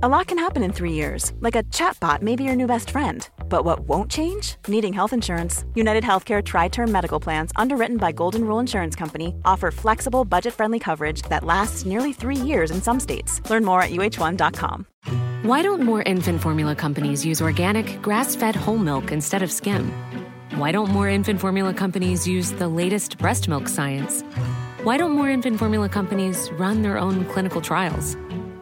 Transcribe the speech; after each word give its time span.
A 0.00 0.08
lot 0.08 0.28
can 0.28 0.38
happen 0.38 0.62
in 0.62 0.72
three 0.72 0.92
years, 0.92 1.32
like 1.40 1.56
a 1.56 1.64
chatbot 1.74 2.22
may 2.22 2.36
be 2.36 2.44
your 2.44 2.54
new 2.54 2.68
best 2.68 2.90
friend. 2.90 3.28
But 3.48 3.64
what 3.64 3.80
won't 3.80 4.08
change? 4.08 4.54
Needing 4.68 4.92
health 4.92 5.12
insurance. 5.12 5.64
United 5.74 6.04
Healthcare 6.04 6.40
Tri 6.40 6.68
Term 6.68 6.92
Medical 6.92 7.18
Plans, 7.18 7.50
underwritten 7.56 7.96
by 7.96 8.12
Golden 8.12 8.44
Rule 8.44 8.60
Insurance 8.60 8.94
Company, 8.94 9.34
offer 9.44 9.72
flexible, 9.72 10.24
budget 10.24 10.54
friendly 10.54 10.78
coverage 10.78 11.22
that 11.22 11.42
lasts 11.42 11.84
nearly 11.84 12.12
three 12.12 12.36
years 12.36 12.70
in 12.70 12.80
some 12.80 13.00
states. 13.00 13.40
Learn 13.50 13.64
more 13.64 13.82
at 13.82 13.90
uh1.com. 13.90 14.86
Why 15.42 15.62
don't 15.62 15.82
more 15.82 16.02
infant 16.02 16.42
formula 16.42 16.76
companies 16.76 17.26
use 17.26 17.42
organic, 17.42 18.00
grass 18.00 18.36
fed 18.36 18.54
whole 18.54 18.78
milk 18.78 19.10
instead 19.10 19.42
of 19.42 19.50
skim? 19.50 19.90
Why 20.54 20.70
don't 20.70 20.90
more 20.90 21.08
infant 21.08 21.40
formula 21.40 21.74
companies 21.74 22.24
use 22.24 22.52
the 22.52 22.68
latest 22.68 23.18
breast 23.18 23.48
milk 23.48 23.66
science? 23.66 24.22
Why 24.84 24.96
don't 24.96 25.10
more 25.10 25.28
infant 25.28 25.58
formula 25.58 25.88
companies 25.88 26.48
run 26.52 26.82
their 26.82 26.98
own 26.98 27.24
clinical 27.24 27.60
trials? 27.60 28.16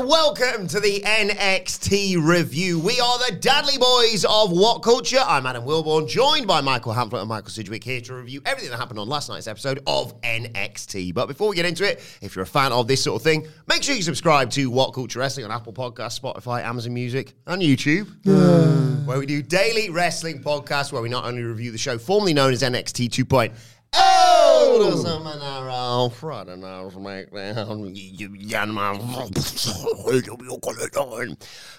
and 0.00 0.08
welcome 0.08 0.66
to 0.66 0.80
the 0.80 1.00
NXT 1.00 2.24
review. 2.24 2.78
We 2.78 2.98
are 3.00 3.18
the 3.18 3.36
Dadley 3.36 3.76
Boyz 3.76 4.24
of 4.24 4.50
What 4.50 4.82
Culture. 4.82 5.20
I'm 5.22 5.44
Adam 5.44 5.64
Wilbourn, 5.64 6.08
joined 6.08 6.46
by 6.46 6.62
Michael 6.62 6.94
Hamflett 6.94 7.20
and 7.20 7.28
Michael 7.28 7.50
Sidgwick 7.50 7.84
here 7.84 8.00
to 8.02 8.14
review 8.14 8.40
everything 8.46 8.70
that 8.70 8.78
happened 8.78 8.98
on 8.98 9.08
last 9.08 9.28
night's 9.28 9.46
episode 9.46 9.80
of 9.86 10.18
NXT. 10.22 11.12
But 11.12 11.26
before 11.26 11.50
we 11.50 11.56
get 11.56 11.66
into 11.66 11.84
it, 11.84 12.00
if 12.22 12.34
you're 12.34 12.44
a 12.44 12.46
fan 12.46 12.72
of 12.72 12.88
this 12.88 13.02
sort 13.02 13.20
of 13.20 13.22
thing, 13.22 13.46
make 13.68 13.82
sure 13.82 13.94
you 13.94 14.02
subscribe 14.02 14.50
to 14.52 14.70
What 14.70 14.94
Culture 14.94 15.18
Wrestling 15.18 15.44
on 15.44 15.52
Apple 15.52 15.74
Podcasts, 15.74 16.18
Spotify, 16.18 16.62
Amazon 16.62 16.94
Music, 16.94 17.34
and 17.46 17.60
YouTube, 17.60 19.06
where 19.06 19.18
we 19.18 19.26
do 19.26 19.42
daily 19.42 19.90
wrestling 19.90 20.42
podcasts 20.42 20.92
where 20.92 21.02
we 21.02 21.10
not 21.10 21.26
only 21.26 21.42
review 21.42 21.72
the 21.72 21.78
show 21.78 21.98
formerly 21.98 22.32
known 22.32 22.54
as 22.54 22.62
NXT 22.62 23.10
2.0. 23.10 23.52
Oh, 23.92 24.78
there's 24.82 25.04
a 25.04 25.20
man 25.20 25.38
around 25.38 26.10
Friday 26.10 26.56
night, 26.56 26.90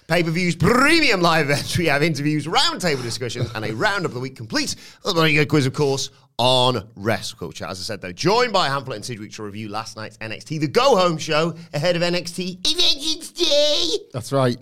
Pay 0.08 0.22
per 0.22 0.30
views, 0.30 0.56
premium 0.56 1.20
live 1.20 1.46
events. 1.46 1.78
We 1.78 1.86
have 1.86 2.02
interviews, 2.02 2.46
roundtable 2.46 3.02
discussions, 3.02 3.50
and 3.54 3.64
a 3.64 3.74
round 3.74 4.04
of 4.04 4.14
the 4.14 4.20
week 4.20 4.36
complete. 4.36 4.76
A 5.04 5.14
very 5.14 5.32
good 5.34 5.48
quiz, 5.48 5.66
of 5.66 5.72
course, 5.72 6.10
on 6.38 6.88
wrestle 6.96 7.38
culture. 7.38 7.64
As 7.64 7.80
I 7.80 7.82
said, 7.82 8.00
though, 8.00 8.12
joined 8.12 8.52
by 8.52 8.68
Hamflett 8.68 8.96
and 8.96 9.04
Sidgwick 9.04 9.32
to 9.32 9.42
review 9.42 9.68
last 9.68 9.96
night's 9.96 10.18
NXT, 10.18 10.60
the 10.60 10.68
go 10.68 10.96
home 10.96 11.18
show 11.18 11.54
ahead 11.72 11.96
of 11.96 12.02
NXT 12.02 12.66
Vengeance 12.66 13.32
Day. 13.32 13.88
That's 14.12 14.32
right. 14.32 14.58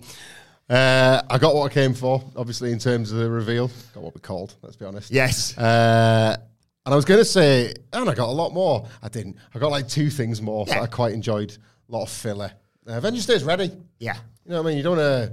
Uh, 0.69 1.21
I 1.29 1.37
got 1.37 1.53
what 1.53 1.69
I 1.69 1.73
came 1.73 1.93
for, 1.93 2.23
obviously, 2.37 2.71
in 2.71 2.79
terms 2.79 3.11
of 3.11 3.17
the 3.17 3.29
reveal. 3.29 3.69
Got 3.93 4.03
what 4.03 4.15
we 4.15 4.21
called, 4.21 4.55
let's 4.61 4.77
be 4.77 4.85
honest. 4.85 5.11
Yes. 5.11 5.57
Uh, 5.57 6.37
and 6.85 6.93
I 6.93 6.95
was 6.95 7.05
going 7.05 7.19
to 7.19 7.25
say, 7.25 7.73
and 7.93 8.09
I 8.09 8.13
got 8.15 8.29
a 8.29 8.31
lot 8.31 8.53
more. 8.53 8.87
I 9.01 9.09
didn't. 9.09 9.37
I 9.53 9.59
got 9.59 9.71
like 9.71 9.87
two 9.87 10.09
things 10.09 10.41
more 10.41 10.65
Yeah. 10.67 10.75
that 10.75 10.83
I 10.83 10.87
quite 10.87 11.13
enjoyed. 11.13 11.55
A 11.89 11.91
lot 11.91 12.03
of 12.03 12.09
filler. 12.09 12.51
Uh, 12.87 12.99
Vengeance 12.99 13.25
Day 13.25 13.35
is 13.35 13.43
ready. 13.43 13.71
yeah. 13.99 14.15
You 14.45 14.51
know 14.51 14.57
what 14.63 14.67
I 14.67 14.69
mean? 14.69 14.77
You 14.77 14.83
don't 14.83 14.97
want 14.97 15.29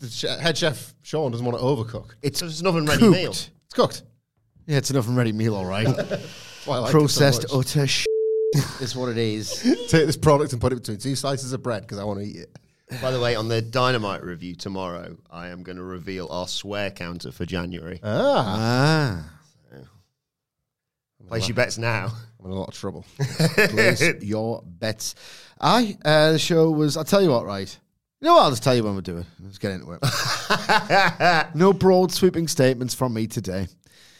to. 0.00 0.06
The 0.06 0.40
head 0.40 0.56
chef 0.56 0.94
Sean 1.02 1.30
doesn't 1.32 1.44
want 1.46 1.58
to 1.58 1.64
overcook. 1.64 2.14
It's 2.22 2.40
just 2.40 2.60
an 2.60 2.66
oven 2.68 2.86
ready 2.86 3.08
meal. 3.08 3.30
It's 3.30 3.50
cooked. 3.74 4.02
Yeah, 4.66 4.78
it's 4.78 4.90
an 4.90 4.96
oven 4.96 5.16
ready 5.16 5.32
meal, 5.32 5.54
all 5.56 5.64
right. 5.66 5.86
Like 6.64 6.84
it 6.84 6.86
so 6.86 6.90
Processed 6.92 7.46
utter 7.52 7.88
sh- 7.88 8.06
is 8.80 8.94
what 8.94 9.08
it 9.08 9.18
is. 9.18 9.50
Take 9.88 10.06
this 10.06 10.16
product 10.16 10.52
and 10.52 10.60
put 10.60 10.72
it 10.72 10.76
between 10.76 10.98
two 10.98 11.16
slices 11.16 11.52
of 11.52 11.60
bread 11.64 11.82
because 11.82 11.98
I 11.98 12.04
want 12.04 12.20
to 12.20 12.24
eat 12.24 12.36
it. 12.36 12.56
By 13.02 13.10
the 13.10 13.18
way, 13.18 13.34
on 13.34 13.48
the 13.48 13.60
Dynamite 13.60 14.22
review 14.22 14.54
tomorrow, 14.54 15.16
I 15.28 15.48
am 15.48 15.64
going 15.64 15.78
to 15.78 15.82
reveal 15.82 16.28
our 16.30 16.46
swear 16.46 16.92
counter 16.92 17.32
for 17.32 17.44
January. 17.46 17.98
Ah, 18.04 18.44
Ah. 18.46 19.30
Place 21.28 21.48
your 21.48 21.54
bets 21.54 21.78
now. 21.78 22.12
I'm 22.40 22.46
in 22.46 22.52
a 22.52 22.54
lot 22.54 22.68
of 22.68 22.74
trouble. 22.74 23.04
Place 23.18 24.02
your 24.22 24.62
bets. 24.66 25.14
I 25.60 25.96
uh, 26.04 26.32
the 26.32 26.38
show 26.38 26.70
was. 26.70 26.96
I'll 26.96 27.04
tell 27.04 27.22
you 27.22 27.30
what, 27.30 27.44
right? 27.46 27.78
You 28.20 28.28
know 28.28 28.34
what? 28.34 28.42
I'll 28.42 28.50
just 28.50 28.62
tell 28.62 28.74
you 28.74 28.84
when 28.84 28.94
we're 28.94 29.00
doing. 29.00 29.26
Let's 29.42 29.58
get 29.58 29.72
into 29.72 29.92
it. 29.92 31.46
no 31.54 31.72
broad 31.72 32.12
sweeping 32.12 32.46
statements 32.48 32.94
from 32.94 33.14
me 33.14 33.26
today. 33.26 33.66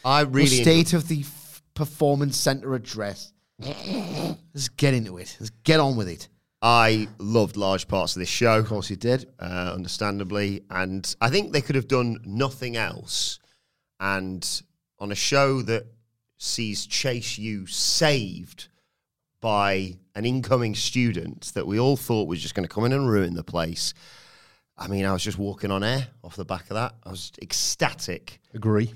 I 0.03 0.23
No 0.23 0.29
really 0.29 0.47
state 0.47 0.93
of 0.93 1.07
the 1.07 1.21
f- 1.21 1.61
performance 1.73 2.37
center 2.37 2.75
address. 2.75 3.31
Let's 3.59 4.69
get 4.69 4.93
into 4.93 5.17
it. 5.17 5.37
Let's 5.39 5.51
get 5.63 5.79
on 5.79 5.95
with 5.95 6.09
it. 6.09 6.27
I 6.61 7.07
loved 7.17 7.57
large 7.57 7.87
parts 7.87 8.15
of 8.15 8.21
this 8.21 8.29
show. 8.29 8.59
Of 8.59 8.67
course, 8.67 8.89
you 8.89 8.95
did. 8.95 9.29
uh, 9.39 9.71
understandably. 9.73 10.63
And 10.69 11.13
I 11.21 11.29
think 11.29 11.51
they 11.51 11.61
could 11.61 11.75
have 11.75 11.87
done 11.87 12.19
nothing 12.25 12.77
else. 12.77 13.39
And 13.99 14.45
on 14.99 15.11
a 15.11 15.15
show 15.15 15.61
that 15.63 15.85
sees 16.43 16.85
Chase 16.85 17.37
U 17.37 17.65
saved 17.65 18.67
by 19.39 19.97
an 20.15 20.25
incoming 20.25 20.75
student 20.75 21.51
that 21.53 21.65
we 21.65 21.79
all 21.79 21.95
thought 21.97 22.27
was 22.27 22.41
just 22.41 22.53
going 22.53 22.67
to 22.67 22.73
come 22.73 22.83
in 22.85 22.91
and 22.91 23.09
ruin 23.09 23.33
the 23.33 23.43
place. 23.43 23.93
I 24.77 24.87
mean, 24.87 25.05
I 25.05 25.13
was 25.13 25.23
just 25.23 25.37
walking 25.37 25.71
on 25.71 25.83
air 25.83 26.07
off 26.23 26.35
the 26.35 26.45
back 26.45 26.63
of 26.63 26.75
that. 26.75 26.95
I 27.03 27.09
was 27.11 27.31
ecstatic. 27.41 28.41
Agree. 28.53 28.93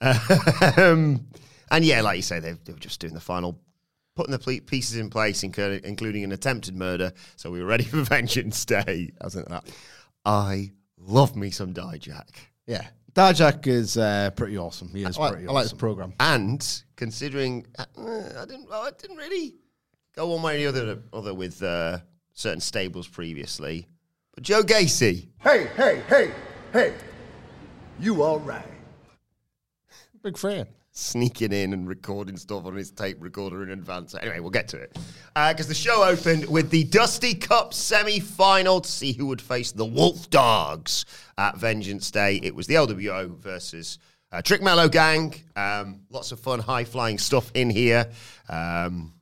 um, 0.00 1.26
and 1.70 1.84
yeah, 1.84 2.02
like 2.02 2.16
you 2.16 2.22
say, 2.22 2.38
they, 2.38 2.52
they 2.52 2.72
were 2.72 2.78
just 2.78 3.00
doing 3.00 3.14
the 3.14 3.20
final, 3.20 3.58
putting 4.14 4.32
the 4.32 4.60
pieces 4.60 4.96
in 4.96 5.08
place, 5.08 5.42
including 5.42 6.24
an 6.24 6.32
attempted 6.32 6.76
murder. 6.76 7.12
So 7.36 7.50
we 7.50 7.60
were 7.60 7.68
ready 7.68 7.84
for 7.84 7.96
Vengeance 8.02 8.64
Day. 8.64 9.12
I 9.20 9.24
was 9.24 9.34
that. 9.34 9.64
I 10.24 10.72
love 10.98 11.34
me 11.34 11.50
some 11.50 11.72
Dijak. 11.72 12.28
Yeah. 12.66 12.86
Dijak 13.14 13.66
is 13.66 13.96
uh, 13.96 14.30
pretty 14.36 14.56
awesome. 14.56 14.88
He 14.88 15.02
is 15.04 15.18
I 15.18 15.20
like, 15.20 15.32
pretty 15.32 15.48
I 15.48 15.52
like 15.52 15.64
this 15.64 15.72
program. 15.72 16.14
And 16.20 16.82
considering 16.96 17.66
uh, 17.78 17.84
I 17.98 18.44
didn't, 18.46 18.68
well, 18.68 18.82
I 18.82 18.90
didn't 19.00 19.16
really 19.16 19.54
go 20.14 20.28
one 20.28 20.42
way 20.42 20.64
or 20.64 20.72
the 20.72 20.82
other, 20.82 21.02
other 21.12 21.34
with 21.34 21.62
uh, 21.62 21.98
certain 22.34 22.60
stables 22.60 23.08
previously. 23.08 23.88
But 24.34 24.44
Joe 24.44 24.62
Gacy, 24.62 25.28
Hey, 25.40 25.66
hey, 25.76 26.02
hey, 26.08 26.32
hey. 26.72 26.94
You 27.98 28.22
all 28.22 28.38
right? 28.40 28.64
Big 30.22 30.38
fan. 30.38 30.66
Sneaking 31.00 31.52
in 31.54 31.72
and 31.72 31.88
recording 31.88 32.36
stuff 32.36 32.66
on 32.66 32.76
his 32.76 32.90
tape 32.90 33.16
recorder 33.20 33.62
in 33.62 33.70
advance. 33.70 34.14
Anyway, 34.14 34.38
we'll 34.40 34.50
get 34.50 34.68
to 34.68 34.76
it. 34.76 34.98
Because 35.34 35.66
the 35.66 35.74
show 35.74 36.04
opened 36.04 36.44
with 36.44 36.68
the 36.68 36.84
Dusty 36.84 37.32
Cup 37.32 37.72
semi 37.72 38.20
final 38.20 38.82
to 38.82 38.90
see 38.90 39.14
who 39.14 39.24
would 39.26 39.40
face 39.40 39.72
the 39.72 39.86
Wolf 39.86 40.28
Dogs 40.28 41.06
at 41.38 41.56
Vengeance 41.56 42.10
Day. 42.10 42.38
It 42.42 42.54
was 42.54 42.66
the 42.66 42.74
LWO 42.74 43.34
versus. 43.38 43.98
Uh, 44.30 44.42
Trick 44.42 44.62
Melo 44.62 44.88
Gang, 44.88 45.34
um, 45.56 46.02
lots 46.10 46.32
of 46.32 46.38
fun, 46.38 46.60
high 46.60 46.84
flying 46.84 47.16
stuff 47.16 47.50
in 47.54 47.70
here. 47.70 48.06
Um, 48.50 49.14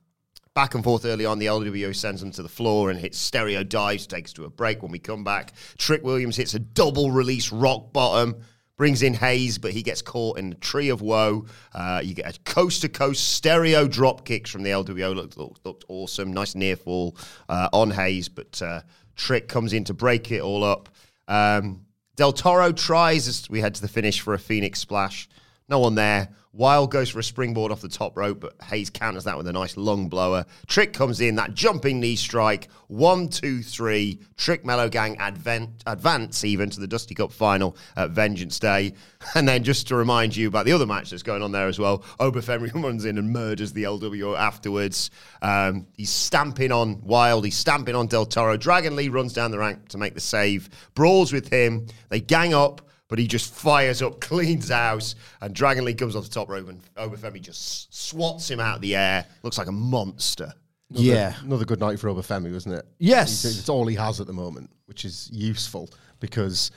back 0.53 0.75
and 0.75 0.83
forth 0.83 1.05
early 1.05 1.25
on, 1.25 1.39
the 1.39 1.45
LWO 1.45 1.95
sends 1.95 2.19
them 2.19 2.31
to 2.31 2.43
the 2.43 2.49
floor 2.49 2.91
and 2.91 2.99
hits 2.99 3.17
stereo 3.17 3.63
dives, 3.63 4.05
takes 4.05 4.33
to 4.33 4.43
a 4.43 4.49
break. 4.49 4.83
When 4.83 4.91
we 4.91 4.99
come 4.99 5.23
back, 5.23 5.53
Trick 5.77 6.03
Williams 6.03 6.35
hits 6.35 6.55
a 6.55 6.59
double 6.59 7.09
release 7.09 7.53
rock 7.53 7.93
bottom, 7.93 8.35
brings 8.79 9.03
in 9.03 9.13
Hayes, 9.13 9.57
but 9.57 9.73
he 9.73 9.83
gets 9.83 10.01
caught 10.01 10.39
in 10.39 10.51
the 10.51 10.55
tree 10.55 10.87
of 10.87 11.01
woe. 11.01 11.45
Uh, 11.75 12.01
you 12.01 12.13
get 12.13 12.33
a 12.33 12.39
coast 12.49 12.79
to 12.81 12.87
coast 12.87 13.33
stereo 13.35 13.89
drop 13.89 14.23
kicks 14.23 14.49
from 14.49 14.63
the 14.63 14.69
LWO. 14.69 15.13
Looked, 15.13 15.37
looked, 15.37 15.65
looked 15.65 15.83
awesome, 15.89 16.31
nice 16.31 16.55
near 16.55 16.77
fall 16.77 17.17
uh, 17.49 17.67
on 17.73 17.91
Hayes, 17.91 18.29
but 18.29 18.61
uh, 18.61 18.79
Trick 19.17 19.49
comes 19.49 19.73
in 19.73 19.83
to 19.83 19.93
break 19.93 20.31
it 20.31 20.39
all 20.39 20.63
up. 20.63 20.87
Um, 21.27 21.85
Del 22.15 22.31
Toro 22.31 22.71
tries 22.71 23.27
as 23.27 23.49
we 23.49 23.59
head 23.59 23.75
to 23.75 23.81
the 23.81 23.89
finish 23.89 24.21
for 24.21 24.33
a 24.33 24.39
Phoenix 24.39 24.79
splash. 24.79 25.27
No 25.69 25.79
one 25.79 25.95
there. 25.95 26.29
Wild 26.51 26.89
goes 26.89 27.09
for 27.09 27.19
a 27.19 27.23
springboard 27.23 27.71
off 27.71 27.81
the 27.81 27.87
top 27.87 28.17
rope, 28.17 28.39
but 28.39 28.55
Hayes 28.63 28.89
counters 28.89 29.25
that 29.25 29.37
with 29.37 29.47
a 29.47 29.53
nice 29.53 29.77
lung 29.77 30.09
blower. 30.09 30.45
Trick 30.65 30.93
comes 30.93 31.21
in, 31.21 31.35
that 31.35 31.53
jumping 31.53 31.99
knee 31.99 32.15
strike. 32.15 32.69
One, 32.87 33.29
two, 33.29 33.61
three. 33.61 34.19
Trick 34.35 34.65
Melo 34.65 34.89
Gang 34.89 35.15
advent, 35.19 35.83
advance 35.85 36.43
even 36.43 36.71
to 36.71 36.79
the 36.79 36.87
Dusty 36.87 37.13
Cup 37.13 37.31
final 37.31 37.77
at 37.95 38.09
Vengeance 38.11 38.57
Day. 38.59 38.93
And 39.35 39.47
then 39.47 39.65
just 39.65 39.89
to 39.89 39.97
remind 39.97 40.35
you 40.35 40.47
about 40.47 40.65
the 40.65 40.71
other 40.71 40.85
match 40.85 41.09
that's 41.09 41.23
going 41.23 41.43
on 41.43 41.51
there 41.51 41.67
as 41.67 41.77
well, 41.77 42.05
Oba 42.21 42.39
Femi 42.39 42.73
runs 42.83 43.03
in 43.03 43.17
and 43.17 43.31
murders 43.31 43.73
the 43.73 43.83
LWO 43.83 44.35
afterwards. 44.37 45.11
Um, 45.41 45.87
he's 45.97 46.09
stamping 46.09 46.71
on 46.71 47.01
Wild, 47.01 47.43
he's 47.43 47.57
stamping 47.57 47.95
on 47.95 48.07
Del 48.07 48.25
Toro. 48.25 48.55
Dragon 48.55 48.95
Lee 48.95 49.09
runs 49.09 49.33
down 49.33 49.51
the 49.51 49.59
rank 49.59 49.89
to 49.89 49.97
make 49.97 50.13
the 50.13 50.21
save, 50.21 50.69
brawls 50.95 51.33
with 51.33 51.49
him. 51.49 51.87
They 52.07 52.21
gang 52.21 52.53
up 52.53 52.88
but 53.09 53.19
he 53.19 53.27
just 53.27 53.53
fires 53.53 54.01
up, 54.01 54.21
cleans 54.21 54.69
house, 54.69 55.15
and 55.41 55.53
Dragon 55.53 55.83
Lee 55.83 55.93
comes 55.93 56.15
off 56.15 56.23
the 56.23 56.29
top 56.29 56.47
rope, 56.47 56.69
and 56.69 56.79
Oba 56.95 57.17
Femi 57.17 57.41
just 57.41 57.93
swats 57.93 58.49
him 58.49 58.61
out 58.61 58.77
of 58.77 58.81
the 58.81 58.95
air. 58.95 59.25
Looks 59.43 59.57
like 59.57 59.67
a 59.67 59.73
monster. 59.73 60.53
Yeah. 60.91 61.35
Another 61.43 61.65
good 61.65 61.79
night 61.79 61.99
for 61.99 62.09
Oba 62.09 62.21
Femi, 62.21 62.51
wasn't 62.53 62.75
it? 62.75 62.85
Yes. 62.97 63.43
It's, 63.45 63.59
it's 63.59 63.69
all 63.69 63.85
he 63.85 63.95
has 63.95 64.19
at 64.21 64.27
the 64.27 64.33
moment, 64.33 64.69
which 64.85 65.05
is 65.05 65.29
useful 65.31 65.89
because 66.19 66.71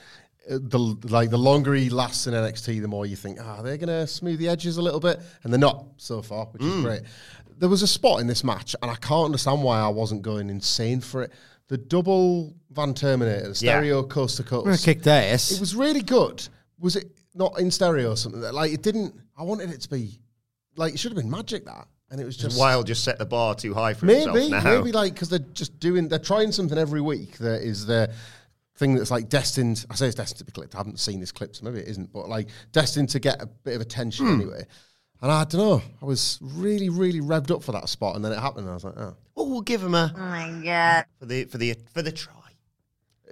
uh, 0.49 0.59
the 0.61 0.79
like 1.09 1.29
the 1.29 1.37
longer 1.37 1.73
he 1.73 1.89
lasts 1.89 2.27
in 2.27 2.33
NXT, 2.33 2.81
the 2.81 2.87
more 2.87 3.05
you 3.05 3.15
think, 3.15 3.39
ah, 3.41 3.61
they're 3.61 3.77
gonna 3.77 4.05
smooth 4.05 4.39
the 4.39 4.49
edges 4.49 4.77
a 4.77 4.81
little 4.81 4.99
bit, 4.99 5.19
and 5.43 5.53
they're 5.53 5.59
not 5.59 5.85
so 5.97 6.21
far, 6.21 6.45
which 6.47 6.61
is 6.63 6.81
great. 6.81 7.01
there 7.57 7.69
was 7.69 7.81
a 7.81 7.87
spot 7.87 8.19
in 8.19 8.27
this 8.27 8.43
match, 8.43 8.75
and 8.81 8.91
I 8.91 8.95
can't 8.95 9.25
understand 9.25 9.63
why 9.63 9.79
I 9.79 9.87
wasn't 9.87 10.21
going 10.21 10.49
insane 10.49 10.99
for 10.99 11.23
it. 11.23 11.31
The 11.69 11.77
double 11.77 12.53
Van 12.71 12.93
Terminator, 12.93 13.49
the 13.49 13.55
stereo 13.55 14.03
coast 14.03 14.37
to 14.37 14.43
I'm 14.43 14.49
gonna 14.49 14.63
coast. 14.71 14.85
kick 14.85 15.07
ass. 15.07 15.51
It 15.51 15.59
was 15.59 15.75
really 15.75 16.01
good. 16.01 16.47
Was 16.79 16.95
it 16.95 17.09
not 17.33 17.59
in 17.59 17.71
stereo 17.71 18.11
or 18.11 18.17
something? 18.17 18.41
Like 18.41 18.71
it 18.73 18.81
didn't. 18.83 19.15
I 19.37 19.43
wanted 19.43 19.71
it 19.71 19.81
to 19.81 19.89
be 19.89 20.19
like 20.75 20.93
it 20.93 20.99
should 20.99 21.11
have 21.11 21.17
been 21.21 21.29
magic 21.31 21.65
that, 21.65 21.87
and 22.11 22.19
it 22.19 22.25
was 22.25 22.35
just 22.37 22.59
Wild 22.59 22.85
just 22.87 23.03
set 23.03 23.17
the 23.17 23.25
bar 23.25 23.55
too 23.55 23.73
high 23.73 23.93
for 23.93 24.05
maybe 24.05 24.41
himself 24.41 24.63
now. 24.63 24.77
maybe 24.77 24.91
like 24.91 25.13
because 25.13 25.29
they're 25.29 25.39
just 25.39 25.79
doing 25.79 26.07
they're 26.09 26.19
trying 26.19 26.51
something 26.51 26.77
every 26.77 27.01
week. 27.01 27.37
That 27.37 27.61
is 27.61 27.85
the 27.85 28.11
thing 28.75 28.95
that's 28.95 29.11
like 29.11 29.29
destined. 29.29 29.85
I 29.89 29.95
say 29.95 30.07
it's 30.07 30.15
destined 30.15 30.39
to 30.39 30.45
be 30.45 30.51
clipped. 30.51 30.75
I 30.75 30.79
haven't 30.79 30.99
seen 30.99 31.19
this 31.19 31.31
clip, 31.31 31.55
so 31.55 31.63
maybe 31.63 31.79
it 31.79 31.87
isn't. 31.87 32.11
But 32.11 32.27
like 32.27 32.49
destined 32.73 33.09
to 33.09 33.19
get 33.19 33.41
a 33.41 33.45
bit 33.45 33.75
of 33.75 33.81
attention 33.81 34.25
Hmm. 34.27 34.41
anyway. 34.41 34.65
And 35.23 35.31
I 35.31 35.45
don't 35.45 35.61
know. 35.61 35.81
I 36.01 36.05
was 36.05 36.37
really, 36.41 36.89
really 36.89 37.21
revved 37.21 37.49
up 37.49 37.63
for 37.63 37.71
that 37.71 37.87
spot, 37.87 38.17
and 38.17 38.23
then 38.25 38.33
it 38.33 38.39
happened. 38.39 38.65
And 38.65 38.71
I 38.71 38.73
was 38.73 38.83
like, 38.83 38.97
oh, 38.97 39.15
Well, 39.35 39.49
we'll 39.49 39.61
give 39.61 39.81
him 39.81 39.95
a 39.95 40.13
Oh 40.15 40.19
my 40.19 40.61
god. 40.63 41.05
for 41.17 41.25
the 41.25 41.45
for 41.45 41.57
the 41.57 41.75
for 41.93 42.01
the 42.01 42.11
try. 42.11 42.33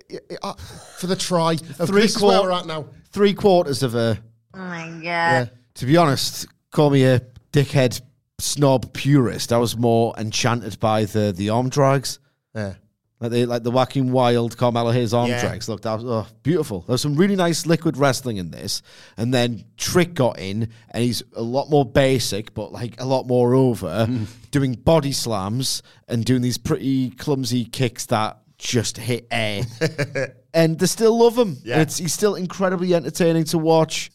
Yeah, 0.09 0.19
yeah, 0.29 0.37
uh, 0.41 0.53
for 0.97 1.07
the 1.07 1.17
try. 1.17 1.51
Of 1.79 1.89
Three 1.89 2.01
this 2.03 2.15
is 2.15 2.21
where 2.23 2.39
quar- 2.39 2.47
we're 2.49 2.53
at 2.53 2.65
now. 2.65 2.85
Three 3.11 3.33
quarters 3.33 3.83
of 3.83 3.93
a. 3.95 4.17
Oh 4.53 4.57
my 4.57 4.87
god. 4.87 5.01
Yeah. 5.03 5.45
To 5.75 5.85
be 5.85 5.97
honest, 5.97 6.47
call 6.71 6.89
me 6.89 7.03
a 7.03 7.21
dickhead 7.51 8.01
snob 8.39 8.93
purist. 8.93 9.51
I 9.51 9.57
was 9.57 9.75
more 9.77 10.13
enchanted 10.17 10.79
by 10.79 11.03
the 11.05 11.33
the 11.35 11.49
arm 11.49 11.67
drags. 11.69 12.19
Yeah. 12.55 12.75
Like 13.21 13.31
the 13.31 13.45
like 13.45 13.63
the 13.63 13.69
Joaquin 13.69 14.11
Wilde 14.11 14.57
Carmelo 14.57 14.89
Hayes 14.91 15.13
arm 15.13 15.29
Yeah. 15.29 15.41
drags 15.41 15.69
looked 15.69 15.85
out, 15.85 16.01
oh, 16.03 16.25
beautiful. 16.41 16.81
There 16.81 16.93
was 16.93 17.01
some 17.01 17.15
really 17.15 17.35
nice 17.35 17.67
liquid 17.67 17.95
wrestling 17.95 18.37
in 18.37 18.49
this, 18.49 18.81
and 19.15 19.31
then 19.31 19.63
Trick 19.77 20.15
got 20.15 20.39
in, 20.39 20.69
and 20.89 21.03
he's 21.03 21.21
a 21.35 21.41
lot 21.43 21.69
more 21.69 21.85
basic, 21.85 22.55
but 22.55 22.71
like 22.71 22.99
a 22.99 23.05
lot 23.05 23.27
more 23.27 23.53
over, 23.53 24.07
hmm. 24.07 24.23
doing 24.49 24.73
body 24.73 25.11
slams 25.11 25.83
and 26.07 26.25
doing 26.25 26.41
these 26.41 26.57
pretty 26.57 27.11
clumsy 27.11 27.63
kicks 27.63 28.07
that 28.07 28.39
just 28.57 28.97
hit 28.97 29.27
air, 29.29 29.63
and 30.53 30.79
they 30.79 30.87
still 30.87 31.17
love 31.19 31.37
him. 31.37 31.57
Yeah. 31.63 31.81
It's 31.81 31.97
he's 31.99 32.13
still 32.13 32.33
incredibly 32.33 32.95
entertaining 32.95 33.43
to 33.45 33.59
watch. 33.59 34.11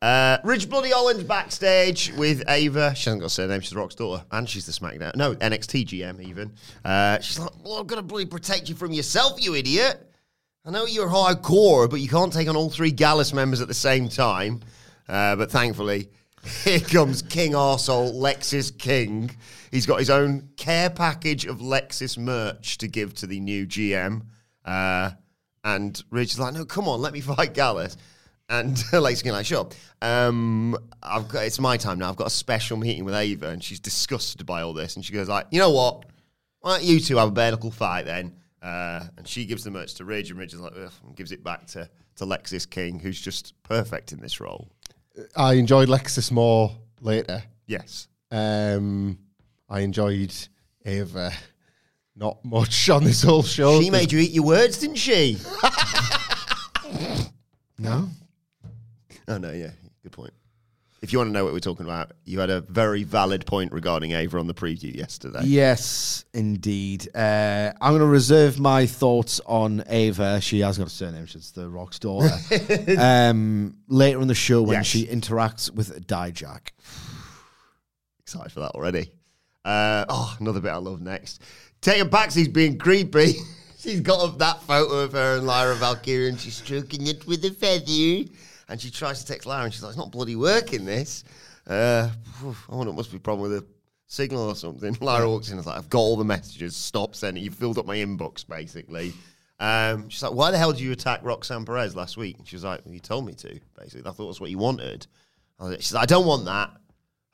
Uh, 0.00 0.38
Ridge 0.44 0.68
Bloody 0.70 0.92
Orange 0.92 1.26
backstage 1.26 2.12
with 2.16 2.44
Ava. 2.48 2.94
She 2.94 3.10
hasn't 3.10 3.20
got 3.20 3.26
a 3.26 3.30
surname. 3.30 3.60
She's 3.60 3.74
Rock's 3.74 3.96
daughter, 3.96 4.24
and 4.30 4.48
she's 4.48 4.64
the 4.64 4.72
SmackDown. 4.72 5.16
No, 5.16 5.34
NXT 5.34 5.86
GM 5.86 6.20
even. 6.22 6.52
Uh, 6.84 7.18
she's 7.18 7.38
like, 7.38 7.50
"Well, 7.64 7.78
I'm 7.78 7.86
gonna 7.86 8.02
bloody 8.02 8.26
protect 8.26 8.68
you 8.68 8.76
from 8.76 8.92
yourself, 8.92 9.42
you 9.42 9.56
idiot. 9.56 10.04
I 10.64 10.70
know 10.70 10.84
you're 10.84 11.08
hardcore, 11.08 11.90
but 11.90 12.00
you 12.00 12.08
can't 12.08 12.32
take 12.32 12.48
on 12.48 12.54
all 12.54 12.70
three 12.70 12.92
Gallus 12.92 13.32
members 13.32 13.60
at 13.60 13.66
the 13.66 13.74
same 13.74 14.08
time." 14.08 14.60
Uh, 15.08 15.34
but 15.34 15.50
thankfully, 15.50 16.10
here 16.64 16.78
comes 16.78 17.22
King 17.22 17.52
Arsehole 17.52 18.14
Lexis 18.14 18.76
King. 18.78 19.30
He's 19.72 19.86
got 19.86 19.98
his 19.98 20.10
own 20.10 20.50
care 20.56 20.90
package 20.90 21.44
of 21.44 21.58
Lexis 21.58 22.16
merch 22.16 22.78
to 22.78 22.86
give 22.86 23.14
to 23.14 23.26
the 23.26 23.40
new 23.40 23.66
GM. 23.66 24.22
Uh, 24.64 25.10
and 25.64 26.00
Ridge 26.10 26.34
is 26.34 26.38
like, 26.38 26.54
"No, 26.54 26.64
come 26.64 26.86
on, 26.86 27.00
let 27.00 27.12
me 27.12 27.20
fight 27.20 27.52
Gallus." 27.52 27.96
And 28.48 28.76
Lexis 28.92 29.22
King 29.22 29.32
like, 29.32 29.46
sure. 29.46 29.68
Um, 30.00 30.76
I've 31.02 31.28
got 31.28 31.44
it's 31.44 31.58
my 31.58 31.76
time 31.76 31.98
now. 31.98 32.08
I've 32.08 32.16
got 32.16 32.28
a 32.28 32.30
special 32.30 32.76
meeting 32.76 33.04
with 33.04 33.14
Ava, 33.14 33.48
and 33.48 33.62
she's 33.62 33.80
disgusted 33.80 34.46
by 34.46 34.62
all 34.62 34.72
this. 34.72 34.96
And 34.96 35.04
she 35.04 35.12
goes 35.12 35.28
like, 35.28 35.46
you 35.50 35.58
know 35.58 35.70
what? 35.70 36.06
Why 36.60 36.78
don't 36.78 36.84
you 36.84 37.00
two 37.00 37.16
have 37.18 37.28
a 37.28 37.32
bare 37.32 37.50
knuckle 37.50 37.70
fight 37.70 38.06
then? 38.06 38.34
Uh, 38.62 39.04
and 39.16 39.28
she 39.28 39.44
gives 39.44 39.64
the 39.64 39.70
merch 39.70 39.94
to 39.94 40.04
Ridge, 40.04 40.30
and 40.30 40.38
Ridge 40.38 40.54
is 40.54 40.60
like, 40.60 40.74
and 40.74 41.16
gives 41.16 41.32
it 41.32 41.44
back 41.44 41.66
to 41.68 41.88
to 42.16 42.24
Lexis 42.24 42.68
King, 42.68 42.98
who's 42.98 43.20
just 43.20 43.54
perfect 43.62 44.12
in 44.12 44.20
this 44.20 44.40
role. 44.40 44.68
I 45.36 45.54
enjoyed 45.54 45.88
Lexis 45.88 46.32
more 46.32 46.72
later. 47.00 47.42
Yes. 47.66 48.08
Um, 48.30 49.18
I 49.68 49.80
enjoyed 49.80 50.34
Ava 50.84 51.32
not 52.16 52.44
much 52.44 52.90
on 52.90 53.04
this 53.04 53.22
whole 53.22 53.44
show. 53.44 53.80
She 53.80 53.90
made 53.90 54.10
you 54.10 54.18
eat 54.18 54.32
your 54.32 54.44
words, 54.44 54.78
didn't 54.78 54.96
she? 54.96 55.38
No, 57.80 58.08
Oh 59.28 59.38
no, 59.38 59.52
yeah, 59.52 59.70
good 60.02 60.12
point. 60.12 60.32
If 61.00 61.12
you 61.12 61.18
want 61.20 61.28
to 61.28 61.32
know 61.32 61.44
what 61.44 61.52
we're 61.52 61.60
talking 61.60 61.86
about, 61.86 62.10
you 62.24 62.40
had 62.40 62.50
a 62.50 62.60
very 62.62 63.04
valid 63.04 63.46
point 63.46 63.70
regarding 63.70 64.12
Ava 64.12 64.36
on 64.38 64.48
the 64.48 64.54
preview 64.54 64.92
yesterday. 64.92 65.42
Yes, 65.44 66.24
indeed. 66.34 67.08
Uh, 67.14 67.72
I'm 67.80 67.92
going 67.92 68.00
to 68.00 68.06
reserve 68.06 68.58
my 68.58 68.84
thoughts 68.86 69.40
on 69.46 69.84
Ava. 69.88 70.40
She 70.40 70.58
has 70.60 70.76
got 70.76 70.88
a 70.88 70.90
surname. 70.90 71.26
She's 71.26 71.52
the 71.52 71.68
Rock's 71.68 72.00
daughter. 72.00 72.30
um, 72.98 73.76
later 73.86 74.20
in 74.20 74.26
the 74.26 74.34
show 74.34 74.60
when 74.62 74.78
Yes. 74.78 74.86
she 74.86 75.06
interacts 75.06 75.70
with 75.72 76.04
Dijak. 76.08 76.70
Excited 78.20 78.50
for 78.50 78.60
that 78.60 78.72
already. 78.72 79.12
Uh, 79.64 80.04
oh, 80.08 80.36
another 80.40 80.60
bit 80.60 80.70
I 80.70 80.76
love 80.78 81.00
next. 81.00 81.42
Tatum 81.80 82.10
Paxley's 82.10 82.48
being 82.48 82.76
creepy. 82.76 83.34
she's 83.78 84.00
got 84.00 84.36
that 84.38 84.62
photo 84.62 84.96
of 84.96 85.12
her 85.12 85.36
and 85.36 85.46
Lyra 85.46 85.76
Valkyria 85.76 86.30
and 86.30 86.40
she's 86.40 86.56
stroking 86.56 87.06
it 87.06 87.24
with 87.24 87.44
a 87.44 87.50
feather. 87.52 88.28
And 88.68 88.80
she 88.80 88.90
tries 88.90 89.20
to 89.20 89.26
text 89.32 89.46
Lyra 89.46 89.64
and 89.64 89.72
she's 89.72 89.82
like, 89.82 89.90
it's 89.90 89.98
not 89.98 90.12
bloody 90.12 90.36
working 90.36 90.84
this. 90.84 91.24
Uh, 91.66 92.10
I 92.70 92.74
wonder 92.74 92.90
it 92.90 92.96
must 92.96 93.10
be 93.10 93.16
a 93.16 93.20
problem 93.20 93.50
with 93.50 93.60
the 93.60 93.66
signal 94.06 94.42
or 94.48 94.54
something. 94.54 94.96
Lyra 95.00 95.28
walks 95.28 95.48
in 95.48 95.52
and 95.54 95.60
is 95.60 95.66
like, 95.66 95.78
I've 95.78 95.88
got 95.90 95.98
all 96.00 96.16
the 96.16 96.24
messages. 96.24 96.76
Stop 96.76 97.14
sending. 97.14 97.42
You've 97.42 97.54
filled 97.54 97.78
up 97.78 97.86
my 97.86 97.96
inbox, 97.96 98.46
basically. 98.46 99.12
Um, 99.60 100.08
she's 100.08 100.22
like, 100.22 100.32
why 100.34 100.50
the 100.50 100.58
hell 100.58 100.72
did 100.72 100.80
you 100.80 100.92
attack 100.92 101.20
Roxanne 101.24 101.64
Perez 101.64 101.96
last 101.96 102.16
week? 102.16 102.38
And 102.38 102.46
she 102.46 102.56
was 102.56 102.64
like, 102.64 102.82
you 102.86 103.00
told 103.00 103.26
me 103.26 103.32
to, 103.34 103.58
basically. 103.78 104.08
I 104.08 104.12
thought 104.12 104.26
that's 104.26 104.40
what 104.40 104.50
you 104.50 104.58
wanted. 104.58 105.06
I 105.58 105.64
like- 105.66 105.80
She's 105.80 105.94
like, 105.94 106.02
I 106.04 106.06
don't 106.06 106.26
want 106.26 106.44
that. 106.44 106.70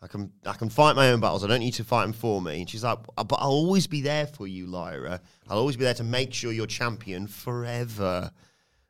I 0.02 0.06
can 0.06 0.30
I 0.44 0.52
can 0.52 0.68
fight 0.68 0.96
my 0.96 1.10
own 1.12 1.20
battles. 1.20 1.44
I 1.44 1.46
don't 1.46 1.60
need 1.60 1.72
to 1.74 1.84
fight 1.84 2.02
them 2.02 2.12
for 2.12 2.42
me. 2.42 2.60
And 2.60 2.68
she's 2.68 2.84
like, 2.84 2.98
but 3.16 3.32
I'll 3.38 3.48
always 3.50 3.86
be 3.86 4.02
there 4.02 4.26
for 4.26 4.46
you, 4.46 4.66
Lyra. 4.66 5.18
I'll 5.48 5.56
always 5.58 5.76
be 5.76 5.84
there 5.84 5.94
to 5.94 6.04
make 6.04 6.34
sure 6.34 6.52
you're 6.52 6.66
champion 6.66 7.26
forever. 7.26 8.30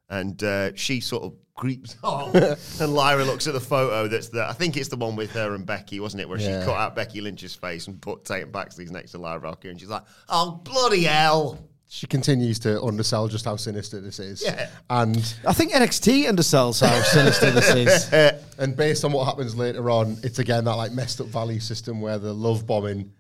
And 0.09 0.43
uh, 0.43 0.75
she 0.75 0.99
sort 1.01 1.23
of 1.23 1.35
creeps 1.57 1.97
off, 2.03 2.31
oh. 2.35 2.57
and 2.85 2.95
Lyra 2.95 3.25
looks 3.25 3.47
at 3.47 3.55
the 3.55 3.61
photo. 3.61 4.09
That's 4.09 4.29
the 4.29 4.45
I 4.45 4.53
think 4.53 4.77
it's 4.77 4.89
the 4.89 4.97
one 4.97 5.17
with 5.17 5.31
her 5.33 5.55
and 5.55 5.65
Becky, 5.65 6.01
wasn't 6.01 6.21
it? 6.23 6.29
Where 6.29 6.39
Yeah. 6.39 6.61
she 6.61 6.67
cut 6.67 6.77
out 6.77 6.95
Becky 6.97 7.21
Lynch's 7.21 7.55
face 7.55 7.87
and 7.87 8.01
put 8.01 8.25
Tatum 8.25 8.51
Paxley's 8.53 8.91
next 8.91 9.13
to 9.13 9.19
Lyra 9.19 9.41
Valkyria, 9.41 9.73
and 9.73 9.81
she's 9.81 9.89
like, 9.91 10.03
"Oh 10.29 10.61
bloody 10.65 11.05
hell!" 11.05 11.59
She 11.87 12.09
continues 12.09 12.59
to 12.61 12.83
undersell 12.83 13.29
just 13.29 13.45
how 13.45 13.55
sinister 13.55 14.01
this 14.01 14.19
is. 14.19 14.43
Yeah. 14.43 14.69
And 14.91 15.17
I 15.47 15.53
think 15.53 15.73
NXT 15.73 16.25
undersells 16.25 16.85
how 16.85 17.01
sinister 17.03 17.53
this 17.53 17.73
is. 17.73 18.13
and 18.59 18.77
based 18.77 19.05
on 19.05 19.13
what 19.13 19.27
happens 19.27 19.55
later 19.55 19.89
on, 19.91 20.17
it's 20.25 20.41
again 20.41 20.65
that 20.65 20.75
like 20.75 20.91
messed 20.91 21.21
up 21.21 21.29
value 21.29 21.61
system 21.61 22.01
where 22.01 22.19
the 22.19 22.33
love 22.33 22.67
bombing 22.67 23.13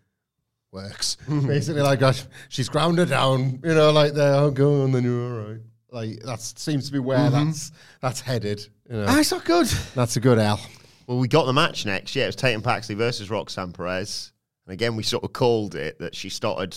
works. 0.73 1.19
Basically, 1.29 1.83
like 1.83 2.01
gosh, 2.01 2.25
she's 2.49 2.69
ground 2.69 2.99
her 2.99 3.07
down, 3.07 3.61
you 3.63 3.75
know, 3.75 3.93
like 3.93 4.13
there, 4.15 4.35
oh 4.35 4.51
go 4.51 4.83
on, 4.83 4.91
then 4.91 5.05
you're 5.05 5.23
all 5.41 5.49
right. 5.51 5.61
Like 5.95 6.21
that 6.25 6.41
seems 6.41 6.87
to 6.87 6.93
be 6.93 6.99
where 6.99 7.31
that's 7.31 7.71
that's 8.01 8.21
headed. 8.21 8.67
You 8.91 8.97
know, 8.97 9.07
Ah, 9.09 9.21
it's 9.21 9.31
not 9.31 9.45
good. 9.45 9.67
that's 9.95 10.17
a 10.17 10.21
good 10.21 10.39
L. 10.39 10.61
Well, 11.07 11.19
we 11.19 11.29
got 11.29 11.45
the 11.47 11.53
match 11.53 11.87
next. 11.87 12.17
Yeah, 12.17 12.25
it 12.25 12.27
was 12.27 12.37
Tatum 12.37 12.63
Paxley 12.63 12.97
versus 12.97 13.31
Roxanne 13.31 13.73
Perez. 13.73 14.33
And 14.67 14.73
again, 14.73 14.97
we 14.97 15.03
sort 15.05 15.23
of 15.23 15.33
called 15.33 15.75
it 15.77 15.99
that 16.01 16.15
she 16.15 16.31
started 16.31 16.77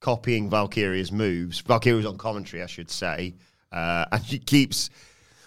copying 0.00 0.48
Valkyria's 0.48 1.12
moves. 1.12 1.60
Valkyria 1.60 1.96
was 1.96 2.06
on 2.06 2.16
commentary, 2.16 2.62
I 2.62 2.66
should 2.66 2.90
say. 2.90 3.34
Uh, 3.70 4.06
and 4.12 4.24
she 4.24 4.38
keeps. 4.38 4.88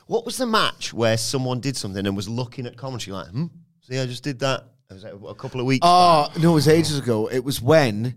What 0.06 0.26
was 0.26 0.38
the 0.38 0.46
match 0.46 0.94
where 0.94 1.18
someone 1.18 1.60
did 1.62 1.78
something 1.78 2.06
and 2.06 2.16
was 2.16 2.28
looking 2.30 2.66
at 2.66 2.76
commentary 2.78 3.16
like, 3.16 3.28
hmm? 3.28 3.46
See, 3.82 3.98
I 3.98 4.06
just 4.06 4.24
did 4.24 4.40
that. 4.40 4.66
It 4.90 4.94
was 4.94 5.04
a 5.04 5.34
couple 5.36 5.60
of 5.60 5.66
weeks 5.68 5.86
ago 5.86 5.88
Oh, 5.88 6.28
no, 6.40 6.52
it 6.52 6.54
was 6.56 6.68
ages 6.68 6.98
ago. 7.00 7.28
It 7.28 7.44
was 7.44 7.62
when 7.62 8.16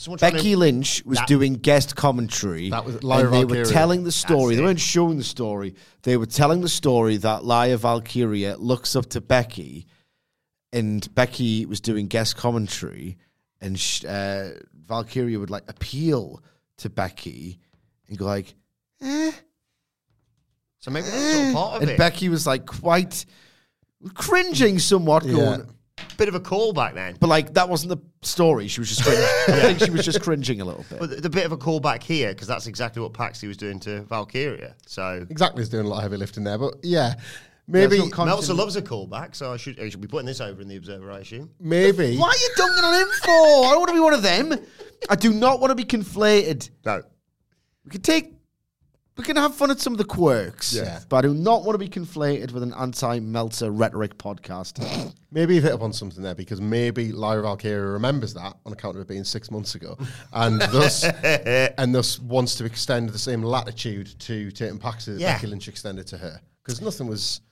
Was 0.00 0.04
someone 0.04 0.18
trying 0.18 0.32
to- 0.32 0.36
Becky 0.38 0.56
Lynch 0.56 1.02
was 1.04 1.18
That- 1.18 1.28
doing 1.28 1.54
guest 1.54 1.94
commentary. 1.94 2.70
That 2.70 2.86
was 2.86 3.02
Lyra 3.02 3.32
and 3.40 3.50
they 3.50 3.58
were 3.58 3.64
telling 3.66 4.04
the 4.04 4.12
story. 4.12 4.56
They 4.56 4.62
weren't 4.62 4.80
showing 4.80 5.18
the 5.18 5.24
story. 5.24 5.74
They 6.04 6.16
were 6.16 6.24
telling 6.24 6.62
the 6.62 6.70
story 6.70 7.18
that 7.18 7.44
Lyra 7.44 7.76
Valkyria 7.76 8.56
looks 8.56 8.96
up 8.96 9.10
to 9.10 9.20
Becky, 9.20 9.86
and 10.72 11.06
Becky 11.14 11.66
was 11.66 11.82
doing 11.82 12.06
guest 12.06 12.34
commentary, 12.36 13.18
and 13.60 13.78
sh- 13.78 14.06
uh, 14.06 14.52
Valkyria 14.86 15.38
would 15.38 15.50
like 15.50 15.64
appeal 15.68 16.42
to 16.78 16.88
Becky 16.88 17.58
and 18.08 18.16
go 18.16 18.24
like, 18.24 18.54
eh. 19.02 19.32
So 20.78 20.90
maybe 20.90 21.08
that's 21.08 21.32
sort 21.34 21.46
of 21.48 21.52
part 21.54 21.76
of 21.76 21.82
and 21.82 21.90
it. 21.90 21.98
Becky 21.98 22.30
was 22.30 22.46
like 22.46 22.64
quite 22.64 23.26
cringing 24.14 24.78
somewhat, 24.78 25.26
Yeah. 25.26 25.32
going, 25.34 25.66
Bit 26.20 26.28
of 26.28 26.34
a 26.34 26.40
callback 26.40 26.92
then. 26.94 27.16
but 27.18 27.28
like 27.28 27.54
that 27.54 27.68
wasn't 27.68 27.88
the 27.88 28.26
story. 28.26 28.68
She 28.68 28.78
was 28.80 28.90
just 28.90 29.02
cringing. 29.02 29.24
I 29.48 29.60
think 29.74 29.80
she 29.80 29.90
was 29.90 30.04
just 30.04 30.20
cringing 30.20 30.60
a 30.60 30.64
little 30.66 30.84
bit. 30.90 30.98
But 30.98 31.08
the, 31.10 31.16
the 31.16 31.30
bit 31.30 31.46
of 31.46 31.52
a 31.52 31.56
callback 31.56 32.02
here, 32.02 32.28
because 32.28 32.46
that's 32.46 32.66
exactly 32.66 33.00
what 33.00 33.14
Paxley 33.14 33.48
was 33.48 33.56
doing 33.56 33.80
to 33.80 34.02
Valkyria. 34.02 34.74
So 34.86 35.26
Exactly, 35.30 35.62
is 35.62 35.70
doing 35.70 35.86
a 35.86 35.88
lot 35.88 35.96
of 35.96 36.02
heavy 36.02 36.18
lifting 36.18 36.44
there, 36.44 36.58
but 36.58 36.74
yeah, 36.82 37.14
maybe 37.66 37.96
That's 37.98 38.18
Meltzer 38.18 38.52
loves 38.52 38.76
a 38.76 38.82
callback, 38.82 39.34
so 39.34 39.50
I 39.52 39.56
should, 39.56 39.80
I 39.80 39.88
should 39.88 40.02
be 40.02 40.08
putting 40.08 40.26
this 40.26 40.42
over 40.42 40.60
in 40.60 40.68
the 40.68 40.76
Observer, 40.76 41.10
I 41.10 41.20
assume. 41.20 41.50
maybe 41.58 42.18
Why 42.18 42.28
are 42.28 42.36
you 42.36 42.50
dunking 42.56 42.84
on 42.84 43.00
him 43.00 43.08
for? 43.24 43.30
I 43.30 43.68
don't 43.70 43.78
want 43.78 43.88
to 43.88 43.94
be 43.94 44.00
one 44.00 44.12
of 44.14 44.22
them. 44.22 44.54
I 45.08 45.16
do 45.16 45.32
not 45.32 45.58
want 45.60 45.70
to 45.70 45.74
be 45.74 45.84
conflated. 45.84 46.68
No. 46.84 47.02
We 47.86 47.90
could 47.92 48.04
take 48.04 48.34
we 49.20 49.26
can 49.26 49.36
have 49.36 49.54
fun 49.54 49.70
at 49.70 49.78
some 49.78 49.92
of 49.92 49.98
the 49.98 50.04
quirks. 50.04 50.72
Yeah. 50.72 51.00
But 51.10 51.18
I 51.18 51.28
do 51.28 51.34
not 51.34 51.62
want 51.64 51.74
to 51.74 51.78
be 51.78 51.88
conflated 51.90 52.52
with 52.52 52.62
an 52.62 52.72
anti-Meltzer 52.72 53.70
rhetoric 53.70 54.16
podcast. 54.16 54.80
Maybe 55.30 55.54
you've 55.54 55.64
hit 55.64 55.74
upon 55.74 55.92
something 55.92 56.22
there 56.22 56.34
because 56.34 56.60
maybe 56.60 57.12
Lyra 57.12 57.42
Valkyria 57.42 57.84
remembers 57.84 58.32
that 58.34 58.56
on 58.66 58.72
account 58.72 58.96
of 58.96 59.02
it 59.02 59.08
being 59.08 59.22
six 59.24 59.50
months 59.50 59.74
ago, 59.76 59.96
and 60.32 60.60
thus 60.72 61.04
and 61.04 61.94
thus 61.94 62.18
wants 62.18 62.56
to 62.56 62.64
extend 62.64 63.10
the 63.10 63.18
same 63.18 63.42
latitude 63.42 64.18
to 64.20 64.50
Tatum 64.50 64.78
Paxley 64.80 65.14
that 65.14 65.20
Yeah. 65.20 65.34
Becky 65.34 65.46
Lynch 65.46 65.68
extended 65.68 66.06
to 66.08 66.18
her 66.18 66.40
because 66.64 66.80
nothing 66.80 67.06
was 67.06 67.42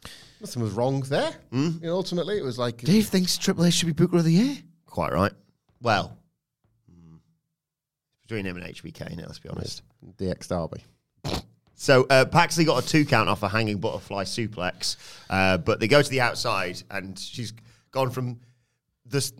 nothing 0.40 0.60
was 0.62 0.72
wrong 0.72 1.02
there. 1.02 1.32
You 1.52 1.78
know, 1.82 1.94
ultimately, 1.94 2.36
it 2.38 2.42
was 2.44 2.58
like 2.58 2.78
Dave 2.78 3.06
thinks 3.06 3.38
Triple 3.38 3.66
H 3.66 3.74
should 3.74 3.86
be 3.86 3.92
Booker 3.92 4.16
of 4.16 4.24
the 4.24 4.32
Year. 4.32 4.56
Quite 4.86 5.12
right. 5.12 5.32
Well, 5.80 6.18
mm, 6.90 7.18
between 8.26 8.44
him 8.46 8.56
and 8.56 8.66
HBK 8.74 9.16
now, 9.16 9.26
let's 9.26 9.38
be 9.38 9.50
honest. 9.50 9.82
DX 10.16 10.48
Derby. 10.48 10.82
So 11.80 12.06
uh, 12.10 12.24
Paxley 12.24 12.64
got 12.64 12.84
a 12.84 12.86
two 12.86 13.04
count 13.04 13.28
off 13.28 13.44
a 13.44 13.48
hanging 13.48 13.78
butterfly 13.78 14.24
suplex, 14.24 14.96
uh, 15.30 15.58
but 15.58 15.78
they 15.78 15.86
go 15.86 16.02
to 16.02 16.10
the 16.10 16.20
outside, 16.20 16.82
and 16.90 17.16
she's 17.16 17.52
gone 17.92 18.10
from 18.10 18.40
the 19.06 19.30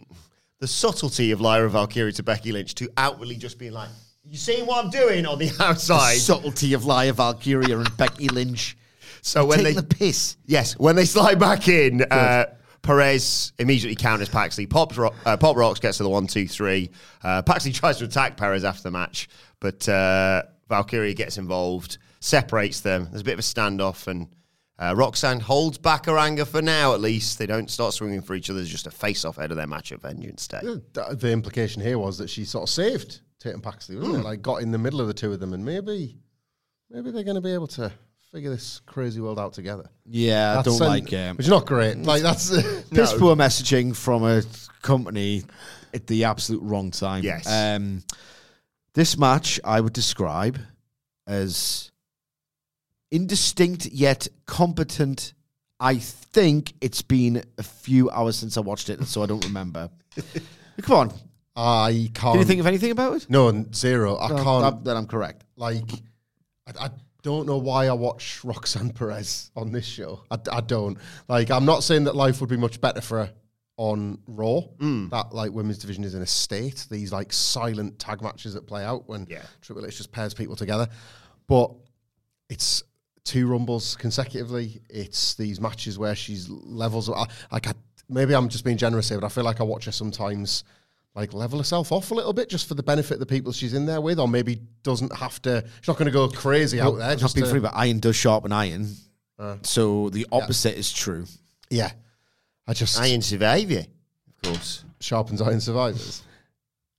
the 0.60 0.68
subtlety 0.68 1.32
of 1.32 1.40
Lyra 1.40 1.68
Valkyria 1.68 2.12
to 2.12 2.22
Becky 2.22 2.52
Lynch 2.52 2.74
to 2.76 2.88
outwardly 2.96 3.34
just 3.34 3.58
being 3.58 3.72
like, 3.72 3.88
"You 4.24 4.36
seeing 4.36 4.66
what 4.66 4.84
I'm 4.84 4.90
doing 4.90 5.26
on 5.26 5.40
the 5.40 5.50
outside?" 5.60 6.14
Subtlety 6.18 6.74
of 6.74 6.84
Lyra 6.84 7.12
Valkyria 7.12 7.76
and 7.76 7.96
Becky 7.96 8.28
Lynch. 8.28 8.76
so 9.20 9.44
when 9.44 9.64
they 9.64 9.72
the 9.72 9.82
piss. 9.82 10.36
Yes, 10.46 10.78
when 10.78 10.94
they 10.94 11.06
slide 11.06 11.40
back 11.40 11.66
in, 11.66 12.02
uh, 12.02 12.44
Perez 12.82 13.52
immediately 13.58 13.96
counters 13.96 14.28
Paxley. 14.28 14.66
Pops 14.66 14.96
ro- 14.96 15.12
uh, 15.26 15.36
Pop 15.36 15.56
Rocks 15.56 15.80
gets 15.80 15.96
to 15.96 16.04
the 16.04 16.08
one, 16.08 16.28
two, 16.28 16.46
three. 16.46 16.90
Uh, 17.20 17.42
Paxley 17.42 17.72
tries 17.72 17.98
to 17.98 18.04
attack 18.04 18.36
Perez 18.36 18.64
after 18.64 18.84
the 18.84 18.92
match, 18.92 19.28
but 19.58 19.88
uh, 19.88 20.42
Valkyria 20.68 21.14
gets 21.14 21.36
involved, 21.36 21.98
separates 22.20 22.80
them. 22.80 23.08
There's 23.10 23.22
a 23.22 23.24
bit 23.24 23.34
of 23.34 23.38
a 23.38 23.42
standoff, 23.42 24.06
and 24.06 24.28
uh, 24.78 24.94
Roxanne 24.96 25.40
holds 25.40 25.78
back 25.78 26.06
her 26.06 26.18
anger 26.18 26.44
for 26.44 26.62
now, 26.62 26.94
at 26.94 27.00
least. 27.00 27.38
They 27.38 27.46
don't 27.46 27.70
start 27.70 27.94
swinging 27.94 28.22
for 28.22 28.34
each 28.34 28.48
other. 28.50 28.58
There's 28.58 28.70
just 28.70 28.86
a 28.86 28.90
face 28.90 29.24
off 29.24 29.38
ahead 29.38 29.50
of 29.50 29.56
their 29.56 29.66
match 29.66 29.92
at 29.92 30.00
Vengeance 30.00 30.46
Day. 30.48 30.60
The, 30.62 31.16
the 31.18 31.30
implication 31.32 31.82
here 31.82 31.98
was 31.98 32.18
that 32.18 32.30
she 32.30 32.44
sort 32.44 32.64
of 32.68 32.70
saved 32.70 33.20
Tatum 33.40 33.60
Paxley, 33.60 33.96
wasn't 33.96 34.14
Hmm. 34.16 34.20
it? 34.20 34.24
Like 34.24 34.42
got 34.42 34.62
in 34.62 34.70
the 34.72 34.78
middle 34.78 35.00
of 35.00 35.06
the 35.08 35.14
two 35.14 35.32
of 35.32 35.40
them, 35.40 35.52
and 35.52 35.64
maybe 35.64 36.16
maybe 36.90 37.10
they're 37.10 37.24
going 37.24 37.34
to 37.36 37.40
be 37.40 37.52
able 37.54 37.66
to 37.68 37.92
figure 38.32 38.50
this 38.50 38.80
crazy 38.84 39.20
world 39.20 39.38
out 39.38 39.52
together. 39.54 39.88
Yeah, 40.04 40.58
I 40.58 40.62
don't 40.62 40.80
an- 40.80 40.86
like 40.88 41.12
um, 41.14 41.36
which 41.36 41.46
is 41.46 41.50
not 41.50 41.66
great. 41.66 41.96
Like 41.98 42.22
that's 42.22 42.50
piss 42.90 43.14
poor 43.14 43.34
messaging 43.36 43.96
from 43.96 44.22
a 44.24 44.42
company 44.82 45.44
at 45.94 46.06
the 46.06 46.24
absolute 46.24 46.62
wrong 46.62 46.90
time. 46.90 47.24
Yes. 47.24 47.46
Um, 47.50 48.02
this 48.94 49.16
match 49.16 49.58
I 49.64 49.80
would 49.80 49.92
describe 49.94 50.58
as 51.26 51.90
indistinct 53.10 53.86
yet 53.86 54.28
competent. 54.46 55.34
I 55.80 55.96
think 55.98 56.74
it's 56.80 57.02
been 57.02 57.42
a 57.56 57.62
few 57.62 58.10
hours 58.10 58.36
since 58.36 58.56
I 58.56 58.60
watched 58.60 58.90
it, 58.90 59.04
so 59.04 59.22
I 59.22 59.26
don't 59.26 59.44
remember. 59.44 59.90
Come 60.82 60.96
on. 60.96 61.12
I 61.56 62.10
can't. 62.14 62.32
Can 62.34 62.38
you 62.38 62.44
think 62.44 62.60
of 62.60 62.66
anything 62.66 62.90
about 62.92 63.14
it? 63.16 63.26
No, 63.30 63.64
zero. 63.74 64.16
I 64.18 64.28
No, 64.28 64.42
can't. 64.44 64.62
that- 64.62 64.84
then 64.84 64.96
I'm 64.96 65.06
correct. 65.06 65.44
like, 65.56 65.90
I, 66.66 66.86
I 66.86 66.90
don't 67.22 67.46
know 67.46 67.58
why 67.58 67.86
I 67.88 67.92
watch 67.92 68.40
Roxanne 68.44 68.90
Perez 68.90 69.50
on 69.56 69.72
this 69.72 69.84
show. 69.84 70.22
I, 70.30 70.38
I 70.52 70.60
don't. 70.60 70.98
Like, 71.28 71.50
I'm 71.50 71.64
not 71.64 71.82
saying 71.82 72.04
that 72.04 72.14
life 72.16 72.40
would 72.40 72.50
be 72.50 72.56
much 72.56 72.80
better 72.80 73.00
for 73.00 73.18
her 73.26 73.32
on 73.76 74.18
Raw. 74.26 74.60
Hmm. 74.80 75.08
That 75.08 75.32
like 75.32 75.52
women's 75.52 75.78
division 75.78 76.04
is 76.04 76.14
in 76.14 76.22
a 76.22 76.26
state. 76.26 76.86
These 76.90 77.12
like 77.12 77.32
silent 77.32 77.98
tag 77.98 78.22
matches 78.22 78.54
that 78.54 78.66
play 78.66 78.84
out 78.84 79.08
when 79.08 79.26
Yeah. 79.28 79.42
Triple 79.62 79.84
H 79.86 79.96
just 79.96 80.12
pairs 80.12 80.34
people 80.34 80.54
together. 80.56 80.88
But 81.48 81.72
it's 82.48 82.82
two 83.28 83.46
rumbles 83.46 83.94
consecutively. 83.96 84.80
It's 84.88 85.34
these 85.34 85.60
matches 85.60 85.98
where 85.98 86.14
she's 86.14 86.48
levels. 86.48 87.10
I, 87.10 87.26
like, 87.52 87.66
I, 87.68 87.74
maybe 88.08 88.34
I'm 88.34 88.48
just 88.48 88.64
being 88.64 88.76
generous 88.78 89.08
here, 89.08 89.20
but 89.20 89.26
I 89.26 89.28
feel 89.28 89.44
like 89.44 89.60
I 89.60 89.64
watch 89.64 89.84
her 89.84 89.92
sometimes. 89.92 90.64
Like 91.14 91.32
level 91.32 91.58
herself 91.58 91.90
off 91.90 92.12
a 92.12 92.14
little 92.14 92.32
bit, 92.32 92.48
just 92.48 92.68
for 92.68 92.74
the 92.74 92.82
benefit 92.82 93.14
of 93.14 93.20
the 93.20 93.26
people 93.26 93.50
she's 93.50 93.74
in 93.74 93.86
there 93.86 94.00
with, 94.00 94.20
or 94.20 94.28
maybe 94.28 94.60
doesn't 94.84 95.12
have 95.16 95.42
to. 95.42 95.64
She's 95.80 95.88
not 95.88 95.96
going 95.96 96.06
to 96.06 96.12
go 96.12 96.28
crazy 96.28 96.80
out 96.80 96.96
there. 96.96 97.16
Just 97.16 97.36
to- 97.36 97.46
free, 97.46 97.58
but 97.58 97.72
iron 97.74 97.98
does 97.98 98.14
sharpen 98.14 98.52
iron. 98.52 98.94
Uh, 99.36 99.56
so 99.62 100.10
the 100.10 100.26
opposite 100.30 100.76
is 100.78 100.92
true. 100.92 101.24
yeah. 101.70 101.90
I 102.68 102.72
just 102.74 103.00
Iron 103.00 103.22
Survivor, 103.22 103.80
of 103.80 104.42
course. 104.44 104.84
sharpens 105.00 105.40
iron 105.42 105.60
survivors. 105.60 106.22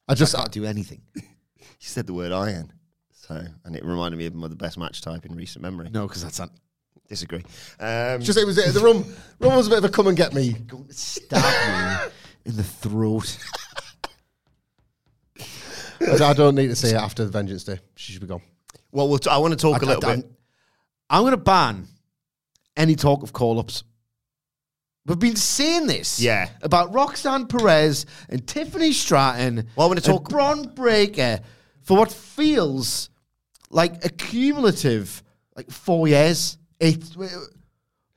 I 0.08 0.16
just 0.16 0.36
Can't 0.36 0.52
do 0.52 0.66
anything. 0.66 1.02
You 1.16 1.88
said 1.88 2.08
the 2.08 2.14
word 2.14 2.34
iron. 2.34 2.74
So, 3.30 3.46
and 3.64 3.76
it 3.76 3.86
reminded 3.86 4.18
me 4.18 4.26
of 4.26 4.36
of 4.44 4.50
the 4.50 4.56
best 4.56 4.76
match 4.80 5.02
type 5.02 5.24
in 5.24 5.36
recent 5.36 5.62
memory. 5.62 5.88
No, 5.94 6.08
because 6.08 6.24
that's 6.24 6.40
not 6.40 6.50
Disagree. 7.08 7.44
Um, 7.80 8.22
just 8.22 8.38
it 8.40 8.46
was 8.46 8.56
the 8.56 8.82
rum. 8.84 9.06
Rum 9.40 9.56
was 9.56 9.68
a 9.68 9.70
bit 9.70 9.78
of 9.80 9.86
a 9.86 9.90
come 9.90 10.08
and 10.08 10.18
get 10.18 10.34
me. 10.34 10.54
going 10.54 10.86
to 10.88 10.94
stab 10.94 11.44
you 12.06 12.12
in 12.52 12.58
the 12.58 12.64
throat. 12.64 13.38
I, 16.02 16.24
I 16.24 16.34
don't 16.34 16.56
need 16.56 16.68
to 16.68 16.76
see 16.76 16.90
it 16.90 16.96
after 16.96 17.24
the 17.26 17.32
Vengeance 17.32 17.64
Day. 17.64 17.80
She 17.96 18.12
should 18.14 18.22
be 18.22 18.28
gone. 18.28 18.42
well, 18.92 19.08
we'll 19.10 19.20
t- 19.20 19.30
I 19.30 19.38
want 19.38 19.54
to 19.54 19.58
talk 19.60 19.82
a 19.82 19.86
I- 19.86 19.90
little 19.90 20.10
I- 20.10 20.16
bit. 20.18 20.32
I'm 21.10 21.22
going 21.24 21.32
to 21.32 21.38
ban 21.38 21.88
any 22.78 22.96
talk 22.96 23.24
of 23.24 23.34
call 23.34 23.60
ups. 23.60 23.84
We've 25.06 25.18
been 25.18 25.36
saying 25.36 25.88
this. 25.88 26.20
Yeah. 26.20 26.50
About 26.62 26.94
Roxanne 26.94 27.48
Perez 27.48 28.06
and 28.30 28.46
Tiffany 28.48 28.92
Stratton. 28.92 29.68
Well, 29.76 29.86
I 29.86 29.88
wanna 29.88 29.98
and 29.98 30.04
talk- 30.06 30.30
Bron 30.30 30.68
Breakker 30.76 31.40
for 31.82 31.98
what 31.98 32.12
feels 32.12 33.10
like 33.70 34.04
a 34.06 34.10
cumulative, 34.10 35.24
like 35.56 35.70
four 35.70 36.08
years. 36.08 36.58
It, 36.80 37.04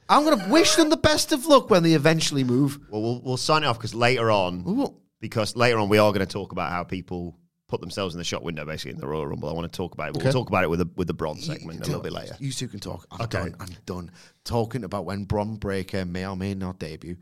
I'm 0.08 0.24
going 0.24 0.38
to 0.38 0.48
wish 0.50 0.74
them 0.76 0.90
the 0.90 0.96
best 0.96 1.32
of 1.32 1.46
luck 1.46 1.70
when 1.70 1.82
they 1.82 1.94
eventually 1.94 2.44
move. 2.44 2.78
Well, 2.90 3.02
we'll, 3.02 3.22
we'll 3.22 3.36
sign 3.36 3.62
it 3.62 3.66
off 3.66 3.78
because 3.78 3.94
later 3.94 4.30
on, 4.30 4.64
Ooh. 4.68 4.94
because 5.20 5.56
later 5.56 5.78
on 5.78 5.88
we 5.88 5.98
are 5.98 6.10
going 6.12 6.26
to 6.26 6.32
talk 6.32 6.52
about 6.52 6.70
how 6.70 6.84
people 6.84 7.38
put 7.68 7.80
themselves 7.80 8.14
in 8.14 8.18
the 8.18 8.24
shot 8.24 8.42
window, 8.42 8.66
basically 8.66 8.90
in 8.92 8.98
the 8.98 9.06
Royal 9.06 9.26
Rumble. 9.26 9.48
I 9.48 9.52
want 9.54 9.70
to 9.72 9.74
talk 9.76 9.94
about 9.94 10.08
it. 10.10 10.14
But 10.14 10.24
We'll 10.24 10.32
talk 10.32 10.48
about 10.48 10.62
it 10.64 10.70
with 10.70 10.80
the 10.80 10.88
with 10.96 11.06
the 11.06 11.14
bronze 11.14 11.46
segment 11.46 11.80
a 11.80 11.86
little 11.86 12.02
bit 12.02 12.12
later. 12.12 12.36
You 12.38 12.52
two 12.52 12.68
can 12.68 12.80
talk. 12.80 13.06
I'm 13.10 13.22
Okay. 13.22 13.38
done. 13.38 13.56
I'm 13.58 13.68
done 13.86 14.10
talking 14.44 14.84
about 14.84 15.06
when 15.06 15.24
Bron 15.24 15.56
Breakker 15.56 16.04
may 16.04 16.26
or 16.26 16.36
may 16.36 16.54
not 16.54 16.78
debut 16.78 17.16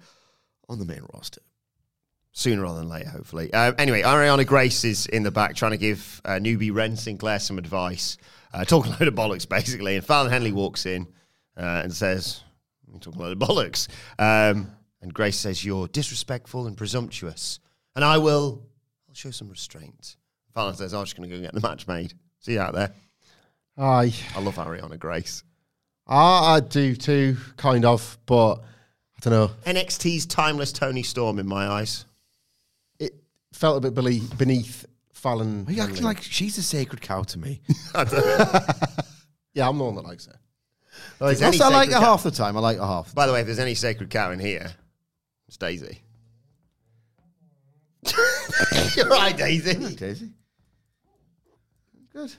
on 0.68 0.78
the 0.80 0.84
main 0.84 1.02
roster. 1.14 1.40
Sooner 2.32 2.62
rather 2.62 2.78
than 2.78 2.88
later, 2.88 3.08
hopefully. 3.08 3.52
Uh, 3.52 3.72
anyway, 3.76 4.02
Ariana 4.02 4.46
Grace 4.46 4.84
is 4.84 5.06
in 5.06 5.24
the 5.24 5.30
back 5.30 5.56
trying 5.56 5.72
to 5.72 5.76
give 5.76 6.20
uh, 6.24 6.32
newbie 6.32 6.72
Wren 6.72 6.96
Sinclair 6.96 7.40
some 7.40 7.58
advice, 7.58 8.18
uh, 8.54 8.64
talking 8.64 8.92
a 8.92 8.96
load 8.98 9.08
of 9.08 9.14
bollocks, 9.14 9.48
basically. 9.48 9.96
And 9.96 10.04
Fallon 10.04 10.30
Henley 10.30 10.52
walks 10.52 10.86
in 10.86 11.08
uh, 11.56 11.82
and 11.84 11.92
says, 11.92 12.42
You're 12.88 13.00
talking 13.00 13.20
a 13.20 13.24
load 13.24 13.42
of 13.42 13.48
bollocks. 13.48 13.88
Um, 14.18 14.70
and 15.02 15.12
Grace 15.12 15.38
says, 15.38 15.64
You're 15.64 15.88
disrespectful 15.88 16.66
and 16.66 16.76
presumptuous. 16.76 17.58
And 17.96 18.04
I 18.04 18.18
will 18.18 18.62
I'll 19.08 19.14
show 19.14 19.32
some 19.32 19.48
restraint. 19.48 20.16
Fallon 20.54 20.76
says, 20.76 20.94
I'm 20.94 21.04
just 21.04 21.16
going 21.16 21.28
to 21.28 21.36
go 21.36 21.42
get 21.42 21.52
the 21.52 21.60
match 21.60 21.88
made. 21.88 22.14
See 22.38 22.52
you 22.52 22.60
out 22.60 22.74
there. 22.74 22.92
Aye. 23.76 24.14
I 24.36 24.40
love 24.40 24.54
Ariana 24.54 24.98
Grace. 24.98 25.42
I, 26.06 26.54
I 26.54 26.60
do 26.60 26.94
too, 26.94 27.36
kind 27.56 27.84
of, 27.84 28.18
but 28.26 28.54
I 28.54 29.20
don't 29.20 29.32
know. 29.32 29.50
NXT's 29.66 30.26
timeless 30.26 30.72
Toni 30.72 31.02
Storm 31.02 31.40
in 31.40 31.46
my 31.46 31.66
eyes. 31.66 32.04
It 33.60 33.66
felt 33.68 33.76
a 33.76 33.80
bit 33.80 33.94
belie- 33.94 34.22
beneath 34.38 34.86
Fallon. 35.12 35.66
Are 35.68 35.72
you 35.72 35.82
acting 35.82 36.02
like 36.02 36.22
she's 36.22 36.56
a 36.56 36.62
sacred 36.62 37.02
cow 37.02 37.24
to 37.24 37.38
me? 37.38 37.60
Yeah, 39.52 39.68
I'm 39.68 39.76
the 39.78 39.84
one 39.84 39.96
that 39.96 40.04
likes 40.04 40.26
her. 40.26 40.38
Like, 41.18 41.36
That's, 41.36 41.60
I 41.60 41.68
like 41.70 41.90
her 41.90 41.98
half 41.98 42.22
the 42.22 42.30
time. 42.30 42.56
I 42.56 42.60
like 42.60 42.78
her 42.78 42.86
half. 42.86 43.12
By 43.14 43.26
the 43.26 43.32
way, 43.32 43.40
if 43.40 43.46
there's 43.46 43.58
any 43.58 43.74
sacred 43.74 44.08
cow 44.08 44.30
in 44.30 44.38
here, 44.38 44.70
it's 45.48 45.56
Daisy. 45.56 45.98
You're 48.96 49.08
right, 49.08 49.36
Daisy. 49.36 49.96
Daisy. 49.96 50.30
Good. 52.12 52.32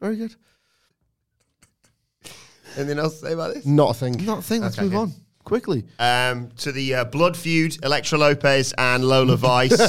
Very 0.00 0.16
good. 0.16 0.34
Anything 2.78 2.98
else 2.98 3.20
to 3.20 3.26
say 3.26 3.32
about 3.34 3.52
this? 3.54 3.66
Not 3.66 3.90
a 3.90 3.94
thing. 3.94 4.24
Not 4.24 4.38
a 4.38 4.42
thing. 4.42 4.62
Let's 4.62 4.76
Okay, 4.78 4.84
move 4.84 4.92
good. 4.92 4.98
on 4.98 5.12
quickly. 5.46 5.86
Um, 5.98 6.50
to 6.58 6.72
the 6.72 6.96
uh, 6.96 7.04
blood 7.04 7.34
feud, 7.36 7.82
Elektra 7.82 8.18
Lopez 8.18 8.74
and 8.76 9.02
Lola 9.02 9.36
Vice. 9.38 9.80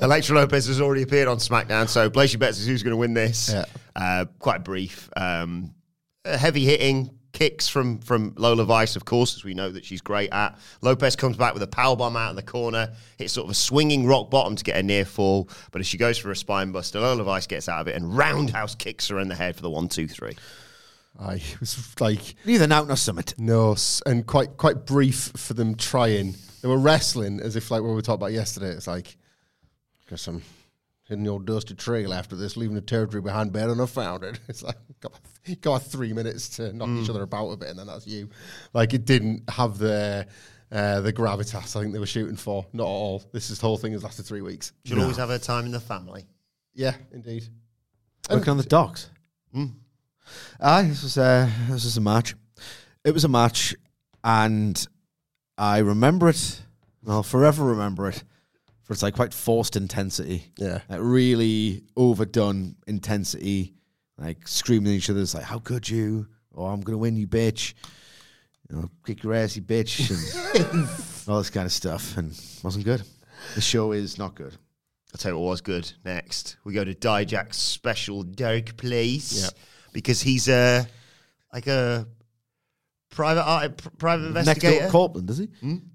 Elektra 0.00 0.36
Lopez 0.36 0.66
has 0.68 0.80
already 0.80 1.02
appeared 1.02 1.26
on 1.26 1.38
SmackDown, 1.38 1.88
so 1.88 2.08
place 2.08 2.32
your 2.32 2.38
bets 2.38 2.60
as 2.60 2.66
who's 2.66 2.84
going 2.84 2.92
to 2.92 2.96
win 2.96 3.14
this. 3.14 3.52
Yeah. 3.52 3.64
Uh, 3.96 4.26
quite 4.38 4.62
brief. 4.62 5.10
Um, 5.16 5.74
heavy 6.24 6.64
hitting 6.64 7.10
kicks 7.32 7.68
from 7.68 7.98
from 8.00 8.34
Lola 8.36 8.64
Vice, 8.64 8.96
of 8.96 9.04
course, 9.04 9.36
as 9.36 9.44
we 9.44 9.54
know 9.54 9.70
that 9.70 9.84
she's 9.84 10.00
great 10.00 10.30
at. 10.32 10.58
Lopez 10.82 11.16
comes 11.16 11.36
back 11.36 11.54
with 11.54 11.62
a 11.62 11.68
power 11.68 11.96
bomb 11.96 12.16
out 12.16 12.30
of 12.30 12.36
the 12.36 12.42
corner, 12.42 12.92
hits 13.18 13.32
sort 13.32 13.46
of 13.46 13.50
a 13.50 13.54
swinging 13.54 14.06
rock 14.06 14.30
bottom 14.30 14.54
to 14.56 14.64
get 14.64 14.76
a 14.76 14.82
near 14.82 15.04
fall, 15.04 15.48
but 15.72 15.80
as 15.80 15.86
she 15.86 15.96
goes 15.96 16.18
for 16.18 16.30
a 16.30 16.36
spine 16.36 16.72
buster, 16.72 17.00
Lola 17.00 17.24
Vice 17.24 17.46
gets 17.46 17.68
out 17.68 17.80
of 17.80 17.88
it 17.88 17.96
and 17.96 18.16
roundhouse 18.16 18.74
kicks 18.74 19.08
her 19.08 19.18
in 19.18 19.28
the 19.28 19.34
head 19.34 19.56
for 19.56 19.62
the 19.62 19.70
one, 19.70 19.88
two, 19.88 20.06
three. 20.06 20.36
Aye, 21.18 21.34
it 21.52 21.60
was 21.60 21.94
like 22.00 22.34
Neither 22.44 22.66
now 22.66 22.84
nor 22.84 22.96
summit. 22.96 23.34
no, 23.38 23.76
and 24.06 24.26
quite 24.26 24.56
quite 24.56 24.86
brief 24.86 25.32
for 25.36 25.54
them 25.54 25.74
trying. 25.74 26.34
They 26.62 26.68
were 26.68 26.78
wrestling 26.78 27.40
as 27.40 27.56
if 27.56 27.70
like 27.70 27.82
what 27.82 27.94
we 27.94 28.02
talked 28.02 28.20
about 28.20 28.32
yesterday. 28.32 28.68
It's 28.68 28.86
like, 28.86 29.16
got 30.08 30.20
some 30.20 30.42
the 31.08 31.28
old 31.28 31.44
dusty 31.44 31.74
trail 31.74 32.14
after 32.14 32.36
this, 32.36 32.56
leaving 32.56 32.76
the 32.76 32.80
territory 32.80 33.20
behind 33.20 33.52
better 33.52 33.70
than 33.74 33.80
I 33.80 33.86
found 33.86 34.22
it. 34.22 34.38
It's 34.48 34.62
like 34.62 34.76
got, 35.00 35.18
got 35.60 35.82
three 35.82 36.12
minutes 36.12 36.50
to 36.50 36.72
knock 36.72 36.88
each 36.90 37.10
other 37.10 37.22
about 37.22 37.50
a 37.50 37.56
bit, 37.56 37.70
and 37.70 37.78
then 37.78 37.88
that's 37.88 38.06
you. 38.06 38.30
Like 38.72 38.94
it 38.94 39.06
didn't 39.06 39.48
have 39.50 39.78
the 39.78 40.26
uh, 40.70 41.00
the 41.00 41.12
gravitas 41.12 41.76
I 41.76 41.80
think 41.80 41.92
they 41.92 41.98
were 41.98 42.06
shooting 42.06 42.36
for. 42.36 42.64
Not 42.72 42.84
at 42.84 42.86
all. 42.86 43.24
This 43.32 43.50
is 43.50 43.58
the 43.58 43.66
whole 43.66 43.76
thing 43.76 43.92
has 43.92 44.04
lasted 44.04 44.24
three 44.26 44.42
weeks. 44.42 44.72
She'll 44.84 45.00
always 45.00 45.16
have 45.16 45.30
her 45.30 45.38
time 45.38 45.66
in 45.66 45.72
the 45.72 45.80
family. 45.80 46.26
Yeah, 46.74 46.94
indeed. 47.12 47.48
Working 48.30 48.50
on 48.50 48.56
the 48.58 48.62
docks. 48.62 49.10
Aye, 50.60 50.82
this 50.82 51.02
was 51.02 51.18
uh, 51.18 51.48
this 51.68 51.84
was 51.84 51.96
a 51.96 52.00
match. 52.00 52.34
It 53.04 53.12
was 53.12 53.24
a 53.24 53.28
match, 53.28 53.74
and 54.22 54.86
I 55.56 55.78
remember 55.78 56.28
it. 56.28 56.62
I'll 57.08 57.22
forever 57.22 57.64
remember 57.64 58.08
it 58.08 58.22
for 58.82 58.92
its 58.92 59.02
like 59.02 59.14
quite 59.14 59.32
forced 59.32 59.76
intensity. 59.76 60.52
Yeah. 60.58 60.80
like 60.88 61.00
really 61.02 61.82
overdone 61.96 62.76
intensity, 62.86 63.74
like 64.18 64.46
screaming 64.46 64.92
at 64.92 64.96
each 64.96 65.10
other. 65.10 65.20
It's 65.20 65.34
like, 65.34 65.44
"How 65.44 65.58
could 65.58 65.88
you?" 65.88 66.26
Oh, 66.54 66.66
"I'm 66.66 66.80
gonna 66.82 66.98
win, 66.98 67.16
you 67.16 67.26
bitch." 67.26 67.74
You 68.68 68.76
know, 68.76 68.90
kick 69.04 69.22
your 69.24 69.34
ass, 69.34 69.56
you 69.56 69.62
bitch, 69.62 70.10
and 70.72 70.88
all 71.28 71.38
this 71.38 71.50
kind 71.50 71.66
of 71.66 71.72
stuff. 71.72 72.16
And 72.16 72.38
wasn't 72.62 72.84
good. 72.84 73.02
The 73.54 73.60
show 73.60 73.92
is 73.92 74.16
not 74.18 74.34
good. 74.36 74.54
I'll 75.12 75.18
tell 75.18 75.32
you 75.32 75.38
what 75.38 75.50
was 75.50 75.60
good. 75.60 75.90
Next, 76.04 76.56
we 76.62 76.72
go 76.72 76.84
to 76.84 76.94
Dijak's 76.94 77.56
special 77.56 78.22
dark 78.22 78.76
place 78.76 79.42
Yeah. 79.42 79.48
Because 79.92 80.20
he's 80.20 80.48
a 80.48 80.86
like 81.52 81.66
a 81.66 82.06
private 83.10 83.42
art, 83.42 83.76
pr- 83.76 83.88
private 83.98 84.32
Next 84.44 84.60
door 84.60 84.80
to 84.80 84.88
Copeland, 84.88 85.26
does 85.28 85.38
he? 85.38 85.48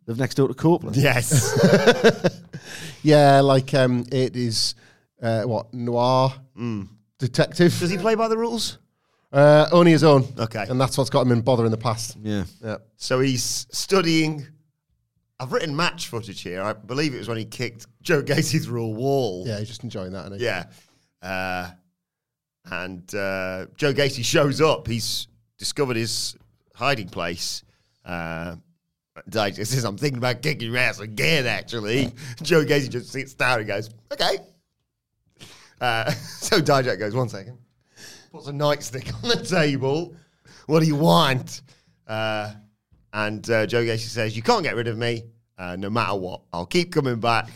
Live 0.07 0.17
next 0.19 0.35
door 0.35 0.47
to 0.47 0.53
Copeland. 0.53 0.97
yes, 0.97 1.57
Yeah, 3.03 3.41
like 3.41 3.73
um, 3.73 4.05
it 4.11 4.35
is 4.35 4.75
uh, 5.21 5.43
what 5.43 5.73
noir 5.73 6.33
detective. 7.19 7.77
does 7.79 7.89
he 7.89 7.97
play 7.97 8.15
by 8.15 8.27
the 8.27 8.37
rules? 8.37 8.79
Uh, 9.31 9.67
only 9.71 9.91
his 9.91 10.03
own. 10.03 10.25
Okay. 10.37 10.65
and 10.69 10.79
that's 10.79 10.97
what's 10.97 11.09
got 11.09 11.21
him 11.25 11.31
in 11.31 11.41
bother 11.41 11.65
in 11.65 11.71
the 11.71 11.77
past. 11.77 12.17
Yeah. 12.21 12.45
Yeah, 12.63 12.77
So 12.97 13.19
he's 13.19 13.67
studying. 13.71 14.47
I've 15.39 15.51
written 15.51 15.75
match 15.75 16.07
footage 16.07 16.41
here. 16.41 16.61
I 16.61 16.71
believe 16.73 17.13
it 17.13 17.17
was 17.17 17.27
when 17.27 17.37
he 17.37 17.43
kicked 17.45 17.85
Joe 18.01 18.21
Gacy 18.23 18.63
through 18.63 18.85
a 18.85 18.89
wall. 18.89 19.43
yeah, 19.45 19.59
he's 19.59 19.67
just 19.67 19.83
enjoying 19.83 20.13
that. 20.13 20.39
Yeah. 20.39 20.65
Uh, 21.21 21.71
and 22.71 23.03
uh, 23.15 23.67
Joe 23.75 23.93
Gacy 23.93 24.23
shows 24.23 24.61
up. 24.61 24.87
He's 24.87 25.27
discovered 25.57 25.97
his 25.97 26.35
hiding 26.73 27.09
place. 27.09 27.63
Uh, 28.03 28.55
says, 29.31 29.83
I'm 29.85 29.97
thinking 29.97 30.17
about 30.17 30.41
kicking 30.41 30.71
your 30.71 30.77
ass 30.77 30.99
again, 30.99 31.45
actually. 31.45 32.11
Joe 32.41 32.65
Gacy 32.65 32.89
just 32.89 33.11
sits 33.11 33.33
down 33.33 33.59
and 33.59 33.67
goes, 33.67 33.89
okay. 34.11 34.39
Uh, 35.79 36.11
so 36.11 36.59
Dijak 36.59 36.99
goes, 36.99 37.15
one 37.15 37.29
second. 37.29 37.57
Puts 38.31 38.47
a 38.47 38.51
nightstick 38.51 39.13
on 39.23 39.29
the 39.29 39.43
table. 39.43 40.15
What 40.65 40.81
do 40.81 40.87
you 40.87 40.95
want? 40.95 41.61
Uh, 42.07 42.51
and 43.13 43.49
uh, 43.49 43.65
Joe 43.65 43.83
Gacy 43.83 44.09
says, 44.09 44.35
You 44.35 44.43
can't 44.43 44.63
get 44.63 44.75
rid 44.75 44.87
of 44.87 44.97
me 44.97 45.23
uh, 45.57 45.75
no 45.77 45.89
matter 45.89 46.15
what. 46.15 46.41
I'll 46.51 46.65
keep 46.65 46.91
coming 46.91 47.19
back. 47.19 47.49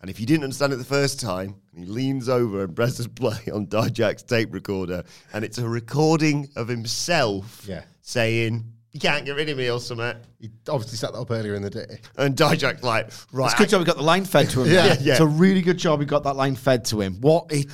And 0.00 0.10
if 0.10 0.18
you 0.18 0.26
didn't 0.26 0.44
understand 0.44 0.72
it 0.72 0.76
the 0.76 0.84
first 0.84 1.20
time, 1.20 1.56
he 1.76 1.84
leans 1.90 2.28
over 2.28 2.64
and 2.64 2.74
presses 2.74 3.06
play 3.08 3.38
on 3.52 3.66
Dijak's 3.66 4.22
tape 4.22 4.52
recorder. 4.52 5.04
And 5.32 5.44
it's 5.44 5.58
a 5.58 5.68
recording 5.68 6.48
of 6.56 6.68
himself 6.68 7.64
Yeah. 7.68 7.82
saying, 8.02 8.64
You 8.92 9.00
can't 9.00 9.24
get 9.26 9.36
rid 9.36 9.48
of 9.50 9.58
me 9.58 9.70
or 9.70 9.78
something. 9.80 10.16
He 10.40 10.50
obviously 10.68 10.96
set 10.96 11.12
that 11.12 11.18
up 11.18 11.30
earlier 11.30 11.54
in 11.54 11.62
the 11.62 11.70
day. 11.70 12.00
And 12.16 12.34
Dijak's 12.36 12.82
like, 12.82 13.10
Right. 13.32 13.46
It's 13.46 13.54
a 13.54 13.58
good 13.58 13.68
job 13.68 13.80
we 13.80 13.84
got 13.84 13.96
the 13.96 14.02
line 14.02 14.24
fed 14.24 14.48
to 14.50 14.62
him. 14.62 14.68
Yeah. 14.72 14.86
yeah, 14.86 14.96
Yeah. 15.00 15.12
It's 15.14 15.20
a 15.20 15.26
really 15.26 15.60
good 15.62 15.78
job 15.78 15.98
we 15.98 16.06
got 16.06 16.24
that 16.24 16.36
line 16.36 16.56
fed 16.56 16.84
to 16.86 17.00
him. 17.00 17.20
What 17.20 17.46
it 17.52 17.66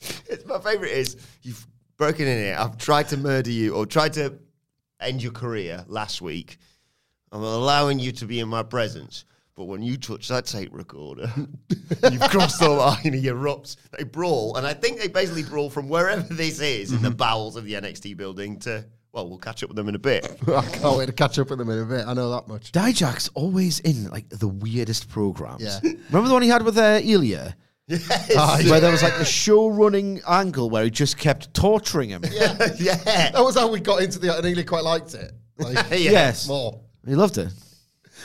It's 0.28 0.46
my 0.46 0.60
favorite 0.60 0.92
is 0.92 1.16
you've 1.42 1.66
broken 1.96 2.28
in 2.28 2.38
here. 2.38 2.56
I've 2.58 2.78
tried 2.78 3.08
to 3.08 3.16
murder 3.16 3.50
you 3.50 3.74
or 3.74 3.86
tried 3.86 4.12
to 4.14 4.38
end 5.00 5.22
your 5.22 5.32
career 5.32 5.84
last 5.88 6.22
week. 6.22 6.58
I'm 7.32 7.42
allowing 7.42 7.98
you 7.98 8.12
to 8.12 8.24
be 8.26 8.38
in 8.40 8.48
my 8.48 8.62
presence. 8.62 9.24
But 9.58 9.64
when 9.64 9.82
you 9.82 9.96
touch 9.96 10.28
that 10.28 10.46
tape 10.46 10.70
recorder, 10.72 11.32
you've 11.68 12.20
crossed 12.30 12.60
the 12.60 12.68
line. 12.68 12.96
He 13.18 13.22
erupts. 13.26 13.74
They 13.90 14.04
brawl, 14.04 14.54
and 14.56 14.64
I 14.64 14.72
think 14.72 15.00
they 15.00 15.08
basically 15.08 15.42
brawl 15.42 15.68
from 15.68 15.88
wherever 15.88 16.22
this 16.32 16.60
is 16.60 16.92
in 16.92 17.02
the 17.02 17.10
bowels 17.10 17.56
of 17.56 17.64
the 17.64 17.72
NXT 17.74 18.16
building 18.16 18.60
to. 18.60 18.86
Well, 19.10 19.28
we'll 19.28 19.38
catch 19.38 19.64
up 19.64 19.70
with 19.70 19.76
them 19.76 19.88
in 19.88 19.96
a 19.96 19.98
bit. 19.98 20.24
I 20.46 20.62
can't 20.64 20.96
wait 20.96 21.06
to 21.06 21.12
catch 21.12 21.40
up 21.40 21.50
with 21.50 21.60
him 21.60 21.68
in 21.70 21.78
a 21.80 21.84
bit. 21.84 22.06
I 22.06 22.14
know 22.14 22.30
that 22.30 22.46
much. 22.46 22.70
Dijak's 22.70 23.30
always 23.34 23.80
in 23.80 24.08
like 24.10 24.28
the 24.28 24.46
weirdest 24.46 25.08
programs. 25.08 25.60
Yeah. 25.64 25.80
Remember 25.82 26.28
the 26.28 26.34
one 26.34 26.42
he 26.42 26.48
had 26.48 26.62
with 26.64 26.78
uh, 26.78 27.00
Ilja? 27.00 27.54
Yes. 27.88 28.70
Where 28.70 28.78
there 28.80 28.92
was 28.92 29.02
like 29.02 29.14
a 29.14 29.24
show 29.24 29.66
running 29.66 30.20
angle 30.28 30.70
where 30.70 30.84
he 30.84 30.90
just 30.90 31.18
kept 31.18 31.52
torturing 31.52 32.10
him. 32.10 32.22
yeah. 32.30 32.52
That 33.32 33.42
was 33.42 33.56
how 33.56 33.66
we 33.72 33.80
got 33.80 34.02
into 34.04 34.20
the. 34.20 34.36
And 34.36 34.46
Ely 34.46 34.62
quite 34.62 34.84
liked 34.84 35.14
it. 35.14 35.32
Like, 35.58 35.74
Yeah. 35.90 35.96
Yes. 36.12 36.46
more. 36.46 36.80
He 37.04 37.16
loved 37.16 37.38
it. 37.38 37.48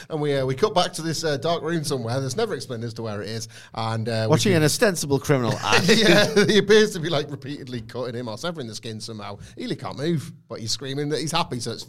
And 0.10 0.22
we 0.22 0.36
uh, 0.36 0.46
we 0.46 0.56
cut 0.56 0.74
back 0.74 0.94
to 0.94 1.02
this 1.02 1.24
uh, 1.24 1.38
dark 1.38 1.63
room 1.63 1.84
somewhere 1.84 2.20
that's 2.20 2.36
never 2.36 2.54
explained 2.56 2.84
as 2.84 2.94
to 2.96 3.02
where 3.04 3.22
it 3.22 3.30
is. 3.30 3.48
And 3.74 4.08
uh, 4.10 4.28
Watching 4.30 4.52
can- 4.52 4.62
an 4.62 4.66
ostensible 4.66 5.20
criminal 5.20 5.54
act. 5.63 5.88
yeah, 5.88 6.34
he 6.46 6.58
appears 6.58 6.92
to 6.92 7.00
be 7.00 7.10
like 7.10 7.30
repeatedly 7.32 7.82
cutting 7.82 8.16
him 8.16 8.28
or 8.28 8.38
severing 8.38 8.68
the 8.68 8.76
skin 8.76 9.00
somehow. 9.00 9.38
Ely 9.58 9.76
can't 9.76 9.98
move, 9.98 10.32
but 10.48 10.60
he's 10.60 10.72
screaming 10.72 11.10
that 11.10 11.20
he's 11.20 11.32
happy, 11.32 11.60
so 11.60 11.72
it's. 11.74 11.86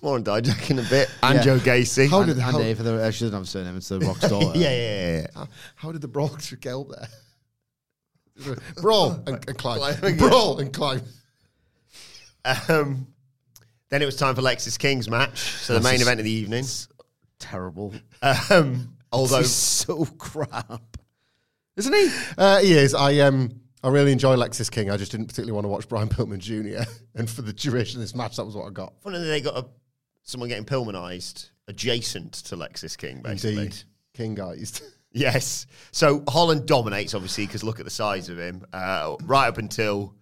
More 0.00 0.14
on 0.14 0.24
Dijak 0.24 0.70
in 0.70 0.78
a 0.78 0.82
bit. 0.82 1.10
And 1.22 1.36
Yeah. 1.36 1.42
Joe 1.42 1.58
Gacy. 1.58 2.08
How 2.08 2.18
and, 2.20 2.28
did 2.28 2.36
and 2.36 2.42
how, 2.42 2.56
Dave, 2.58 2.80
uh, 2.80 3.10
she 3.10 3.24
doesn't 3.24 3.34
have 3.34 3.42
a 3.42 3.46
surname, 3.46 3.76
it's 3.76 3.88
the 3.88 4.00
Rock's 4.00 4.20
daughter. 4.28 4.58
yeah, 4.58 4.70
yeah, 4.70 5.16
yeah, 5.20 5.26
how, 5.34 5.48
how 5.76 5.92
did 5.92 6.00
the 6.00 6.08
brawl 6.08 6.28
get 6.60 6.72
up 6.74 6.86
there? 6.88 8.56
brawl 8.80 9.12
and, 9.26 9.46
and 9.48 9.58
Climb, 9.58 10.16
brawl 10.16 10.58
and 10.60 10.72
climb. 10.72 11.02
Um, 12.68 13.08
then 13.90 14.02
it 14.02 14.06
was 14.06 14.16
time 14.16 14.34
for 14.34 14.42
Lexis 14.42 14.78
King's 14.78 15.08
match. 15.08 15.38
So 15.38 15.74
the 15.74 15.80
main 15.80 16.00
event 16.00 16.20
of 16.20 16.24
the 16.24 16.30
evening. 16.30 16.64
Terrible. 17.38 17.94
Um, 18.22 18.96
although 19.12 19.42
so 19.42 20.04
crap. 20.04 20.96
Isn't 21.76 21.94
he? 21.94 22.10
Uh, 22.36 22.60
he 22.60 22.72
is. 22.72 22.94
I 22.94 23.18
um. 23.20 23.60
I 23.82 23.90
really 23.90 24.10
enjoy 24.10 24.34
Lexis 24.34 24.68
King. 24.68 24.90
I 24.90 24.96
just 24.96 25.12
didn't 25.12 25.26
particularly 25.26 25.52
want 25.52 25.64
to 25.64 25.68
watch 25.68 25.88
Brian 25.88 26.08
Pillman 26.08 26.38
Jr. 26.38 26.82
and 27.14 27.30
for 27.30 27.42
the 27.42 27.52
duration 27.52 27.98
of 27.98 28.02
this 28.02 28.12
match, 28.12 28.34
that 28.36 28.44
was 28.44 28.56
what 28.56 28.66
I 28.66 28.70
got. 28.70 28.92
funny 29.02 29.18
that 29.18 29.24
they 29.24 29.40
got 29.40 29.56
a, 29.56 29.66
someone 30.24 30.48
getting 30.48 30.64
Pillmanized 30.64 31.50
adjacent 31.68 32.32
to 32.32 32.56
Lexis 32.56 32.98
King, 32.98 33.20
basically. 33.22 33.66
Indeed. 33.66 33.82
Yes. 35.10 35.66
So 35.90 36.22
Holland 36.28 36.66
dominates, 36.66 37.14
obviously, 37.14 37.46
because 37.46 37.64
look 37.64 37.78
at 37.78 37.86
the 37.86 37.90
size 37.90 38.28
of 38.28 38.38
him. 38.38 38.64
Uh, 38.72 39.16
right 39.24 39.48
up 39.48 39.58
until 39.58 40.14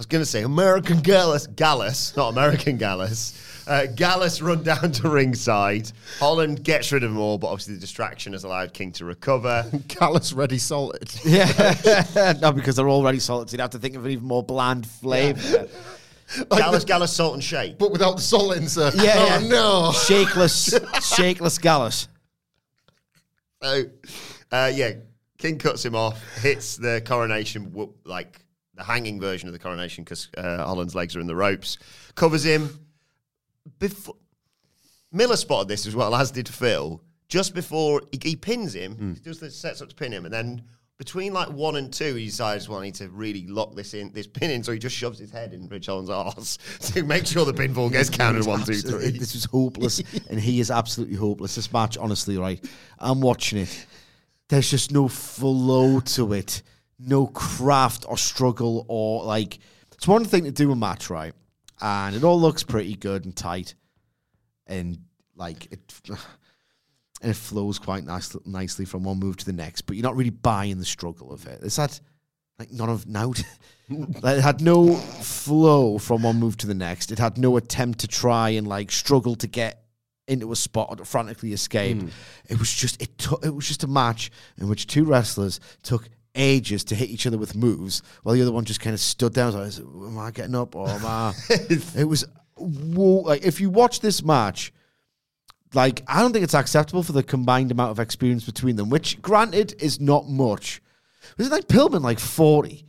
was 0.00 0.06
going 0.06 0.22
to 0.22 0.26
say 0.26 0.44
American 0.44 1.00
Gallus, 1.00 1.46
Gallus, 1.46 2.16
not 2.16 2.30
American 2.30 2.78
Gallus. 2.78 3.34
Uh, 3.68 3.84
Gallus 3.84 4.40
run 4.40 4.62
down 4.62 4.92
to 4.92 5.10
ringside. 5.10 5.92
Holland 6.18 6.64
gets 6.64 6.90
rid 6.90 7.04
of 7.04 7.10
them 7.10 7.20
all, 7.20 7.36
but 7.36 7.48
obviously 7.48 7.74
the 7.74 7.80
distraction 7.80 8.32
has 8.32 8.42
allowed 8.42 8.72
King 8.72 8.92
to 8.92 9.04
recover. 9.04 9.70
Callous 9.88 10.32
ready 10.32 10.56
salted. 10.56 11.14
Yeah. 11.22 12.34
no, 12.40 12.50
because 12.50 12.76
they're 12.76 12.88
already 12.88 13.18
salted. 13.18 13.52
You'd 13.52 13.60
have 13.60 13.70
to 13.70 13.78
think 13.78 13.94
of 13.94 14.06
an 14.06 14.12
even 14.12 14.24
more 14.24 14.42
bland 14.42 14.86
flavour. 14.86 15.68
Gallus, 16.50 16.84
Gallus, 16.84 17.12
salt 17.12 17.34
and 17.34 17.44
shake. 17.44 17.76
but 17.76 17.92
without 17.92 18.16
the 18.16 18.22
salt 18.22 18.56
insert. 18.56 18.94
Yeah, 18.94 19.16
oh, 19.16 19.26
yeah. 19.26 19.48
no. 19.48 19.90
Shakeless, 19.92 20.80
shakeless 20.94 21.60
Gallus. 21.60 22.08
So, 23.62 23.84
uh, 24.50 24.72
yeah, 24.74 24.92
King 25.36 25.58
cuts 25.58 25.84
him 25.84 25.94
off, 25.94 26.22
hits 26.38 26.78
the 26.78 27.02
coronation, 27.04 27.74
whoop, 27.74 27.98
like 28.06 28.40
the 28.80 28.86
hanging 28.86 29.20
version 29.20 29.48
of 29.48 29.52
the 29.52 29.58
coronation, 29.58 30.04
because 30.04 30.28
uh, 30.36 30.64
Holland's 30.64 30.94
legs 30.94 31.14
are 31.14 31.20
in 31.20 31.26
the 31.26 31.36
ropes, 31.36 31.78
covers 32.14 32.44
him. 32.44 32.80
Before 33.78 34.16
Miller 35.12 35.36
spotted 35.36 35.68
this 35.68 35.86
as 35.86 35.94
well, 35.94 36.14
as 36.14 36.30
did 36.30 36.48
Phil. 36.48 37.02
Just 37.28 37.54
before 37.54 38.02
he, 38.10 38.18
he 38.22 38.36
pins 38.36 38.74
him, 38.74 39.14
he 39.14 39.20
does 39.20 39.38
the 39.38 39.50
sets 39.50 39.80
up 39.82 39.88
to 39.90 39.94
pin 39.94 40.12
him, 40.12 40.24
and 40.24 40.34
then 40.34 40.62
between 40.96 41.32
like 41.32 41.48
one 41.48 41.76
and 41.76 41.92
two, 41.92 42.14
he 42.14 42.26
decides, 42.26 42.68
well, 42.68 42.80
I 42.80 42.84
need 42.84 42.94
to 42.96 43.08
really 43.08 43.46
lock 43.46 43.74
this 43.74 43.94
in, 43.94 44.12
this 44.12 44.26
pin 44.26 44.50
in, 44.50 44.62
so 44.62 44.72
he 44.72 44.78
just 44.78 44.96
shoves 44.96 45.18
his 45.18 45.30
head 45.30 45.54
in 45.54 45.68
Ridge 45.68 45.86
Holland's 45.86 46.10
arse 46.10 46.58
to 46.92 47.02
make 47.04 47.26
sure 47.26 47.44
the 47.44 47.52
pinfall 47.52 47.90
gets 47.92 48.10
counted 48.10 48.46
one, 48.46 48.64
two, 48.64 48.74
This 48.74 49.34
is 49.34 49.44
hopeless, 49.46 50.02
and 50.30 50.40
he 50.40 50.60
is 50.60 50.70
absolutely 50.70 51.16
hopeless. 51.16 51.54
This 51.54 51.72
match, 51.72 51.96
honestly, 51.96 52.36
right? 52.36 52.62
I'm 52.98 53.20
watching 53.20 53.60
it. 53.60 53.86
There's 54.48 54.70
just 54.70 54.90
no 54.92 55.06
flow 55.08 56.00
to 56.00 56.32
it, 56.32 56.62
no 57.00 57.26
craft 57.26 58.04
or 58.08 58.16
struggle 58.16 58.84
or 58.88 59.24
like. 59.24 59.58
It's 59.92 60.08
one 60.08 60.24
thing 60.24 60.44
to 60.44 60.50
do 60.50 60.72
a 60.72 60.76
match, 60.76 61.10
right? 61.10 61.34
And 61.82 62.16
it 62.16 62.24
all 62.24 62.40
looks 62.40 62.62
pretty 62.62 62.94
good 62.94 63.24
and 63.24 63.36
tight, 63.36 63.74
and 64.66 64.98
like 65.36 65.70
it, 65.72 65.80
and 66.08 67.30
it 67.30 67.36
flows 67.36 67.78
quite 67.78 68.04
nice, 68.04 68.34
nicely 68.46 68.84
from 68.84 69.04
one 69.04 69.18
move 69.18 69.36
to 69.38 69.46
the 69.46 69.52
next. 69.52 69.82
But 69.82 69.96
you're 69.96 70.04
not 70.04 70.16
really 70.16 70.30
buying 70.30 70.78
the 70.78 70.84
struggle 70.84 71.32
of 71.32 71.46
it. 71.46 71.60
It's 71.62 71.76
that 71.76 72.00
like 72.58 72.72
none 72.72 72.90
of 72.90 73.06
now. 73.06 73.32
like, 73.88 74.38
it 74.38 74.42
had 74.42 74.60
no 74.60 74.94
flow 74.94 75.98
from 75.98 76.22
one 76.22 76.38
move 76.38 76.56
to 76.58 76.66
the 76.66 76.74
next. 76.74 77.10
It 77.10 77.18
had 77.18 77.38
no 77.38 77.56
attempt 77.56 78.00
to 78.00 78.08
try 78.08 78.50
and 78.50 78.66
like 78.66 78.92
struggle 78.92 79.34
to 79.36 79.46
get 79.46 79.84
into 80.28 80.52
a 80.52 80.56
spot 80.56 80.88
or 80.90 80.96
to 80.96 81.04
frantically 81.04 81.52
escape. 81.52 81.98
Hmm. 81.98 82.08
It 82.48 82.58
was 82.58 82.72
just 82.72 83.02
it 83.02 83.18
took 83.18 83.44
it 83.44 83.54
was 83.54 83.66
just 83.66 83.82
a 83.82 83.88
match 83.88 84.30
in 84.58 84.68
which 84.68 84.86
two 84.86 85.04
wrestlers 85.04 85.58
took 85.82 86.08
ages 86.34 86.84
to 86.84 86.94
hit 86.94 87.08
each 87.10 87.26
other 87.26 87.38
with 87.38 87.54
moves, 87.54 88.02
while 88.22 88.34
the 88.34 88.42
other 88.42 88.52
one 88.52 88.64
just 88.64 88.80
kind 88.80 88.94
of 88.94 89.00
stood 89.00 89.32
down. 89.34 89.52
Like, 89.52 89.76
am 89.78 90.18
I 90.18 90.30
getting 90.30 90.54
up 90.54 90.74
or 90.76 90.88
am 90.88 91.04
I? 91.04 91.34
it 91.48 92.06
was 92.08 92.24
whoa, 92.56 93.20
like 93.22 93.42
if 93.44 93.60
you 93.60 93.70
watch 93.70 94.00
this 94.00 94.22
match. 94.22 94.72
Like, 95.72 96.02
I 96.08 96.20
don't 96.20 96.32
think 96.32 96.42
it's 96.42 96.54
acceptable 96.54 97.04
for 97.04 97.12
the 97.12 97.22
combined 97.22 97.70
amount 97.70 97.92
of 97.92 98.00
experience 98.00 98.44
between 98.44 98.74
them, 98.74 98.88
which, 98.90 99.22
granted, 99.22 99.72
is 99.80 100.00
not 100.00 100.26
much. 100.28 100.82
Was 101.38 101.46
it 101.46 101.52
like 101.52 101.68
Pillman, 101.68 102.02
like 102.02 102.18
40? 102.18 102.84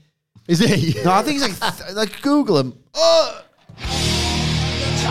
Is 0.47 0.57
he? 0.57 0.99
No, 1.05 1.11
I 1.11 1.21
think 1.21 1.39
he's 1.39 1.43
like, 1.61 1.77
th- 1.77 1.93
like 1.95 2.21
Google 2.23 2.57
him. 2.57 2.73
Oh, 2.95 3.43
It's 3.77 5.03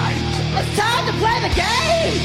time 0.76 1.06
to 1.06 1.12
play 1.12 1.40
the 1.48 1.54
game! 1.54 2.20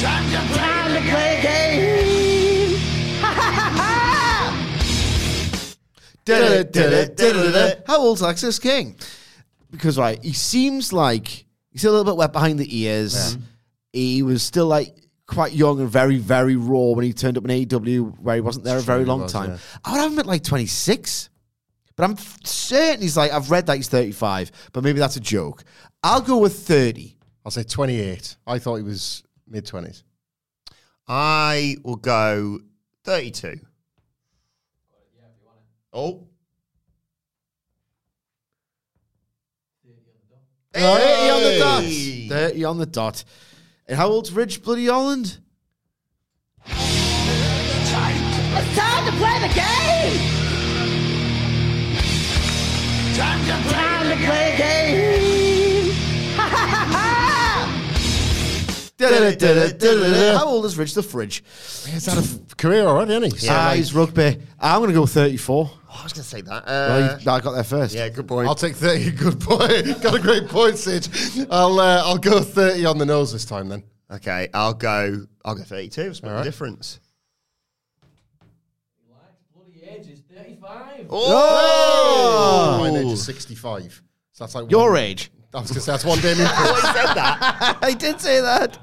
Time 0.00 0.30
to 0.30 0.38
play, 0.52 0.56
time 0.56 0.94
to 0.94 1.10
play 1.10 1.36
the 1.36 1.42
game! 1.42 2.13
How 7.86 8.00
old's 8.00 8.20
Alexis 8.20 8.58
King? 8.58 8.96
Because 9.70 9.98
right, 9.98 10.22
he 10.22 10.32
seems 10.32 10.92
like 10.92 11.46
he's 11.70 11.84
a 11.84 11.90
little 11.90 12.04
bit 12.04 12.16
wet 12.16 12.32
behind 12.32 12.58
the 12.58 12.78
ears. 12.82 13.36
He 13.92 14.22
was 14.22 14.42
still 14.42 14.66
like 14.66 14.94
quite 15.26 15.52
young 15.52 15.80
and 15.80 15.88
very, 15.88 16.18
very 16.18 16.56
raw 16.56 16.92
when 16.92 17.04
he 17.04 17.12
turned 17.12 17.38
up 17.38 17.44
in 17.44 17.50
AEW, 17.50 18.18
where 18.20 18.36
he 18.36 18.40
wasn't 18.40 18.64
there 18.64 18.78
a 18.78 18.80
very 18.80 19.04
long 19.04 19.22
was, 19.22 19.32
time. 19.32 19.50
yeah. 19.50 19.58
I 19.84 19.92
would 19.92 20.00
have 20.00 20.12
him 20.12 20.18
at 20.18 20.26
like 20.26 20.42
twenty 20.42 20.66
six, 20.66 21.30
but 21.96 22.04
I'm 22.04 22.16
certain 22.44 23.00
he's 23.02 23.16
like 23.16 23.32
I've 23.32 23.50
read 23.50 23.66
that 23.66 23.76
he's 23.76 23.88
thirty 23.88 24.12
five, 24.12 24.50
but 24.72 24.84
maybe 24.84 24.98
that's 24.98 25.16
a 25.16 25.20
joke. 25.20 25.64
I'll 26.02 26.20
go 26.20 26.38
with 26.38 26.58
thirty. 26.60 27.14
I'll 27.44 27.50
say 27.50 27.62
28. 27.62 28.36
I 28.46 28.58
thought 28.58 28.76
he 28.76 28.82
was 28.82 29.22
mid 29.46 29.66
20s. 29.66 30.02
I 31.06 31.76
will 31.84 31.96
go 31.96 32.60
32. 33.04 33.60
Oh. 35.94 36.26
30 40.74 41.30
on 41.30 41.42
the 41.42 41.58
dot. 41.60 41.84
Hey. 41.84 42.28
30 42.28 42.64
on 42.64 42.78
the 42.78 42.86
dot. 42.86 43.22
And 43.86 43.96
how 43.96 44.08
old's 44.08 44.32
Ridge 44.32 44.60
Bloody 44.60 44.86
Holland? 44.86 45.38
It's 46.66 47.94
time 48.76 49.06
to 49.06 49.12
play 49.12 49.38
the 49.40 49.54
game! 49.54 50.18
Time 53.14 53.40
to 53.40 53.46
play, 53.62 53.72
time 53.72 54.08
to 54.08 54.16
play 54.26 54.50
the 54.50 54.56
game! 54.56 55.23
How 60.36 60.46
old 60.46 60.64
is 60.64 60.76
Ridge 60.78 60.94
the 60.94 61.02
Fridge? 61.02 61.42
He's 61.86 62.06
had 62.06 62.18
a 62.18 62.20
f- 62.20 62.56
career 62.56 62.82
already, 62.84 63.14
hasn't 63.14 63.40
he? 63.40 63.48
Ah, 63.50 63.72
he's 63.74 63.94
rugby. 63.94 64.38
I'm 64.60 64.78
going 64.80 64.90
to 64.90 64.94
go 64.94 65.06
34. 65.06 65.70
Oh, 65.72 65.80
I 65.88 66.02
was 66.02 66.12
going 66.12 66.22
to 66.22 66.28
say 66.28 66.40
that. 66.42 66.66
Well, 66.66 67.10
Uh, 67.14 67.18
you- 67.20 67.30
I 67.30 67.40
got 67.40 67.52
there 67.52 67.64
first. 67.64 67.94
yeah, 67.94 68.08
good 68.08 68.26
point. 68.28 68.48
I'll 68.48 68.54
take 68.54 68.74
30. 68.76 69.10
Good 69.16 69.40
point. 69.40 70.02
Got 70.02 70.14
a 70.14 70.20
great 70.20 70.48
point, 70.48 70.76
Sid. 70.78 71.08
I'll 71.50 71.78
uh, 71.78 72.02
I'll 72.04 72.18
go 72.18 72.40
30 72.42 72.84
on 72.86 72.98
the 72.98 73.06
nose 73.06 73.32
this 73.32 73.44
time 73.44 73.68
then. 73.68 73.84
okay, 74.10 74.48
I'll 74.54 74.74
go. 74.74 75.26
I'll 75.44 75.54
go 75.54 75.62
32. 75.62 76.14
Split 76.14 76.32
the 76.36 76.42
difference. 76.42 76.98
Oh! 81.46 82.76
My 82.80 82.88
age 82.98 83.06
is 83.12 83.24
65. 83.24 84.02
So 84.32 84.44
that's 84.44 84.54
like 84.54 84.70
Your 84.70 84.90
one, 84.92 85.00
age. 85.00 85.30
I 85.52 85.60
was 85.60 85.70
going 85.70 85.74
to 85.76 85.80
say 85.82 85.92
that's 85.92 86.04
one 86.04 86.18
Damien 86.18 86.48
Priest. 86.48 86.84
I 86.84 86.92
said 86.92 87.14
that. 87.14 87.78
I 87.82 87.92
did 87.92 88.20
say 88.20 88.40
that. 88.40 88.78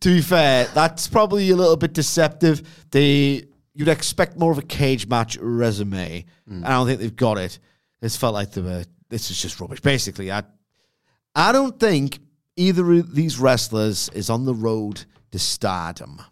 To 0.00 0.08
be 0.08 0.20
fair, 0.20 0.66
that's 0.74 1.08
probably 1.08 1.50
a 1.50 1.56
little 1.56 1.76
bit 1.76 1.92
deceptive. 1.92 2.62
They 2.90 3.44
you'd 3.74 3.88
expect 3.88 4.36
more 4.38 4.52
of 4.52 4.58
a 4.58 4.62
cage 4.62 5.06
match 5.08 5.36
resume. 5.38 6.24
Hmm. 6.48 6.64
I 6.64 6.70
don't 6.70 6.86
think 6.86 7.00
they've 7.00 7.14
got 7.14 7.38
it. 7.38 7.58
It's 8.02 8.16
felt 8.16 8.34
like 8.34 8.52
they 8.52 8.60
were. 8.60 8.84
This 9.08 9.30
is 9.30 9.40
just 9.40 9.60
rubbish. 9.60 9.80
Basically, 9.80 10.30
I 10.30 10.42
I 11.34 11.52
don't 11.52 11.78
think 11.78 12.20
either 12.56 12.92
of 12.92 13.14
these 13.14 13.38
wrestlers 13.38 14.08
is 14.14 14.30
on 14.30 14.44
the 14.44 14.54
road 14.54 15.04
to 15.32 15.38
stardom. 15.38 16.22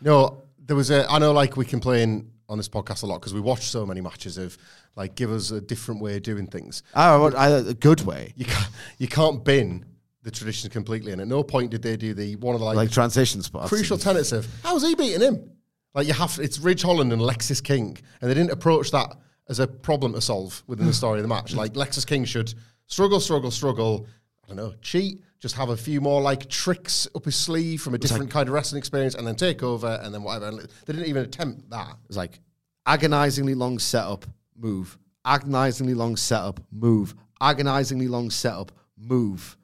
No, 0.00 0.42
there 0.58 0.76
was 0.76 0.90
a. 0.90 1.10
I 1.10 1.18
know, 1.18 1.32
like 1.32 1.56
we 1.56 1.64
complain 1.64 2.30
on 2.48 2.58
this 2.58 2.68
podcast 2.68 3.02
a 3.02 3.06
lot 3.06 3.20
because 3.20 3.34
we 3.34 3.40
watch 3.40 3.66
so 3.66 3.84
many 3.84 4.00
matches 4.00 4.38
of 4.38 4.56
like 4.94 5.14
give 5.14 5.30
us 5.30 5.50
a 5.50 5.60
different 5.60 6.00
way 6.00 6.16
of 6.16 6.22
doing 6.22 6.46
things. 6.46 6.82
Oh, 6.94 7.32
I, 7.32 7.48
a 7.48 7.74
good 7.74 8.02
way, 8.02 8.32
You 8.36 8.44
can't 8.44 8.68
you 8.98 9.08
can't 9.08 9.44
bin 9.44 9.84
the 10.26 10.32
tradition 10.32 10.68
completely, 10.68 11.12
and 11.12 11.20
at 11.20 11.28
no 11.28 11.44
point 11.44 11.70
did 11.70 11.82
they 11.82 11.96
do 11.96 12.12
the 12.12 12.34
one 12.36 12.56
of 12.56 12.60
the 12.60 12.66
like, 12.66 12.74
like 12.74 12.90
transition 12.90 13.42
spots. 13.42 13.68
crucial 13.68 13.96
tenets 13.96 14.32
of 14.32 14.44
how's 14.64 14.82
he 14.82 14.96
beating 14.96 15.20
him? 15.20 15.52
Like 15.94 16.08
you 16.08 16.14
have 16.14 16.40
it's 16.42 16.58
Ridge 16.58 16.82
Holland 16.82 17.12
and 17.12 17.22
Lexis 17.22 17.62
King, 17.62 17.96
and 18.20 18.28
they 18.28 18.34
didn't 18.34 18.50
approach 18.50 18.90
that 18.90 19.16
as 19.48 19.60
a 19.60 19.68
problem 19.68 20.14
to 20.14 20.20
solve 20.20 20.64
within 20.66 20.86
the 20.86 20.90
hmm. 20.90 20.96
story 20.96 21.20
of 21.20 21.22
the 21.22 21.28
match. 21.28 21.54
Like 21.54 21.74
Lexis 21.74 22.04
King 22.04 22.24
should 22.24 22.52
struggle, 22.86 23.20
struggle, 23.20 23.52
struggle. 23.52 24.08
I 24.42 24.48
don't 24.48 24.56
know, 24.56 24.74
cheat, 24.82 25.22
just 25.38 25.54
have 25.54 25.68
a 25.68 25.76
few 25.76 26.00
more 26.00 26.20
like 26.20 26.48
tricks 26.50 27.06
up 27.14 27.24
his 27.24 27.36
sleeve 27.36 27.80
from 27.80 27.94
a 27.94 27.98
different 27.98 28.28
kind 28.28 28.48
of 28.48 28.52
wrestling 28.52 28.80
experience, 28.80 29.14
and 29.14 29.24
then 29.24 29.36
take 29.36 29.62
over, 29.62 30.00
and 30.02 30.12
then 30.12 30.24
whatever. 30.24 30.48
And 30.48 30.58
they 30.58 30.92
didn't 30.92 31.06
even 31.06 31.22
attempt 31.22 31.70
that. 31.70 31.96
It's 32.08 32.16
like 32.16 32.40
agonizingly 32.84 33.54
long 33.54 33.78
setup, 33.78 34.26
move. 34.56 34.98
Agonizingly 35.24 35.94
long 35.94 36.16
setup, 36.16 36.58
move. 36.72 37.14
Agonizingly 37.40 38.08
long 38.08 38.28
setup, 38.30 38.72
move. 38.96 39.56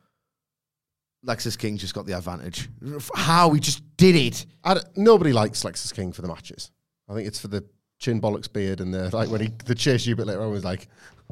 Lexis 1.27 1.57
King 1.57 1.77
just 1.77 1.95
got 1.95 2.07
the 2.07 2.17
advantage. 2.17 2.69
How 3.15 3.51
he 3.53 3.61
just 3.61 3.83
did 3.97 4.17
it. 4.17 4.47
I 4.65 4.81
nobody 4.97 5.33
likes 5.33 5.63
Lexis 5.63 5.95
King 5.95 6.13
for 6.13 6.23
the 6.23 6.29
matches. 6.29 6.71
I 7.09 7.15
think 7.15 7.29
it's 7.29 7.39
for 7.41 7.49
the 7.49 7.65
chin 7.99 8.21
bollocks 8.21 8.53
beard 8.53 8.81
and 8.81 8.93
the 8.93 9.15
like 9.15 9.31
when 9.31 9.41
he 9.41 9.49
the 9.65 9.75
chase 9.75 10.05
you 10.07 10.15
a 10.15 10.17
bit 10.17 10.27
later 10.27 10.43
on 10.43 10.51
was 10.51 10.65
like 10.65 10.89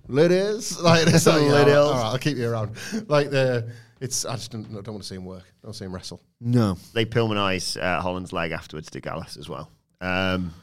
ladies 0.07 0.79
like 0.83 1.05
this 1.05 1.27
like, 1.27 1.43
yeah, 1.43 1.49
Ladies. 1.53 1.75
all 1.75 1.93
right, 1.93 2.05
I'll 2.05 2.19
keep 2.19 2.37
you 2.37 2.49
around 2.49 2.77
like 3.09 3.31
the 3.31 3.69
it's 4.01 4.25
I 4.25 4.37
just 4.37 4.53
don't, 4.53 4.63
don't 4.73 4.87
want 4.87 5.03
to 5.03 5.09
see 5.09 5.17
him 5.17 5.25
work 5.25 5.43
I 5.43 5.67
don't 5.67 5.73
see 5.75 5.85
him 5.85 5.93
wrestle 5.93 6.21
No. 6.41 6.77
they 6.93 7.05
Pillmanize 7.05 7.77
uh, 7.81 8.01
Holland's 8.01 8.33
leg 8.33 8.53
afterwards 8.53 8.89
to 8.91 9.01
Gallus 9.01 9.37
as 9.37 9.49
well. 9.49 9.69
Um, 10.01 10.55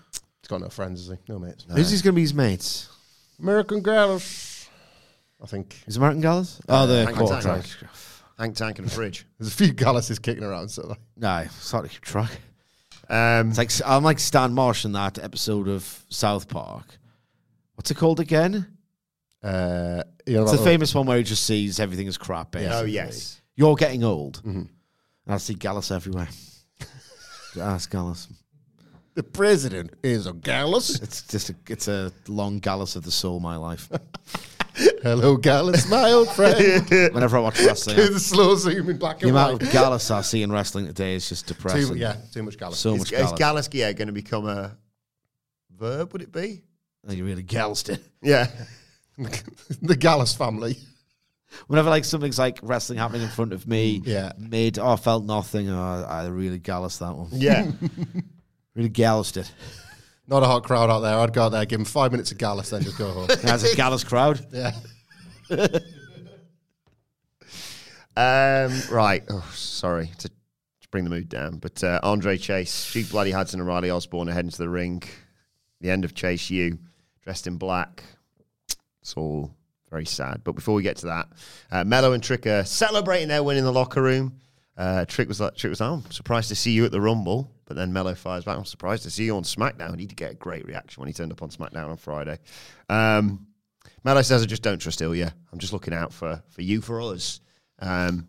he's 0.42 0.48
got 0.48 0.62
no 0.62 0.70
friends 0.70 1.02
is 1.02 1.10
he 1.10 1.18
no 1.28 1.40
mates 1.40 1.66
Who's 1.70 1.92
he's 1.92 2.02
going 2.02 2.13
to 2.13 2.16
be 2.16 2.22
his 2.22 2.34
mates? 2.34 2.88
American 3.40 3.82
Gallus 3.84 4.70
I 5.44 5.46
think 5.46 5.76
Is 5.88 5.98
American 5.98 6.22
Gallus? 6.22 6.62
Oh, 6.70 6.88
the 6.88 7.04
Hank 7.06 7.18
quarter 7.18 7.62
Tank. 8.38 8.56
track. 8.56 8.58
Hank 8.67 8.78
Tank 8.78 8.80
and 8.80 8.91
Fridge. 8.91 9.26
there's 9.39 9.52
a 9.52 9.56
few 9.56 9.73
Galluses 9.73 10.21
kicking 10.21 10.43
around 10.43 10.69
so 10.69 10.88
like, 10.88 11.00
No, 11.15 11.38
it's 11.39 11.71
hard 11.71 11.86
to 11.86 11.91
keep 11.91 12.02
track. 12.02 12.32
Um, 13.10 13.50
It's 13.50 13.58
like 13.58 13.71
I'm 13.86 14.04
like 14.04 14.19
Stan 14.19 14.54
Marsh 14.54 14.84
in 14.86 14.91
that 14.93 15.17
episode 15.17 15.67
of 15.67 16.06
South 16.10 16.47
Park. 16.47 16.97
What's 17.76 17.91
it 17.91 17.95
called 17.97 18.19
again? 18.19 18.67
uh, 19.43 20.04
you 20.26 20.34
know 20.34 20.43
It's 20.43 20.52
about 20.52 20.58
the 20.63 20.69
famous 20.69 20.93
one 20.95 21.06
where 21.06 21.17
he 21.17 21.23
just 21.23 21.45
sees 21.45 21.80
everything 21.80 22.08
as 22.08 22.17
crap. 22.17 22.52
Basically. 22.52 22.76
oh 22.76 22.84
yes, 22.86 23.41
You're 23.56 23.76
getting 23.76 24.04
old. 24.04 24.41
And 24.43 24.69
I 25.28 25.38
see 25.38 25.54
Gallus 25.54 25.91
everywhere. 25.91 26.28
Ask 27.60 27.91
Gallus. 27.91 28.28
the 29.15 29.23
president 29.23 29.93
is 30.04 30.28
a 30.28 30.34
Gallus 30.34 31.00
It's 31.02 31.21
just 31.23 31.50
a, 31.50 31.56
it's 31.67 31.88
a 31.88 32.12
long 32.28 32.60
Gallus 32.60 32.95
of 32.95 33.04
the 33.04 33.12
soul, 33.12 33.39
my 33.39 33.56
life. 33.56 33.89
hello 35.04 35.38
Gallus 35.38 35.90
my 35.90 36.12
old 36.12 36.30
friend 36.30 36.88
Whenever 37.13 37.38
I 37.38 37.40
watch 37.40 37.60
wrestling, 37.66 37.98
do 37.98 38.10
the 38.10 38.20
slow 38.20 38.56
zoom 38.56 38.90
in 38.90 38.98
black 38.98 39.20
the 39.20 39.28
and 39.28 39.32
amount 39.36 39.54
white 39.54 39.63
of 39.63 39.72
Gallus 39.72 40.12
I 40.12 40.22
see 40.22 40.44
in 40.44 40.52
wrestling 40.52 40.88
today 40.88 41.16
is 41.16 41.28
just 41.28 41.48
depressing. 41.48 41.88
too, 41.94 41.96
yeah 41.96 42.16
too 42.32 42.44
much 42.44 42.58
Gallus 42.58 42.80
So 42.80 42.94
is, 42.94 43.00
much 43.00 43.12
is 43.12 43.20
Gallus. 43.20 43.40
Gallus 43.40 43.70
yeah, 43.74 43.92
going 43.94 44.08
to 44.08 44.13
become 44.13 44.48
a 44.48 44.78
verb? 45.78 46.13
Would 46.13 46.22
it 46.22 46.32
be? 46.32 46.63
Oh, 47.08 47.13
you 47.13 47.26
really 47.26 47.44
gallused 47.44 47.90
it. 47.90 48.02
Yeah. 48.22 48.48
the 49.82 49.96
Gallus 49.96 50.36
family 50.36 50.78
Whenever 51.68 51.90
like 51.90 52.04
something's 52.06 52.38
like 52.38 52.60
wrestling 52.62 53.00
happening 53.00 53.22
in 53.24 53.30
front 53.30 53.54
of 53.54 53.66
me, 53.68 54.02
Yeah. 54.06 54.34
mid, 54.38 54.78
oh, 54.78 54.92
I 54.92 54.96
felt 54.98 55.24
nothing. 55.24 55.70
Oh, 55.70 56.06
I 56.08 56.28
really 56.28 56.60
gallus 56.60 56.98
that 56.98 57.16
one. 57.16 57.30
Yeah. 57.32 57.72
Really 58.76 58.90
gallused 58.90 59.38
it. 59.38 59.52
Not 60.28 60.44
a 60.44 60.46
hot 60.46 60.63
crowd 60.63 60.90
out 60.90 61.00
there. 61.00 61.18
I'd 61.18 61.34
go 61.34 61.44
out 61.44 61.50
there, 61.50 61.66
give 61.66 61.80
him 61.80 61.86
five 61.86 62.12
minutes 62.12 62.32
of 62.32 62.38
Gallus, 62.38 62.70
then 62.70 62.84
just 62.84 62.98
go 62.98 63.10
home. 63.12 63.28
That's 63.42 63.72
a 63.72 63.76
gallus 63.76 64.04
crowd. 64.04 64.46
yeah. 64.52 64.74
Um, 68.18 68.74
right. 68.92 69.24
Oh, 69.30 69.48
sorry 69.54 70.12
to, 70.18 70.28
to 70.28 70.88
bring 70.92 71.04
the 71.04 71.10
mood 71.10 71.30
down, 71.30 71.60
but 71.60 71.84
uh, 71.84 72.00
Andre 72.04 72.38
Chase, 72.38 72.92
Duke 72.92 73.10
Bloody 73.10 73.32
Hudson, 73.32 73.60
and 73.60 73.68
Riley 73.68 73.92
Osborne 73.92 74.28
are 74.28 74.34
heading 74.34 74.52
to 74.52 74.58
the 74.58 74.68
ring. 74.68 75.04
The 75.82 75.92
end 75.92 76.04
of 76.04 76.16
Chase 76.16 76.50
U, 76.50 76.80
dressed 77.24 77.46
in 77.46 77.58
black. 77.58 78.04
It's 79.02 79.13
all 79.13 79.52
very 79.92 80.06
sad. 80.06 80.42
But 80.44 80.54
before 80.54 80.74
we 80.74 80.84
get 80.84 80.98
to 80.98 81.06
that, 81.06 81.28
uh, 81.72 81.84
Melo 81.84 82.13
and 82.13 82.24
Trick 82.24 82.48
are 82.48 82.66
celebrating 82.66 83.28
their 83.28 83.44
win 83.44 83.58
in 83.58 83.63
the 83.63 83.72
locker 83.72 84.02
room. 84.02 84.40
Uh, 84.78 85.06
Trick 85.06 85.28
was 85.28 85.42
like, 85.42 85.56
Trick 85.56 85.72
was, 85.72 85.82
oh, 85.82 86.04
I'm 86.06 86.12
surprised 86.12 86.50
to 86.50 86.56
see 86.56 86.72
you 86.72 86.86
at 86.86 86.92
the 86.92 87.02
Rumble. 87.02 87.52
But 87.66 87.76
then 87.76 87.92
Melo 87.92 88.16
fires 88.16 88.46
back, 88.46 88.58
I'm 88.58 88.66
surprised 88.66 89.04
to 89.04 89.10
see 89.10 89.26
you 89.26 89.36
on 89.36 89.44
SmackDown. 89.44 90.00
He 90.00 90.06
did 90.06 90.16
get 90.16 90.32
a 90.32 90.36
great 90.36 90.66
reaction 90.66 91.02
when 91.02 91.08
he 91.08 91.13
turned 91.13 91.32
up 91.32 91.42
on 91.42 91.50
SmackDown 91.50 91.90
on 91.90 91.98
Friday. 91.98 92.40
Um, 92.88 93.48
Mello 94.04 94.22
says, 94.22 94.44
I 94.44 94.46
just 94.46 94.62
don't 94.62 94.78
trust 94.80 95.00
Ilja. 95.00 95.32
I'm 95.52 95.60
just 95.60 95.74
looking 95.74 95.94
out 95.94 96.13
for, 96.13 96.42
for 96.50 96.62
you, 96.62 96.82
for 96.82 97.02
us. 97.02 97.42
Um, 97.80 98.28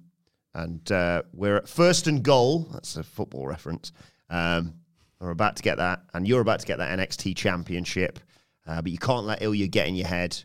and 0.55 0.91
uh, 0.91 1.23
we're 1.33 1.59
at 1.59 1.69
first 1.69 2.09
and 2.09 2.23
goal. 2.23 2.69
That's 2.73 2.97
a 2.97 3.05
football 3.05 3.47
reference. 3.47 3.93
Um, 4.31 4.75
we're 5.21 5.31
about 5.31 5.57
to 5.57 5.63
get 5.63 5.79
that, 5.79 6.03
and 6.15 6.27
you're 6.27 6.41
about 6.41 6.61
to 6.61 6.67
get 6.67 6.79
that 6.79 6.99
NXT 6.99 7.37
championship. 7.37 8.19
Uh, 8.67 8.83
but 8.83 8.93
you 8.93 8.99
can't 8.99 9.27
let 9.27 9.41
Ilja 9.41 9.71
get 9.71 9.87
in 9.87 9.95
your 9.95 10.09
head. 10.09 10.37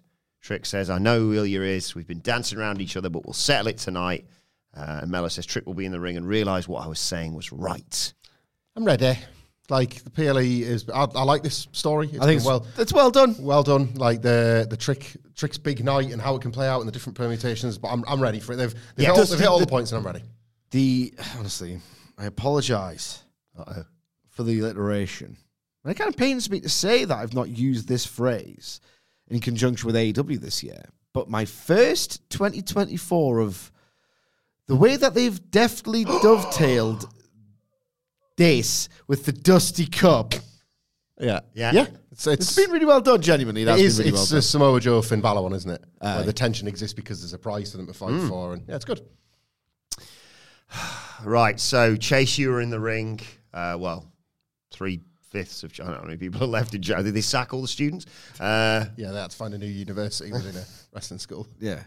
Trick 0.42 0.66
says, 0.66 0.90
I 0.90 0.98
know 0.98 1.20
who 1.20 1.36
Ilja 1.36 1.66
is. 1.68 1.96
We've 1.96 2.08
been 2.08 2.22
dancing 2.22 2.60
around 2.60 2.82
each 2.82 2.98
other, 2.98 3.10
but 3.10 3.26
we'll 3.26 3.34
settle 3.34 3.68
it 3.68 3.78
tonight. 3.78 4.26
Uh, 4.76 5.00
and 5.04 5.12
Melo 5.12 5.28
says, 5.28 5.46
Trick 5.46 5.66
will 5.68 5.74
be 5.76 5.86
in 5.86 5.92
the 5.92 6.00
ring 6.00 6.18
and 6.18 6.28
realize 6.28 6.68
what 6.68 6.84
I 6.84 6.88
was 6.88 7.00
saying 7.00 7.34
was 7.36 7.52
right. 7.52 8.14
I'm 8.76 8.86
ready. 8.86 9.18
Like 9.70 10.04
the 10.04 10.10
PLE 10.10 10.40
is, 10.40 10.90
I, 10.94 11.04
I 11.16 11.24
like 11.24 11.42
this 11.44 11.68
story. 11.72 12.08
It's 12.12 12.20
I 12.20 12.26
think 12.26 12.38
it's 12.38 12.46
well, 12.46 12.66
it's 12.78 12.92
well 12.92 13.12
done. 13.12 13.36
well 13.40 13.64
done. 13.64 13.94
Like 13.94 14.22
the 14.22 14.68
the 14.70 14.76
trick 14.76 15.16
trick's 15.36 15.58
big 15.58 15.84
night 15.86 16.12
and 16.12 16.22
how 16.22 16.36
it 16.36 16.42
can 16.42 16.52
play 16.52 16.68
out 16.68 16.82
in 16.82 16.86
the 16.86 16.92
different 16.92 17.16
permutations. 17.18 17.78
But 17.78 17.90
I'm, 17.90 18.04
I'm 18.08 18.22
ready 18.22 18.40
for 18.42 18.54
it. 18.54 18.56
They've 18.58 18.74
they've, 18.74 18.82
Yeah, 18.98 19.06
hit, 19.06 19.10
all, 19.12 19.18
they've 19.18 19.30
the- 19.30 19.38
hit 19.38 19.48
all 19.48 19.60
the 19.60 19.66
the- 19.66 19.70
points 19.72 19.92
and 19.92 20.00
I'm 20.00 20.06
ready. 20.06 20.24
The 20.72 21.14
honestly, 21.38 21.80
I 22.18 22.26
apologise 22.26 23.24
Uh-oh. 23.58 23.86
for 24.30 24.44
the 24.44 24.60
alliteration. 24.60 25.38
And 25.84 25.92
it 25.92 25.96
kind 25.96 26.10
of 26.10 26.18
pains 26.18 26.50
me 26.50 26.60
to 26.62 26.70
say 26.70 27.06
that 27.06 27.18
I've 27.18 27.34
not 27.34 27.48
used 27.50 27.88
this 27.88 28.06
phrase 28.06 28.82
in 29.30 29.40
conjunction 29.40 29.86
with 29.88 29.96
AEW 29.96 30.40
this 30.42 30.62
year. 30.64 30.84
But 31.14 31.30
my 31.30 31.46
first 31.46 32.28
2024 32.32 33.40
of 33.40 33.72
the 34.68 34.76
way 34.76 34.96
that 34.96 35.14
they've 35.14 35.40
deftly 35.52 36.04
dovetailed 36.22 37.08
this 38.38 38.90
with 39.08 39.26
the 39.26 39.32
Dusty 39.32 39.86
Cup, 39.86 40.34
Yeah, 41.20 41.42
Yeah. 41.54 41.72
yeah. 41.74 41.88
It's, 42.12 42.28
it's 42.28 42.44
it's 42.48 42.56
been 42.56 42.70
really 42.72 42.86
well 42.86 43.02
done. 43.02 43.22
Genuinely, 43.22 43.64
that's 43.64 43.82
is. 43.82 43.98
been 43.98 44.06
really 44.06 44.20
it's 44.20 44.30
well 44.32 44.38
a 44.38 44.42
done. 44.42 44.42
Samoa 44.44 44.80
Joe 44.80 45.02
Finn 45.02 45.20
Balor 45.22 45.42
one, 45.42 45.54
isn't 45.54 45.70
it? 45.72 45.84
Aye. 46.02 46.16
Where 46.18 46.24
the 46.26 46.34
tension 46.34 46.68
exists 46.68 46.94
because 46.94 47.22
there's 47.22 47.34
a 47.34 47.40
prize 47.40 47.72
for 47.72 47.78
them 47.78 47.88
to 47.88 47.94
fight 47.94 48.22
for, 48.30 48.54
and 48.54 48.64
yeah, 48.68 48.76
it's 48.76 48.86
good. 48.86 49.02
Right, 51.24 51.60
so 51.60 51.96
Chase, 51.96 52.38
you 52.38 52.50
were 52.50 52.60
in 52.62 52.70
the 52.70 52.80
ring. 52.80 53.20
Uh, 53.54 53.78
well, 53.80 54.12
three 54.72 55.00
fifths 55.30 55.64
of 55.64 55.72
I 55.74 55.84
don't 55.84 55.92
know 55.94 55.98
how 56.00 56.04
many 56.04 56.18
people 56.18 56.44
are 56.44 56.48
left 56.48 56.74
in 56.76 56.82
jail. 56.82 57.02
Did 57.02 57.14
they 57.14 57.22
sack 57.22 57.54
all 57.54 57.62
the 57.62 57.68
students? 57.68 58.06
Uh, 58.40 58.86
Yeah, 58.98 59.12
they 59.12 59.20
had 59.22 59.32
to 59.32 59.38
find 59.38 59.54
a 59.54 59.58
new 59.58 59.66
university 59.68 60.32
within 60.32 60.56
a 60.62 60.66
wrestling 60.94 61.20
school. 61.20 61.48
Yeah. 61.60 61.82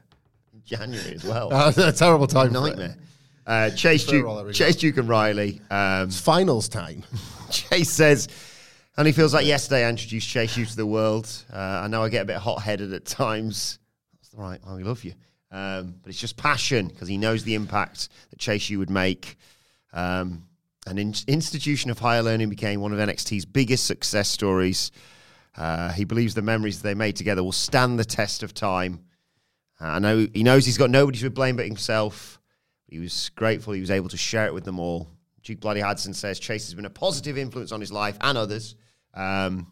January 0.66 1.14
as 1.14 1.24
well. 1.24 1.48
Uh, 1.52 1.72
a 1.76 1.92
terrible 1.92 2.26
time. 2.26 2.52
Nightmare. 2.52 2.96
Uh, 3.46 3.70
Chase, 3.70 4.04
Duke, 4.04 4.26
all 4.26 4.36
that 4.36 4.46
we 4.46 4.52
Chase 4.52 4.76
Duke 4.76 4.96
and 4.96 5.08
Riley. 5.08 5.60
Um, 5.70 6.08
It's 6.08 6.20
finals 6.20 6.68
time. 6.68 7.04
Chase 7.50 7.90
says, 7.90 8.28
and 8.96 9.06
he 9.06 9.12
feels 9.12 9.32
like 9.32 9.46
yesterday 9.46 9.86
I 9.86 9.88
introduced 9.88 10.28
Chase 10.28 10.56
U 10.56 10.66
to 10.66 10.76
the 10.76 10.84
world. 10.86 11.28
Uh, 11.52 11.56
I 11.56 11.86
know 11.86 12.02
I 12.02 12.08
get 12.08 12.22
a 12.22 12.24
bit 12.24 12.38
hot 12.38 12.60
headed 12.60 12.92
at 12.92 13.04
times. 13.04 13.78
That's 14.14 14.34
all 14.34 14.40
right. 14.42 14.60
I 14.66 14.72
love 14.82 15.04
you. 15.04 15.14
Um, 15.52 15.94
but 16.02 16.10
it's 16.10 16.20
just 16.20 16.36
passion 16.36 16.88
because 16.88 17.06
he 17.06 17.16
knows 17.16 17.44
the 17.44 17.54
impact 17.54 18.08
that 18.30 18.38
Chase 18.40 18.68
U 18.70 18.80
would 18.80 18.90
make. 18.90 19.36
Um, 19.92 20.44
an 20.88 20.98
in- 20.98 21.14
institution 21.28 21.90
of 21.90 21.98
higher 22.00 22.22
learning 22.22 22.48
became 22.48 22.80
one 22.80 22.92
of 22.92 22.98
NXT's 22.98 23.44
biggest 23.44 23.86
success 23.86 24.28
stories. 24.28 24.90
Uh, 25.56 25.92
he 25.92 26.04
believes 26.04 26.34
the 26.34 26.42
memories 26.42 26.82
they 26.82 26.94
made 26.94 27.16
together 27.16 27.42
will 27.44 27.52
stand 27.52 27.98
the 27.98 28.04
test 28.04 28.42
of 28.42 28.52
time. 28.54 29.04
Uh, 29.80 29.86
I 29.86 29.98
know 29.98 30.26
he 30.32 30.42
knows 30.42 30.64
he's 30.64 30.78
got 30.78 30.90
nobody 30.90 31.18
to 31.18 31.30
blame 31.30 31.56
but 31.56 31.66
himself. 31.66 32.40
He 32.88 32.98
was 32.98 33.30
grateful 33.34 33.72
he 33.72 33.80
was 33.80 33.90
able 33.90 34.08
to 34.08 34.16
share 34.16 34.46
it 34.46 34.54
with 34.54 34.64
them 34.64 34.78
all. 34.78 35.08
Duke 35.42 35.60
Bloody 35.60 35.80
Hudson 35.80 36.14
says 36.14 36.38
Chase 36.38 36.66
has 36.66 36.74
been 36.74 36.86
a 36.86 36.90
positive 36.90 37.38
influence 37.38 37.72
on 37.72 37.80
his 37.80 37.92
life 37.92 38.16
and 38.20 38.36
others. 38.36 38.74
Um, 39.14 39.70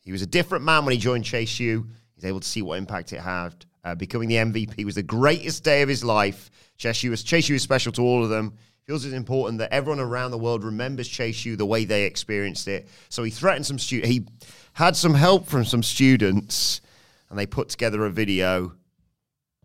he 0.00 0.12
was 0.12 0.22
a 0.22 0.26
different 0.26 0.64
man 0.64 0.84
when 0.84 0.92
he 0.92 0.98
joined 0.98 1.24
Chase 1.24 1.58
U. 1.60 1.86
He's 2.14 2.24
able 2.24 2.40
to 2.40 2.48
see 2.48 2.62
what 2.62 2.78
impact 2.78 3.12
it 3.12 3.20
had. 3.20 3.54
Uh, 3.84 3.94
becoming 3.94 4.28
the 4.28 4.36
MVP 4.36 4.84
was 4.84 4.96
the 4.96 5.02
greatest 5.02 5.62
day 5.62 5.82
of 5.82 5.88
his 5.88 6.02
life. 6.02 6.50
Chase 6.76 7.04
U 7.04 7.10
was, 7.10 7.22
Chase 7.22 7.48
U 7.48 7.54
is 7.54 7.62
special 7.62 7.92
to 7.92 8.02
all 8.02 8.24
of 8.24 8.30
them. 8.30 8.54
Feels 8.84 9.04
it's 9.04 9.14
important 9.14 9.58
that 9.58 9.72
everyone 9.72 9.98
around 9.98 10.30
the 10.30 10.38
world 10.38 10.62
remembers 10.62 11.08
Chase 11.08 11.44
U 11.44 11.56
the 11.56 11.66
way 11.66 11.84
they 11.84 12.04
experienced 12.04 12.68
it. 12.68 12.88
So 13.08 13.24
he 13.24 13.30
threatened 13.30 13.66
some 13.66 13.80
students. 13.80 14.08
He 14.08 14.26
had 14.74 14.94
some 14.94 15.14
help 15.14 15.48
from 15.48 15.64
some 15.64 15.82
students, 15.82 16.80
and 17.28 17.38
they 17.38 17.46
put 17.46 17.68
together 17.68 18.06
a 18.06 18.10
video. 18.10 18.72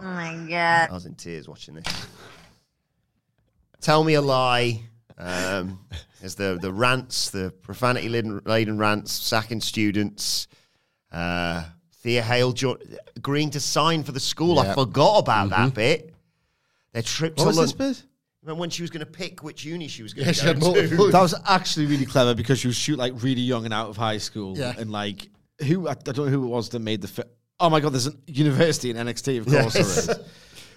Oh 0.01 0.05
my 0.05 0.35
god. 0.49 0.89
I 0.89 0.93
was 0.93 1.05
in 1.05 1.15
tears 1.15 1.47
watching 1.47 1.75
this. 1.75 1.85
Tell 3.81 4.03
me 4.03 4.15
a 4.15 4.21
lie. 4.21 4.81
Um, 5.17 5.79
there's 6.19 6.35
the 6.35 6.57
the 6.61 6.71
rants, 6.71 7.29
the 7.29 7.51
profanity 7.61 8.09
laden, 8.09 8.41
laden 8.45 8.77
rants, 8.77 9.11
sacking 9.11 9.61
students. 9.61 10.47
Uh, 11.11 11.63
Thea 12.01 12.21
Hale 12.23 12.51
jo- 12.53 12.77
agreeing 13.15 13.51
to 13.51 13.59
sign 13.59 14.03
for 14.03 14.11
the 14.11 14.19
school. 14.19 14.59
I 14.59 14.73
forgot 14.73 15.19
about 15.19 15.49
that 15.49 15.73
bit. 15.73 16.13
Their 16.93 17.03
trip 17.03 17.37
What 17.37 17.43
to 17.43 17.47
was 17.47 17.57
this 17.57 17.69
London. 17.79 17.93
bit? 17.93 18.03
Remember 18.43 18.59
when 18.61 18.69
she 18.71 18.81
was 18.81 18.89
going 18.89 19.05
to 19.05 19.11
pick 19.11 19.43
which 19.43 19.63
uni 19.63 19.87
she 19.87 20.01
was 20.01 20.13
going 20.15 20.25
Yeah, 20.27 20.33
to 20.33 20.53
go 20.55 20.73
to? 20.87 21.11
That 21.11 21.21
was 21.21 21.35
actually 21.45 21.85
really 21.85 22.07
clever 22.07 22.33
because 22.33 22.57
she 22.59 22.67
was 22.67 22.75
shoot 22.75 22.97
like 22.97 23.13
really 23.21 23.41
young 23.41 23.65
and 23.65 23.73
out 23.73 23.89
of 23.89 23.97
high 23.97 24.17
school. 24.17 24.57
Yeah. 24.57 24.73
And 24.77 24.91
like 24.91 25.29
who 25.67 25.87
I, 25.87 25.91
I 25.91 25.93
don't 25.93 26.17
know 26.17 26.25
who 26.25 26.43
it 26.43 26.47
was 26.47 26.69
that 26.69 26.79
made 26.79 27.01
the 27.01 27.07
fi- 27.07 27.23
Oh 27.61 27.69
my 27.69 27.79
god, 27.79 27.93
there's 27.93 28.07
a 28.07 28.13
university 28.27 28.89
in 28.89 28.97
NXT, 28.97 29.39
of 29.39 29.45
course 29.47 29.73
there 29.73 29.81
is. 29.83 30.09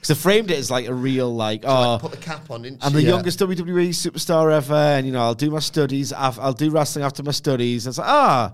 Because 0.05 0.19
they 0.19 0.23
framed 0.23 0.51
it 0.51 0.59
as 0.59 0.71
like 0.71 0.87
a 0.87 0.93
real 0.93 1.35
like 1.35 1.65
oh 1.67 1.97
Put 1.99 2.11
the 2.11 2.19
cap 2.19 2.51
on, 2.51 2.67
I'm 2.83 2.93
the 2.93 3.01
Yeah. 3.01 3.09
youngest 3.09 3.39
WWE 3.39 3.89
superstar 3.89 4.53
ever, 4.53 4.75
and 4.75 5.07
you 5.07 5.13
know 5.15 5.23
I'll 5.23 5.35
do 5.35 5.51
my 5.51 5.61
studies. 5.61 6.13
af- 6.15 6.39
I'll 6.39 6.53
do 6.53 6.69
wrestling 6.71 7.07
after 7.07 7.23
my 7.23 7.33
studies. 7.33 7.87
It's 7.87 7.97
like 7.97 8.07
ah, 8.07 8.53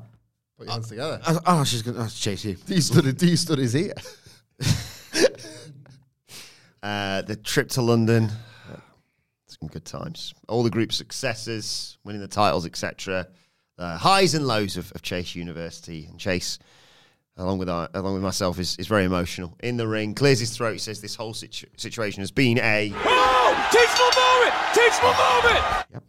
Put 0.57 0.69
your 0.69 0.75
hands 0.75 0.88
together. 0.88 1.21
I- 1.27 1.38
oh 1.47 1.64
she's 1.64 1.83
gonna 1.83 2.05
oh, 2.05 2.09
chase 2.09 2.45
you. 2.45 2.55
These 2.66 2.87
studies, 2.87 3.14
these 3.16 3.40
studies 3.40 3.73
here. 3.73 3.95
Uh, 6.83 7.21
the 7.23 7.37
trip 7.37 7.69
to 7.69 7.83
London, 7.83 8.31
some 9.47 9.69
good 9.69 9.85
times. 9.85 10.33
All 10.49 10.62
the 10.62 10.71
group 10.71 10.93
successes, 10.93 11.99
winning 12.05 12.23
the 12.23 12.29
titles, 12.29 12.64
etc. 12.64 13.27
Uh, 13.77 13.99
highs 13.99 14.35
and 14.35 14.47
lows 14.47 14.79
of, 14.79 14.90
of 14.93 15.03
Chase 15.03 15.35
University 15.35 16.07
and 16.09 16.19
Chase, 16.19 16.59
along 17.37 17.59
with 17.59 17.69
our, 17.69 17.88
along 17.95 18.14
with 18.14 18.23
myself, 18.23 18.59
is, 18.59 18.77
is 18.79 18.87
very 18.87 19.05
emotional. 19.05 19.57
In 19.62 19.77
the 19.77 19.87
ring, 19.88 20.14
clears 20.14 20.40
his 20.40 20.57
throat. 20.57 20.73
He 20.73 20.79
says 20.79 21.01
this 21.01 21.14
whole 21.14 21.35
situ- 21.35 21.66
situation 21.77 22.21
has 22.21 22.31
been 22.31 22.59
a 22.59 22.93
Oh! 22.95 23.69
Teachable 23.73 24.12
moment! 24.21 24.55
Teachable 24.75 25.14
moment! 25.14 25.87
Yep. 25.93 26.05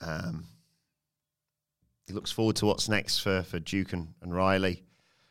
Um, 0.00 0.44
he 2.06 2.12
looks 2.14 2.30
forward 2.30 2.56
to 2.56 2.66
what's 2.66 2.88
next 2.88 3.18
for, 3.18 3.42
for 3.42 3.58
Duke 3.58 3.92
and, 3.92 4.08
and 4.22 4.34
Riley. 4.34 4.82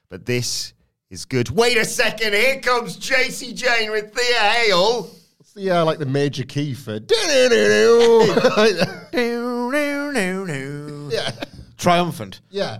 But 0.10 0.26
this 0.26 0.74
is 1.10 1.26
good. 1.26 1.50
Wait 1.50 1.78
a 1.78 1.86
second. 1.86 2.34
Here 2.34 2.60
comes 2.60 2.98
Jacy 2.98 3.54
Jayne 3.54 3.92
with 3.92 4.14
Thea 4.14 4.40
Hale. 4.40 5.04
What's 5.38 5.54
the 5.54 5.72
uh, 5.72 5.86
like 5.86 6.00
the 6.00 6.06
major 6.06 6.44
key 6.44 6.74
for? 6.74 7.00
yeah, 11.12 11.32
Triumphant. 11.78 12.42
yeah. 12.50 12.80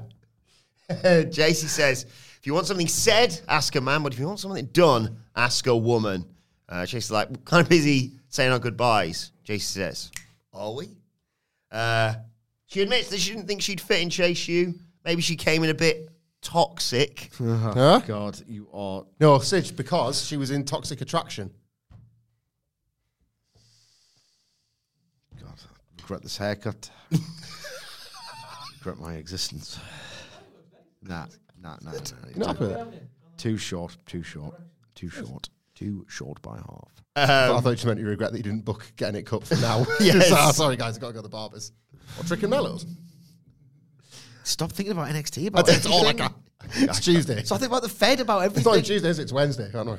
Jacy 1.30 1.68
says, 1.68 2.04
if 2.06 2.27
you 2.48 2.54
want 2.54 2.66
something 2.66 2.88
said, 2.88 3.38
ask 3.50 3.76
a 3.76 3.82
man. 3.82 4.04
But 4.04 4.14
if 4.14 4.20
you 4.20 4.26
want 4.26 4.40
something 4.40 4.68
done, 4.68 5.18
ask 5.36 5.68
a 5.68 5.76
woman. 5.76 6.26
Uh, 6.70 6.86
Jacy's 6.86 7.12
like, 7.12 7.30
we're 7.30 7.36
kind 7.44 7.62
of 7.62 7.68
busy 7.68 8.14
saying 8.30 8.54
our 8.54 8.58
goodbyes. 8.58 9.34
Jacy 9.44 9.60
says, 9.60 10.12
are 10.54 10.74
we? 10.74 10.88
Uh, 11.70 12.14
she 12.66 12.82
admits 12.82 13.10
that 13.10 13.20
she 13.20 13.34
didn't 13.34 13.48
think 13.48 13.62
she'd 13.62 13.82
fit 13.82 14.02
in 14.02 14.10
Chase 14.10 14.48
U. 14.48 14.74
Maybe 15.04 15.22
she 15.22 15.36
came 15.36 15.66
in 15.66 15.72
a 15.72 15.74
bit 15.74 16.08
toxic. 16.42 17.32
Huh? 17.38 18.02
God, 18.08 18.42
you 18.48 18.70
are. 18.74 19.04
No, 19.20 19.40
Sidge, 19.40 19.76
because 19.76 20.26
she 20.26 20.38
was 20.38 20.50
in 20.50 20.64
Toxic 20.64 21.02
Attraction. 21.02 21.52
God, 25.42 25.60
I 25.60 26.02
regret 26.02 26.24
this 26.24 26.38
haircut. 26.38 26.90
regret 28.80 29.00
my 29.00 29.16
existence. 29.16 29.78
Nah, 31.02 31.26
nah, 31.82 31.92
nah. 31.92 31.92
nah, 31.92 32.30
You 32.34 32.36
not 32.40 32.48
happy 32.48 32.66
with 32.66 32.94
it? 32.94 33.04
Too 33.38 33.58
short, 33.58 33.98
too 34.06 34.24
short, 34.24 34.56
too 34.96 35.10
short, 35.10 35.50
too 35.76 36.06
short 36.10 36.42
by 36.42 36.58
half. 36.58 37.04
I 37.16 37.60
thought 37.62 37.82
you 37.84 37.88
meant 37.88 38.00
you 38.00 38.06
regret 38.08 38.32
that 38.32 38.38
you 38.38 38.44
didn't 38.44 38.66
book 38.66 38.92
getting 38.96 39.16
it 39.20 39.26
cut 39.26 39.46
for 39.46 39.56
now. 39.56 39.86
Yes. 40.00 40.32
Ah, 40.32 40.52
sorry, 40.52 40.76
guys, 40.78 40.96
I've 40.96 41.02
got 41.02 41.08
to 41.08 41.14
go 41.14 41.20
to 41.20 41.24
the 41.24 41.30
barbers. 41.30 41.72
Or 42.20 42.24
Trick 42.24 42.42
and 42.44 42.50
Mellows. 42.52 42.86
Stop 44.44 44.72
thinking 44.72 44.94
about 44.94 45.10
NXT. 45.10 45.48
About 45.48 45.66
That's 45.66 45.86
all 45.86 46.06
I 46.06 46.10
everything. 46.10 46.18
got. 46.18 46.34
It's 46.76 47.00
Tuesday. 47.00 47.44
So 47.44 47.56
I 47.56 47.60
think 47.60 47.72
about 47.72 47.84
the 47.84 47.90
Fed 47.90 48.20
about 48.20 48.40
everything. 48.40 48.60
It's 48.62 48.68
everything. 48.68 48.82
not 48.82 48.86
Tuesday, 48.88 49.10
is 49.10 49.20
it? 49.20 49.24
It's 49.24 49.32
Wednesday. 49.32 49.72
I 49.74 49.84
know. 49.84 49.98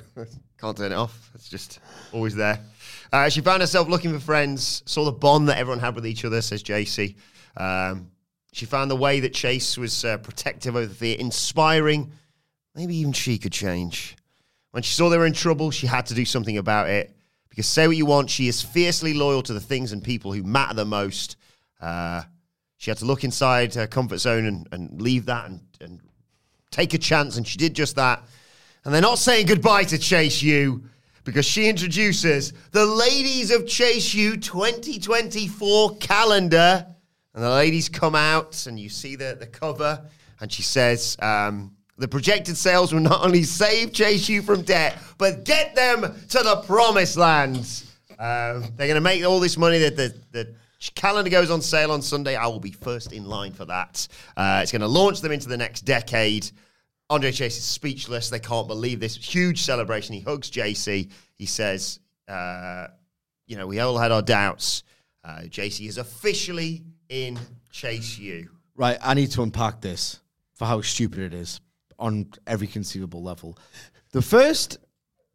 Can't 0.61 0.77
turn 0.77 0.93
it 0.93 0.97
off. 0.97 1.31
It's 1.35 1.49
just 1.49 1.79
always 2.13 2.35
there. 2.35 2.61
Uh, 3.13 3.29
she 3.31 3.41
found 3.41 3.63
herself 3.63 3.89
looking 3.89 4.13
for 4.13 4.19
friends, 4.21 4.83
saw 4.85 5.05
the 5.05 5.13
bond 5.13 5.49
that 5.49 5.57
everyone 5.59 5.79
had 5.79 5.95
with 5.95 6.07
each 6.07 6.25
other, 6.27 6.43
says 6.43 6.63
Jacy. 6.63 7.17
Um, 7.57 8.11
she 8.53 8.67
found 8.67 8.91
the 8.91 8.97
way 8.97 9.21
that 9.21 9.35
Chase 9.35 9.77
was 9.77 10.05
uh, 10.05 10.19
protective 10.19 10.75
over 10.77 10.93
the 10.93 11.19
inspiring. 11.19 12.11
Maybe 12.75 12.97
even 12.97 13.13
she 13.13 13.39
could 13.39 13.53
change. 13.53 14.17
When 14.71 14.83
she 14.83 14.93
saw 14.93 15.09
they 15.09 15.19
were 15.19 15.27
in 15.27 15.33
trouble, 15.33 15.71
she 15.71 15.87
had 15.87 16.07
to 16.07 16.15
do 16.15 16.25
something 16.25 16.59
about 16.59 16.89
it. 16.89 17.15
Because 17.49 17.67
say 17.67 17.87
what 17.87 17.97
you 17.97 18.07
want, 18.07 18.31
she 18.31 18.49
is 18.49 18.63
fiercely 18.63 19.15
loyal 19.15 19.43
to 19.43 19.53
the 19.53 19.61
things 19.61 19.93
and 19.93 20.03
people 20.03 20.33
who 20.33 20.43
matter 20.43 20.75
the 20.75 20.85
most. 20.85 21.37
Uh, 21.81 22.23
she 22.77 22.91
had 22.91 22.99
to 22.99 23.05
look 23.05 23.25
inside 23.25 23.75
her 23.75 23.87
comfort 23.87 24.19
zone 24.19 24.47
and, 24.47 24.69
and 24.71 25.03
leave 25.03 25.27
that 25.27 25.47
and, 25.47 25.61
and 25.81 26.01
take 26.71 26.95
a 26.95 26.99
chance, 26.99 27.37
and 27.37 27.47
she 27.47 27.59
did 27.59 27.75
just 27.75 27.97
that. 27.97 28.23
And 28.85 28.95
they're 28.95 29.03
not 29.03 29.19
saying 29.19 29.47
goodbye 29.47 29.85
to 29.85 29.99
Chase 29.99 30.41
U. 30.43 30.85
because 31.25 31.45
she 31.45 31.69
introduces 31.69 32.53
the 32.71 32.87
Ladies 32.87 33.51
of 33.51 33.67
Chase 33.67 34.15
U 34.15 34.37
2024 34.37 35.97
calendar. 35.97 36.87
And 37.39 37.45
the 37.45 37.51
ladies 37.51 37.89
come 37.89 38.17
out, 38.17 38.67
and 38.67 38.81
you 38.81 38.89
see 38.89 39.15
the, 39.15 39.37
the 39.39 39.47
cover, 39.47 40.03
and 40.41 40.51
she 40.51 40.63
says, 40.63 41.17
um, 41.23 41.71
the 41.97 42.09
projected 42.09 42.57
sales 42.57 42.93
will 42.93 42.99
not 42.99 43.25
only 43.25 43.45
save 43.45 43.93
Chase 43.93 44.29
U 44.29 44.43
from 44.43 44.63
debt, 44.63 44.99
but 45.19 45.45
get 45.45 45.77
them 45.77 46.01
to 46.31 46.39
the 46.41 46.65
promised 46.67 47.17
land. 47.17 47.59
Um, 48.19 48.65
they're 48.75 48.89
going 48.89 48.97
to 48.97 49.01
make 49.01 49.25
all 49.25 49.39
this 49.39 49.57
money. 49.57 49.79
That 49.79 49.97
the, 49.97 50.17
the 50.33 50.53
calendar 50.97 51.31
goes 51.31 51.49
on 51.49 51.63
sale 51.63 51.93
on 51.93 52.03
Sunday. 52.03 52.35
I 52.35 52.49
will 52.49 52.59
be 52.59 52.73
first 52.73 53.13
in 53.13 53.25
line 53.25 53.53
for 53.53 53.67
that. 53.67 54.09
Uh, 54.37 54.59
it's 54.61 54.73
going 54.73 54.83
to 54.83 54.89
launch 54.89 55.21
them 55.21 55.31
into 55.31 55.49
the 55.49 55.57
next 55.57 55.83
decade. 55.83 56.51
Andre 57.09 57.31
Chase 57.31 57.57
is 57.57 57.63
speechless. 57.63 58.31
They 58.31 58.41
can't 58.41 58.67
believe 58.67 58.99
this 58.99 59.15
huge 59.15 59.63
celebration. 59.63 60.17
He 60.17 60.23
hugs 60.23 60.51
Jacy. 60.51 61.11
He 61.37 61.47
says, 61.47 62.01
uh, 62.27 62.89
"You 63.47 63.59
know, 63.59 63.69
we 63.69 63.79
all 63.79 63.97
had 63.97 64.11
our 64.11 64.23
doubts. 64.23 64.83
Uh, 65.23 65.43
Jacy 65.43 65.87
is 65.87 65.99
officially 65.99 66.83
in 67.09 67.39
Chase 67.71 68.19
U." 68.19 68.51
Right, 68.75 68.99
I 69.03 69.15
need 69.15 69.31
to 69.33 69.43
unpack 69.43 69.81
this 69.81 70.21
for 70.55 70.67
how 70.67 70.81
stupid 70.81 71.19
it 71.19 71.35
is 71.35 71.61
on 71.99 72.31
every 72.47 72.67
conceivable 72.67 73.23
level. 73.23 73.59
The 74.13 74.23
first 74.23 74.79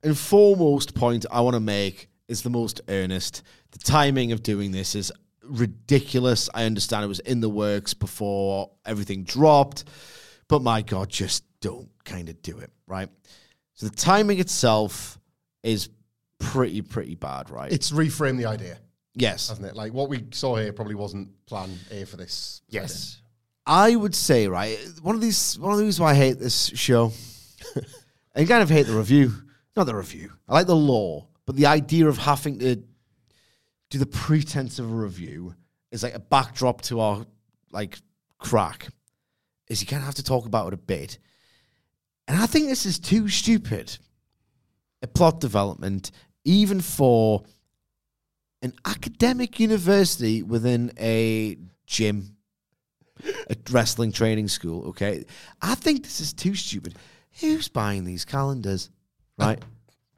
and 0.03 0.17
foremost 0.17 0.95
point 0.95 1.25
I 1.31 1.41
want 1.41 1.55
to 1.55 1.59
make 1.59 2.09
is 2.27 2.41
the 2.41 2.49
most 2.49 2.81
earnest. 2.87 3.43
The 3.71 3.79
timing 3.79 4.31
of 4.31 4.43
doing 4.43 4.71
this 4.71 4.95
is 4.95 5.11
ridiculous. 5.43 6.49
I 6.53 6.65
understand 6.65 7.03
it 7.03 7.07
was 7.07 7.19
in 7.19 7.41
the 7.41 7.49
works 7.49 7.93
before 7.93 8.71
everything 8.85 9.23
dropped, 9.23 9.83
but 10.47 10.61
my 10.61 10.81
God, 10.81 11.09
just 11.09 11.43
don't 11.59 11.89
kind 12.05 12.29
of 12.29 12.41
do 12.41 12.59
it, 12.59 12.71
right? 12.87 13.09
So 13.73 13.87
the 13.87 13.95
timing 13.95 14.39
itself 14.39 15.19
is 15.63 15.89
pretty, 16.39 16.81
pretty 16.81 17.15
bad, 17.15 17.49
right? 17.49 17.71
It's 17.71 17.91
reframe 17.91 18.37
the 18.37 18.45
idea, 18.45 18.77
yes. 19.15 19.49
hasn't 19.49 19.67
it? 19.67 19.75
Like 19.75 19.93
what 19.93 20.09
we 20.09 20.25
saw 20.31 20.55
here 20.55 20.73
probably 20.73 20.95
wasn't 20.95 21.29
plan 21.45 21.69
A 21.91 22.05
for 22.05 22.17
this. 22.17 22.61
Yes. 22.69 23.21
I 23.65 23.95
would 23.95 24.13
say, 24.13 24.47
right, 24.47 24.77
one 25.01 25.15
of 25.15 25.21
these, 25.21 25.57
one 25.57 25.71
of 25.71 25.77
the 25.77 25.85
reasons 25.85 26.01
why 26.01 26.11
I 26.11 26.15
hate 26.15 26.39
this 26.39 26.67
show, 26.75 27.13
I 28.35 28.43
kind 28.45 28.61
of 28.61 28.69
hate 28.69 28.87
the 28.87 28.97
review, 28.97 29.31
not 29.75 29.85
the 29.85 29.95
review. 29.95 30.31
I 30.49 30.53
like 30.53 30.67
the 30.67 30.75
law, 30.75 31.27
but 31.45 31.55
the 31.55 31.67
idea 31.67 32.07
of 32.07 32.17
having 32.17 32.59
to 32.59 32.83
do 33.89 33.99
the 33.99 34.05
pretense 34.05 34.79
of 34.79 34.91
a 34.91 34.93
review 34.93 35.55
is 35.91 36.03
like 36.03 36.15
a 36.15 36.19
backdrop 36.19 36.81
to 36.81 36.99
our 36.99 37.25
like 37.71 37.99
crack. 38.37 38.89
Is 39.69 39.81
you 39.81 39.87
kind 39.87 40.01
of 40.01 40.05
have 40.05 40.15
to 40.15 40.23
talk 40.23 40.45
about 40.45 40.67
it 40.67 40.73
a 40.73 40.77
bit, 40.77 41.19
and 42.27 42.37
I 42.37 42.45
think 42.45 42.67
this 42.67 42.85
is 42.85 42.99
too 42.99 43.29
stupid. 43.29 43.97
A 45.01 45.07
plot 45.07 45.39
development, 45.39 46.11
even 46.43 46.81
for 46.81 47.43
an 48.63 48.73
academic 48.85 49.59
university 49.59 50.41
within 50.41 50.91
a 50.99 51.57
gym 51.85 52.35
a 53.49 53.55
wrestling 53.71 54.11
training 54.11 54.47
school, 54.47 54.87
okay? 54.89 55.23
I 55.61 55.75
think 55.75 56.03
this 56.03 56.19
is 56.19 56.33
too 56.33 56.55
stupid. 56.55 56.95
Who's 57.39 57.67
buying 57.69 58.03
these 58.03 58.25
calendars? 58.25 58.89
Right? 59.37 59.61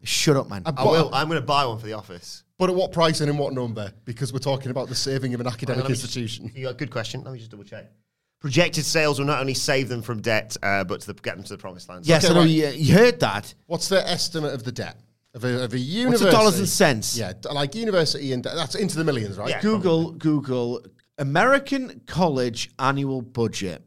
Shut 0.03 0.37
up, 0.37 0.49
man. 0.49 0.63
I 0.65 0.71
I 0.77 0.83
will. 0.85 1.09
I'm 1.13 1.27
going 1.27 1.39
to 1.39 1.45
buy 1.45 1.65
one 1.65 1.77
for 1.77 1.85
the 1.85 1.93
office. 1.93 2.43
But 2.57 2.69
at 2.69 2.75
what 2.75 2.91
price 2.91 3.21
and 3.21 3.29
in 3.29 3.37
what 3.37 3.53
number? 3.53 3.91
Because 4.05 4.31
we're 4.31 4.39
talking 4.39 4.71
about 4.71 4.87
the 4.87 4.95
saving 4.95 5.33
of 5.33 5.41
an 5.41 5.47
academic 5.47 5.83
Let 5.83 5.89
me 5.89 5.95
just- 5.95 6.03
institution. 6.05 6.51
You 6.55 6.63
got 6.65 6.71
a 6.75 6.77
good 6.77 6.91
question. 6.91 7.23
Let 7.23 7.33
me 7.33 7.39
just 7.39 7.51
double 7.51 7.63
check. 7.63 7.91
Projected 8.39 8.85
sales 8.85 9.19
will 9.19 9.25
not 9.25 9.39
only 9.39 9.55
save 9.55 9.89
them 9.89 10.01
from 10.01 10.21
debt, 10.21 10.55
uh, 10.61 10.83
but 10.83 11.01
to 11.01 11.07
the, 11.07 11.13
get 11.13 11.35
them 11.35 11.43
to 11.43 11.53
the 11.53 11.57
promised 11.57 11.89
land. 11.89 12.05
yes, 12.05 12.23
Okay, 12.23 12.31
I 12.31 12.35
know 12.35 12.41
right. 12.41 12.49
you, 12.49 12.67
you 12.67 12.93
heard 12.93 13.19
that. 13.21 13.53
What's 13.65 13.89
the 13.89 14.07
estimate 14.07 14.53
of 14.53 14.63
the 14.63 14.71
debt 14.71 14.97
of 15.35 15.43
a, 15.43 15.47
of 15.65 15.73
a 15.73 15.77
What's 15.77 15.83
university? 15.85 16.25
the 16.25 16.31
dollars 16.31 16.57
and 16.59 16.67
cents? 16.67 17.15
Yeah, 17.17 17.33
like 17.51 17.75
university 17.75 18.31
and 18.33 18.43
that's 18.43 18.73
into 18.75 18.97
the 18.97 19.03
millions, 19.03 19.37
right? 19.37 19.49
Yeah. 19.49 19.61
Google, 19.61 20.11
Google, 20.13 20.83
American 21.19 22.01
college 22.07 22.71
annual 22.79 23.21
budget. 23.21 23.83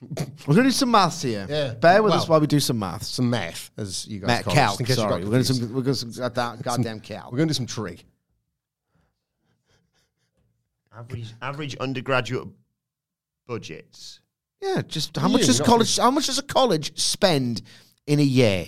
We're 0.00 0.54
going 0.54 0.56
to 0.58 0.62
do 0.64 0.70
some 0.70 0.90
maths 0.92 1.22
here. 1.22 1.46
Yeah. 1.48 1.74
Bear 1.74 2.02
with 2.02 2.12
us 2.12 2.28
while 2.28 2.40
we 2.40 2.46
do 2.46 2.60
some 2.60 2.78
maths. 2.78 3.08
Some 3.08 3.30
math, 3.30 3.70
as 3.76 4.06
you 4.06 4.20
guys 4.20 4.26
Math, 4.28 4.44
call 4.44 4.52
it, 4.52 4.56
calc, 4.56 4.70
just 4.78 4.80
in 4.80 4.86
case 4.86 4.96
you 4.96 5.02
got 5.02 5.08
sorry. 5.10 5.24
We're 5.24 5.30
going 5.30 5.42
to 5.42 5.48
confused. 5.48 5.60
some, 5.68 5.74
we're 5.76 5.82
going 5.82 5.94
to 5.94 6.00
some 6.00 6.12
goddamn, 6.34 6.60
goddamn 6.60 7.00
calc. 7.00 7.32
We're 7.32 7.38
going 7.38 7.48
to 7.48 7.54
do 7.54 7.56
some 7.56 7.66
trig. 7.66 8.04
Average, 10.96 11.34
average 11.42 11.76
undergraduate 11.78 12.48
budgets. 13.46 14.20
Yeah, 14.62 14.82
just 14.86 15.16
how 15.16 15.26
Yeah, 15.28 15.32
much 15.32 15.46
does 15.46 15.58
not- 15.60 15.66
college? 15.68 15.96
How 15.96 16.10
much 16.10 16.26
does 16.26 16.38
a 16.38 16.42
college 16.42 16.98
spend 16.98 17.62
in 18.06 18.18
a 18.20 18.24
year? 18.24 18.66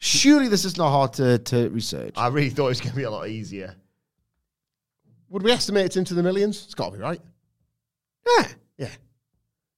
Surely 0.00 0.48
this 0.48 0.64
is 0.64 0.76
not 0.76 0.90
hard 0.90 1.12
to, 1.14 1.38
to 1.38 1.68
research. 1.70 2.14
I 2.16 2.28
really 2.28 2.50
thought 2.50 2.66
it 2.66 2.70
was 2.70 2.80
going 2.80 2.90
to 2.92 2.96
be 2.96 3.02
a 3.04 3.10
lot 3.10 3.28
easier. 3.28 3.76
Would 5.28 5.42
we 5.42 5.52
estimate 5.52 5.84
it's 5.86 5.96
into 5.96 6.14
the 6.14 6.22
millions? 6.22 6.64
It's 6.64 6.74
got 6.74 6.86
to 6.86 6.92
be 6.96 6.98
right. 6.98 7.20
yeah, 8.26 8.46
Yeah. 8.78 8.88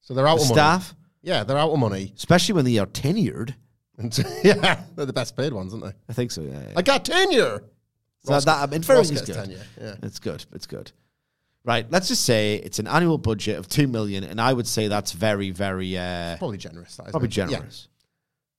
So 0.00 0.14
they're 0.14 0.26
out 0.26 0.36
the 0.38 0.42
of 0.44 0.48
money. 0.50 0.54
staff, 0.60 0.94
Yeah, 1.22 1.44
they're 1.44 1.58
out 1.58 1.70
of 1.70 1.78
money. 1.78 2.12
especially 2.16 2.54
when 2.54 2.64
they 2.64 2.78
are 2.78 2.86
tenured. 2.86 3.54
Yeah, 4.42 4.80
they're 4.96 5.06
the 5.06 5.12
best 5.12 5.36
paid 5.36 5.52
ones, 5.52 5.72
aren't 5.74 5.84
they? 5.84 5.92
I 6.08 6.12
think 6.12 6.30
so. 6.32 6.40
Yeah, 6.42 6.60
yeah. 6.60 6.72
I 6.76 6.82
got 6.82 7.04
tenure. 7.04 7.62
So 8.24 8.32
Ross- 8.32 8.44
that 8.46 8.62
I'm 8.62 8.72
inferring 8.72 8.98
Ross 8.98 9.10
is 9.10 9.20
gets 9.20 9.26
good. 9.26 9.34
tenure, 9.36 9.62
yeah. 9.80 9.94
It's 10.02 10.18
good. 10.18 10.44
It's 10.52 10.66
good. 10.66 10.90
Right. 11.64 11.86
Let's 11.90 12.08
just 12.08 12.24
say 12.24 12.56
it's 12.56 12.78
an 12.80 12.86
annual 12.88 13.18
budget 13.18 13.58
of 13.58 13.68
two 13.68 13.86
million, 13.86 14.24
and 14.24 14.40
I 14.40 14.52
would 14.52 14.66
say 14.66 14.88
that's 14.88 15.12
very, 15.12 15.50
very 15.50 15.96
uh, 15.98 16.36
Probably 16.38 16.58
generous. 16.58 16.96
That, 16.96 17.02
isn't 17.04 17.12
probably 17.12 17.28
it? 17.28 17.36
Yeah. 17.36 17.46
generous. 17.48 17.88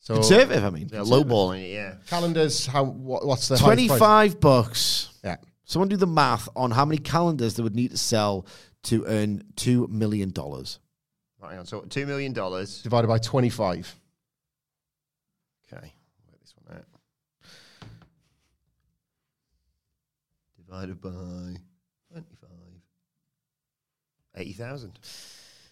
So 0.04 0.16
Conservative. 0.16 0.66
I 0.66 0.70
mean, 0.70 0.88
They're 0.88 1.02
lowballing 1.02 1.64
it, 1.64 1.74
yeah. 1.74 1.96
calendars. 2.08 2.66
How? 2.66 2.84
What, 2.84 3.26
what's 3.26 3.48
the 3.48 3.56
twenty-five 3.58 4.42
bucks. 4.42 5.18
Yeah. 5.24 5.38
Someone 5.64 5.88
do 5.88 5.96
the 5.96 6.06
math 6.06 6.50
on 6.58 6.72
how 6.72 6.84
many 6.84 6.98
calendars 6.98 7.56
they 7.56 7.64
would 7.64 7.74
need 7.76 7.92
to 7.92 7.98
sell 7.98 8.46
to 8.84 9.06
earn 9.06 9.46
two 9.56 9.88
million 9.88 10.32
dollars. 10.32 10.80
Right, 11.42 11.52
hang 11.52 11.60
on. 11.60 11.66
So 11.66 11.82
$2 11.82 12.06
million. 12.06 12.34
Divided 12.34 13.08
by 13.08 13.18
twenty-five. 13.18 13.96
Okay, 15.72 15.94
Work 16.30 16.42
this 16.42 16.54
one 16.66 16.78
out. 16.78 16.86
Divided 20.58 21.02
by 21.02 21.10
25. 22.12 22.50
80,000. 24.36 25.00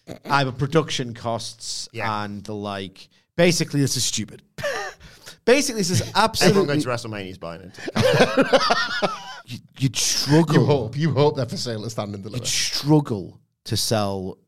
I 0.08 0.18
ah, 0.24 0.38
have 0.38 0.48
a 0.48 0.52
production 0.52 1.14
costs 1.14 1.88
Yeah. 1.92 2.24
and 2.24 2.42
the 2.44 2.54
like. 2.54 3.08
Basically, 3.36 3.80
this 3.80 3.96
is 3.96 4.04
stupid. 4.04 4.42
Basically, 5.44 5.80
this 5.80 5.90
is 5.90 6.12
absolutely. 6.14 6.50
Everyone 6.50 6.66
going 6.66 6.78
absolutely. 6.78 7.24
to 7.24 7.24
WrestleMania 7.24 7.30
is 7.30 7.38
buying 7.38 7.60
it. 7.62 9.10
you, 9.46 9.58
you'd 9.78 9.96
struggle. 9.96 10.54
You 10.54 10.64
hope. 10.64 10.96
You 10.96 11.10
hope 11.12 11.36
they're 11.36 11.46
for 11.46 11.56
sale 11.56 11.84
at 11.84 11.90
stand 11.90 12.14
and 12.14 12.22
deliver. 12.22 12.38
You'd 12.38 12.46
struggle 12.46 13.40
to 13.64 13.76
sell 13.76 14.38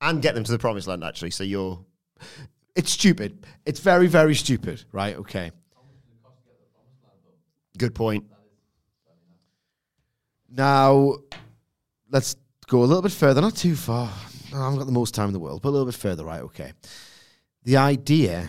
and 0.00 0.20
get 0.20 0.34
them 0.34 0.44
to 0.44 0.52
the 0.52 0.58
promised 0.58 0.88
land, 0.88 1.04
actually. 1.04 1.30
So 1.30 1.44
you're. 1.44 1.84
It's 2.74 2.90
stupid. 2.92 3.46
It's 3.64 3.80
very, 3.80 4.06
very 4.06 4.34
stupid, 4.34 4.84
right? 4.92 5.16
Okay. 5.16 5.50
Good 7.76 7.94
point. 7.94 8.24
Now, 10.50 11.16
let's 12.10 12.36
go 12.66 12.82
a 12.82 12.84
little 12.84 13.02
bit 13.02 13.12
further, 13.12 13.40
not 13.40 13.56
too 13.56 13.76
far. 13.76 14.12
I 14.52 14.56
haven't 14.56 14.78
got 14.78 14.86
the 14.86 14.92
most 14.92 15.14
time 15.14 15.28
in 15.28 15.32
the 15.32 15.38
world, 15.38 15.62
but 15.62 15.68
a 15.68 15.70
little 15.70 15.86
bit 15.86 15.94
further, 15.94 16.24
right? 16.24 16.40
Okay. 16.42 16.72
The 17.68 17.76
idea 17.76 18.48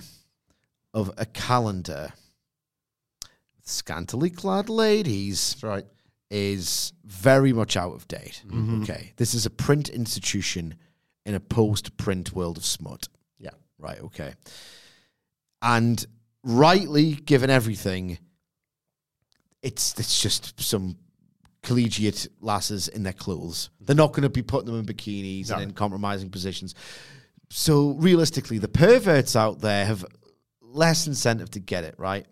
of 0.94 1.12
a 1.18 1.26
calendar 1.26 2.14
with 3.58 3.68
scantily 3.68 4.30
clad 4.30 4.70
ladies 4.70 5.58
right. 5.62 5.84
is 6.32 6.94
very 7.04 7.52
much 7.52 7.76
out 7.76 7.96
of 7.96 8.08
date. 8.08 8.42
Mm-hmm. 8.48 8.84
Okay. 8.84 9.12
This 9.18 9.34
is 9.34 9.46
a 9.46 9.50
print 9.50 9.90
institution 9.90 10.76
in 11.26 11.36
a 11.36 11.42
post 11.42 11.98
print 11.98 12.32
world 12.32 12.56
of 12.56 12.64
smut. 12.64 13.10
Yeah. 13.38 13.50
Right, 13.78 14.00
okay. 14.04 14.36
And 15.62 16.06
rightly 16.46 17.12
given 17.12 17.50
everything, 17.50 18.20
it's 19.62 20.00
it's 20.00 20.22
just 20.22 20.62
some 20.62 20.96
collegiate 21.62 22.26
lasses 22.40 22.88
in 22.88 23.04
their 23.04 23.12
clothes. 23.12 23.70
They're 23.82 23.98
not 23.98 24.14
going 24.14 24.24
to 24.24 24.30
be 24.30 24.44
putting 24.44 24.68
them 24.68 24.80
in 24.80 24.86
bikinis 24.86 25.52
and 25.52 25.62
in 25.62 25.72
compromising 25.72 26.30
positions. 26.30 26.74
So 27.50 27.92
realistically, 27.92 28.60
the 28.60 28.68
perverts 28.68 29.36
out 29.36 29.60
there 29.60 29.86
have 29.86 30.06
less 30.62 31.08
incentive 31.08 31.50
to 31.52 31.60
get 31.60 31.84
it, 31.84 31.96
right? 31.98 32.26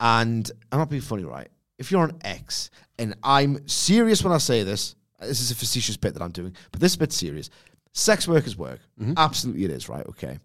And 0.00 0.50
I'm 0.72 0.78
not 0.78 0.90
being 0.90 1.02
funny, 1.02 1.24
right? 1.24 1.48
If 1.78 1.90
you're 1.90 2.04
an 2.04 2.18
ex, 2.22 2.70
and 2.98 3.14
I'm 3.22 3.66
serious 3.68 4.22
when 4.22 4.32
I 4.32 4.38
say 4.38 4.62
this, 4.62 4.96
this 5.20 5.40
is 5.40 5.50
a 5.50 5.54
facetious 5.54 5.96
bit 5.96 6.14
that 6.14 6.22
I'm 6.22 6.30
doing, 6.30 6.54
but 6.72 6.80
this 6.80 6.92
is 6.92 6.96
a 6.96 7.00
bit 7.00 7.12
serious. 7.12 7.50
Sex 7.92 8.26
workers 8.26 8.56
work. 8.56 8.80
Mm-hmm. 9.00 9.14
Absolutely 9.16 9.64
it 9.64 9.70
is, 9.70 9.88
right? 9.88 10.06
Okay. 10.06 10.38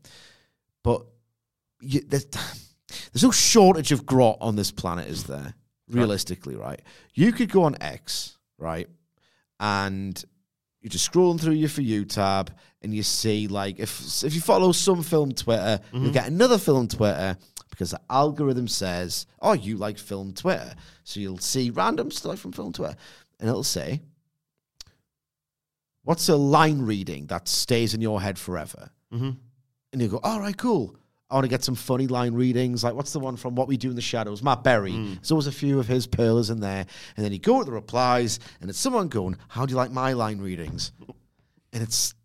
But 0.83 1.03
you, 1.81 2.01
there's, 2.01 2.25
there's 3.11 3.23
no 3.23 3.31
shortage 3.31 3.91
of 3.91 4.05
grot 4.05 4.37
on 4.39 4.55
this 4.55 4.71
planet, 4.71 5.07
is 5.07 5.23
there? 5.23 5.55
Realistically, 5.89 6.55
right? 6.55 6.81
You 7.15 7.31
could 7.31 7.51
go 7.51 7.63
on 7.63 7.75
X, 7.81 8.37
right? 8.59 8.87
And 9.59 10.23
you're 10.81 10.89
just 10.89 11.11
scrolling 11.11 11.39
through 11.39 11.53
your 11.53 11.69
For 11.69 11.81
You 11.81 12.05
tab 12.05 12.51
and 12.81 12.93
you 12.93 13.03
see, 13.03 13.47
like, 13.47 13.79
if 13.79 14.23
if 14.23 14.33
you 14.33 14.41
follow 14.41 14.71
some 14.71 15.03
film 15.03 15.33
Twitter, 15.33 15.79
you'll 15.91 16.11
get 16.13 16.27
another 16.27 16.57
film 16.57 16.87
Twitter 16.87 17.37
because 17.69 17.91
the 17.91 18.01
algorithm 18.09 18.67
says, 18.67 19.25
"Oh, 19.41 19.53
you 19.53 19.77
like 19.77 19.97
film 19.97 20.33
Twitter," 20.33 20.73
so 21.03 21.19
you'll 21.19 21.37
see 21.39 21.69
random 21.69 22.11
stuff 22.11 22.39
from 22.39 22.51
film 22.51 22.73
Twitter, 22.73 22.95
and 23.39 23.49
it'll 23.49 23.63
say, 23.63 24.01
"What's 26.03 26.29
a 26.29 26.35
line 26.35 26.81
reading 26.81 27.27
that 27.27 27.47
stays 27.47 27.93
in 27.93 28.01
your 28.01 28.21
head 28.21 28.39
forever?" 28.39 28.91
Mm-hmm. 29.13 29.31
And 29.91 30.01
you 30.01 30.07
go, 30.07 30.19
"All 30.23 30.39
right, 30.39 30.57
cool." 30.57 30.95
I 31.29 31.35
want 31.35 31.45
to 31.45 31.49
get 31.49 31.63
some 31.63 31.75
funny 31.75 32.07
line 32.07 32.33
readings. 32.33 32.83
Like, 32.83 32.95
what's 32.95 33.13
the 33.13 33.19
one 33.19 33.37
from 33.37 33.53
What 33.55 33.67
We 33.67 33.77
Do 33.77 33.89
in 33.89 33.95
the 33.95 34.01
Shadows? 34.01 34.41
Matt 34.41 34.63
Berry. 34.63 34.93
Hmm. 34.93 35.13
There's 35.15 35.31
always 35.31 35.47
a 35.47 35.51
few 35.51 35.79
of 35.79 35.87
his 35.87 36.07
pearlers 36.07 36.49
in 36.49 36.59
there. 36.59 36.85
And 37.15 37.25
then 37.25 37.31
you 37.31 37.39
go 37.39 37.59
to 37.59 37.65
the 37.65 37.71
replies, 37.71 38.39
and 38.61 38.69
it's 38.69 38.79
someone 38.79 39.09
going, 39.09 39.37
How 39.47 39.65
do 39.65 39.71
you 39.71 39.77
like 39.77 39.91
my 39.91 40.13
line 40.13 40.39
readings? 40.39 40.91
And 41.71 41.83
it's 41.83 42.15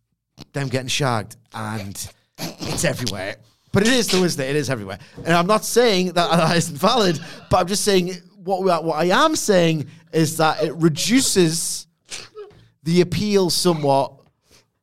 them 0.53 0.69
getting 0.69 0.89
shagged, 0.89 1.37
and 1.53 2.11
it's 2.39 2.85
everywhere. 2.85 3.37
But 3.73 3.83
it 3.83 3.93
is, 3.93 4.07
though, 4.07 4.25
isn't 4.25 4.43
it? 4.43 4.51
It 4.51 4.57
is 4.57 4.71
everywhere. 4.71 4.99
And 5.19 5.35
I'm 5.35 5.47
not 5.47 5.65
saying 5.65 6.13
that 6.13 6.31
that 6.31 6.57
isn't 6.57 6.79
valid, 6.79 7.19
but 7.51 7.59
I'm 7.59 7.67
just 7.67 7.85
saying 7.85 8.13
what, 8.45 8.63
we 8.63 8.71
are, 8.71 8.83
what 8.83 8.97
I 8.97 9.25
am 9.25 9.37
saying 9.37 9.87
is 10.13 10.37
that 10.39 10.63
it 10.63 10.73
reduces 10.77 11.87
the 12.85 13.01
appeal 13.01 13.51
somewhat 13.51 14.13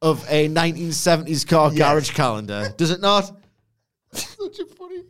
of 0.01 0.25
a 0.29 0.49
1970s 0.49 1.47
car 1.47 1.71
garage 1.71 2.11
calendar. 2.11 2.73
Does 2.75 2.91
it 2.91 3.01
not? 3.01 3.31
Such 4.13 4.59
a 4.59 4.65
funny. 4.65 5.03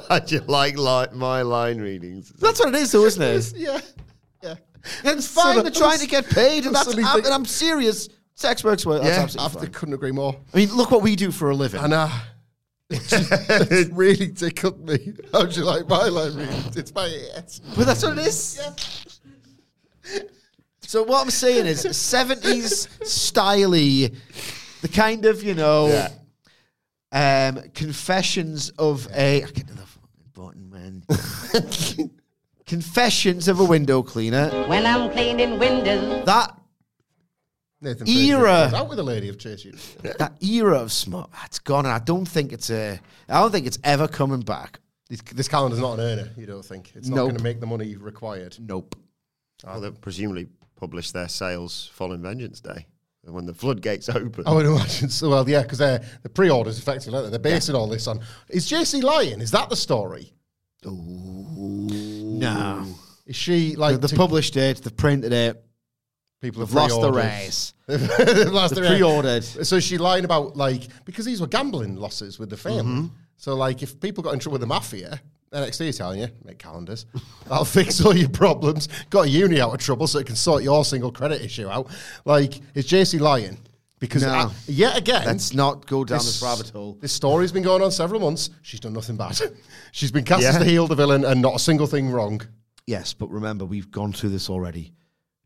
I 0.10 0.20
just 0.20 0.48
like 0.48 0.76
li- 0.78 1.14
my 1.16 1.42
line 1.42 1.78
readings. 1.80 2.30
That's 2.30 2.60
what 2.60 2.70
it 2.74 2.80
is, 2.80 2.92
though, 2.92 3.04
isn't 3.04 3.22
it? 3.22 3.52
Yeah. 3.56 3.80
Yeah. 4.42 4.54
And 5.04 5.18
it's 5.18 5.28
fine. 5.28 5.56
So 5.56 5.62
They're 5.62 5.70
trying 5.70 5.98
to 5.98 6.06
get 6.06 6.26
paid, 6.30 6.66
and 6.66 6.68
I 6.76 6.80
that's 6.80 6.86
suddenly 6.86 7.04
I'm, 7.08 7.18
and 7.24 7.34
I'm 7.34 7.44
serious. 7.44 8.08
Sex 8.34 8.62
works 8.64 8.84
well. 8.86 9.00
That's 9.02 9.16
Yeah. 9.16 9.22
absolutely 9.22 9.46
After 9.46 9.58
fine. 9.60 9.72
couldn't 9.72 9.94
agree 9.94 10.12
more. 10.12 10.36
I 10.52 10.56
mean, 10.56 10.74
look 10.74 10.90
what 10.90 11.02
we 11.02 11.16
do 11.16 11.30
for 11.30 11.50
a 11.50 11.54
living. 11.54 11.80
And 11.82 11.92
uh, 11.94 12.08
it, 12.90 13.90
really 13.92 14.28
tickled 14.32 14.86
me. 14.86 15.14
How'd 15.32 15.56
you 15.56 15.64
like 15.64 15.88
my 15.88 16.08
line 16.08 16.34
readings? 16.36 16.76
It's 16.76 16.94
my 16.94 17.06
ears. 17.06 17.60
But 17.76 17.86
that's 17.86 18.02
what 18.02 18.18
it 18.18 18.26
is. 18.26 18.60
So 20.82 21.02
what 21.02 21.22
I'm 21.22 21.30
saying 21.30 21.66
is, 21.66 21.84
70s 21.84 22.86
styly, 23.00 24.14
the 24.82 24.88
kind 24.88 25.24
of 25.24 25.42
you 25.42 25.54
know, 25.54 26.06
um, 27.16 27.62
confessions 27.74 28.68
of 28.70 29.08
a. 29.14 29.42
I 29.42 29.46
get 29.46 29.68
to 29.68 29.74
the 29.74 29.86
fucking 29.86 30.30
button, 30.34 30.70
man. 30.70 32.10
confessions 32.66 33.48
of 33.48 33.58
a 33.58 33.64
window 33.64 34.02
cleaner. 34.02 34.50
When 34.68 34.84
I'm 34.84 35.10
cleaning 35.10 35.58
windows. 35.58 36.26
That 36.26 36.58
Nathan 37.80 38.06
Era. 38.08 38.40
Fraser 38.40 38.64
was 38.64 38.74
out 38.74 38.88
with 38.90 38.98
a 38.98 39.02
lady 39.02 39.28
of 39.30 39.38
chase 39.38 39.66
that 40.02 40.42
era 40.42 40.78
of 40.78 40.92
smut, 40.92 41.30
that's 41.32 41.58
gone. 41.58 41.86
And 41.86 41.94
I 41.94 42.00
don't 42.00 42.26
think 42.26 42.52
it's 42.52 42.68
a. 42.70 43.00
I 43.28 43.40
don't 43.40 43.50
think 43.50 43.66
it's 43.66 43.78
ever 43.82 44.08
coming 44.08 44.40
back. 44.40 44.80
This, 45.08 45.22
this 45.22 45.48
calendar's 45.48 45.80
not 45.80 45.98
an 45.98 46.00
earner, 46.00 46.30
you 46.36 46.46
don't 46.46 46.64
think? 46.64 46.92
It's 46.96 47.08
not 47.08 47.16
Nope. 47.16 47.26
going 47.28 47.36
to 47.38 47.44
make 47.44 47.60
the 47.60 47.66
money 47.66 47.96
required. 47.96 48.56
Nope. 48.58 48.96
Well, 49.64 49.80
they 49.80 49.90
presumably 49.90 50.48
published 50.74 51.14
their 51.14 51.28
sales 51.28 51.88
following 51.94 52.22
Vengeance 52.22 52.60
Day 52.60 52.86
when 53.26 53.46
the 53.46 53.54
floodgates 53.54 54.08
open. 54.14 54.44
I 54.46 54.52
would 54.54 54.66
imagine 54.66 55.08
so. 55.08 55.28
Well, 55.30 55.48
yeah, 55.48 55.62
because 55.62 55.78
they're 55.78 56.02
the 56.22 56.28
pre-orders 56.28 56.78
effectively. 56.78 57.14
aren't 57.18 57.26
they? 57.32 57.38
They're 57.38 57.52
basing 57.54 57.74
all 57.74 57.86
this 57.88 58.06
on. 58.06 58.20
Is 58.48 58.66
Jacy 58.66 59.00
lying? 59.00 59.40
Is 59.40 59.50
that 59.52 59.68
the 59.70 59.76
story? 59.76 60.32
No. 61.56 62.86
Is 63.26 63.36
she 63.36 63.74
like 63.76 64.00
They've 64.00 64.10
to- 64.10 64.16
published 64.16 64.56
it. 64.56 64.78
They've 64.82 64.96
printed 64.96 65.32
it. 65.32 65.62
people 66.40 66.60
have 66.60 66.68
They've 66.70 66.76
lost 66.76 67.00
the 67.00 67.12
pre-ordered? 67.12 67.18
race. 67.18 67.74
They've 67.86 68.52
lost 68.52 68.74
They've 68.74 68.84
the 68.84 68.90
pre-ordered. 68.90 69.42
So 69.44 69.76
is 69.76 69.84
she 69.84 69.98
lying 69.98 70.24
about 70.24 70.56
like 70.56 70.82
because 71.04 71.24
these 71.24 71.40
were 71.40 71.46
gambling 71.48 71.96
losses 71.96 72.38
with 72.38 72.50
the 72.50 72.56
family. 72.56 72.82
Mm-hmm. 72.82 73.06
So 73.36 73.54
like 73.54 73.82
if 73.82 73.98
people 74.00 74.22
got 74.22 74.34
in 74.34 74.38
trouble 74.40 74.54
with 74.54 74.60
the 74.60 74.66
mafia, 74.68 75.20
NXT 75.52 75.80
is 75.88 75.98
telling 75.98 76.20
you 76.20 76.28
make 76.44 76.58
calendars. 76.58 77.06
That'll 77.48 77.64
fix 77.64 78.04
all 78.04 78.16
your 78.16 78.28
problems. 78.28 78.88
Got 79.10 79.26
a 79.26 79.28
uni 79.28 79.60
out 79.60 79.72
of 79.72 79.78
trouble 79.80 80.06
so 80.06 80.18
it 80.18 80.26
can 80.26 80.36
sort 80.36 80.62
your 80.62 80.84
single 80.84 81.12
credit 81.12 81.40
issue 81.42 81.68
out. 81.68 81.88
Like 82.24 82.60
is 82.74 82.86
Jacy 82.86 83.18
lying? 83.18 83.56
Because 83.98 84.22
No. 84.22 84.28
uh, 84.28 84.50
yet 84.66 84.98
again, 84.98 85.24
Let's 85.24 85.54
not 85.54 85.86
go 85.86 86.04
down 86.04 86.18
this, 86.18 86.42
rabbit 86.42 86.68
hole. 86.68 86.98
This 87.00 87.12
story's 87.12 87.50
been 87.52 87.62
going 87.62 87.82
on 87.82 87.90
several 87.90 88.20
months. 88.20 88.50
She's 88.60 88.80
done 88.80 88.92
nothing 88.92 89.16
bad. 89.16 89.40
She's 89.92 90.12
been 90.12 90.24
cast 90.24 90.44
as 90.44 90.54
Yeah. 90.54 90.58
the 90.58 90.66
heel, 90.66 90.86
the 90.86 90.94
villain, 90.94 91.24
and 91.24 91.40
not 91.40 91.54
a 91.54 91.58
single 91.58 91.86
thing 91.86 92.10
wrong. 92.10 92.42
Yes, 92.86 93.14
but 93.14 93.30
remember, 93.30 93.64
we've 93.64 93.90
gone 93.90 94.12
through 94.12 94.30
this 94.30 94.50
already. 94.50 94.92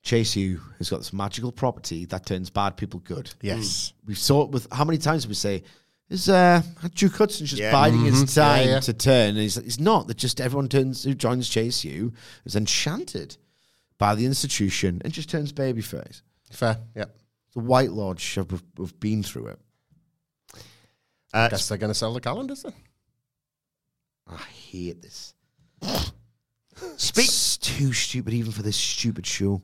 Chase 0.03 0.35
U 0.35 0.61
has 0.79 0.91
got 0.91 0.97
this 0.99 1.13
magical 1.13 1.53
property 1.53 2.07
that 2.07 2.27
turns 2.27 2.51
bad 2.51 2.77
people 2.77 3.01
good. 3.01 3.33
Yes. 3.41 3.93
We've 4.05 4.19
saw 4.19 4.43
it 4.43 4.51
with 4.51 4.67
how 4.73 4.85
many 4.85 4.99
times 4.99 5.29
we 5.29 5.35
say 5.35 5.63
is 6.11 6.29
uh 6.29 6.63
Duke 6.95 7.15
Hudson's 7.17 7.51
just 7.51 7.63
Yeah. 7.63 7.73
biding 7.73 8.05
his 8.05 8.35
time 8.35 8.67
Yeah, 8.67 8.75
yeah. 8.75 8.81
to 8.81 8.93
turn, 8.93 9.29
and 9.31 9.39
he's 9.39 9.55
he's 9.55 9.81
not. 9.81 10.07
That 10.09 10.17
just 10.19 10.41
everyone 10.41 10.69
turns 10.69 11.05
who 11.05 11.15
joins 11.15 11.49
Chase 11.49 11.85
U 11.85 12.13
is 12.45 12.57
enchanted 12.57 13.37
by 13.99 14.15
the 14.15 14.27
institution 14.27 15.01
and 15.05 15.13
just 15.13 15.29
turns 15.31 15.53
babyface. 15.53 16.23
Fair. 16.51 16.79
Yeah. 16.97 17.05
The 17.55 17.61
White 17.61 17.91
Lodge 17.93 18.35
have, 18.37 18.51
have 18.79 19.01
been 19.01 19.23
through 19.23 19.49
it. 19.49 19.59
Uh, 21.33 21.49
Guess 21.49 21.69
they're 21.69 21.79
going 21.79 21.91
to 21.91 21.95
sell 21.99 22.13
the 22.13 22.21
calendars 22.21 22.63
then. 22.63 22.73
I 24.27 24.37
hate 24.37 25.03
this. 25.03 25.35
Speak- 26.97 27.25
It's 27.27 27.57
too 27.57 27.93
stupid, 27.93 28.33
even 28.35 28.53
for 28.53 28.63
this 28.63 28.77
stupid 28.77 29.27
show. 29.27 29.63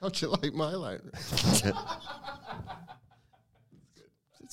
How'd 0.00 0.20
you 0.20 0.28
like 0.28 0.52
my 0.54 0.74
line? 0.74 1.00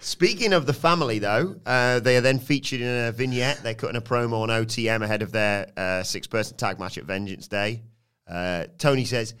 Speaking 0.00 0.52
of 0.52 0.64
the 0.64 0.72
family, 0.72 1.18
though, 1.18 1.56
uh, 1.66 1.98
they 1.98 2.16
are 2.16 2.20
then 2.20 2.38
featured 2.38 2.80
in 2.80 3.08
a 3.08 3.12
vignette. 3.12 3.62
They're 3.64 3.74
cutting 3.74 3.96
a 3.96 4.00
promo 4.00 4.42
on 4.42 4.48
OTM 4.48 5.02
ahead 5.02 5.22
of 5.22 5.32
their 5.32 5.72
uh, 5.76 6.04
six-person 6.04 6.56
tag 6.56 6.78
match 6.78 6.98
at 6.98 7.04
Vengeance 7.04 7.48
Day. 7.48 7.82
Uh, 8.28 8.66
Tony 8.78 9.04
says, 9.04 9.34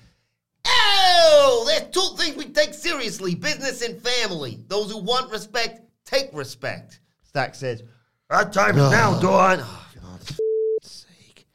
Oh, 0.66 1.64
there's 1.66 1.90
two 1.94 2.16
things 2.16 2.36
we 2.36 2.46
take 2.50 2.74
seriously 2.74 3.36
business 3.36 3.82
and 3.82 4.02
family. 4.02 4.58
Those 4.66 4.90
who 4.90 4.98
want 4.98 5.30
respect, 5.30 5.80
take 6.04 6.30
respect. 6.32 7.00
Stack 7.22 7.54
says, 7.54 7.84
Our 8.28 8.50
time 8.50 8.78
is 8.78 8.90
now, 8.90 9.20
Dawn. 9.20 9.60
Oh, 9.62 9.86
for 9.90 10.00
God's 10.00 10.90
sake. 10.90 11.46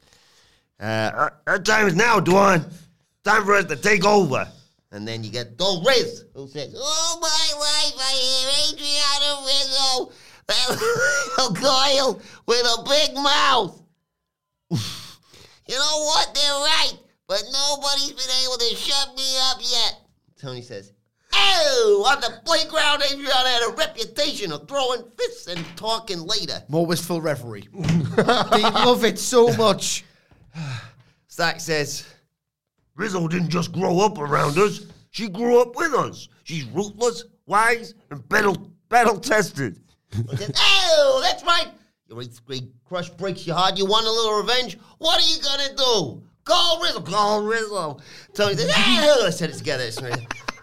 Uh, 0.80 1.10
our, 1.14 1.34
our 1.46 1.58
time 1.58 1.88
is 1.88 1.94
now, 1.94 2.20
Dawn. 2.20 2.64
Time 3.22 3.44
for 3.44 3.54
us 3.54 3.66
to 3.66 3.76
take 3.76 4.06
over. 4.06 4.48
And 4.94 5.08
then 5.08 5.24
you 5.24 5.30
get 5.32 5.56
Dol 5.56 5.82
Riz, 5.82 6.24
who 6.34 6.46
says, 6.46 6.72
Oh, 6.78 7.18
my 7.20 7.26
life, 7.58 7.94
I 7.98 8.12
hear 8.14 8.46
Adriana 8.70 9.42
Rizzo, 9.44 10.12
that 10.46 10.68
little 11.36 11.54
girl 11.60 12.22
with 12.46 12.60
a 12.60 12.84
big 12.88 13.16
mouth. 13.16 13.82
you 14.70 15.76
know 15.76 16.04
what? 16.04 16.32
They're 16.32 16.52
right, 16.52 16.92
but 17.26 17.42
nobody's 17.52 18.12
been 18.12 18.30
able 18.44 18.56
to 18.56 18.76
shut 18.76 19.16
me 19.16 19.36
up 19.50 19.58
yet. 19.62 20.00
Tony 20.40 20.62
says, 20.62 20.92
Oh, 21.32 22.04
on 22.06 22.20
the 22.20 22.40
playground, 22.44 23.02
Adriana 23.02 23.48
had 23.48 23.68
a 23.68 23.74
reputation 23.74 24.52
of 24.52 24.68
throwing 24.68 25.02
fists 25.18 25.48
and 25.48 25.64
talking 25.76 26.20
later. 26.20 26.62
More 26.68 26.86
wistful 26.86 27.20
revelry. 27.20 27.68
they 27.74 28.62
love 28.62 29.02
it 29.02 29.18
so 29.18 29.52
much. 29.56 30.04
Stack 31.26 31.58
says, 31.58 32.06
Rizzo 32.96 33.26
didn't 33.28 33.50
just 33.50 33.72
grow 33.72 34.00
up 34.00 34.18
around 34.18 34.58
us, 34.58 34.86
she 35.10 35.28
grew 35.28 35.60
up 35.60 35.76
with 35.76 35.94
us. 35.94 36.28
She's 36.44 36.64
ruthless, 36.64 37.24
wise, 37.46 37.94
and 38.10 38.28
battle, 38.28 38.70
battle 38.88 39.18
tested. 39.18 39.80
Oh, 40.56 41.20
that's 41.22 41.42
right. 41.44 41.68
Your 42.08 42.22
eighth 42.22 42.44
grade 42.44 42.70
crush 42.84 43.10
breaks 43.10 43.46
your 43.46 43.56
heart. 43.56 43.78
You 43.78 43.86
want 43.86 44.06
a 44.06 44.10
little 44.10 44.40
revenge? 44.40 44.78
What 44.98 45.20
are 45.20 45.26
you 45.26 45.40
to 45.68 45.76
do? 45.76 46.22
Call 46.44 46.82
Rizzo. 46.82 47.00
Call 47.00 47.42
Rizzo. 47.42 47.98
Tony 48.34 48.54
says, 48.54 48.72
oh, 48.76 49.26
I 49.26 49.30
said 49.30 49.50
it 49.50 49.56
together. 49.56 49.90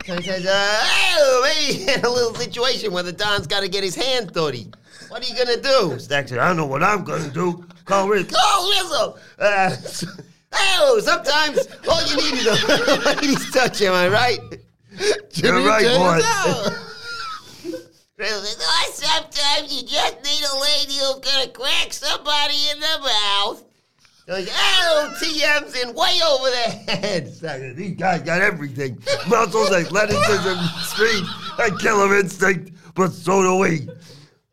Tony 0.06 0.22
says, 0.22 0.46
uh, 0.46 0.80
oh, 1.16 1.42
maybe 1.44 1.84
in 1.92 2.06
a 2.06 2.10
little 2.10 2.36
situation 2.36 2.94
where 2.94 3.04
the 3.04 3.12
Don's 3.12 3.48
got 3.48 3.62
to 3.62 3.68
get 3.68 3.84
his 3.84 3.96
hand 3.96 4.32
dirty. 4.32 4.68
What 5.10 5.24
are 5.24 5.28
you 5.28 5.36
to 5.58 5.62
do? 5.62 6.00
Stack 6.00 6.30
said, 6.30 6.40
I 6.40 6.54
know 6.54 6.66
what 6.66 6.84
I'm 6.84 7.04
to 7.24 7.32
do. 7.32 7.66
Call 7.86 8.08
Rizzo. 8.08 8.36
Call 8.36 8.70
Rizzo. 8.70 9.18
Uh, 9.40 9.76
Oh, 10.54 11.00
sometimes 11.04 11.68
all 11.88 12.06
you 12.08 12.18
need 12.18 12.40
is 12.40 12.48
a 12.48 13.00
lady's 13.06 13.52
touch, 13.52 13.82
am 13.82 13.94
I 13.94 14.08
right? 14.08 14.40
Jimmy 15.32 15.60
You're 15.60 15.68
right, 15.68 15.84
James 15.84 15.98
boy. 15.98 16.20
oh, 18.24 18.92
sometimes 18.94 19.74
you 19.74 19.88
just 19.88 20.16
need 20.24 20.44
a 20.44 20.60
lady 20.60 20.94
who's 20.94 21.20
gonna 21.20 21.48
crack 21.50 21.94
somebody 21.94 22.56
in 22.72 22.80
the 22.80 23.00
mouth. 23.02 23.64
Like, 24.28 24.48
oh, 24.50 25.14
TM's 25.22 25.76
in 25.76 25.94
way 25.94 26.20
over 26.26 26.50
their 26.50 26.96
heads. 26.96 27.42
These 27.76 27.98
guys 27.98 28.22
got 28.22 28.42
everything. 28.42 29.02
Muscles, 29.28 29.72
athleticism, 29.72 30.64
speed, 30.84 31.24
and 31.60 31.80
killer 31.80 32.18
instinct, 32.18 32.72
but 32.96 33.12
so 33.12 33.42
do 33.42 33.56
we. 33.58 33.90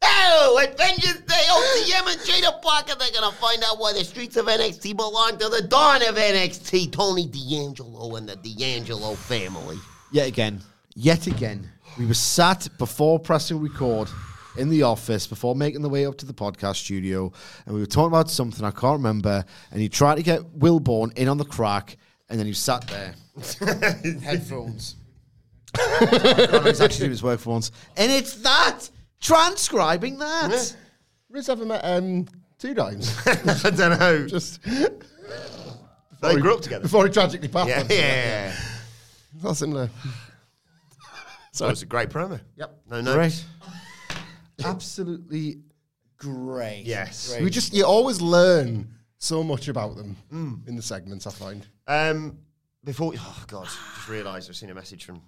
Oh, 0.02 0.60
Avengers 0.62 1.20
Day, 1.20 1.44
oh, 1.48 1.84
OTM 1.86 2.12
and 2.12 2.20
Jaida 2.20 2.62
Parker, 2.62 2.94
they're 2.98 3.10
going 3.10 3.30
to 3.30 3.36
find 3.38 3.62
out 3.64 3.78
why 3.78 3.92
the 3.92 4.04
streets 4.04 4.36
of 4.36 4.46
NXT 4.46 4.96
belong 4.96 5.38
to 5.38 5.48
the 5.48 5.62
dawn 5.62 6.02
of 6.02 6.16
NXT, 6.16 6.92
Tony 6.92 7.26
D'Angelo 7.26 8.16
and 8.16 8.28
the 8.28 8.36
D'Angelo 8.36 9.14
family. 9.14 9.76
Yet 10.12 10.28
again, 10.28 10.60
yet 10.94 11.26
again, 11.26 11.70
we 11.98 12.06
were 12.06 12.14
sat 12.14 12.68
before 12.78 13.18
pressing 13.18 13.60
record 13.60 14.08
in 14.56 14.68
the 14.68 14.82
office 14.82 15.26
before 15.26 15.54
making 15.54 15.82
the 15.82 15.88
way 15.88 16.06
up 16.06 16.16
to 16.18 16.26
the 16.26 16.34
podcast 16.34 16.76
studio, 16.76 17.32
and 17.66 17.74
we 17.74 17.80
were 17.80 17.86
talking 17.86 18.08
about 18.08 18.30
something 18.30 18.64
I 18.64 18.70
can't 18.70 18.98
remember. 18.98 19.44
And 19.70 19.80
he 19.80 19.88
tried 19.88 20.16
to 20.16 20.22
get 20.22 20.42
Wilbourn 20.58 21.16
in 21.16 21.28
on 21.28 21.38
the 21.38 21.44
crack, 21.44 21.96
and 22.28 22.38
then 22.38 22.46
he 22.46 22.52
sat 22.52 22.86
there, 22.88 23.14
headphones. 24.22 24.96
God, 25.76 26.66
he's 26.66 26.80
actually 26.80 26.98
doing 27.00 27.10
his 27.10 27.22
work 27.22 27.40
for 27.40 27.50
once, 27.50 27.70
and 27.96 28.10
it's 28.10 28.34
that 28.36 28.88
transcribing 29.20 30.18
that. 30.18 30.76
Riz 31.28 31.48
ever 31.48 31.64
met 31.64 31.82
um, 31.84 32.26
two 32.58 32.74
dimes? 32.74 33.14
I 33.26 33.70
don't 33.70 33.98
know. 33.98 34.26
Just 34.26 34.62
they 36.20 36.36
grew 36.36 36.54
up 36.54 36.62
together. 36.62 36.82
before 36.82 37.06
he 37.06 37.12
tragically 37.12 37.48
passed. 37.48 37.68
Yeah, 37.68 37.80
on. 37.80 37.86
yeah. 37.90 38.56
Not 39.42 39.56
similar. 39.56 39.90
So 41.52 41.68
it's 41.68 41.82
a 41.82 41.86
great 41.86 42.08
promo. 42.08 42.40
Yep. 42.56 42.80
No, 42.88 43.00
no. 43.00 43.14
Great, 43.14 43.44
absolutely 44.64 45.58
great. 46.16 46.84
Yes. 46.84 47.30
Great. 47.30 47.44
We 47.44 47.50
just 47.50 47.74
you 47.74 47.84
always 47.84 48.20
learn 48.20 48.88
so 49.18 49.42
much 49.42 49.68
about 49.68 49.96
them 49.96 50.16
in 50.66 50.76
the 50.76 50.82
segments. 50.82 51.26
I 51.26 51.30
find. 51.30 51.66
Um, 51.86 52.38
before, 52.84 53.12
oh 53.16 53.44
god, 53.48 53.64
just 53.64 54.08
realised 54.08 54.48
I've 54.48 54.56
seen 54.56 54.70
a 54.70 54.74
message 54.74 55.04
from 55.04 55.20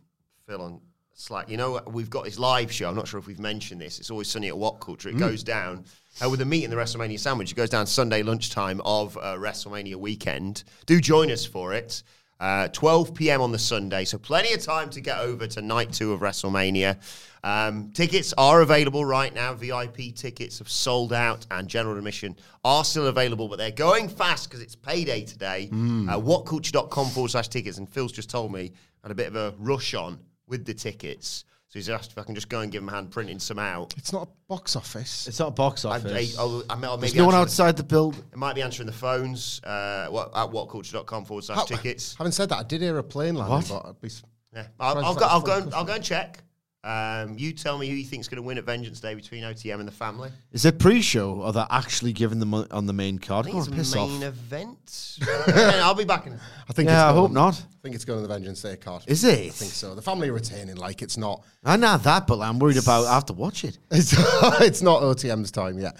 Phil 0.47 0.61
on 0.63 0.81
Slack. 1.15 1.51
You 1.51 1.57
know, 1.57 1.81
we've 1.87 2.09
got 2.11 2.25
his 2.25 2.39
live 2.39 2.73
show. 2.73 2.89
I'm 2.89 2.97
not 2.97 3.07
sure 3.07 3.21
if 3.21 3.27
we've 3.27 3.39
mentioned 3.39 3.81
this. 3.81 3.99
It's 3.99 4.11
always 4.11 4.29
sunny 4.31 4.49
at 4.49 4.57
What 4.57 4.81
Culture. 4.81 5.09
It 5.11 5.19
goes 5.19 5.43
down 5.43 5.85
uh, 6.25 6.31
with 6.31 6.41
a 6.41 6.45
meat 6.47 6.65
in 6.65 6.71
the 6.71 6.77
WrestleMania 6.77 7.19
sandwich. 7.19 7.53
It 7.53 7.57
goes 7.57 7.69
down 7.71 7.87
Sunday 7.87 8.23
lunchtime 8.23 8.81
of 8.85 9.17
uh, 9.19 9.35
WrestleMania 9.37 9.97
weekend. 9.97 10.65
Do 10.87 11.01
join 11.01 11.31
us 11.31 11.45
for 11.45 11.75
it. 11.75 12.03
Uh, 12.39 12.69
12 12.69 13.15
p.m. 13.15 13.43
on 13.43 13.53
the 13.53 13.59
Sunday, 13.59 14.03
so 14.07 14.17
plenty 14.17 14.55
of 14.55 14.63
time 14.63 14.89
to 14.89 15.03
get 15.03 15.19
over 15.19 15.47
to 15.47 15.61
night 15.61 15.93
two 15.93 16.15
of 16.15 16.21
WrestleMania. 16.21 16.97
Um, 17.45 17.91
tickets 17.93 18.33
are 18.39 18.63
available 18.63 19.05
right 19.05 19.35
now. 19.35 19.53
VIP 19.53 20.15
tickets 20.15 20.59
have 20.59 20.71
sold 20.71 21.13
out, 21.13 21.47
and 21.51 21.69
general 21.69 21.99
admission 21.99 22.35
are 22.65 22.83
still 22.83 23.09
available, 23.09 23.47
but 23.49 23.59
they're 23.59 23.71
going 23.71 24.09
fast 24.09 24.49
because 24.49 24.63
it's 24.63 24.75
payday 24.75 25.23
today. 25.23 25.69
Uh, 26.09 26.19
whatculture.com 26.19 27.09
forward 27.09 27.31
slash 27.31 27.49
tickets, 27.49 27.77
and 27.77 27.87
Phil's 27.87 28.13
just 28.13 28.31
told 28.31 28.53
me 28.53 28.73
had 29.03 29.13
a 29.13 29.15
bit 29.15 29.27
of 29.27 29.37
a 29.37 29.55
rush 29.59 29.93
on 29.93 30.19
with 30.51 30.67
the 30.67 30.75
tickets. 30.75 31.45
So 31.69 31.79
he's 31.79 31.89
asked 31.89 32.11
if 32.11 32.19
I 32.19 32.25
can 32.25 32.35
just 32.35 32.49
go 32.49 32.61
and 32.61 32.73
give 32.73 32.83
him 32.83 32.89
a 32.89 32.93
hand 32.93 33.13
printing 33.13 33.39
some 33.39 33.61
out. 33.61 33.95
It's 33.97 34.13
not 34.13 34.27
a 34.27 34.31
box 34.49 34.75
office. 34.75 35.29
It's 35.29 35.39
not 35.39 35.49
a 35.49 35.53
box 35.53 35.85
office. 35.85 36.37
I, 36.37 36.41
I'll- 36.43 36.65
I, 36.69 36.75
may- 36.75 36.89
I'll 36.89 36.97
There's 36.97 37.15
no 37.15 37.27
one 37.27 37.35
outside 37.37 37.77
the 37.77 37.85
build. 37.85 38.15
The, 38.15 38.23
it 38.33 38.37
might 38.39 38.57
be 38.57 38.63
answering 38.63 38.87
the 38.89 38.93
phones 38.93 39.61
uh, 39.63 40.09
what, 40.11 40.33
at 40.35 40.51
whatculture.com 40.51 41.25
forward 41.27 41.45
slash 41.45 41.67
tickets. 41.67 42.17
Having 42.17 42.33
said 42.33 42.49
that, 42.49 42.59
I 42.59 42.63
did 42.65 42.83
hear 42.83 42.99
a 42.99 43.05
plane 43.05 43.37
landing, 43.37 43.55
What? 43.57 43.69
but 43.85 43.89
I'd 43.89 44.01
be 44.01 44.11
Yeah, 44.53 44.67
I'll, 44.81 44.99
I'll, 45.05 45.15
go, 45.15 45.27
I'll 45.27 45.41
go. 45.41 45.59
And, 45.59 45.73
I'll 45.75 45.85
go 45.85 45.95
and 45.95 46.03
check. 46.05 46.43
Um, 46.83 47.37
you 47.39 47.53
tell 47.53 47.77
me 47.77 47.87
who 47.89 47.95
you 47.95 48.07
think's 48.07 48.27
going 48.27 48.37
to 48.37 48.43
win 48.43 48.57
at 48.57 48.65
Vengeance 48.65 49.01
Day 49.01 49.15
between 49.15 49.43
OTM 49.45 49.81
and 49.81 49.87
the 49.87 49.93
family. 49.93 50.31
Is 50.53 50.65
it 50.65 50.79
pre-show 50.79 51.35
or 51.43 51.53
they're 51.53 51.67
actually 51.71 52.15
giving 52.15 52.39
them 52.41 52.55
on 52.55 52.67
on 52.71 52.87
the 52.87 52.95
main 52.95 53.19
card? 53.19 53.45
I 53.47 53.51
think 53.51 53.57
Oh, 53.57 53.59
it's 53.61 53.69
a 53.69 53.73
piss 53.73 53.95
main 53.95 54.17
off. 54.19 54.23
event. 54.23 55.19
I'll 55.49 55.95
be 55.95 56.05
back 56.05 56.27
in. 56.27 56.41
I 56.69 56.73
think. 56.73 56.89
Yeah, 56.89 56.95
it's 56.95 57.03
I 57.03 57.09
going- 57.13 57.17
hope 57.21 57.33
not. 57.33 57.55
I 57.61 57.77
think 57.83 57.95
it's 57.95 58.07
going 58.07 58.23
to 58.23 58.27
the 58.27 58.33
Vengeance 58.33 58.63
Day 58.63 58.77
card. 58.77 59.03
Is 59.07 59.25
it? 59.25 59.39
I 59.47 59.51
think 59.51 59.73
so. 59.73 59.95
The 59.95 60.01
family 60.01 60.31
are 60.31 60.33
retaining 60.33 60.77
like 60.77 61.03
it's 61.03 61.19
not. 61.19 61.45
I 61.65 61.77
know 61.77 61.99
that, 61.99 62.27
but 62.27 62.41
I'm 62.41 62.59
worried 62.59 62.79
about. 62.79 63.05
I 63.07 63.13
have 63.15 63.27
to 63.27 63.35
watch 63.35 63.65
it. 63.65 63.77
It's, 63.91 64.15
it's 64.63 64.81
not 64.81 65.03
OTM's 65.03 65.51
time 65.51 65.79
yet. 65.79 65.97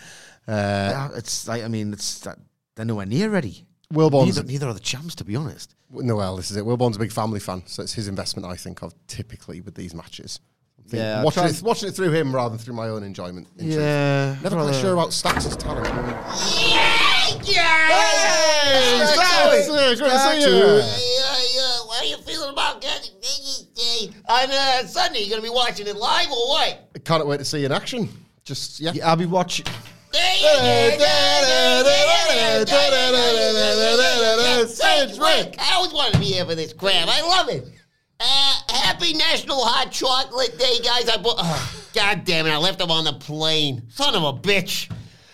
Uh, 0.49 0.53
Yeah, 0.53 1.09
it's 1.15 1.47
like 1.47 1.63
I 1.63 1.69
mean, 1.69 1.93
it's 1.93 2.21
that 2.21 2.39
they're 2.75 2.87
nowhere 2.87 3.05
near 3.07 3.29
ready. 3.29 3.67
Wilbourn's 3.93 4.37
Neither, 4.37 4.47
neither 4.49 4.69
are 4.69 4.75
the 4.75 4.81
champs, 4.81 5.17
to 5.17 5.25
be 5.25 5.35
honest. 5.37 5.75
no, 5.91 6.15
well, 6.17 6.37
this 6.37 6.51
is 6.51 6.57
it. 6.57 6.65
Wilbourn's 6.65 6.95
a 6.97 7.01
big 7.01 7.11
family 7.13 7.41
fan, 7.41 7.65
so 7.67 7.83
it's 7.83 7.93
his 7.93 8.07
investment. 8.09 8.47
I 8.47 8.55
think 8.55 8.83
of 8.83 8.95
typically 9.09 9.61
with 9.61 9.75
these 9.75 9.93
matches. 9.95 10.39
I 10.91 10.93
think 10.93 11.03
Yeah, 11.03 11.23
watching 11.23 11.45
it, 11.45 11.63
watching 11.63 11.89
it 11.89 11.93
through 11.93 12.11
him 12.11 12.35
rather 12.35 12.51
than 12.51 12.59
through 12.59 12.75
my 12.75 12.89
own 12.89 13.05
enjoyment. 13.05 13.47
in 13.59 13.67
truth. 13.67 13.79
Yeah, 13.79 14.35
never 14.43 14.57
quite 14.57 14.75
sure 14.75 14.93
about 14.93 15.11
Stax' 15.11 15.57
talent. 15.57 15.87
Yeah, 15.87 15.95
yeah, 17.45 17.87
Hey, 18.59 18.99
Great 18.99 20.11
to 20.11 20.19
see 20.19 20.41
you. 20.41 20.83
How 20.83 21.97
are 21.97 22.05
you 22.05 22.17
feeling 22.27 22.51
about 22.51 22.81
getting 22.81 23.13
Vengeance 23.13 23.67
Day 23.73 24.11
on 24.29 24.51
uh, 24.51 24.85
Sunday? 24.89 25.21
You 25.21 25.31
going 25.31 25.43
to 25.43 25.49
be 25.49 25.55
watching 25.55 25.87
it 25.87 25.95
live 25.95 26.27
or 26.33 26.49
what? 26.49 26.91
I 26.97 26.99
can't 26.99 27.25
wait 27.25 27.39
to 27.39 27.45
see 27.45 27.61
you 27.61 27.67
in 27.67 27.73
action. 27.73 28.09
Just 28.43 28.81
yeah. 28.81 28.91
Yeah, 28.93 29.11
I'll 29.11 29.17
be 29.17 29.27
watching. 29.27 29.67
Sidgwick. 34.67 35.55
I 35.57 35.75
always 35.75 35.93
wanted 35.93 36.15
to 36.15 36.19
be 36.19 36.27
here 36.27 36.45
for 36.45 36.57
this 36.57 36.73
crap. 36.73 37.07
I 37.09 37.21
love 37.21 37.49
it. 37.49 37.69
Uh, 38.21 38.61
happy 38.69 39.15
National 39.15 39.65
Hot 39.65 39.91
Chocolate 39.91 40.59
Day, 40.59 40.79
guys. 40.85 41.09
I 41.09 41.17
bought. 41.17 41.37
Oh, 41.39 41.85
God 41.95 42.25
damn 42.25 42.47
it! 42.47 42.51
I 42.51 42.59
left 42.59 42.79
them 42.79 42.91
on 42.91 43.05
the 43.05 43.15
plane. 43.15 43.83
Son 43.89 44.15
of 44.15 44.23
a 44.23 44.33
bitch. 44.35 44.91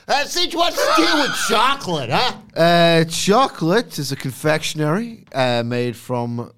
Uh, 0.09 0.25
Cinch, 0.25 0.55
what's 0.55 0.77
the 0.77 0.93
deal 0.97 1.17
with 1.21 1.35
chocolate, 1.49 2.11
huh? 2.11 2.37
Uh, 2.57 3.05
chocolate 3.07 3.99
is 3.99 4.13
a 4.13 4.17
confectionery 4.17 5.25
uh, 5.33 5.65
made 5.67 5.97
from 5.97 6.53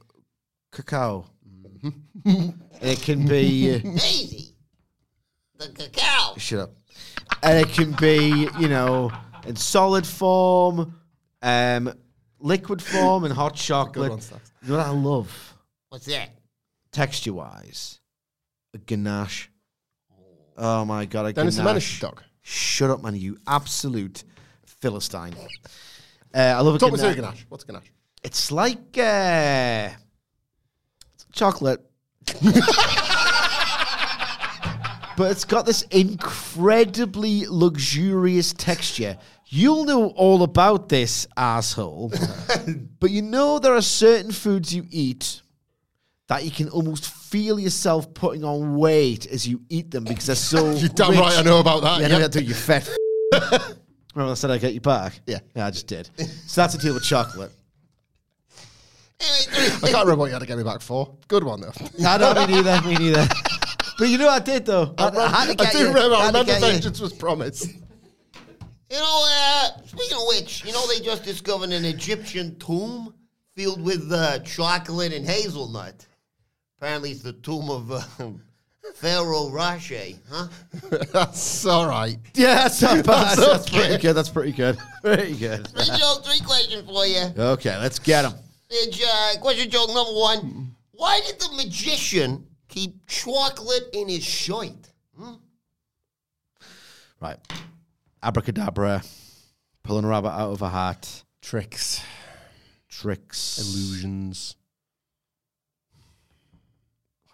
cacao. 0.71 1.25
it 2.25 3.01
can 3.01 3.27
be. 3.27 3.81
Easy. 3.85 4.55
The 5.57 5.69
cacao. 5.69 6.35
Shut 6.37 6.61
up. 6.61 6.71
And 7.43 7.59
it 7.59 7.73
can 7.73 7.93
be, 7.93 8.49
you 8.59 8.69
know, 8.69 9.11
in 9.47 9.57
solid 9.57 10.07
form, 10.07 10.95
um, 11.41 11.95
liquid 12.39 12.83
form, 12.83 13.25
and 13.25 13.33
hot 13.33 13.55
chocolate. 13.55 14.11
one, 14.11 14.21
you 14.63 14.73
know 14.73 14.77
what 14.77 14.87
I 14.87 14.91
love, 14.91 15.48
What's 15.89 16.07
that? 16.07 16.31
texture 16.93 17.33
wise? 17.33 18.01
A 18.75 18.79
ganache. 18.79 19.51
Oh 20.57 20.85
my 20.85 21.05
god, 21.05 21.27
a 21.27 21.33
Dennis 21.33 21.57
the 21.57 21.63
ganache. 21.63 21.71
Menace 21.71 22.01
dog. 22.01 22.23
Shut 22.43 22.91
up, 22.91 23.03
man, 23.03 23.15
you 23.15 23.39
absolute 23.47 24.25
philistine. 24.65 25.35
Uh, 26.35 26.39
I 26.39 26.61
love 26.61 26.75
a 26.75 26.79
Talk 26.79 26.93
me 26.93 26.99
through 26.99 27.15
ganache. 27.15 27.31
ganache. 27.31 27.47
What's 27.49 27.65
ganache? 27.65 27.93
It's 28.25 28.51
like 28.51 28.99
uh, 28.99 29.91
chocolate. 31.33 31.81
but 35.17 35.31
it's 35.31 35.45
got 35.45 35.67
this 35.67 35.83
incredibly 35.83 37.47
luxurious 37.47 38.53
texture. 38.53 39.17
You'll 39.47 39.85
know 39.85 40.09
all 40.09 40.43
about 40.43 40.89
this, 40.89 41.27
asshole. 41.37 42.13
but 43.01 43.11
you 43.11 43.23
know 43.23 43.59
there 43.59 43.75
are 43.75 43.83
certain 43.83 44.33
foods 44.33 44.75
you 44.75 44.85
eat 44.91 45.43
that 46.29 46.45
you 46.45 46.51
can 46.51 46.69
almost 46.71 47.07
feel 47.11 47.59
yourself 47.59 48.13
putting 48.15 48.45
on 48.45 48.77
weight 48.77 49.27
as 49.27 49.47
you 49.49 49.61
eat 49.69 49.91
them 49.91 50.05
because 50.05 50.27
they're 50.27 50.37
so. 50.37 50.71
You're 50.75 50.89
damn 50.91 51.11
rich. 51.11 51.21
right 51.21 51.39
I 51.39 51.43
know 51.43 51.61
about 51.61 51.83
that. 51.83 52.01
Yeah, 52.01 52.07
I 52.07 52.09
know 52.11 52.19
Yep. 52.19 52.35
you 52.45 52.55
fat. 52.55 52.89
Remember 54.15 54.33
I 54.33 54.35
said 54.35 54.51
I'd 54.51 54.61
get 54.61 54.75
you 54.75 54.81
back? 54.81 55.21
Yeah. 55.27 55.39
Yeah, 55.55 55.67
I 55.67 55.71
just 55.71 55.87
did. 55.87 56.09
So 56.47 56.61
that's 56.63 56.75
a 56.75 56.79
deal 56.79 56.95
with 56.95 57.05
chocolate. 57.05 57.53
I 59.21 59.81
can't 59.91 60.05
remember 60.05 60.17
what 60.17 60.27
you 60.27 60.33
had 60.33 60.39
to 60.41 60.47
get 60.47 60.57
me 60.59 60.65
back 60.65 60.81
for. 60.81 61.15
Good 61.29 61.45
one 61.45 61.61
though. 61.61 61.73
No, 61.99 62.17
no, 62.17 62.35
me 62.47 62.55
neither, 62.55 62.81
me 62.87 62.95
neither. 62.97 63.27
But 63.99 64.09
you 64.09 64.17
know 64.19 64.27
what 64.27 64.43
I 64.43 64.45
did 64.45 64.65
though? 64.67 64.95
I, 64.97 65.09
I 65.09 65.29
had 65.47 65.59
to 65.59 65.63
I 65.63 65.65
get 65.67 65.73
do 65.73 65.79
you. 65.81 65.89
remember. 65.89 66.15
I 66.17 66.25
had 66.27 66.33
to 66.33 66.39
remember 66.39 66.45
get 66.53 66.61
you. 66.63 66.67
vengeance 66.73 67.01
was 67.01 67.13
promised. 67.13 67.67
You 68.91 68.97
know, 68.97 69.27
uh, 69.29 69.71
speaking 69.87 70.17
of 70.17 70.23
which, 70.29 70.65
you 70.65 70.73
know 70.73 70.87
they 70.87 71.01
just 71.01 71.25
discovered 71.25 71.71
an 71.71 71.85
Egyptian 71.85 72.57
tomb 72.59 73.13
filled 73.57 73.83
with 73.83 74.11
uh, 74.13 74.39
chocolate 74.41 75.13
and 75.13 75.27
hazelnut. 75.27 76.07
Apparently, 76.81 77.11
it's 77.11 77.23
the 77.23 77.33
tomb 77.33 77.71
of 77.71 77.91
uh, 77.91 78.01
Pharaoh 78.95 79.51
Rocher, 79.51 80.01
huh? 80.31 80.49
That's 81.13 81.67
all 81.67 81.89
right. 81.89 82.19
Yeah, 82.35 82.55
that's 82.55 82.81
not 82.81 83.05
bad. 83.05 83.37
That's 83.39 83.47
That's, 83.47 83.69
okay. 83.69 83.79
pretty 83.89 84.03
good. 84.03 84.13
That's 84.15 84.29
pretty 84.29 84.53
good. 84.53 84.79
Pretty 85.03 85.37
good. 85.37 85.67
Three 85.69 85.99
joke, 85.99 86.25
three 86.25 86.41
questions 86.41 86.89
for 86.89 87.05
you. 87.05 87.25
Okay, 87.37 87.77
let's 87.79 87.99
get 87.99 88.25
him. 88.25 88.33
It's, 88.71 89.03
uh, 89.05 89.41
question 89.41 89.69
joke 89.71 89.89
number 89.89 90.13
one. 90.13 90.75
Why 90.93 91.21
did 91.27 91.41
the 91.41 91.53
magician 91.57 92.47
keep 92.69 93.07
chocolate 93.07 93.89
in 93.93 94.09
his 94.09 94.25
shirt? 94.25 94.73
Right. 97.21 97.39
Abracadabra. 98.23 99.03
Pulling 99.83 100.05
a 100.05 100.09
rabbit 100.09 100.31
out 100.31 100.53
of 100.53 100.63
a 100.63 100.69
hat. 100.69 101.25
Tricks, 101.43 102.03
Tricks. 102.89 103.59
illusions. 103.59 104.55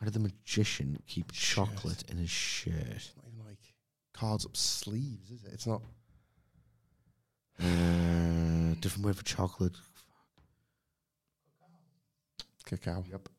Why 0.04 0.10
did 0.10 0.22
the 0.22 0.28
magician 0.28 0.98
keep 1.06 1.32
chocolate 1.32 2.04
in 2.10 2.18
his 2.18 2.28
shirt? 2.28 2.74
Not 2.76 3.24
even 3.26 3.46
like 3.48 3.56
cards 4.12 4.44
up 4.44 4.54
sleeves, 4.54 5.30
is 5.30 5.44
it? 5.44 5.52
It's 5.54 5.66
not. 5.66 5.80
Uh, 7.58 8.74
different 8.82 9.06
word 9.06 9.16
for 9.16 9.24
chocolate. 9.24 9.72
Cacao. 12.66 13.02
Yep. 13.10 13.30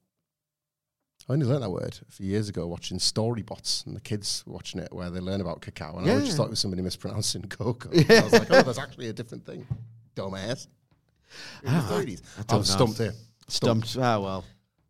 I 1.29 1.33
only 1.33 1.45
learned 1.45 1.61
that 1.61 1.69
word 1.69 1.99
a 2.09 2.11
few 2.11 2.25
years 2.25 2.49
ago 2.49 2.65
watching 2.65 2.97
Storybots 2.97 3.85
and 3.85 3.95
the 3.95 4.01
kids 4.01 4.43
watching 4.47 4.81
it 4.81 4.91
where 4.91 5.11
they 5.11 5.19
learn 5.19 5.41
about 5.41 5.61
cacao. 5.61 5.97
And 5.97 6.07
I 6.07 6.13
always 6.13 6.25
just 6.25 6.37
thought 6.37 6.47
it 6.47 6.49
was 6.49 6.59
somebody 6.59 6.81
mispronouncing 6.81 7.43
cocoa. 7.49 7.91
And 7.91 8.09
I 8.09 8.23
was 8.23 8.33
like, 8.33 8.49
oh, 8.49 8.63
that's 8.63 8.79
actually 8.79 9.09
a 9.09 9.13
different 9.13 9.45
thing. 9.45 9.67
Dumbass. 10.15 10.65
In 11.63 11.73
the 11.75 11.79
30s. 11.79 12.23
I, 12.39 12.41
don't 12.41 12.57
was 12.57 12.69
know. 12.69 12.75
stumped 12.75 12.97
here. 12.97 13.13
Stumped. 13.49 13.97
Ah, 13.99 14.17
well. 14.17 14.43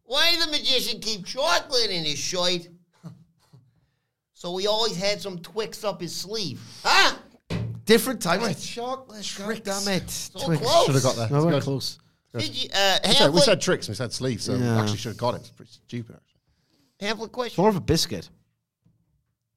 Why 0.06 0.32
did 0.32 0.42
the 0.48 0.52
magician 0.52 1.00
keep 1.00 1.26
chocolate 1.26 1.90
in 1.90 2.06
his 2.06 2.18
shirt? 2.20 2.68
so 4.34 4.56
he 4.58 4.68
always 4.68 4.96
had 4.96 5.22
some 5.22 5.40
Twix 5.40 5.84
up 5.84 6.02
his 6.02 6.16
sleeve. 6.16 6.62
Huh? 6.84 7.18
Different 7.86 8.22
type 8.22 8.42
of 8.42 8.60
chocolate. 8.60 9.24
Tricks. 9.24 9.62
Damn 9.62 9.88
it. 9.96 10.10
So 10.10 10.46
Twix. 10.46 10.62
close. 10.62 10.86
Should 10.86 10.96
have 10.96 11.04
got 11.04 11.16
there. 11.16 11.30
No, 11.30 11.48
It's 11.48 11.56
we're 11.56 11.62
close. 11.62 12.00
Did 12.38 12.56
you, 12.64 12.70
uh, 12.74 13.00
We 13.06 13.12
said, 13.12 13.20
we 13.20 13.26
halfway, 13.26 13.42
said 13.42 13.62
tricks, 13.62 13.88
we 13.88 13.96
said 13.96 14.12
sleeves, 14.12 14.44
so 14.46 14.56
Yeah. 14.56 14.82
actually 14.82 14.98
should 14.98 15.10
have 15.12 15.18
got 15.18 15.36
it. 15.36 15.42
It's 15.42 15.50
pretty 15.52 15.72
stupid. 15.72 16.16
Actually. 16.18 17.08
halfway 17.08 17.26
It's 17.26 17.34
question. 17.34 17.62
more 17.62 17.70
of 17.70 17.76
a 17.78 17.82
biscuit. 17.82 18.30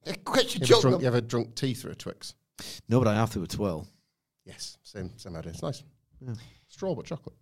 Uh, 0.06 0.12
Question 0.24 0.62
You 0.64 0.66
ever, 0.76 0.80
drunk, 0.82 0.84
number- 0.92 1.02
you 1.02 1.08
ever 1.08 1.20
drunk 1.20 1.54
tea 1.56 1.74
through 1.74 1.90
a 1.92 1.94
Twix? 1.96 2.34
No, 2.88 2.98
but 3.00 3.08
I 3.08 3.14
have 3.14 3.32
to 3.32 3.44
as 3.44 3.58
well. 3.58 3.86
Yes, 4.44 4.78
same 4.84 5.10
same 5.18 5.36
idea. 5.36 5.52
It's 5.52 5.62
nice. 5.62 5.82
Straw 6.68 6.94
but 6.94 7.04
chocolate. 7.04 7.34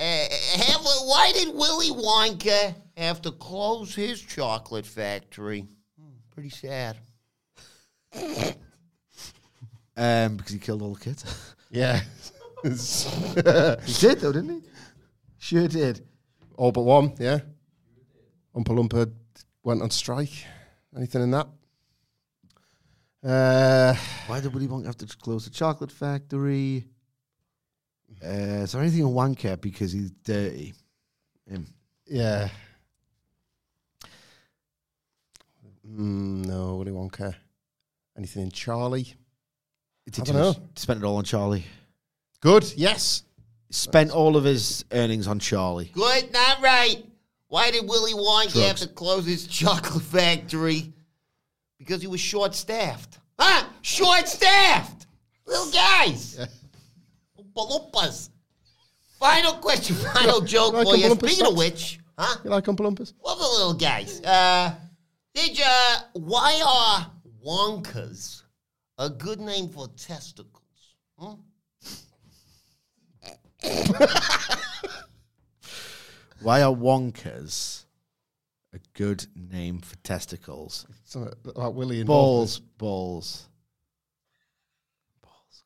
Uh, 0.00 0.28
halfway, 0.56 0.94
why 1.04 1.30
did 1.34 1.54
Willy 1.54 1.90
Wonka 1.90 2.74
have 2.96 3.20
to 3.20 3.32
close 3.32 3.94
his 3.94 4.18
chocolate 4.18 4.86
factory? 4.86 5.66
Hmm, 6.00 6.12
pretty 6.30 6.48
sad. 6.48 6.96
Um, 9.96 10.36
because 10.38 10.52
he 10.52 10.58
killed 10.58 10.80
all 10.80 10.94
the 10.94 11.00
kids. 11.00 11.24
Yeah. 11.72 12.00
he 12.64 13.92
did 14.00 14.18
though, 14.18 14.32
didn't 14.32 14.48
he? 14.48 14.62
Sure 15.38 15.68
did. 15.68 16.04
All 16.56 16.72
but 16.72 16.82
one, 16.82 17.14
yeah. 17.20 17.38
Oompa 18.56 18.76
Loompa 18.76 19.12
went 19.62 19.80
on 19.80 19.90
strike. 19.90 20.46
Anything 20.96 21.22
in 21.22 21.30
that? 21.30 21.46
Uh, 23.22 23.94
Why 24.26 24.40
did 24.40 24.52
Willy 24.52 24.66
Wonka 24.66 24.86
have 24.86 24.96
to 24.96 25.06
close 25.18 25.44
the 25.44 25.50
chocolate 25.50 25.92
factory? 25.92 26.86
Uh, 28.22 28.62
is 28.64 28.72
there 28.72 28.82
anything 28.82 29.00
in 29.00 29.08
Wonka 29.14 29.60
because 29.60 29.92
he's 29.92 30.10
dirty? 30.24 30.74
Him. 31.48 31.66
yeah. 32.06 32.48
Mm, 35.86 36.46
no, 36.46 36.76
Willy 36.76 36.92
Wonka. 36.92 37.34
Anything 38.16 38.42
in 38.44 38.50
Charlie? 38.50 39.14
He 40.04 40.10
did 40.10 40.22
I 40.28 40.32
don't 40.32 40.54
too 40.54 40.60
know. 40.60 40.66
Spent 40.76 41.02
it 41.02 41.06
all 41.06 41.16
on 41.16 41.24
Charlie. 41.24 41.64
Good, 42.40 42.72
yes. 42.76 43.22
Spent 43.70 44.10
all 44.10 44.36
of 44.36 44.44
his 44.44 44.84
earnings 44.92 45.26
on 45.26 45.38
Charlie. 45.38 45.90
Good, 45.94 46.32
not 46.32 46.60
right. 46.60 47.04
Why 47.48 47.70
did 47.70 47.88
Willy 47.88 48.12
Wonka 48.12 48.62
have 48.66 48.76
Drugs. 48.76 48.80
to 48.82 48.88
close 48.88 49.26
his 49.26 49.46
chocolate 49.46 50.02
factory? 50.04 50.92
Because 51.78 52.00
he 52.00 52.06
was 52.06 52.20
short 52.20 52.54
staffed. 52.54 53.18
Huh? 53.38 53.64
Short 53.82 54.28
staffed! 54.28 55.06
Little 55.46 55.70
guys! 55.72 56.38
Oompa. 57.56 58.28
Final 59.18 59.54
question, 59.54 59.96
final 60.14 60.40
joke 60.40 60.72
Like 60.74 60.86
for 60.86 60.96
you. 60.96 61.10
Speaking 61.14 61.46
of 61.46 61.56
which, 61.56 61.98
huh? 62.18 62.36
You 62.44 62.50
like 62.50 62.64
Oompa 62.64 62.80
Loompas? 62.80 63.12
Love 63.24 63.38
the 63.38 63.44
little 63.44 63.74
guys. 63.74 64.20
Uh, 64.22 64.74
did 65.34 65.58
you, 65.58 65.64
why 66.14 66.60
are 66.66 67.10
Wonkas 67.46 68.42
a 68.98 69.10
good 69.10 69.40
name 69.40 69.68
for 69.68 69.88
testicles? 69.96 70.62
Hmm? 71.18 71.34
Why 76.42 76.62
are 76.62 76.74
Wonkas 76.74 77.84
a 78.72 78.78
good 78.94 79.26
name 79.34 79.80
for 79.80 79.96
testicles? 79.96 80.86
Something 81.04 81.34
about 81.44 81.74
Willy 81.74 81.98
and 81.98 82.06
Balls, 82.06 82.60
balls, 82.60 82.68
balls. 82.78 83.48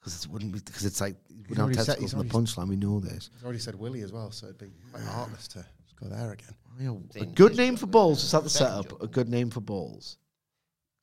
Because 0.04 0.22
it 0.26 0.30
wouldn't 0.30 0.52
be 0.52 0.58
because 0.60 0.84
it's 0.84 1.00
like 1.00 1.16
you 1.30 1.36
wouldn't 1.48 1.56
have 1.56 1.64
already 1.64 1.76
said- 1.78 1.86
testicles 1.86 2.12
he's 2.12 2.20
in 2.20 2.28
the 2.28 2.34
punchline. 2.34 2.68
We 2.68 2.76
know 2.76 3.00
this. 3.00 3.30
He's 3.32 3.42
already 3.42 3.58
said 3.58 3.74
Willie 3.74 4.02
as 4.02 4.12
well, 4.12 4.30
so 4.30 4.46
it'd 4.48 4.58
be 4.58 4.70
quite 4.92 5.02
heartless 5.02 5.48
to 5.48 5.64
just 5.82 5.96
go 5.96 6.08
there 6.08 6.32
again. 6.32 6.54
Why 6.76 6.86
are- 6.88 7.22
A 7.22 7.26
good 7.26 7.56
name 7.56 7.76
for 7.78 7.86
balls. 7.86 8.22
Is 8.22 8.30
that 8.32 8.42
the 8.44 8.50
setup? 8.50 9.00
A 9.00 9.06
good 9.06 9.30
name 9.30 9.48
for 9.48 9.60
balls. 9.62 10.18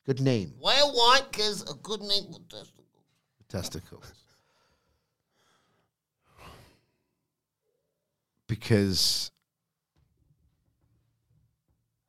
Good 0.06 0.20
name 0.20 0.54
Why 0.60 0.76
are 0.80 0.92
Wonkas 1.22 1.68
a 1.68 1.74
good 1.74 2.00
name 2.02 2.32
for 2.32 2.38
testicles? 2.48 2.86
testicles. 3.48 4.12
Because 8.46 9.30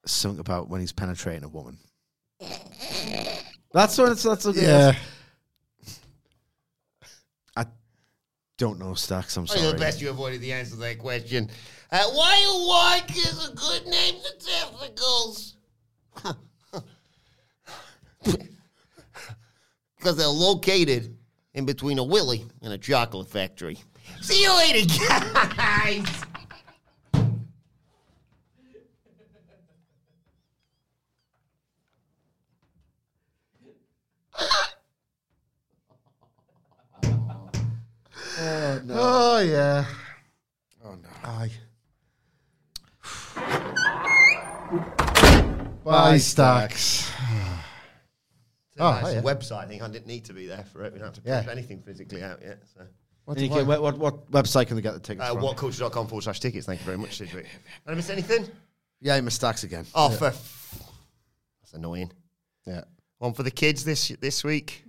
something 0.06 0.40
about 0.40 0.70
when 0.70 0.82
he's 0.82 0.92
penetrating 0.92 1.44
a 1.44 1.48
woman. 1.48 1.78
That's 3.74 3.98
what 3.98 4.12
it's. 4.12 4.24
That's 4.24 4.46
what 4.46 4.56
Yeah. 4.56 4.92
I 4.96 4.98
don't 8.58 8.80
know 8.80 8.94
stacks. 8.94 9.36
I'm 9.38 9.48
sorry. 9.48 9.72
the 9.72 9.78
best 9.78 10.02
you 10.02 10.10
avoided 10.10 10.42
the 10.42 10.54
answer 10.54 10.72
to 10.72 10.78
that 10.78 11.00
question. 11.00 11.50
Uh, 11.92 12.04
why 12.12 12.34
are 12.34 13.02
Wonkas 13.02 13.52
a 13.52 13.56
good 13.56 13.86
name 13.88 14.16
for 14.16 14.32
testicles? 14.40 15.56
because 19.98 20.18
they're 20.18 20.28
located 20.28 21.18
in 21.54 21.66
between 21.66 22.00
a 22.00 22.04
Willy 22.04 22.46
and 22.62 22.74
a 22.74 22.78
chocolate 22.78 23.30
factory. 23.30 23.78
See 24.22 24.44
you 24.44 24.56
later, 24.56 24.88
guys. 25.56 26.06
Oh 38.90 39.40
yeah. 39.40 39.86
Oh 40.84 40.96
no. 40.96 41.10
Aye. 41.24 41.52
Bye, 45.86 46.18
Stacks. 46.18 47.10
Oh, 47.22 47.60
Oh, 48.80 49.06
it's 49.06 49.20
a 49.20 49.22
website 49.22 49.68
thing. 49.70 49.82
I 49.84 49.88
didn't 49.88 50.08
need 50.08 50.26
to 50.26 50.34
be 50.34 50.48
there 50.48 50.66
for 50.74 50.84
it. 50.84 50.92
We 50.92 51.00
don't 51.00 51.08
have 51.08 51.16
to 51.16 51.22
push 51.22 51.30
Yeah. 51.30 51.46
anything 51.52 51.82
physically 51.82 52.24
out 52.24 52.42
yet. 52.42 52.64
So. 52.74 52.82
What, 53.26 53.40
you 53.40 53.48
can- 53.48 53.68
what, 53.68 53.82
what, 53.82 53.98
what 53.98 54.32
website 54.32 54.68
can 54.68 54.76
they 54.76 54.82
get 54.82 54.94
the 54.94 55.00
tickets 55.00 55.30
Uh, 55.30 55.34
from? 55.36 55.44
whatculture.com 55.44 56.08
forward 56.08 56.24
slash 56.24 56.40
tickets. 56.40 56.66
Thank 56.66 56.80
you 56.82 56.86
very 56.86 56.98
much, 56.98 57.18
Sidgwick. 57.18 57.46
Did 57.46 57.92
I 57.92 57.94
miss 57.94 58.10
anything? 58.10 58.48
Yeah, 59.00 59.20
my 59.22 59.30
stacks 59.30 59.64
again. 59.64 59.86
Oh, 59.94 60.10
for 60.10 60.32
that's 60.32 61.74
annoying. 61.74 62.12
Yeah. 62.66 62.84
One 63.20 63.34
for 63.34 63.44
the 63.44 63.52
kids 63.52 63.84
this 63.86 64.08
this 64.20 64.44
week. 64.44 64.84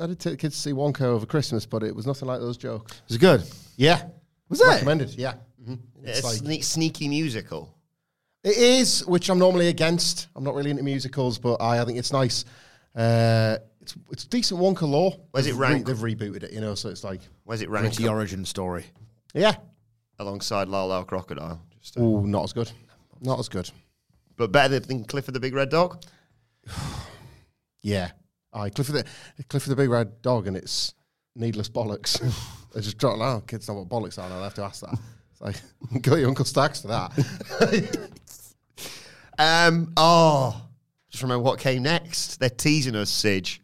I 0.00 0.06
did 0.06 0.18
take 0.20 0.32
the 0.32 0.36
kids 0.36 0.54
to 0.56 0.60
see 0.62 0.72
Wonka 0.72 1.02
over 1.02 1.26
Christmas, 1.26 1.66
but 1.66 1.82
it 1.82 1.94
was 1.94 2.06
nothing 2.06 2.28
like 2.28 2.40
those 2.40 2.56
jokes. 2.56 3.00
Was 3.08 3.16
it 3.16 3.20
good? 3.20 3.42
Yeah. 3.76 4.02
Was 4.48 4.60
it? 4.60 4.66
Recommended, 4.66 5.14
yeah. 5.14 5.34
Mhm. 5.62 5.78
It's 6.02 6.18
It's 6.18 6.22
a 6.40 6.44
like, 6.44 6.60
sne- 6.60 6.64
sneaky 6.64 7.08
musical. 7.08 7.74
it 8.44 8.56
is, 8.56 9.04
which 9.06 9.28
I'm 9.30 9.38
normally 9.38 9.68
against. 9.68 10.28
I'm 10.36 10.44
not 10.44 10.54
really 10.54 10.70
into 10.70 10.82
musicals, 10.82 11.38
but 11.38 11.54
I, 11.62 11.80
I 11.80 11.84
think 11.84 11.98
it's 11.98 12.12
nice. 12.12 12.44
Uh, 12.94 13.56
it's 13.80 13.94
it's 14.10 14.24
decent 14.26 14.60
Wonka 14.60 14.88
lore. 14.88 15.12
Where's 15.32 15.46
it 15.46 15.56
They've 15.58 15.84
they've 15.84 15.96
rebooted 15.96 16.42
it, 16.44 16.52
you 16.52 16.60
know, 16.60 16.74
so 16.74 16.88
it's 16.90 17.02
like, 17.04 17.20
Where's 17.44 17.60
it 17.60 17.64
It's 17.64 17.70
ranked? 17.72 17.96
the 17.96 18.08
origin 18.08 18.44
story. 18.44 18.84
yeah. 19.34 19.56
alongside 20.18 20.68
Lyle 20.68 20.86
Lyle 20.88 21.04
Crocodile. 21.04 21.60
Just, 21.80 21.96
uh, 21.96 22.00
Oh, 22.00 22.20
not 22.20 22.44
as 22.44 22.52
good. 22.52 22.70
Not 23.20 23.38
as 23.40 23.48
good. 23.48 23.68
but 24.36 24.52
better 24.52 24.78
than 24.78 25.04
Clifford 25.04 25.34
the 25.34 25.40
Big 25.40 25.54
Red 25.54 25.70
Dog. 25.70 26.02
Yeah. 27.82 28.12
Aye, 28.54 28.70
Clifford 28.70 28.94
the, 28.94 29.44
Clifford 29.44 29.70
the 29.70 29.76
Big 29.76 29.90
Red 29.90 30.22
Dog, 30.22 30.46
and 30.46 30.56
it's 30.56 30.94
needless 31.34 31.68
bollocks. 31.68 32.22
I 32.76 32.80
just 32.80 32.98
dropped 32.98 33.20
oh, 33.20 33.42
kids 33.46 33.68
know 33.68 33.74
what 33.74 33.88
bollocks 33.88 34.18
are, 34.18 34.26
and 34.26 34.34
I 34.34 34.44
have 34.44 34.54
to 34.54 34.62
ask 34.62 34.80
that. 34.82 34.98
It's 35.32 35.40
like, 35.40 35.56
go 36.02 36.14
your 36.14 36.28
Uncle 36.28 36.44
Stacks 36.44 36.82
for 36.82 36.88
that. 36.88 38.08
Um. 39.36 39.92
Oh, 39.96 40.68
just 41.10 41.24
remember 41.24 41.42
what 41.42 41.58
came 41.58 41.82
next. 41.82 42.38
They're 42.38 42.48
teasing 42.48 42.94
us, 42.94 43.10
Sidge. 43.10 43.60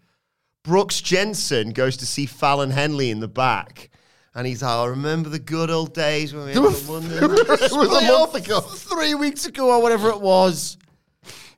Brooks 0.65 1.01
Jensen 1.01 1.71
goes 1.71 1.97
to 1.99 2.07
see 2.07 2.27
Fallon 2.27 2.71
Henley 2.71 3.11
in 3.11 3.21
the 3.21 3.29
back. 3.29 3.91
And 4.35 4.47
he's 4.47 4.63
like, 4.63 4.71
I 4.71 4.87
remember 4.87 5.29
the 5.29 5.39
good 5.39 5.71
old 5.71 5.95
days 5.95 6.35
when 6.35 6.47
we 6.47 6.53
had 6.53 6.63
the 6.63 6.93
London. 6.93 7.23
it 7.23 7.29
was 7.31 7.73
a 7.73 8.13
month 8.13 8.35
ago. 8.35 8.61
Three 8.61 9.15
weeks 9.15 9.47
ago 9.47 9.71
or 9.71 9.83
whatever 9.83 10.09
it 10.11 10.21
was. 10.21 10.77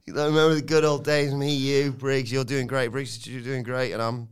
I 0.09 0.26
remember 0.26 0.55
the 0.55 0.62
good 0.62 0.84
old 0.84 1.05
days. 1.05 1.32
Me, 1.32 1.55
you, 1.55 1.92
Briggs, 1.92 2.32
you're 2.32 2.44
doing 2.44 2.66
great. 2.66 2.88
Briggs, 2.88 3.24
you're 3.26 3.42
doing 3.42 3.62
great. 3.62 3.92
And 3.92 4.03
I'm. 4.03 4.28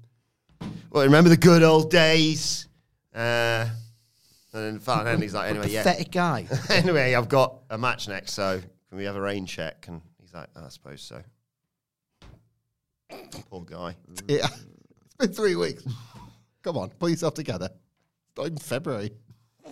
Well, 0.91 1.05
remember 1.05 1.31
the 1.31 1.37
good 1.37 1.63
old 1.63 1.91
days. 1.91 2.67
Uh, 3.15 3.69
and 4.53 4.65
then 4.65 4.79
Fallon 4.81 5.07
Henley's 5.07 5.35
like, 5.35 5.51
anyway, 5.51 5.71
yeah. 5.71 5.85
Pathetic 5.85 6.11
guy. 6.11 6.49
anyway, 6.71 7.15
I've 7.15 7.29
got 7.29 7.59
a 7.71 7.79
match 7.79 8.09
next, 8.09 8.33
so 8.33 8.61
can 8.89 8.99
we 8.99 9.05
have 9.05 9.15
a 9.15 9.21
rain 9.21 9.47
check? 9.47 9.85
And 9.87 10.03
he's 10.21 10.35
like, 10.35 10.49
"Oh, 10.57 10.65
I 10.67 10.69
suppose 10.71 11.03
so. 11.03 11.23
Poor 13.49 13.63
guy. 13.63 13.95
yeah. 14.27 14.47
It's 14.47 15.15
been 15.19 15.33
three 15.33 15.55
weeks. 15.55 15.85
Come 16.63 16.77
on, 16.77 16.91
pull 16.91 17.09
yourself 17.11 17.35
together. 17.35 17.71
It's 17.73 18.37
not 18.37 18.47
even 18.47 18.59
February. 18.59 19.13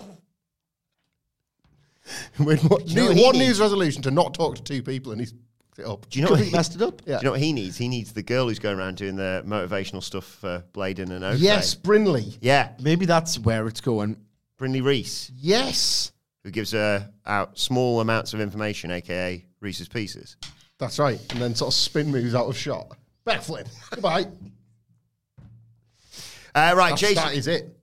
What, 2.38 2.88
you 2.88 2.96
know 2.96 3.09
new- 3.09 3.14
he 3.14 3.22
one 3.22 3.34
needs? 3.34 3.49
news 3.49 3.61
resolution 3.61 4.01
to 4.03 4.11
not 4.11 4.32
talk 4.32 4.57
to 4.57 4.62
two 4.62 4.82
people, 4.82 5.12
and 5.12 5.20
he's 5.20 5.34
it 5.79 5.87
up. 5.87 6.09
Do 6.11 6.18
you 6.18 6.24
know 6.24 6.31
what 6.33 6.41
he, 6.41 6.51
messed 6.53 6.74
it 6.74 6.83
up? 6.83 7.05
Do 7.05 7.12
you 7.12 7.18
know 7.22 7.31
what 7.33 7.41
he 7.41 7.53
needs? 7.53 7.76
He 7.76 7.89
needs 7.89 8.12
the 8.12 8.22
girl 8.22 8.49
who's 8.49 8.59
going 8.59 8.79
around 8.79 8.97
doing 8.97 9.16
the 9.16 9.43
motivational 9.47 10.03
stuff 10.03 10.24
for 10.24 10.64
Bladen 10.72 11.12
and 11.12 11.24
Oakley. 11.24 11.41
Yes, 11.41 11.74
Brinley. 11.74 12.37
Yeah, 12.41 12.72
Maybe 12.81 13.07
that's 13.07 13.39
where 13.39 13.66
it's 13.66 13.81
going. 13.81 14.16
Brinley 14.61 14.83
Reece, 14.83 15.31
Yes, 15.37 16.12
who 16.45 16.51
gives 16.51 16.72
her 16.72 17.11
out 17.26 17.59
small 17.59 18.01
amounts 18.01 18.35
of 18.35 18.41
information, 18.41 18.91
aka 18.91 19.45
Reese's 19.61 19.89
Pieces. 19.89 20.37
that's 20.79 20.99
right. 20.99 21.20
And 21.31 21.41
then 21.41 21.55
sort 21.55 21.68
of 21.72 21.74
spin 21.74 22.11
moves 22.11 22.35
out 22.35 22.47
of 22.47 22.57
shot. 22.57 22.97
Backflip. 23.26 23.68
Goodbye. 23.91 24.26
Uh, 26.55 26.74
right, 26.76 26.91
That's, 26.91 27.01
Jason. 27.01 27.14
that 27.16 27.35
is 27.35 27.47
it. 27.47 27.76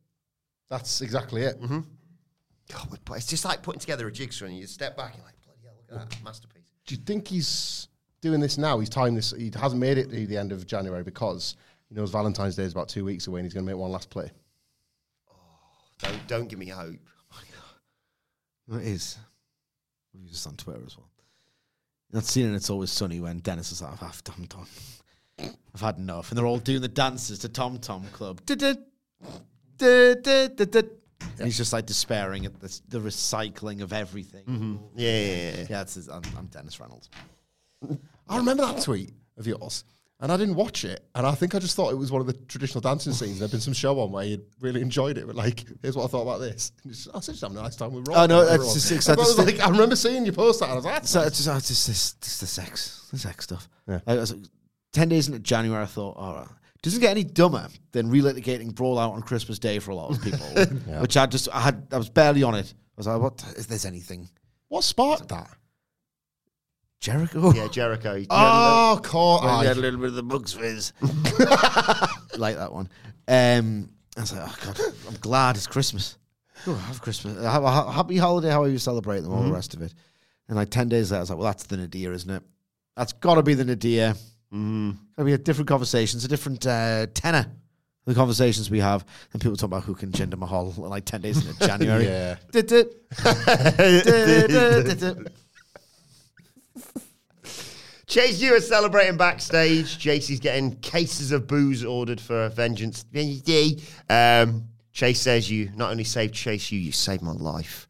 That's 0.70 1.02
exactly 1.02 1.44
it. 1.44 1.58
God, 1.62 3.00
but 3.06 3.14
it's 3.18 3.28
just 3.28 3.46
like 3.46 3.62
putting 3.62 3.80
together 3.80 4.08
a 4.08 4.12
jigsaw 4.12 4.46
and 4.46 4.58
you 4.58 4.66
step 4.68 4.98
back 4.98 5.14
and 5.14 5.18
you're 5.18 5.26
like, 5.26 5.36
bloody 5.46 5.60
hell, 5.64 5.74
look 5.78 6.02
at 6.02 6.10
that 6.10 6.24
masterpiece. 6.24 6.65
Do 6.86 6.96
you 6.96 7.02
think 7.06 7.28
he's 7.28 7.88
doing 8.22 8.40
this 8.40 8.58
now? 8.58 8.80
He's 8.80 8.90
timed 8.90 9.18
this. 9.18 9.32
He 9.32 9.52
hasn't 9.60 9.80
made 9.80 9.98
it 9.98 10.10
to 10.10 10.28
the 10.28 10.38
end 10.38 10.52
of 10.52 10.66
January 10.68 11.04
because 11.04 11.56
he 11.90 11.96
knows 11.96 12.12
Valentine's 12.12 12.56
Day 12.56 12.64
is 12.64 12.72
about 12.72 12.90
two 12.90 13.06
weeks 13.06 13.28
away, 13.28 13.40
and 13.40 13.46
he's 13.46 13.54
going 13.54 13.66
to 13.66 13.72
make 13.72 13.80
one 13.80 13.92
last 13.92 14.10
play. 14.10 14.32
Oh, 15.30 15.36
Don't 16.00 16.28
don't 16.28 16.48
give 16.48 16.60
me 16.60 16.68
hope. 16.68 16.96
It 18.72 18.82
is. 18.82 19.18
We 20.14 20.22
use 20.22 20.32
this 20.32 20.48
on 20.48 20.56
Twitter 20.56 20.82
as 20.86 20.98
well. 20.98 21.08
Not 22.12 22.24
seen 22.24 22.52
it. 22.52 22.56
It's 22.56 22.72
always 22.72 22.90
sunny 22.90 23.20
when 23.20 23.38
Dennis 23.40 23.72
is 23.72 23.82
like, 23.82 24.02
I've, 24.02 24.24
I'm 24.36 24.46
done. 24.46 24.66
I've 25.74 25.82
had 25.82 25.98
enough, 25.98 26.32
and 26.32 26.38
they're 26.38 26.48
all 26.48 26.58
doing 26.58 26.82
the 26.82 26.88
dances 26.88 27.40
to 27.40 27.50
Tom 27.50 27.78
Tom 27.78 28.06
Club. 28.12 28.42
And 31.40 31.46
he's 31.48 31.58
just 31.58 31.74
like 31.74 31.86
despairing 31.86 32.46
at 32.46 32.60
the, 32.60 32.80
the 32.88 33.00
recycling 33.00 33.82
of 33.82 33.94
everything. 33.94 34.46
Mm-hmm. 34.46 34.76
Yeah, 34.96 35.10
yeah, 35.10 35.26
yeah, 35.28 35.56
yeah. 35.60 35.66
Yeah, 35.70 35.82
it's, 35.82 36.08
I'm, 36.08 36.22
I'm 36.38 36.46
Dennis 36.48 36.80
Reynolds. 36.80 37.10
I 38.28 38.38
remember 38.38 38.66
that 38.66 38.82
tweet 38.82 39.12
of 39.38 39.46
yours, 39.46 39.84
and 40.20 40.32
I 40.32 40.38
didn't 40.38 40.56
watch 40.56 40.86
it, 40.86 41.04
and 41.14 41.28
I 41.28 41.34
think 41.36 41.54
I 41.54 41.60
just 41.60 41.76
thought 41.76 41.92
it 41.92 41.96
was 41.98 42.12
one 42.12 42.22
of 42.22 42.28
the 42.28 42.34
traditional 42.34 42.82
dancing 42.82 43.14
scenes. 43.14 43.38
There'd 43.40 43.52
been 43.52 43.60
some 43.60 43.74
show 43.74 44.00
on 44.00 44.12
where 44.12 44.26
you'd 44.26 44.46
really 44.62 44.82
enjoyed 44.82 45.18
it, 45.18 45.28
but 45.28 45.36
like, 45.36 45.64
here's 45.82 45.96
what 45.96 46.06
I 46.06 46.08
thought 46.08 46.24
about 46.24 46.40
this. 46.40 46.72
Just, 46.88 47.08
oh, 47.10 47.12
I 47.14 47.18
was 47.18 47.26
just 47.28 47.42
having 47.42 47.58
a 47.58 47.62
nice 47.62 47.76
time 47.76 47.94
with 47.94 48.08
Rob. 48.08 48.18
Oh, 48.18 48.26
no, 48.26 48.42
it's 48.54 48.74
just- 48.74 48.92
it's 48.92 49.10
I, 49.10 49.16
was 49.16 49.38
like- 49.38 49.60
I 49.60 49.70
remember 49.70 49.96
seeing 49.96 50.26
you 50.26 50.32
post 50.32 50.60
that, 50.62 50.66
and 50.66 50.74
I 50.74 50.76
was 50.78 50.86
like, 50.86 51.06
So 51.06 51.20
that's 51.22 51.40
it's 51.40 51.46
just, 51.46 51.58
it's 51.58 51.68
just 51.68 51.88
this, 51.88 52.14
this 52.14 52.40
the 52.40 52.48
sex, 52.48 53.08
the 53.12 53.20
sex 53.20 53.44
stuff. 53.44 53.70
Yeah. 53.88 54.00
I 54.08 54.16
was, 54.16 54.34
Ten 54.94 55.10
days 55.10 55.28
into 55.28 55.40
January, 55.40 55.84
I 55.84 55.88
thought, 55.88 56.16
all 56.18 56.36
right, 56.36 56.48
doesn't 56.86 57.02
get 57.02 57.12
any 57.12 57.24
dumber 57.24 57.68
than 57.92 58.12
relitigating 58.12 58.74
Brawl 58.74 58.98
Out 59.00 59.14
on 59.14 59.22
Christmas 59.22 59.60
Day 59.60 59.80
for 59.80 59.92
a 59.92 59.96
lot 59.96 60.12
of 60.12 60.22
people. 60.22 60.46
Which 61.02 61.18
I 61.18 61.26
just, 61.26 61.50
I 61.54 61.60
had, 61.60 61.88
I 61.92 61.98
was 61.98 62.10
barely 62.10 62.44
on 62.44 62.56
it. 62.56 62.74
I 62.74 62.94
was 62.96 63.08
like, 63.08 63.20
what? 63.20 63.44
If 63.58 63.68
there's 63.68 63.86
anything, 63.86 64.30
what 64.68 64.84
sparked 64.84 65.30
that. 65.30 65.50
Jericho. 67.00 67.54
Yeah, 67.54 67.68
Jericho. 67.68 68.24
Oh. 68.30 69.00
When 69.44 69.60
we 69.60 69.68
had 69.68 69.78
a 69.78 69.80
little 69.80 70.00
bit 70.00 70.10
of 70.10 70.16
the 70.16 70.24
bugs 70.24 70.54
fizz. 70.54 70.94
like 72.38 72.56
that 72.56 72.72
one. 72.72 72.90
Um, 73.28 73.90
I 74.18 74.22
was 74.22 74.34
like, 74.34 74.44
oh 74.48 74.56
god, 74.66 74.94
I'm 75.08 75.18
glad 75.22 75.56
it's 75.56 75.68
Christmas. 75.68 76.18
Oh, 76.68 76.74
have 76.74 77.02
Christmas. 77.02 77.44
Have 77.44 77.64
a 77.64 77.70
ha- 77.70 77.92
happy 77.92 78.18
holiday, 78.18 78.50
however 78.50 78.72
you 78.72 78.78
celebrate 78.78 79.22
them, 79.22 79.34
all 79.34 79.44
the 79.44 79.52
rest 79.52 79.74
of 79.74 79.82
it. 79.82 79.94
And 80.48 80.56
like 80.56 80.70
ten 80.70 80.90
days 80.90 81.12
later, 81.12 81.18
I 81.18 81.22
was 81.22 81.30
like, 81.30 81.40
well, 81.40 81.48
that's 81.48 81.66
the 81.66 81.78
nadir, 81.78 82.14
isn't 82.14 82.30
it? 82.30 82.44
That's 82.96 83.14
got 83.14 83.36
to 83.36 83.44
be 83.44 83.56
the 83.56 83.66
nadir. 83.66 84.16
Mm. 84.54 84.98
Be 85.24 85.34
a 85.34 85.38
different 85.38 85.68
conversations, 85.68 86.24
a 86.24 86.28
different 86.28 86.66
uh, 86.66 87.08
tenor. 87.14 87.48
The 88.06 88.14
conversations 88.14 88.70
we 88.70 88.80
have, 88.82 89.04
and 89.34 89.42
people 89.42 89.58
talk 89.58 89.66
about 89.66 89.84
who 89.84 89.96
can 89.96 90.12
Jinder 90.12 90.38
Mahal 90.38 90.74
like 90.78 91.06
ten 91.06 91.22
days 91.22 91.44
in 91.44 91.56
January. 91.68 92.06
Yeah. 92.06 92.36
Did 92.52 92.72
it. 92.72 93.10
Did 93.76 95.04
it. 95.04 95.32
Chase 98.08 98.40
U 98.42 98.56
are 98.56 98.60
celebrating 98.62 99.18
backstage. 99.18 99.98
Jacy's 99.98 100.40
getting 100.40 100.76
cases 100.78 101.32
of 101.32 101.48
booze 101.48 101.84
ordered 101.84 102.22
for 102.22 102.50
Vengeance 102.50 103.04
Um, 104.10 104.66
Chase 104.94 105.20
says 105.20 105.50
you 105.50 105.72
not 105.76 105.90
only 105.92 106.04
saved 106.04 106.34
Chase 106.36 106.72
U, 106.72 106.80
you 106.80 106.92
saved 106.92 107.24
my 107.24 107.32
life. 107.32 107.88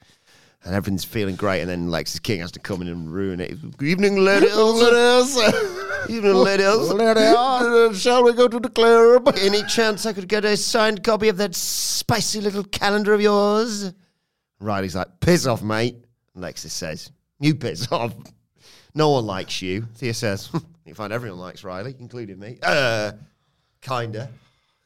And 0.66 0.74
everything's 0.74 1.06
feeling 1.06 1.36
great. 1.36 1.62
And 1.62 1.70
then 1.70 1.90
Lexis 1.90 2.22
King 2.22 2.40
has 2.40 2.52
to 2.54 2.60
come 2.60 2.82
in 2.82 2.88
and 2.88 3.12
ruin 3.14 3.40
it. 3.40 3.78
Good 3.78 3.88
evening, 3.88 4.18
ladies. 4.18 4.56
ladies. 4.56 5.38
evening, 6.10 6.34
ladies. 6.34 6.90
ladies. 6.90 8.02
Shall 8.02 8.24
we 8.24 8.34
go 8.34 8.48
to 8.48 8.60
the 8.60 8.70
club? 8.70 9.32
Any 9.38 9.62
chance 9.64 10.08
I 10.08 10.14
could 10.14 10.28
get 10.28 10.44
a 10.44 10.58
signed 10.58 11.04
copy 11.04 11.30
of 11.30 11.38
that 11.38 11.54
spicy 11.54 12.42
little 12.42 12.64
calendar 12.64 13.14
of 13.14 13.22
yours? 13.22 13.94
Riley's 14.60 14.96
like, 14.96 15.20
piss 15.20 15.46
off, 15.46 15.62
mate. 15.62 15.98
Lexis 16.36 16.72
says, 16.72 17.12
you 17.40 17.54
piss 17.54 17.92
off. 17.92 18.14
No 18.96 19.12
one 19.12 19.26
likes 19.28 19.62
you. 19.62 19.84
Thea 19.96 20.14
says, 20.16 20.50
you 20.86 20.96
find 20.96 21.14
everyone 21.14 21.40
likes 21.40 21.64
Riley, 21.64 21.96
including 22.00 22.40
me. 22.40 22.58
Uh, 22.64 23.12
kinda. 23.82 24.30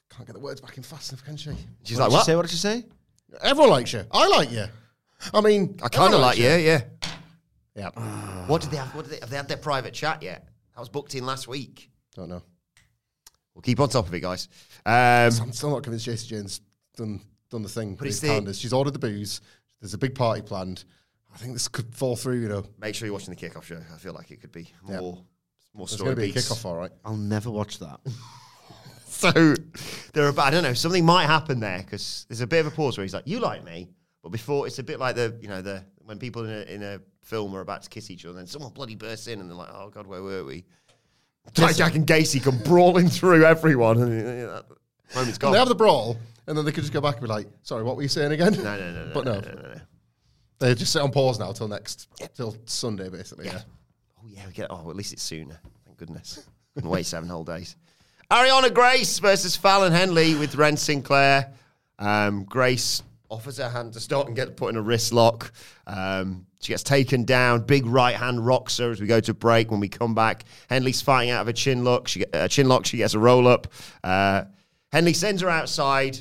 Can't 0.10 0.26
get 0.28 0.34
the 0.34 0.40
words 0.40 0.60
back 0.60 0.76
in 0.76 0.84
fast 0.84 1.14
enough, 1.14 1.24
can 1.24 1.38
she? 1.38 1.52
She's 1.84 1.98
What 1.98 2.12
like, 2.12 2.20
you 2.20 2.26
say? 2.26 2.32
what? 2.36 2.38
What 2.40 2.46
did 2.48 2.52
you 2.52 2.58
say? 2.58 2.84
Everyone 3.44 3.70
likes 3.70 3.94
you. 3.94 4.04
I 4.12 4.28
like 4.28 4.52
you. 4.52 4.66
I 5.34 5.42
mean, 5.42 5.78
I 5.84 5.90
kind 5.90 6.14
of 6.14 6.20
like 6.22 6.38
yeah, 6.38 6.58
yeah. 6.58 6.82
Yeah. 7.76 7.90
What 8.48 8.62
did 8.62 8.72
they 8.72 8.78
have? 8.78 8.94
What 8.96 9.06
did 9.06 9.12
they 9.14 9.20
have? 9.20 9.30
They 9.30 9.38
had 9.38 9.48
their 9.48 9.58
private 9.58 9.94
chat 9.94 10.22
yet? 10.24 10.48
That 10.74 10.80
was 10.80 10.90
booked 10.90 11.16
in 11.16 11.26
last 11.26 11.48
week. 11.48 11.90
Don't 12.16 12.30
know. 12.30 12.42
We'll 13.54 13.62
keep 13.62 13.80
on 13.80 13.90
top 13.90 14.08
of 14.08 14.14
it, 14.14 14.20
guys. 14.22 14.48
Um, 14.86 14.94
I'm 15.44 15.52
still 15.54 15.70
not 15.72 15.84
convinced 15.84 16.06
Jacy 16.06 16.28
Jayne's 16.36 16.62
done 16.96 17.22
done 17.50 17.64
the 17.64 17.70
thing. 17.70 17.92
But 17.96 18.02
with 18.02 18.08
it's 18.08 18.16
his 18.16 18.22
the- 18.22 18.28
calendars. 18.28 18.60
She's 18.60 18.74
ordered 18.74 18.92
the 18.92 19.00
booze. 19.00 19.42
There's 19.82 19.94
a 19.94 19.98
big 19.98 20.16
party 20.16 20.42
planned. 20.42 20.84
I 21.34 21.38
think 21.38 21.54
this 21.54 21.68
could 21.68 21.94
fall 21.94 22.16
through. 22.16 22.40
You 22.42 22.50
know, 22.50 22.66
make 22.80 22.96
sure 22.96 23.06
you're 23.06 23.14
watching 23.14 23.34
the 23.34 23.40
kickoff 23.40 23.64
show. 23.64 23.80
I 23.94 23.98
feel 23.98 24.14
like 24.14 24.32
it 24.32 24.42
could 24.42 24.52
be 24.52 24.72
Yeah. 24.88 25.00
more, 25.00 25.24
more 25.74 25.86
there's 25.88 25.92
story 25.92 26.16
going 26.16 26.16
to 26.16 26.22
be 26.24 26.30
a 26.32 26.34
beats. 26.34 26.50
kickoff, 26.50 26.66
all 26.66 26.76
right. 26.76 26.92
I'll 27.06 27.16
never 27.18 27.50
watch 27.52 27.80
that. 27.80 28.00
So 29.12 29.32
there 30.14 30.28
are, 30.30 30.40
I 30.40 30.50
don't 30.50 30.64
know, 30.64 30.74
something 30.74 31.04
might 31.04 31.26
happen 31.26 31.60
there 31.60 31.80
because 31.80 32.26
there's 32.30 32.40
a 32.40 32.48
bit 32.48 32.66
of 32.66 32.72
a 32.72 32.72
pause 32.76 32.98
where 32.98 33.04
he's 33.04 33.14
like, 33.14 33.28
"You 33.28 33.40
like 33.42 33.66
me," 33.66 33.90
but 34.30 34.34
before 34.34 34.68
it's 34.68 34.78
a 34.78 34.84
bit 34.84 35.00
like 35.00 35.16
the, 35.16 35.36
you 35.42 35.48
know, 35.48 35.62
the 35.64 35.84
when 36.06 36.20
people 36.20 36.44
in 36.46 36.52
a, 36.52 36.62
in 36.72 36.84
a 36.84 37.00
film 37.22 37.56
are 37.56 37.62
about 37.62 37.82
to 37.84 37.90
kiss 37.90 38.12
each 38.12 38.26
other, 38.26 38.32
and 38.32 38.40
then 38.40 38.48
someone 38.48 38.72
bloody 38.72 38.96
bursts 38.96 39.26
in, 39.28 39.40
and 39.40 39.50
they're 39.50 39.58
like, 39.58 39.70
"Oh 39.74 39.90
God, 39.90 40.06
where 40.08 40.22
were 40.22 40.44
we?" 40.44 40.66
Jack 41.54 41.96
and 41.96 42.06
Gacy 42.06 42.42
come 42.42 42.60
brawling 42.66 43.10
through 43.10 43.44
everyone, 43.46 44.00
and 44.02 44.48
uh, 44.48 44.54
that 44.54 44.66
moment's 45.16 45.38
And 45.38 45.40
gone. 45.40 45.52
they 45.54 45.58
have 45.60 45.68
the 45.68 45.76
brawl, 45.76 46.18
and 46.46 46.56
then 46.58 46.64
they 46.66 46.72
could 46.72 46.84
just 46.84 46.94
go 46.94 47.02
back 47.02 47.16
and 47.16 47.24
be 47.24 47.28
like, 47.28 47.48
"Sorry, 47.64 47.84
what 47.84 47.96
were 47.96 48.04
you 48.04 48.08
saying 48.08 48.32
again?" 48.32 48.54
no, 48.54 48.64
no, 48.64 48.92
no, 48.92 49.06
no, 49.06 49.12
but 49.14 49.26
no, 49.26 49.34
no, 49.40 49.52
no, 49.52 49.62
no. 49.74 49.82
they 50.60 50.76
just 50.76 50.94
sit 50.94 51.02
on 51.02 51.12
pause 51.12 51.40
now 51.40 51.52
till 51.52 51.68
next, 51.68 52.08
till 52.36 52.56
Sunday, 52.66 53.10
basically. 53.10 53.46
Yeah. 53.48 53.62
Oh 54.22 54.28
yeah, 54.28 54.46
we 54.46 54.54
get. 54.54 54.68
Oh, 54.70 54.90
at 54.90 54.96
least 54.96 55.14
it's 55.14 55.24
sooner. 55.24 55.60
Thank 55.86 55.98
goodness. 55.98 56.48
Couldn't 56.76 56.90
wait 56.90 57.06
seven 57.08 57.30
whole 57.30 57.44
days. 57.44 57.76
Arianna 58.30 58.72
Grace 58.72 59.18
versus 59.18 59.56
Fallon 59.56 59.92
Henley 59.92 60.36
with 60.36 60.54
Wren 60.56 60.78
Sinclair. 60.78 61.52
Um, 61.98 62.44
Grace 62.46 63.02
offers 63.30 63.58
her 63.58 63.70
hand 63.70 63.94
to 63.94 64.00
start 64.00 64.28
and 64.28 64.36
gets 64.36 64.52
put 64.56 64.70
in 64.70 64.76
a 64.76 64.82
wrist 64.82 65.14
lock. 65.14 65.52
Um, 65.88 66.46
she 66.60 66.74
gets 66.74 66.84
taken 66.84 67.24
down. 67.24 67.62
Big 67.62 67.86
right 67.86 68.16
hand 68.16 68.46
rocks 68.46 68.78
her 68.78 68.92
as 68.92 69.00
we 69.00 69.08
go 69.08 69.20
to 69.22 69.34
break. 69.34 69.72
When 69.72 69.80
we 69.80 69.88
come 69.88 70.14
back, 70.16 70.46
Henley's 70.70 71.02
fighting 71.02 71.32
out 71.32 71.42
of 71.42 71.48
a 71.48 71.54
chin 71.54 71.84
lock. 71.84 72.08
She 72.08 72.20
get, 72.20 72.36
uh, 72.36 72.48
chin 72.48 72.68
lock. 72.68 72.86
She 72.86 72.98
gets 72.98 73.14
a 73.14 73.20
roll 73.20 73.48
up. 73.48 73.68
Uh, 74.04 74.44
Henley 74.92 75.14
sends 75.14 75.42
her 75.42 75.50
outside, 75.50 76.18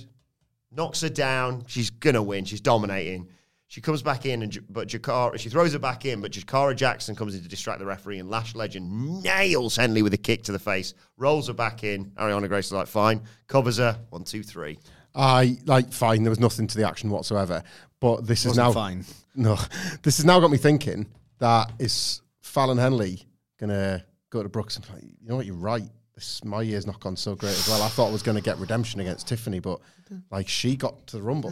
knocks 0.71 1.01
her 1.01 1.09
down. 1.09 1.65
She's 1.67 1.91
gonna 1.91 2.23
win. 2.23 2.45
She's 2.45 2.61
dominating. 2.61 3.29
She 3.71 3.83
comes 3.83 4.03
back 4.03 4.25
in, 4.25 4.43
and 4.43 4.59
but 4.71 4.89
Jakara, 4.89 5.39
she 5.39 5.51
throws 5.51 5.75
her 5.75 5.79
back 5.79 6.07
in, 6.07 6.23
but 6.23 6.33
Jakara 6.33 6.75
Jackson 6.75 7.15
comes 7.15 7.35
in 7.35 7.43
to 7.43 7.49
distract 7.49 7.81
the 7.81 7.85
referee, 7.87 8.19
and 8.19 8.31
Lash 8.31 8.55
Legend 8.55 9.23
nails 9.23 9.77
Henley 9.77 10.01
with 10.01 10.15
a 10.15 10.19
kick 10.19 10.43
to 10.45 10.53
the 10.53 10.59
face, 10.59 10.95
rolls 11.19 11.49
her 11.49 11.53
back 11.53 11.85
in. 11.85 12.07
Arianna 12.13 12.49
Grace 12.49 12.67
is 12.67 12.73
like, 12.73 12.87
fine, 12.87 13.21
covers 13.47 13.77
her, 13.77 13.99
one, 14.09 14.25
two, 14.25 14.43
three. 14.43 14.79
I 15.19 15.59
like 15.67 15.93
fine. 15.93 16.23
There 16.23 16.31
was 16.31 16.41
nothing 16.41 16.67
to 16.69 16.79
the 16.79 16.87
action 16.87 17.11
whatsoever. 17.11 17.63
But 18.01 18.27
this 18.27 18.41
is 18.47 18.51
Wasn't 18.57 18.67
now 18.69 18.73
fine. 18.73 19.05
No, 19.35 19.57
this 20.03 20.17
has 20.17 20.25
now 20.25 20.41
got 20.41 20.51
me 20.51 20.59
thinking 20.59 21.07
that 21.39 21.71
is 21.79 22.23
Fallon 22.41 22.77
Henley 22.79 23.23
gonna 23.61 24.05
go 24.31 24.43
to 24.43 24.49
Brooks 24.49 24.77
and 24.77 24.87
be 24.87 24.93
like, 24.95 25.03
you 25.05 25.29
know 25.29 25.37
what, 25.37 25.47
you're 25.47 25.55
right. 25.55 25.89
This 26.15 26.43
my 26.45 26.63
year's 26.63 26.87
not 26.87 26.99
gone 26.99 27.17
so 27.17 27.37
great 27.37 27.51
as 27.53 27.69
well. 27.69 27.81
I 27.83 27.89
thought 27.89 28.09
I 28.09 28.13
was 28.13 28.23
gonna 28.23 28.41
get 28.41 28.59
redemption 28.59 29.01
against 29.01 29.29
Tiffany, 29.29 29.61
but 29.61 29.81
like 30.33 30.49
she 30.49 30.77
got 30.77 31.07
to 31.09 31.17
the 31.19 31.23
Rumble 31.23 31.51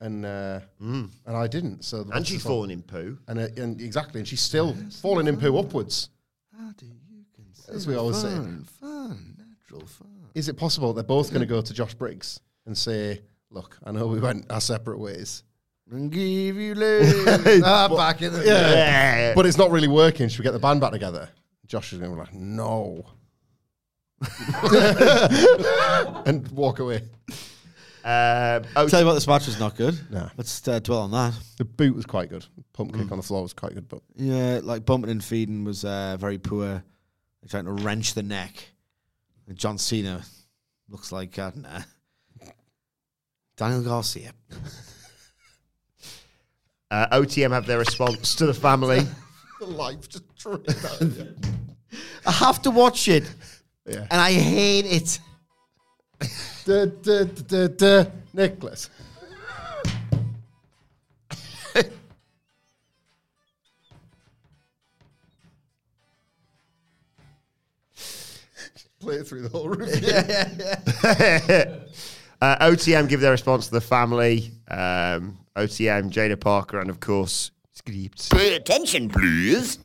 and 0.00 0.24
uh, 0.24 0.60
and 0.80 1.10
I 1.26 1.46
didn't. 1.46 1.84
So 1.84 2.06
And 2.12 2.26
she's 2.26 2.42
fallen 2.42 2.70
in 2.70 2.82
poo. 2.82 3.18
and, 3.26 3.38
uh, 3.38 3.48
and 3.56 3.80
exactly, 3.80 4.20
and 4.20 4.28
she's 4.28 4.40
still 4.40 4.74
falling 5.02 5.26
in 5.26 5.36
poo 5.38 5.58
upwards. 5.58 6.08
As 7.74 7.86
we 7.86 7.94
always 7.96 8.16
say. 8.18 8.28
fun, 8.80 9.36
natural 9.38 9.86
fun. 9.86 10.08
Is 10.38 10.48
it 10.48 10.56
possible 10.56 10.92
they're 10.92 11.02
both 11.02 11.30
going 11.30 11.40
to 11.40 11.46
go 11.46 11.60
to 11.60 11.74
Josh 11.74 11.94
Briggs 11.94 12.38
and 12.64 12.78
say, 12.78 13.22
"Look, 13.50 13.76
I 13.84 13.90
know 13.90 14.06
we 14.06 14.20
went 14.20 14.48
our 14.52 14.60
separate 14.60 15.00
ways, 15.00 15.42
And 15.90 16.12
give 16.12 16.54
you 16.56 16.76
love. 16.76 17.42
ah, 17.64 17.88
back 17.96 18.22
in 18.22 18.32
the 18.32 18.44
Yeah. 18.44 19.34
but 19.34 19.46
it's 19.46 19.58
not 19.58 19.72
really 19.72 19.88
working. 19.88 20.28
Should 20.28 20.38
we 20.38 20.44
get 20.44 20.52
the 20.52 20.60
band 20.60 20.80
back 20.80 20.92
together?" 20.92 21.28
Josh 21.66 21.92
is 21.92 21.98
going 21.98 22.12
to 22.12 22.16
be 22.16 22.20
like, 22.20 22.34
"No," 22.34 23.04
and 26.24 26.46
walk 26.52 26.78
away. 26.78 27.02
Um, 28.04 28.62
oh, 28.76 28.86
Tell 28.88 29.00
you 29.00 29.06
what, 29.06 29.14
this 29.14 29.26
match 29.26 29.46
was 29.46 29.58
not 29.58 29.74
good. 29.76 29.98
Nah. 30.08 30.30
Let's 30.36 30.66
uh, 30.68 30.78
dwell 30.78 31.00
on 31.00 31.10
that. 31.10 31.34
The 31.56 31.64
boot 31.64 31.96
was 31.96 32.06
quite 32.06 32.30
good. 32.30 32.46
Pump 32.72 32.94
kick 32.94 33.10
on 33.10 33.18
the 33.18 33.24
floor 33.24 33.42
was 33.42 33.52
quite 33.52 33.74
good, 33.74 33.88
but 33.88 34.02
Yeah, 34.14 34.60
like 34.62 34.86
bumping 34.86 35.10
and 35.10 35.22
feeding 35.22 35.64
was 35.64 35.84
uh, 35.84 36.16
very 36.18 36.38
poor. 36.38 36.84
They're 37.42 37.48
trying 37.50 37.64
to 37.64 37.72
wrench 37.72 38.14
the 38.14 38.22
neck. 38.22 38.68
And 39.48 39.56
John 39.56 39.78
Cena 39.78 40.22
looks 40.90 41.10
like 41.10 41.38
uh, 41.38 41.50
nah. 41.54 41.80
Daniel 43.56 43.82
Garcia. 43.82 44.32
uh, 46.90 47.18
OTM 47.18 47.50
have 47.52 47.66
their 47.66 47.78
response 47.78 48.34
to 48.36 48.46
the 48.46 48.52
family. 48.54 49.00
the 49.60 49.66
life 49.66 50.06
just 50.08 50.24
tripped 50.38 50.68
out 50.84 51.00
of 51.00 51.16
you. 51.16 51.34
I 52.26 52.30
have 52.32 52.60
to 52.62 52.70
watch 52.70 53.08
it, 53.08 53.24
Yeah. 53.86 54.06
and 54.10 54.20
I 54.20 54.32
hate 54.32 54.84
it. 54.84 55.18
Duh, 56.66 56.84
duh, 56.84 57.68
duh. 57.68 58.04
Nicholas. 58.34 58.90
Play 69.08 69.16
it 69.16 69.26
through 69.26 69.40
the 69.40 69.48
whole 69.48 69.70
review. 69.70 70.06
uh, 72.42 72.68
OTM 72.68 73.08
give 73.08 73.22
their 73.22 73.30
response 73.30 73.68
to 73.68 73.72
the 73.72 73.80
family. 73.80 74.50
Um, 74.70 75.38
OTM, 75.56 76.10
Jaida 76.10 76.38
Parker, 76.38 76.78
and 76.78 76.90
of 76.90 77.00
course, 77.00 77.50
Scrypts. 77.74 78.30
Pay 78.30 78.54
attention, 78.54 79.08
please. 79.08 79.78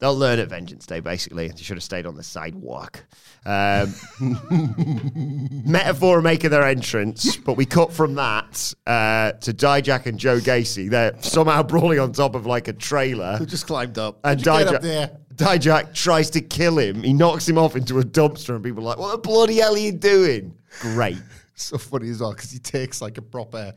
They'll 0.00 0.16
learn 0.16 0.38
at 0.38 0.48
Vengeance 0.48 0.86
Day, 0.86 1.00
basically. 1.00 1.48
They 1.48 1.62
should 1.62 1.76
have 1.76 1.84
stayed 1.84 2.06
on 2.06 2.14
the 2.14 2.22
sidewalk. 2.22 3.04
Um, 3.44 3.94
Metaphor 5.66 6.22
making 6.22 6.50
their 6.50 6.64
entrance, 6.64 7.36
but 7.36 7.58
we 7.58 7.66
cut 7.66 7.92
from 7.92 8.14
that 8.14 8.72
uh, 8.86 9.32
to 9.32 9.52
Dijak 9.52 10.06
and 10.06 10.18
Joe 10.18 10.38
Gacy. 10.38 10.88
They're 10.88 11.14
somehow 11.20 11.62
brawling 11.62 11.98
on 11.98 12.12
top 12.12 12.34
of 12.34 12.46
like 12.46 12.66
a 12.68 12.72
trailer. 12.72 13.36
Who 13.36 13.44
just 13.44 13.66
climbed 13.66 13.98
up? 13.98 14.20
And 14.24 14.42
Get 14.42 14.68
up 14.68 14.80
there. 14.80 15.18
Dijak 15.34 15.92
tries 15.92 16.30
to 16.30 16.40
kill 16.40 16.78
him. 16.78 17.02
He 17.02 17.12
knocks 17.12 17.46
him 17.46 17.58
off 17.58 17.76
into 17.76 17.98
a 17.98 18.02
dumpster, 18.02 18.54
and 18.54 18.64
people 18.64 18.82
are 18.82 18.86
like, 18.86 18.98
What 18.98 19.12
the 19.12 19.18
bloody 19.18 19.56
hell 19.56 19.74
are 19.74 19.78
you 19.78 19.92
doing? 19.92 20.56
Great. 20.80 21.18
so 21.54 21.76
funny 21.76 22.08
as 22.08 22.20
well 22.20 22.32
because 22.32 22.50
he 22.50 22.58
takes 22.58 23.02
like 23.02 23.18
a 23.18 23.22
proper 23.22 23.74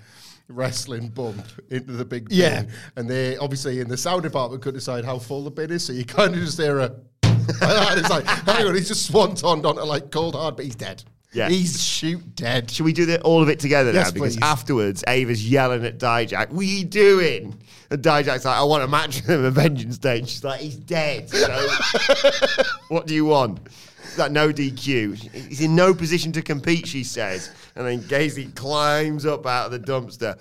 wrestling 0.50 1.10
bump 1.10 1.46
into 1.70 1.94
the 1.94 2.06
big 2.06 2.28
Yeah. 2.32 2.64
and 2.96 3.10
they 3.10 3.38
obviously 3.38 3.80
in 3.80 3.88
the 3.88 3.98
sound 3.98 4.24
department 4.24 4.62
couldn't 4.62 4.80
decide 4.80 5.06
how 5.06 5.18
full 5.20 5.44
the 5.44 5.52
bin 5.52 5.72
is, 5.72 5.86
so 5.86 5.94
you 5.94 6.06
kind 6.06 6.34
of 6.34 6.40
just 6.42 6.60
hear 6.60 6.80
a. 6.80 6.86
and 7.24 7.40
it's 8.00 8.10
like, 8.10 8.26
hang 8.26 8.68
on, 8.68 8.76
he's 8.76 8.88
just 8.88 9.06
swantoned 9.08 9.66
onto 9.66 9.82
like 9.82 10.12
cold 10.12 10.36
hard, 10.36 10.56
but 10.56 10.66
he's 10.66 10.76
dead. 10.76 11.04
Yeah. 11.34 11.50
he's 11.50 11.82
shoot 11.84 12.36
dead. 12.36 12.70
Should 12.70 12.86
we 12.86 12.94
do 12.94 13.08
the, 13.08 13.20
all 13.22 13.42
of 13.42 13.50
it 13.50 13.60
together 13.60 13.92
now? 13.92 14.12
Because 14.12 14.36
please. 14.36 14.44
afterwards, 14.44 15.04
Ava's 15.08 15.50
yelling 15.50 15.84
at 15.84 15.98
Dijak, 15.98 16.52
What 16.52 16.62
are 16.62 16.64
you 16.64 16.84
doing? 16.86 17.60
And 17.90 18.04
Dijak's 18.04 18.46
like, 18.46 18.56
I 18.56 18.62
want 18.64 18.84
a 18.84 18.88
match 18.88 19.16
with 19.16 19.32
him 19.32 19.44
at 19.48 19.54
Vengeance 19.54 19.98
Day. 19.98 20.20
And 20.20 20.30
she's 20.30 20.44
like, 20.44 20.60
He's 20.60 20.76
dead. 20.76 21.32
So 21.32 21.48
what 22.90 23.08
do 23.08 23.16
you 23.16 23.26
want? 23.26 23.62
She's 24.04 24.18
like, 24.18 24.32
no 24.32 24.52
DQ. 24.52 25.18
He's 25.48 25.62
in 25.62 25.76
no 25.76 25.94
position 25.94 26.32
to 26.34 26.42
compete, 26.42 26.88
she 26.88 27.04
says. 27.04 27.52
And 27.76 27.86
then 27.88 28.02
Gacy 28.02 28.54
climbs 28.56 29.26
up 29.26 29.46
out 29.46 29.68
of 29.68 29.72
the 29.72 29.80
dumpster, 29.80 30.38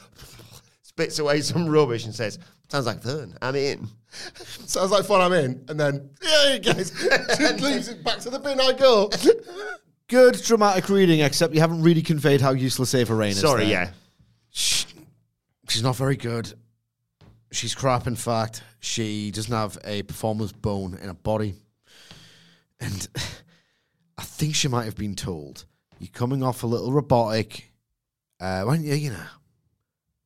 spits 0.82 1.18
away 1.18 1.40
some 1.40 1.68
rubbish, 1.68 2.04
and 2.04 2.14
says, 2.14 2.38
Sounds 2.68 2.86
like 2.86 3.02
fun. 3.02 3.36
I'm 3.42 3.54
in. 3.54 3.86
Sounds 4.34 4.90
like 4.90 5.04
fun. 5.04 5.20
I'm 5.20 5.32
in, 5.34 5.62
and 5.68 5.78
then 5.78 6.08
yeah, 6.22 6.56
guys, 6.58 6.90
just 6.90 7.60
leaves 7.60 7.88
it 7.88 8.02
back 8.02 8.18
to 8.20 8.30
the 8.30 8.38
bin. 8.38 8.58
I 8.60 8.72
go. 8.72 9.10
Good 10.08 10.42
dramatic 10.42 10.88
reading, 10.88 11.20
except 11.20 11.54
you 11.54 11.60
haven't 11.60 11.82
really 11.82 12.02
conveyed 12.02 12.40
how 12.40 12.52
useless 12.52 12.94
Ava 12.94 13.14
Raine 13.14 13.30
is. 13.32 13.40
Sorry, 13.40 13.64
there. 13.64 13.70
yeah. 13.72 13.90
Sh- 14.50 14.84
She's 15.68 15.82
not 15.82 15.96
very 15.96 16.16
good. 16.16 16.52
She's 17.50 17.74
crap, 17.74 18.06
in 18.06 18.16
fact. 18.16 18.62
She 18.80 19.30
doesn't 19.30 19.52
have 19.52 19.78
a 19.84 20.02
performance 20.02 20.52
bone 20.52 20.98
in 21.00 21.08
her 21.08 21.14
body. 21.14 21.54
And 22.80 23.06
I 24.22 24.24
think 24.24 24.54
she 24.54 24.68
might 24.68 24.84
have 24.84 24.94
been 24.94 25.16
told, 25.16 25.64
you're 25.98 26.08
coming 26.12 26.44
off 26.44 26.62
a 26.62 26.66
little 26.68 26.92
robotic. 26.92 27.72
Uh, 28.38 28.62
why 28.62 28.76
don't 28.76 28.84
you, 28.84 28.94
you 28.94 29.10
know, 29.10 29.26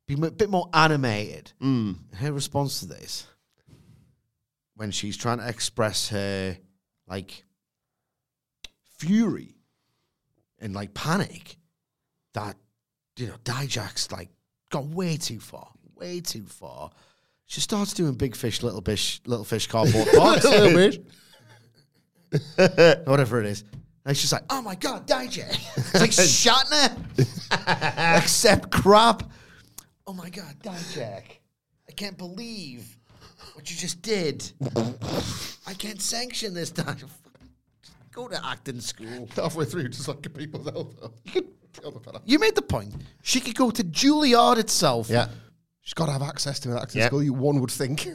be 0.06 0.12
a 0.12 0.30
bit 0.30 0.50
more 0.50 0.68
animated? 0.74 1.52
Mm. 1.62 2.14
Her 2.16 2.30
response 2.30 2.80
to 2.80 2.86
this, 2.88 3.26
when 4.74 4.90
she's 4.90 5.16
trying 5.16 5.38
to 5.38 5.48
express 5.48 6.10
her, 6.10 6.58
like, 7.08 7.46
fury 8.98 9.56
and, 10.58 10.74
like, 10.74 10.92
panic, 10.92 11.56
that, 12.34 12.54
you 13.16 13.28
know, 13.28 13.36
Dijak's, 13.44 14.12
like, 14.12 14.28
gone 14.70 14.92
way 14.92 15.16
too 15.16 15.40
far, 15.40 15.70
way 15.94 16.20
too 16.20 16.44
far. 16.44 16.90
She 17.46 17.62
starts 17.62 17.94
doing 17.94 18.12
big 18.12 18.36
fish, 18.36 18.62
little 18.62 18.82
fish, 18.82 19.22
little 19.24 19.46
fish 19.46 19.68
cardboard 19.68 20.08
box, 20.14 20.44
Little 20.44 20.74
bit. 20.74 21.02
whatever 23.06 23.40
it 23.40 23.46
is. 23.46 23.64
And 24.06 24.16
she's 24.16 24.32
like, 24.32 24.44
"Oh 24.50 24.62
my 24.62 24.76
god, 24.76 25.06
Dijak!" 25.06 25.50
It's 25.76 25.94
like 26.00 26.10
Shatner, 26.10 26.96
except 28.22 28.70
crap. 28.82 29.24
Oh 30.06 30.12
my 30.14 30.30
god, 30.30 30.54
Dijak! 30.62 31.24
I 31.88 31.92
can't 31.96 32.16
believe 32.16 32.96
what 33.54 33.68
you 33.70 33.76
just 33.76 34.00
did. 34.02 34.50
I 35.66 35.74
can't 35.74 36.00
sanction 36.00 36.54
this. 36.54 36.70
Dijak. 36.70 37.08
go 38.12 38.28
to 38.28 38.46
acting 38.46 38.80
school. 38.80 39.28
Halfway 39.34 39.64
through, 39.64 39.88
just 39.88 40.06
like 40.08 40.24
a 40.24 40.30
people's 40.30 40.68
elbow. 40.68 41.12
You 42.24 42.38
made 42.38 42.54
the 42.54 42.62
point. 42.62 42.94
She 43.22 43.40
could 43.40 43.54
go 43.56 43.70
to 43.70 43.82
Juilliard 43.84 44.58
itself. 44.58 45.10
Yeah. 45.10 45.28
She's 45.82 45.94
got 45.94 46.06
to 46.06 46.12
have 46.12 46.22
access 46.22 46.58
to 46.60 46.70
an 46.72 46.78
acting 46.78 47.00
Yeah. 47.00 47.08
school, 47.08 47.22
you 47.22 47.34
one 47.34 47.60
would 47.60 47.70
think. 47.70 48.08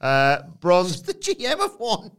Uh, 0.00 0.42
Bronze 0.60 1.02
The 1.02 1.14
GM 1.14 1.60
of 1.60 1.78
one. 1.80 2.10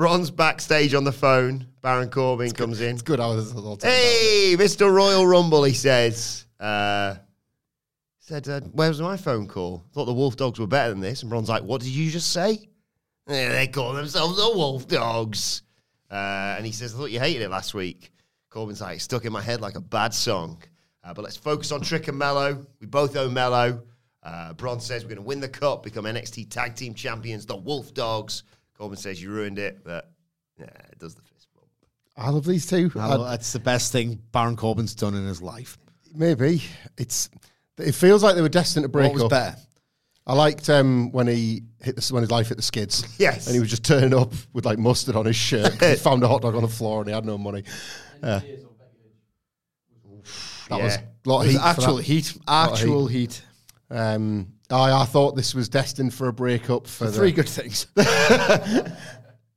Bronze 0.00 0.30
backstage 0.30 0.94
on 0.94 1.04
the 1.04 1.12
phone. 1.12 1.66
Baron 1.82 2.08
Corbin 2.08 2.52
comes 2.52 2.80
in. 2.80 2.94
It's 2.94 3.02
good 3.02 3.20
how 3.20 3.34
this 3.34 3.48
is 3.48 3.54
all 3.54 3.76
turned 3.76 3.92
out. 3.92 3.98
Hey, 3.98 4.56
Mr. 4.56 4.90
Royal 4.90 5.26
Rumble, 5.26 5.62
he 5.62 5.74
says. 5.74 6.46
Uh, 6.58 7.16
said, 8.18 8.48
uh, 8.48 8.62
where 8.72 8.88
was 8.88 9.02
my 9.02 9.18
phone 9.18 9.46
call? 9.46 9.84
Thought 9.92 10.06
the 10.06 10.14
Wolf 10.14 10.36
Dogs 10.36 10.58
were 10.58 10.66
better 10.66 10.88
than 10.88 11.00
this. 11.00 11.20
And 11.20 11.28
Bron's 11.28 11.50
like, 11.50 11.64
what 11.64 11.82
did 11.82 11.90
you 11.90 12.10
just 12.10 12.32
say? 12.32 12.70
"Yeah, 13.28 13.50
they 13.50 13.68
call 13.68 13.92
themselves 13.92 14.38
the 14.38 14.50
Wolf 14.56 14.88
Dogs. 14.88 15.64
Uh, 16.10 16.54
and 16.56 16.64
he 16.64 16.72
says, 16.72 16.94
I 16.94 16.96
thought 16.96 17.10
you 17.10 17.20
hated 17.20 17.42
it 17.42 17.50
last 17.50 17.74
week. 17.74 18.10
Corbin's 18.48 18.80
like, 18.80 19.02
stuck 19.02 19.26
in 19.26 19.32
my 19.34 19.42
head 19.42 19.60
like 19.60 19.76
a 19.76 19.82
bad 19.82 20.14
song. 20.14 20.62
Uh, 21.04 21.12
but 21.12 21.24
let's 21.24 21.36
focus 21.36 21.72
on 21.72 21.82
Trick 21.82 22.08
and 22.08 22.16
Melo. 22.16 22.64
We 22.80 22.86
both 22.86 23.18
owe 23.18 23.28
Melo. 23.28 23.82
Uh, 24.22 24.54
Bron 24.54 24.80
says 24.80 25.02
we're 25.02 25.08
going 25.08 25.16
to 25.16 25.22
win 25.24 25.40
the 25.40 25.48
cup, 25.50 25.82
become 25.82 26.06
NXT 26.06 26.48
Tag 26.48 26.74
Team 26.74 26.94
Champions, 26.94 27.44
the 27.44 27.54
Wolf 27.54 27.92
Dogs. 27.92 28.44
Corbin 28.80 28.96
says 28.96 29.22
you 29.22 29.30
ruined 29.30 29.58
it, 29.58 29.84
but 29.84 30.10
yeah, 30.58 30.64
it 30.90 30.98
does 30.98 31.14
the 31.14 31.20
fist 31.20 31.48
bump. 31.54 31.66
I 32.16 32.30
love 32.30 32.46
these 32.46 32.66
two. 32.66 32.90
I- 32.98 33.16
that's 33.18 33.52
the 33.52 33.58
best 33.60 33.92
thing 33.92 34.18
Baron 34.32 34.56
Corbin's 34.56 34.94
done 34.94 35.14
in 35.14 35.26
his 35.26 35.42
life. 35.42 35.76
maybe. 36.14 36.62
It's. 36.96 37.28
It 37.78 37.92
feels 37.94 38.22
like 38.22 38.34
they 38.36 38.42
were 38.42 38.48
destined 38.48 38.84
to 38.84 38.88
break 38.88 39.08
What 39.08 39.14
was 39.14 39.22
up. 39.24 39.30
better? 39.30 39.56
I 40.26 40.34
liked 40.34 40.68
um, 40.70 41.12
when 41.12 41.26
he 41.26 41.62
hit 41.80 41.96
the, 41.96 42.08
when 42.14 42.22
his 42.22 42.30
life 42.30 42.48
hit 42.48 42.56
the 42.56 42.62
skids. 42.62 43.04
Yes. 43.18 43.46
and 43.46 43.54
he 43.54 43.60
was 43.60 43.68
just 43.70 43.84
turning 43.84 44.12
up 44.14 44.32
with 44.52 44.64
like 44.66 44.78
mustard 44.78 45.16
on 45.16 45.24
his 45.26 45.36
shirt. 45.36 45.72
he 45.82 45.94
found 45.96 46.22
a 46.22 46.28
hot 46.28 46.42
dog 46.42 46.54
on 46.54 46.62
the 46.62 46.68
floor 46.68 47.00
and 47.00 47.08
he 47.08 47.14
had 47.14 47.24
no 47.26 47.36
money. 47.38 47.64
Uh, 48.22 48.40
that 50.68 50.80
was 50.82 50.96
Yeah. 50.96 51.02
a 51.24 51.28
lot 51.28 51.40
of 51.40 51.46
It 51.46 51.46
was 51.46 51.52
heat. 51.52 51.58
for 51.58 51.64
actual 51.66 51.96
that. 51.96 52.02
heat. 52.04 52.36
Lot 52.48 52.68
of 52.68 52.72
Actual 52.74 53.06
heat. 53.06 53.42
Um, 53.90 54.52
I, 54.70 55.02
I 55.02 55.04
thought 55.04 55.34
this 55.36 55.54
was 55.54 55.68
destined 55.68 56.14
for 56.14 56.28
a 56.28 56.32
breakup 56.32 56.86
for 56.86 57.06
the, 57.06 57.12
Three 57.12 57.32
good 57.32 57.48
things. 57.48 57.86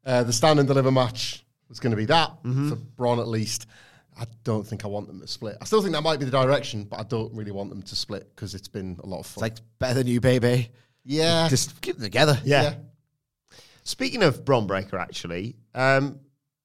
Uh, 0.06 0.22
the 0.22 0.34
stand 0.34 0.60
and 0.60 0.68
deliver 0.68 0.92
match 0.92 1.46
was 1.70 1.80
going 1.80 1.92
to 1.92 1.96
be 1.98 2.04
that 2.06 2.30
Mm-hmm. 2.44 2.70
for 2.70 2.76
Bron 2.76 3.20
at 3.20 3.28
least. 3.30 3.68
I 4.20 4.26
don't 4.44 4.68
think 4.68 4.84
I 4.84 4.90
want 4.90 5.08
them 5.08 5.22
to 5.22 5.28
split. 5.28 5.56
I 5.62 5.66
still 5.66 5.82
think 5.82 5.94
that 5.94 6.04
might 6.04 6.20
be 6.20 6.26
the 6.26 6.32
direction, 6.32 6.84
but 6.84 7.00
I 7.00 7.04
don't 7.04 7.34
really 7.34 7.52
want 7.52 7.70
them 7.70 7.82
to 7.82 7.96
split 7.96 8.30
because 8.36 8.54
it's 8.54 8.68
been 8.68 9.00
a 9.02 9.08
lot 9.08 9.20
of 9.20 9.26
It's 9.26 9.36
fun. 9.36 9.42
like 9.44 9.56
better 9.80 9.94
than 9.96 10.08
you, 10.08 10.20
baby. 10.20 10.70
yeah, 11.06 11.48
Just 11.50 11.80
keep 11.82 11.96
them 11.96 12.04
together. 12.04 12.38
yeah. 12.44 12.74
Speaking 13.84 14.24
of 14.24 14.44
Bron 14.46 14.68
Breakker, 14.68 14.98
actually, 14.98 15.56
um, 15.74 16.20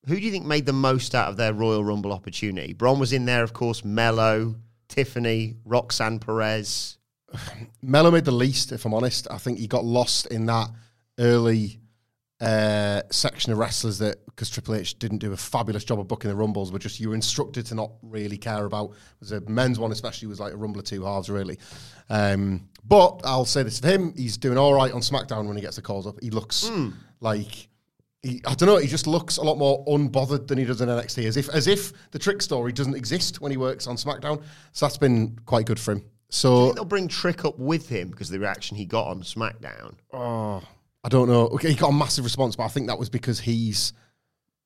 who 0.07 0.17
do 0.17 0.21
you 0.21 0.31
think 0.33 0.45
made 0.45 0.67
the 0.67 0.73
most 0.73 1.15
out 1.15 1.29
of 1.29 1.37
their 1.37 1.53
Royal 1.55 1.85
Rumble 1.85 2.13
opportunity? 2.13 2.73
Bron 2.73 2.99
was 2.99 3.13
in 3.13 3.25
there, 3.25 3.45
of 3.45 3.53
course, 3.53 3.85
Melo, 3.85 4.57
Tiffany, 4.89 5.55
Roxanne 5.65 6.19
Perez. 6.19 6.98
Melo 7.83 8.11
made 8.11 8.25
the 8.25 8.33
least, 8.33 8.73
if 8.73 8.85
I'm 8.85 8.95
honest. 8.95 9.27
I 9.31 9.39
think 9.39 9.59
he 9.59 9.67
got 9.67 9.85
lost 9.85 10.27
in 10.27 10.47
that 10.47 10.71
early 11.19 11.81
uh, 12.41 13.03
section 13.11 13.53
of 13.53 13.59
wrestlers 13.59 13.99
that 13.99 14.25
because 14.27 14.51
Triple 14.51 14.77
H 14.77 14.99
didn't 14.99 15.19
do 15.19 15.33
a 15.33 15.37
fabulous 15.37 15.83
job 15.85 15.99
of 15.99 16.07
booking 16.07 16.31
the 16.31 16.37
rumbles, 16.37 16.71
but 16.71 16.81
just 16.81 17.01
you 17.01 17.09
were 17.09 17.15
instructed 17.15 17.67
to 17.67 17.75
not 17.75 17.91
really 18.03 18.39
care 18.39 18.65
about. 18.65 18.91
It 18.91 19.21
was 19.21 19.33
a 19.33 19.41
men's 19.43 19.79
one, 19.79 19.91
especially 19.91 20.29
was 20.29 20.39
like 20.39 20.53
a 20.53 20.57
rumble 20.57 20.79
of 20.79 20.87
two 20.87 21.05
halves, 21.05 21.29
really. 21.29 21.59
Um, 22.09 22.69
but 22.85 23.21
I'll 23.25 23.45
say 23.45 23.65
this 23.65 23.81
of 23.81 23.85
him: 23.85 24.15
he's 24.17 24.37
doing 24.37 24.57
all 24.57 24.73
right 24.73 24.93
on 24.93 25.01
SmackDown 25.01 25.47
when 25.47 25.57
he 25.57 25.63
gets 25.63 25.77
the 25.77 25.83
calls 25.83 26.07
up. 26.07 26.23
He 26.23 26.31
looks 26.31 26.71
like. 27.21 27.69
He, 28.23 28.43
I 28.45 28.55
don't 28.55 28.67
know. 28.69 28.79
He 28.79 28.89
just 28.89 29.07
looks 29.07 29.37
a 29.37 29.43
lot 29.43 29.59
more 29.59 29.85
unbothered 29.87 30.49
than 30.49 30.59
he 30.59 30.65
does 30.65 30.81
in 30.81 30.89
NXT, 30.89 31.25
as 31.27 31.37
if 31.37 31.49
as 31.51 31.69
if 31.69 31.93
the 32.11 32.19
trick 32.19 32.43
story 32.43 32.73
doesn't 32.73 32.97
exist 32.97 33.41
when 33.41 33.53
he 33.53 33.57
works 33.57 33.87
on 33.87 33.95
SmackDown. 33.97 34.43
So 34.73 34.87
that's 34.87 34.99
been 34.99 35.39
quite 35.47 35.67
good 35.67 35.79
for 35.79 35.93
him. 35.93 36.05
So 36.31 36.73
They'll 36.73 36.85
bring 36.85 37.09
Trick 37.09 37.45
up 37.45 37.59
with 37.59 37.89
him 37.89 38.11
because 38.11 38.29
of 38.29 38.35
the 38.35 38.41
reaction 38.41 38.77
he 38.77 38.85
got 38.85 39.07
on 39.07 39.23
SmackDown. 39.23 39.95
Oh, 40.13 40.63
I 41.05 41.09
don't 41.09 41.29
know. 41.29 41.49
Okay, 41.49 41.71
he 41.71 41.75
got 41.75 41.89
a 41.89 41.93
massive 41.93 42.25
response, 42.25 42.57
but 42.57 42.65
I 42.65 42.69
think 42.69 42.89
that 42.89 42.99
was 42.99 43.09
because 43.09 43.41
he's 43.41 43.93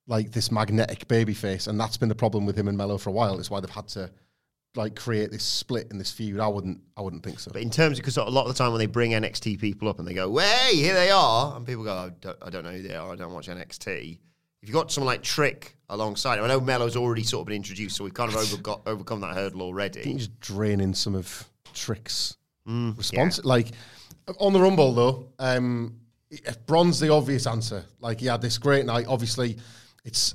like 0.06 0.32
this 0.32 0.50
magnetic 0.50 1.06
baby 1.08 1.34
face, 1.34 1.66
and 1.66 1.78
that's 1.78 1.96
been 1.96 2.08
the 2.08 2.14
problem 2.14 2.46
with 2.46 2.56
him 2.56 2.68
and 2.68 2.76
Melo 2.76 2.98
for 2.98 3.10
a 3.10 3.12
while. 3.12 3.38
It's 3.38 3.50
why 3.50 3.60
they've 3.60 3.70
had 3.70 3.88
to 3.88 4.10
like 4.74 4.96
create 4.96 5.30
this 5.30 5.44
split 5.44 5.88
in 5.90 5.98
this 5.98 6.10
feud. 6.10 6.40
I 6.40 6.48
wouldn't. 6.48 6.80
I 6.96 7.02
wouldn't 7.02 7.22
think 7.22 7.38
so. 7.38 7.50
But 7.52 7.62
in 7.62 7.70
terms 7.70 7.98
of, 7.98 8.02
because 8.02 8.16
a 8.16 8.24
lot 8.24 8.46
of 8.46 8.48
the 8.48 8.58
time 8.58 8.72
when 8.72 8.78
they 8.78 8.86
bring 8.86 9.12
NXT 9.12 9.60
people 9.60 9.88
up 9.88 9.98
and 9.98 10.08
they 10.08 10.14
go, 10.14 10.36
hey, 10.36 10.74
here 10.74 10.94
they 10.94 11.10
are, 11.10 11.56
and 11.56 11.66
people 11.66 11.84
go, 11.84 11.92
I 11.92 12.10
don't, 12.20 12.38
I 12.42 12.50
don't 12.50 12.64
know 12.64 12.72
who 12.72 12.82
they 12.82 12.94
are, 12.94 13.12
I 13.12 13.16
don't 13.16 13.32
watch 13.32 13.48
NXT. 13.48 14.18
If 14.62 14.68
you've 14.68 14.74
got 14.74 14.92
someone 14.92 15.12
like 15.12 15.22
Trick 15.22 15.76
alongside 15.88 16.38
him, 16.38 16.44
I 16.44 16.48
know 16.48 16.60
Melo's 16.60 16.96
already 16.96 17.24
sort 17.24 17.42
of 17.42 17.46
been 17.48 17.56
introduced, 17.56 17.96
so 17.96 18.04
we've 18.04 18.14
kind 18.14 18.30
of 18.32 18.36
over 18.40 18.56
got, 18.56 18.82
overcome 18.86 19.20
that 19.20 19.34
hurdle 19.34 19.62
already. 19.62 20.00
I 20.00 20.04
think 20.04 20.18
he's 20.18 20.28
draining 20.28 20.94
some 20.94 21.14
of 21.14 21.48
Trick's 21.74 22.36
Mm, 22.68 22.96
response. 22.96 23.44
Like 23.44 23.72
on 24.38 24.52
the 24.52 24.60
Rumble 24.60 24.92
though, 24.94 25.28
um, 25.40 25.96
if 26.30 26.64
Bron's 26.66 27.00
the 27.00 27.12
obvious 27.12 27.46
answer. 27.46 27.84
Like 28.00 28.20
he 28.20 28.26
had 28.26 28.40
this 28.40 28.56
great 28.58 28.86
night. 28.86 29.06
Obviously, 29.08 29.58
it's 30.04 30.34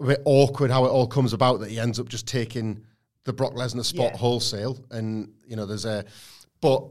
a 0.00 0.06
bit 0.06 0.22
awkward 0.24 0.70
how 0.70 0.86
it 0.86 0.88
all 0.88 1.06
comes 1.06 1.32
about 1.34 1.60
that 1.60 1.70
he 1.70 1.78
ends 1.78 2.00
up 2.00 2.08
just 2.08 2.26
taking 2.26 2.82
the 3.24 3.32
Brock 3.34 3.52
Lesnar 3.52 3.84
spot 3.84 4.12
Yeah. 4.12 4.16
wholesale, 4.16 4.82
and 4.90 5.30
you 5.46 5.54
know 5.56 5.66
there's 5.66 5.84
a, 5.84 6.04
but 6.62 6.82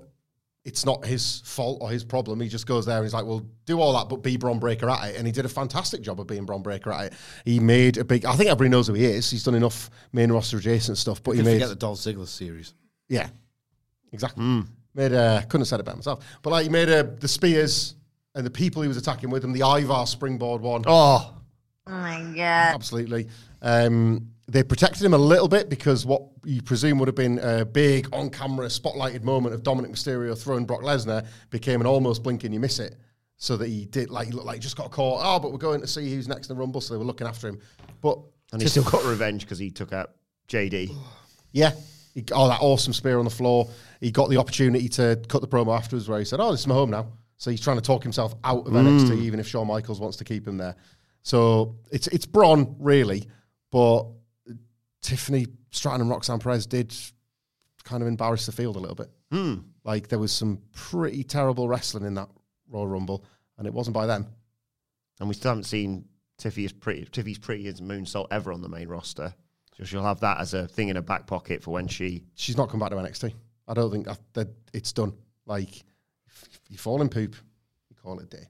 it's 0.66 0.86
not 0.86 1.04
his 1.04 1.42
fault 1.46 1.80
or 1.82 1.90
his 1.90 2.04
problem. 2.04 2.40
He 2.40 2.48
just 2.48 2.68
goes 2.68 2.86
there 2.86 2.98
and 2.98 3.06
he's 3.06 3.14
like, 3.14 3.26
"Well, 3.26 3.44
do 3.66 3.80
all 3.82 3.94
that, 3.94 4.08
but 4.08 4.18
be 4.18 4.38
Bron 4.38 4.60
Breakker 4.60 4.88
at 4.88 5.10
it." 5.10 5.16
And 5.18 5.26
he 5.26 5.32
did 5.34 5.46
a 5.46 5.50
fantastic 5.50 6.02
job 6.02 6.20
of 6.20 6.28
being 6.28 6.46
Bron 6.46 6.62
Breakker 6.62 6.92
at 6.92 7.06
it. 7.08 7.14
He 7.44 7.60
made 7.60 7.98
a 7.98 8.04
big. 8.06 8.24
I 8.26 8.36
think 8.36 8.52
everybody 8.52 8.70
knows 8.70 8.86
who 8.88 8.94
he 8.94 9.06
is. 9.06 9.32
He's 9.32 9.44
done 9.44 9.56
enough 9.56 9.90
main 10.14 10.32
roster 10.32 10.58
adjacent 10.58 11.00
stuff, 11.00 11.24
but 11.24 11.32
he 11.32 11.40
You 11.40 11.44
made 11.46 11.54
forget 11.54 11.70
the 11.70 11.76
Dolph 11.76 11.98
Ziggler 11.98 12.28
series. 12.28 12.76
yeah, 13.08 13.30
exactly. 14.12 14.43
Mm. 14.43 14.68
Made 14.95 15.12
a 15.14 15.43
couldn't 15.43 15.62
have 15.62 15.68
said 15.68 15.80
it 15.80 15.84
better 15.84 15.97
myself, 15.97 16.26
but 16.41 16.49
like 16.49 16.64
he 16.64 16.70
made 16.70 16.89
a 16.89 17.03
the 17.03 17.28
spears 17.28 17.95
and 18.36 18.45
the 18.45 18.51
people 18.51 18.82
he 18.82 18.88
was 18.88 18.97
attacking 18.97 19.30
with 19.30 19.43
him, 19.43 19.53
the 19.53 19.62
Ivar 19.62 20.05
springboard 20.05 20.62
one. 20.62 20.84
Oh, 20.88 21.36
Oh 21.89 21.91
my 21.91 22.22
god. 22.36 22.76
Absolutely. 22.76 23.28
Um, 23.62 24.30
they 24.47 24.64
protected 24.64 25.03
him 25.03 25.14
a 25.14 25.18
little 25.18 25.47
bit 25.47 25.70
because 25.70 26.05
what 26.05 26.24
you 26.43 26.62
presume 26.62 26.99
would 26.99 27.07
have 27.07 27.16
been 27.16 27.39
a 27.39 27.66
big 27.66 28.07
on 28.14 28.30
camera 28.30 28.68
spotlighted 28.68 29.24
moment 29.24 29.55
of 29.55 29.64
Dominik 29.64 29.91
Mysterio 29.91 30.38
throwing 30.38 30.66
Brock 30.66 30.82
Lesnar 30.82 31.26
became 31.49 31.82
an 31.82 31.88
almost 31.88 32.24
blink 32.24 32.43
and 32.43 32.53
you 32.53 32.60
miss 32.60 32.80
it. 32.80 32.95
So 33.38 33.55
that 33.57 33.70
he 33.70 33.86
did 33.86 34.10
like 34.10 34.28
he 34.28 34.34
looked 34.34 34.45
like 34.45 34.55
he 34.55 34.60
just 34.60 34.76
got 34.76 34.91
caught. 34.91 35.22
Oh, 35.24 35.39
but 35.39 35.51
we're 35.51 35.60
going 35.60 35.80
to 35.82 35.88
see 35.88 36.14
who's 36.14 36.28
next 36.28 36.49
in 36.49 36.55
the 36.55 36.60
Rumble, 36.60 36.82
so 36.82 36.93
they 36.93 36.97
were 36.97 37.05
looking 37.05 37.26
after 37.26 37.47
him. 37.47 37.60
But 38.01 38.20
and 38.51 38.62
he 38.62 38.68
still 38.68 38.84
got 38.84 39.03
revenge 39.05 39.43
because 39.43 39.57
he 39.57 39.72
took 39.72 39.93
out 39.93 40.12
JD. 40.47 40.95
Yeah. 41.51 41.72
He, 42.14 42.24
oh, 42.32 42.47
that 42.47 42.62
awesome 42.62 42.93
spear 42.93 43.20
on 43.20 43.26
the 43.26 43.32
floor. 43.32 43.70
He 43.99 44.12
got 44.12 44.30
the 44.30 44.38
opportunity 44.38 44.89
to 44.89 45.22
cut 45.28 45.41
the 45.41 45.47
promo 45.47 45.76
afterwards 45.76 46.10
where 46.10 46.20
he 46.20 46.26
said, 46.26 46.39
Oh, 46.39 46.51
this 46.51 46.62
is 46.62 46.68
my 46.68 46.74
home 46.74 46.89
now. 46.89 47.07
So 47.38 47.51
he's 47.51 47.62
trying 47.62 47.78
to 47.78 47.82
talk 47.82 48.03
himself 48.03 48.36
out 48.43 48.68
of 48.68 48.74
NXT, 48.74 49.16
hmm. 49.16 49.22
even 49.22 49.39
if 49.39 49.47
Shawn 49.47 49.68
Michaels 49.68 49.99
wants 49.99 50.18
to 50.18 50.26
keep 50.26 50.45
him 50.45 50.57
there. 50.57 50.76
So 51.22 51.78
it's 51.91 52.07
it's 52.07 52.26
Bron, 52.26 52.76
really. 52.80 53.28
But 53.72 54.07
Tiffany 55.01 55.47
Stratton 55.72 56.01
and 56.01 56.10
Roxanne 56.10 56.39
Perez 56.39 56.66
did 56.66 56.93
kind 57.84 58.01
of 58.01 58.07
embarrass 58.07 58.45
the 58.45 58.51
field 58.51 58.76
a 58.76 58.80
little 58.80 58.95
bit. 58.95 59.10
Hmm. 59.32 59.55
Like 59.84 60.07
there 60.10 60.20
was 60.20 60.32
some 60.32 60.62
pretty 60.74 61.24
terrible 61.24 61.68
wrestling 61.68 62.05
in 62.05 62.16
that 62.16 62.30
Royal 62.70 62.88
Rumble, 62.88 63.24
and 63.57 63.68
it 63.68 63.74
wasn't 63.74 63.93
by 63.93 64.05
them. 64.05 64.28
And 65.20 65.28
we 65.28 65.36
still 65.36 65.51
haven't 65.51 65.64
seen 65.64 66.05
Tiffy's 66.38 66.72
pretty, 66.72 67.05
Tiffy's 67.05 67.38
prettiest 67.38 67.84
moonsault 67.84 68.28
ever 68.32 68.51
on 68.51 68.62
the 68.62 68.70
main 68.70 68.88
roster. 68.88 69.34
So 69.80 69.86
she'll 69.86 70.04
have 70.04 70.20
that 70.20 70.40
as 70.42 70.54
a 70.54 70.68
thing 70.68 70.90
in 70.90 70.98
her 70.98 71.02
back 71.02 71.26
pocket 71.26 71.64
for 71.64 71.72
when 71.72 71.88
she. 71.88 72.26
She's 72.36 72.58
not 72.58 72.70
come 72.70 72.82
back 72.82 72.90
to 72.90 72.98
NXT. 72.98 73.34
I 73.66 73.74
don't 73.74 73.90
think 73.90 74.06
that, 74.08 74.20
that 74.34 74.50
it's 74.74 74.92
done. 74.92 75.14
Like, 75.46 75.70
if 76.28 76.60
you 76.68 76.78
fall 76.78 77.02
in 77.02 77.08
poop, 77.08 77.34
you 77.90 77.96
call 77.96 78.20
it 78.20 78.24
a 78.24 78.26
day. 78.28 78.44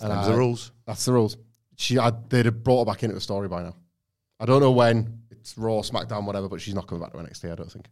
And 0.00 0.10
Them's 0.10 0.26
I- 0.26 0.30
the 0.32 0.38
rules. 0.38 0.70
Uh, 0.70 0.72
that's 0.86 1.04
the 1.04 1.12
rules. 1.12 1.36
She, 1.76 1.98
I, 1.98 2.12
they'd 2.28 2.46
have 2.46 2.64
brought 2.64 2.86
her 2.86 2.92
back 2.92 3.02
into 3.02 3.14
the 3.14 3.20
story 3.20 3.46
by 3.46 3.62
now. 3.62 3.74
I 4.40 4.46
don't 4.46 4.60
know 4.60 4.70
when. 4.72 5.18
It's 5.30 5.58
Raw, 5.58 5.80
SmackDown, 5.82 6.24
whatever, 6.24 6.48
but 6.48 6.62
she's 6.62 6.74
not 6.74 6.86
coming 6.86 7.02
back 7.04 7.12
to 7.12 7.18
NXT, 7.18 7.52
I 7.52 7.56
don't 7.56 7.70
think. 7.70 7.86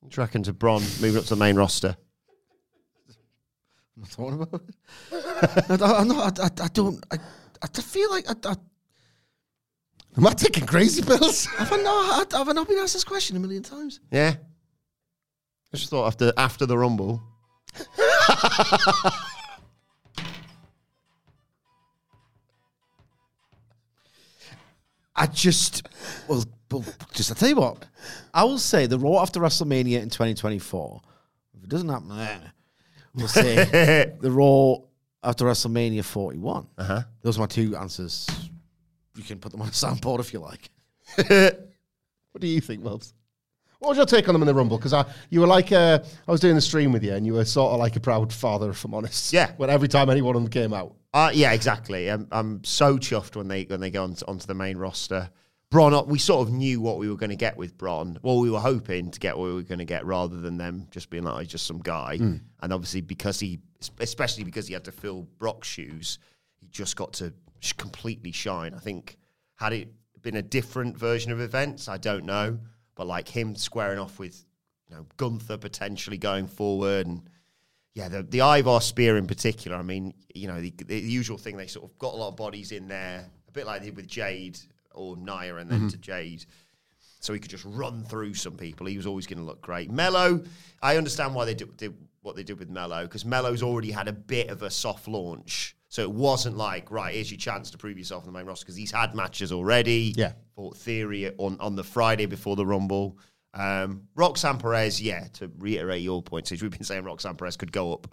What 0.00 0.12
do 0.12 0.20
you 0.20 0.22
reckon 0.22 0.42
to 0.44 0.52
Bron 0.52 0.82
moving 1.00 1.16
up 1.16 1.24
to 1.24 1.30
the 1.30 1.36
main 1.36 1.56
roster? 1.56 1.96
I'm 3.96 4.02
not 4.02 4.10
talking 4.10 4.34
about 4.42 4.62
it. 4.62 4.74
I, 5.70 5.76
don't- 5.76 5.82
I'm 6.00 6.08
not, 6.08 6.38
I, 6.38 6.44
I, 6.44 6.64
I 6.64 6.68
don't. 6.68 7.04
I, 7.10 7.18
I 7.62 7.66
feel 7.80 8.10
like 8.10 8.28
I, 8.28 8.34
I, 8.50 8.54
Am 10.16 10.26
I 10.26 10.30
taking 10.30 10.66
crazy 10.66 11.02
pills? 11.02 11.46
have 11.58 11.72
I 11.72 11.76
not 11.76 12.32
have 12.32 12.48
I 12.48 12.52
not 12.52 12.68
been 12.68 12.78
asked 12.78 12.94
this 12.94 13.04
question 13.04 13.36
a 13.36 13.40
million 13.40 13.62
times? 13.62 14.00
Yeah. 14.10 14.34
I 15.72 15.76
just 15.76 15.90
thought 15.90 16.06
after 16.06 16.32
after 16.36 16.66
the 16.66 16.78
Rumble. 16.78 17.22
I 25.16 25.26
just 25.32 25.88
well, 26.28 26.44
well, 26.70 26.84
just 27.12 27.30
I 27.32 27.34
tell 27.34 27.48
you 27.48 27.56
what, 27.56 27.84
I 28.32 28.44
will 28.44 28.58
say 28.58 28.86
the 28.86 28.98
Raw 28.98 29.20
after 29.20 29.40
WrestleMania 29.40 30.00
in 30.00 30.10
2024. 30.10 31.00
If 31.56 31.64
it 31.64 31.68
doesn't 31.68 31.88
happen, 31.88 32.12
eh, 32.12 32.38
we'll 33.14 33.28
say 33.28 33.56
the 34.20 34.30
Raw 34.30 34.76
after 35.24 35.44
WrestleMania 35.44 36.04
41. 36.04 36.68
Uh-huh. 36.78 37.02
Those 37.22 37.36
are 37.36 37.40
my 37.40 37.46
two 37.46 37.76
answers. 37.76 38.28
You 39.16 39.22
can 39.22 39.38
put 39.38 39.52
them 39.52 39.62
on 39.62 39.68
a 39.68 39.72
soundboard 39.72 40.20
if 40.20 40.32
you 40.32 40.40
like. 40.40 40.70
What 42.32 42.40
do 42.40 42.48
you 42.48 42.60
think, 42.60 42.82
Mubs? 42.82 43.12
What 43.78 43.90
was 43.90 43.96
your 43.96 44.06
take 44.06 44.26
on 44.28 44.32
them 44.32 44.42
in 44.42 44.46
the 44.46 44.54
Rumble? 44.54 44.76
Because 44.76 44.92
I, 44.92 45.04
you 45.30 45.40
were 45.40 45.46
like, 45.46 45.70
uh, 45.70 46.00
I 46.26 46.32
was 46.32 46.40
doing 46.40 46.56
the 46.56 46.60
stream 46.60 46.90
with 46.90 47.04
you, 47.04 47.12
and 47.14 47.24
you 47.24 47.34
were 47.34 47.44
sort 47.44 47.72
of 47.72 47.78
like 47.78 47.94
a 47.94 48.00
proud 48.00 48.32
father, 48.32 48.70
if 48.70 48.84
I'm 48.84 48.92
honest. 48.92 49.32
Yeah. 49.32 49.52
When 49.56 49.70
every 49.70 49.86
time 49.86 50.10
any 50.10 50.20
one 50.20 50.34
of 50.34 50.42
them 50.42 50.50
came 50.50 50.72
out, 50.74 50.96
Uh, 51.12 51.30
yeah, 51.32 51.52
exactly. 51.52 52.08
I'm, 52.10 52.26
I'm 52.32 52.64
so 52.64 52.98
chuffed 52.98 53.36
when 53.36 53.46
they 53.46 53.62
when 53.64 53.78
they 53.78 53.90
go 53.92 54.02
on 54.02 54.16
onto 54.26 54.46
the 54.46 54.54
main 54.54 54.78
roster. 54.78 55.30
Bron, 55.70 56.08
we 56.08 56.18
sort 56.18 56.48
of 56.48 56.52
knew 56.52 56.80
what 56.80 56.98
we 56.98 57.08
were 57.08 57.16
going 57.16 57.30
to 57.30 57.36
get 57.36 57.56
with 57.56 57.78
Bron. 57.78 58.18
Well, 58.22 58.40
we 58.40 58.50
were 58.50 58.58
hoping 58.60 59.12
to 59.12 59.20
get 59.20 59.36
what 59.38 59.44
we 59.44 59.54
were 59.54 59.62
going 59.62 59.78
to 59.78 59.84
get 59.84 60.04
rather 60.04 60.40
than 60.40 60.56
them 60.56 60.88
just 60.90 61.08
being 61.10 61.22
like, 61.22 61.34
oh, 61.34 61.38
he's 61.38 61.48
just 61.48 61.66
some 61.66 61.78
guy. 61.78 62.14
And 62.20 62.72
obviously, 62.72 63.00
because 63.00 63.38
he, 63.38 63.60
especially 64.00 64.42
because 64.44 64.66
he 64.66 64.72
had 64.74 64.84
to 64.84 64.92
fill 64.92 65.28
Brock's 65.38 65.68
shoes, 65.68 66.18
he 66.60 66.66
just 66.68 66.96
got 66.96 67.12
to 67.14 67.32
completely 67.72 68.32
shine. 68.32 68.74
I 68.74 68.78
think, 68.78 69.16
had 69.56 69.72
it 69.72 69.88
been 70.22 70.36
a 70.36 70.42
different 70.42 70.96
version 70.98 71.32
of 71.32 71.40
events, 71.40 71.88
I 71.88 71.98
don't 71.98 72.24
know. 72.24 72.58
But 72.96 73.06
like 73.06 73.28
him 73.28 73.56
squaring 73.56 73.98
off 73.98 74.18
with 74.18 74.44
you 74.88 74.96
know, 74.96 75.06
Gunther 75.16 75.58
potentially 75.58 76.16
going 76.16 76.46
forward 76.46 77.06
and 77.06 77.28
yeah, 77.94 78.08
the 78.08 78.22
the 78.22 78.40
Ivar 78.40 78.80
spear 78.80 79.16
in 79.16 79.26
particular. 79.26 79.76
I 79.76 79.82
mean, 79.82 80.14
you 80.34 80.48
know, 80.48 80.60
the, 80.60 80.74
the 80.86 80.98
usual 80.98 81.38
thing 81.38 81.56
they 81.56 81.68
sort 81.68 81.90
of 81.90 81.96
got 81.98 82.14
a 82.14 82.16
lot 82.16 82.28
of 82.28 82.36
bodies 82.36 82.72
in 82.72 82.88
there, 82.88 83.24
a 83.48 83.52
bit 83.52 83.66
like 83.66 83.80
they 83.80 83.86
did 83.86 83.96
with 83.96 84.08
Jade 84.08 84.58
or 84.92 85.16
Nia, 85.16 85.56
and 85.56 85.70
then 85.70 85.78
mm-hmm. 85.80 85.88
to 85.88 85.96
Jade, 85.98 86.44
so 87.20 87.32
he 87.32 87.38
could 87.38 87.50
just 87.50 87.64
run 87.64 88.04
through 88.04 88.34
some 88.34 88.56
people. 88.56 88.86
He 88.86 88.96
was 88.96 89.06
always 89.06 89.26
going 89.26 89.38
to 89.38 89.44
look 89.44 89.62
great. 89.62 89.90
Melo, 89.90 90.42
I 90.82 90.96
understand 90.96 91.34
why 91.34 91.44
they 91.44 91.54
did, 91.54 91.76
did 91.76 91.94
what 92.22 92.34
they 92.34 92.42
did 92.42 92.58
with 92.58 92.68
Melo 92.68 93.04
because 93.04 93.24
Melo's 93.24 93.62
already 93.62 93.92
had 93.92 94.08
a 94.08 94.12
bit 94.12 94.50
of 94.50 94.62
a 94.62 94.70
soft 94.70 95.06
launch, 95.06 95.73
so 95.94 96.02
it 96.02 96.10
wasn't 96.10 96.56
like 96.56 96.90
right, 96.90 97.14
here's 97.14 97.30
your 97.30 97.38
chance 97.38 97.70
to 97.70 97.78
prove 97.78 97.96
yourself 97.96 98.24
on 98.26 98.32
the 98.32 98.36
main 98.36 98.46
roster 98.46 98.64
because 98.64 98.74
he's 98.74 98.90
had 98.90 99.14
matches 99.14 99.52
already. 99.52 100.12
Yeah. 100.16 100.32
fought 100.56 100.76
Theory 100.76 101.30
on 101.38 101.56
on 101.60 101.76
the 101.76 101.84
Friday 101.84 102.26
before 102.26 102.56
the 102.56 102.66
Rumble. 102.66 103.16
Um, 103.54 104.08
Roxanne 104.16 104.58
Perez, 104.58 105.00
yeah, 105.00 105.28
to 105.34 105.52
reiterate 105.56 106.02
your 106.02 106.20
point, 106.20 106.48
since 106.48 106.60
we've 106.60 106.72
been 106.72 106.82
saying 106.82 107.04
Roxanne 107.04 107.36
Perez 107.36 107.56
could 107.56 107.70
go 107.70 107.92
up 107.92 108.12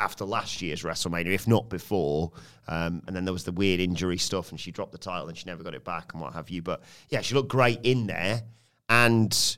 after 0.00 0.24
last 0.24 0.60
year's 0.60 0.82
WrestleMania, 0.82 1.32
if 1.32 1.46
not 1.46 1.70
before. 1.70 2.32
Um, 2.66 3.00
and 3.06 3.14
then 3.14 3.24
there 3.24 3.32
was 3.32 3.44
the 3.44 3.52
weird 3.52 3.78
injury 3.78 4.18
stuff, 4.18 4.50
and 4.50 4.58
she 4.58 4.72
dropped 4.72 4.90
the 4.90 4.98
title 4.98 5.28
and 5.28 5.38
she 5.38 5.44
never 5.46 5.62
got 5.62 5.76
it 5.76 5.84
back 5.84 6.12
and 6.12 6.20
what 6.20 6.32
have 6.32 6.50
you. 6.50 6.62
But 6.62 6.82
yeah, 7.10 7.20
she 7.20 7.36
looked 7.36 7.50
great 7.50 7.78
in 7.84 8.08
there. 8.08 8.42
And, 8.88 9.56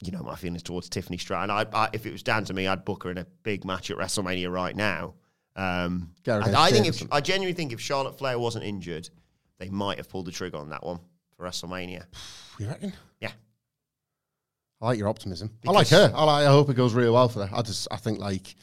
you 0.00 0.12
know, 0.12 0.22
my 0.22 0.36
feelings 0.36 0.62
towards 0.62 0.88
Tiffany 0.88 1.18
Stratton, 1.18 1.50
I, 1.50 1.66
I, 1.72 1.88
if 1.92 2.06
it 2.06 2.12
was 2.12 2.22
down 2.22 2.44
to 2.44 2.54
me, 2.54 2.68
I'd 2.68 2.84
book 2.84 3.02
her 3.02 3.10
in 3.10 3.18
a 3.18 3.26
big 3.42 3.64
match 3.64 3.90
at 3.90 3.96
WrestleMania 3.96 4.48
right 4.48 4.76
now. 4.76 5.14
Um, 5.58 6.10
I, 6.26 6.52
I 6.56 6.70
think 6.70 6.86
if 6.86 7.02
I 7.10 7.20
genuinely 7.20 7.52
think 7.54 7.72
if 7.72 7.80
Charlotte 7.80 8.16
Flair 8.16 8.38
wasn't 8.38 8.64
injured, 8.64 9.10
they 9.58 9.68
might 9.68 9.96
have 9.98 10.08
pulled 10.08 10.26
the 10.26 10.30
trigger 10.32 10.56
on 10.56 10.70
that 10.70 10.84
one 10.84 11.00
for 11.36 11.44
WrestleMania. 11.44 12.04
you 12.60 12.68
reckon? 12.68 12.92
Yeah. 13.20 13.32
I 14.80 14.86
like 14.86 14.98
your 14.98 15.08
optimism. 15.08 15.50
I 15.66 15.72
like 15.72 15.88
her. 15.88 16.12
I, 16.14 16.24
like, 16.24 16.46
I 16.46 16.50
hope 16.50 16.70
it 16.70 16.74
goes 16.74 16.94
really 16.94 17.10
well 17.10 17.28
for 17.28 17.44
her. 17.44 17.56
I 17.56 17.62
just, 17.62 17.88
I 17.90 17.96
think 17.96 18.20
like, 18.20 18.54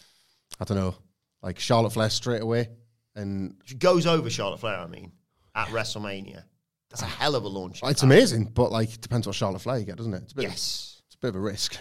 I 0.60 0.64
don't 0.64 0.78
know, 0.78 0.96
like 1.43 1.60
Charlotte 1.60 1.91
Flair 1.91 2.10
straight 2.10 2.41
away, 2.41 2.70
and 3.16 3.56
She 3.66 3.76
goes 3.76 4.06
over 4.08 4.30
Charlotte 4.30 4.62
Flair, 4.62 4.78
I 4.78 4.88
mean, 4.88 5.12
at 5.54 5.68
WrestleMania. 5.68 6.43
That's 6.89 7.02
a 7.02 7.06
hell 7.06 7.36
of 7.36 7.43
a 7.43 7.48
launch. 7.50 7.82
it's 7.84 8.04
amazing. 8.04 8.46
But 8.54 8.72
like, 8.72 8.93
it 8.93 9.02
depends 9.02 9.28
what 9.28 9.36
Charlotte 9.36 9.60
Flair 9.62 9.80
you 9.80 9.86
get, 9.86 9.98
doesn't 9.98 10.14
it? 10.14 10.24
It's 10.24 10.32
a 10.32 10.36
bit, 10.36 10.43
Yes. 10.43 11.02
it's 11.08 11.16
a 11.16 11.18
bit 11.18 11.30
of 11.30 11.36
a 11.36 11.39
risk. 11.41 11.76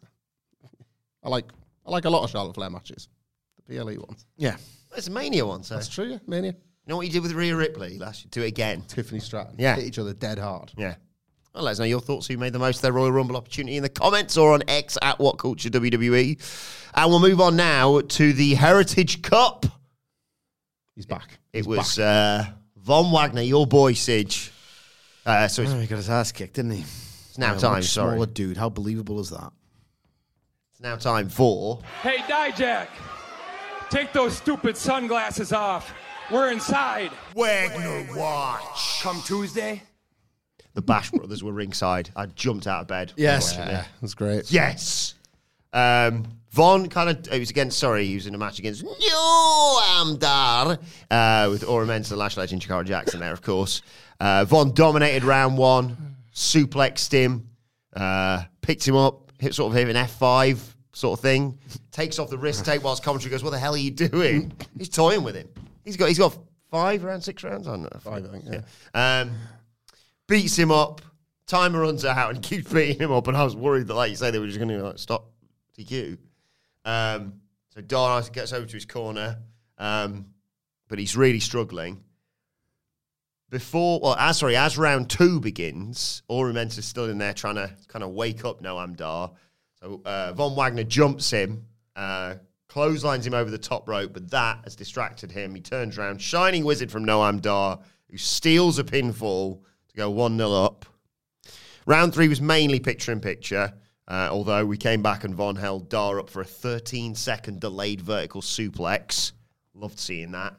I 1.24 1.28
like, 1.28 1.46
I 1.84 1.90
like 1.90 2.04
a 2.04 2.10
lot 2.10 2.22
of 2.22 2.30
Charlotte 2.30 2.54
Flair 2.54 2.70
matches, 2.70 3.08
the 3.66 3.76
PLE 3.78 4.00
ones. 4.06 4.26
Yeah. 4.36 4.56
It's 4.96 5.06
a 5.06 5.10
Mania 5.10 5.46
one, 5.46 5.62
so. 5.62 5.74
That's 5.74 5.88
true, 5.88 6.04
yeah, 6.06 6.18
Mania. 6.26 6.50
You 6.52 6.88
know 6.90 6.96
what 6.96 7.06
you 7.06 7.12
did 7.12 7.22
with 7.22 7.32
Rhea 7.32 7.54
Ripley 7.56 7.98
last 7.98 8.24
year? 8.24 8.28
Do 8.30 8.42
it 8.42 8.48
again. 8.48 8.82
Tiffany 8.88 9.20
Stratton, 9.20 9.54
Yeah. 9.58 9.76
hit 9.76 9.84
each 9.86 9.98
other 9.98 10.12
dead 10.12 10.38
hard. 10.38 10.72
Yeah. 10.76 10.96
Well, 11.54 11.64
let 11.64 11.72
us 11.72 11.78
know 11.78 11.84
your 11.84 12.00
thoughts. 12.00 12.26
Who 12.26 12.36
made 12.38 12.52
the 12.52 12.58
most 12.58 12.76
of 12.76 12.82
their 12.82 12.92
Royal 12.92 13.12
Rumble 13.12 13.36
opportunity 13.36 13.76
in 13.76 13.82
the 13.82 13.88
comments 13.88 14.36
or 14.36 14.54
on 14.54 14.62
X 14.68 14.96
at 15.02 15.18
What 15.18 15.38
Culture 15.38 15.68
WWE. 15.70 16.38
And 16.94 17.10
we'll 17.10 17.20
move 17.20 17.40
on 17.40 17.56
now 17.56 18.00
to 18.00 18.32
the 18.32 18.54
Heritage 18.54 19.22
Cup. 19.22 19.66
He's 20.94 21.06
back. 21.06 21.38
It 21.52 21.58
He's 21.58 21.66
was 21.66 21.96
back. 21.96 22.48
uh, 22.48 22.52
Von 22.76 23.12
Wagner, 23.12 23.42
your 23.42 23.66
boy, 23.66 23.92
Sige. 23.92 24.50
Uh, 25.24 25.46
so 25.48 25.62
Oh, 25.62 25.78
he 25.78 25.86
got 25.86 25.96
his 25.96 26.10
ass 26.10 26.32
kicked, 26.32 26.54
didn't 26.54 26.72
he? 26.72 26.80
it's 26.80 27.38
now 27.38 27.52
Yeah, 27.52 27.58
time, 27.58 27.72
much 27.74 27.84
sorry. 27.84 28.12
Smaller 28.12 28.26
dude. 28.26 28.56
How 28.56 28.68
believable 28.68 29.20
is 29.20 29.30
that? 29.30 29.52
It's 30.72 30.80
now 30.80 30.96
time 30.96 31.28
for 31.28 31.80
Hey, 32.02 32.16
Dijak, 32.18 32.88
take 33.92 34.12
those 34.14 34.34
stupid 34.34 34.74
sunglasses 34.74 35.52
off. 35.52 35.92
We're 36.30 36.50
inside. 36.50 37.10
Wagner 37.36 38.06
Watch. 38.16 39.02
Come 39.02 39.20
Tuesday. 39.20 39.82
The 40.72 40.80
Bash 40.80 41.10
Brothers 41.10 41.44
were 41.44 41.52
ringside. 41.52 42.08
I 42.16 42.24
jumped 42.24 42.66
out 42.66 42.80
of 42.80 42.88
bed. 42.88 43.12
Yes. 43.16 43.52
watching 43.52 43.68
it. 43.68 43.72
yeah, 43.72 43.84
that's 44.00 44.14
great. 44.14 44.50
Yes. 44.50 45.14
Um, 45.74 46.24
Von 46.48 46.88
kind 46.88 47.10
of, 47.10 47.30
it 47.30 47.38
was 47.38 47.50
against, 47.50 47.78
sorry, 47.78 48.06
he 48.06 48.14
was 48.14 48.26
in 48.26 48.34
a 48.34 48.38
match 48.38 48.58
against 48.58 48.82
Noam 48.82 50.18
Dar 50.18 50.78
uh, 51.10 51.50
with 51.50 51.62
Oro 51.68 51.84
Mensah, 51.84 52.16
Lash 52.16 52.38
Legend, 52.38 52.62
Jakara 52.62 52.86
Jackson 52.86 53.20
there, 53.20 53.32
of 53.32 53.42
course. 53.42 53.82
Uh, 54.18 54.46
Von 54.46 54.72
dominated 54.72 55.22
round 55.24 55.58
one, 55.58 56.16
suplexed 56.34 57.12
him, 57.12 57.48
uh, 57.94 58.44
picked 58.62 58.88
him 58.88 58.96
up, 58.96 59.32
hit 59.38 59.54
sort 59.54 59.70
of 59.70 59.76
hit 59.76 59.94
an 59.94 60.06
F5 60.06 60.71
sort 60.92 61.18
of 61.18 61.22
thing, 61.22 61.58
takes 61.90 62.18
off 62.18 62.30
the 62.30 62.38
wrist 62.38 62.64
tape 62.64 62.82
whilst 62.82 63.02
commentary 63.02 63.30
goes, 63.30 63.42
What 63.42 63.50
the 63.50 63.58
hell 63.58 63.74
are 63.74 63.78
you 63.78 63.90
doing? 63.90 64.52
He's 64.76 64.88
toying 64.88 65.22
with 65.22 65.34
him. 65.34 65.48
He's 65.84 65.96
got, 65.96 66.08
he's 66.08 66.18
got 66.18 66.36
five 66.70 67.04
rounds, 67.04 67.24
six 67.24 67.42
rounds? 67.44 67.66
I 67.66 67.72
don't 67.72 67.82
know. 67.82 68.00
Five, 68.00 68.24
I 68.24 68.28
think, 68.28 68.44
yeah. 68.50 69.20
Um, 69.20 69.32
beats 70.28 70.56
him 70.56 70.70
up. 70.70 71.00
Timer 71.46 71.80
runs 71.80 72.04
out 72.04 72.34
and 72.34 72.42
keeps 72.42 72.72
beating 72.72 72.98
him 72.98 73.12
up. 73.12 73.26
And 73.28 73.36
I 73.36 73.44
was 73.44 73.56
worried 73.56 73.86
that, 73.88 73.94
like 73.94 74.10
you 74.10 74.16
say, 74.16 74.30
they 74.30 74.38
were 74.38 74.46
just 74.46 74.58
going 74.58 74.68
to 74.68 74.82
like 74.82 74.98
stop 74.98 75.30
DQ. 75.78 76.18
Um, 76.84 77.34
so 77.74 77.80
Dar 77.80 78.22
gets 78.22 78.52
over 78.52 78.66
to 78.66 78.72
his 78.72 78.84
corner, 78.84 79.38
um, 79.78 80.26
but 80.88 80.98
he's 80.98 81.16
really 81.16 81.40
struggling. 81.40 82.02
Before, 83.48 84.00
well, 84.00 84.16
as 84.16 84.38
sorry, 84.38 84.56
as 84.56 84.78
round 84.78 85.10
two 85.10 85.38
begins, 85.38 86.22
Oro 86.28 86.52
Mensah's 86.52 86.86
still 86.86 87.10
in 87.10 87.18
there 87.18 87.34
trying 87.34 87.56
to 87.56 87.70
kind 87.88 88.02
of 88.02 88.10
wake 88.10 88.44
up 88.44 88.62
Noam 88.62 88.96
Dar. 88.96 89.30
So 89.82 90.00
uh, 90.04 90.32
Von 90.34 90.54
Wagner 90.54 90.84
jumps 90.84 91.30
him, 91.30 91.66
uh, 91.96 92.34
clotheslines 92.68 93.26
him 93.26 93.34
over 93.34 93.50
the 93.50 93.58
top 93.58 93.88
rope, 93.88 94.12
but 94.12 94.30
that 94.30 94.60
has 94.62 94.76
distracted 94.76 95.32
him. 95.32 95.54
He 95.54 95.60
turns 95.60 95.98
around, 95.98 96.22
Shining 96.22 96.64
Wizard 96.64 96.90
from 96.90 97.04
Noam 97.04 97.40
Dar, 97.40 97.80
who 98.08 98.16
steals 98.16 98.78
a 98.78 98.84
pinfall 98.84 99.60
to 99.88 99.96
go 99.96 100.08
1 100.08 100.36
0 100.38 100.52
up. 100.52 100.86
Round 101.84 102.14
three 102.14 102.28
was 102.28 102.40
mainly 102.40 102.78
picture 102.78 103.10
in 103.10 103.18
picture, 103.18 103.72
uh, 104.06 104.28
although 104.30 104.64
we 104.64 104.76
came 104.76 105.02
back 105.02 105.24
and 105.24 105.34
Von 105.34 105.56
held 105.56 105.88
Dar 105.88 106.20
up 106.20 106.30
for 106.30 106.40
a 106.40 106.44
13 106.44 107.16
second 107.16 107.60
delayed 107.60 108.00
vertical 108.00 108.40
suplex. 108.40 109.32
Loved 109.74 109.98
seeing 109.98 110.30
that. 110.30 110.54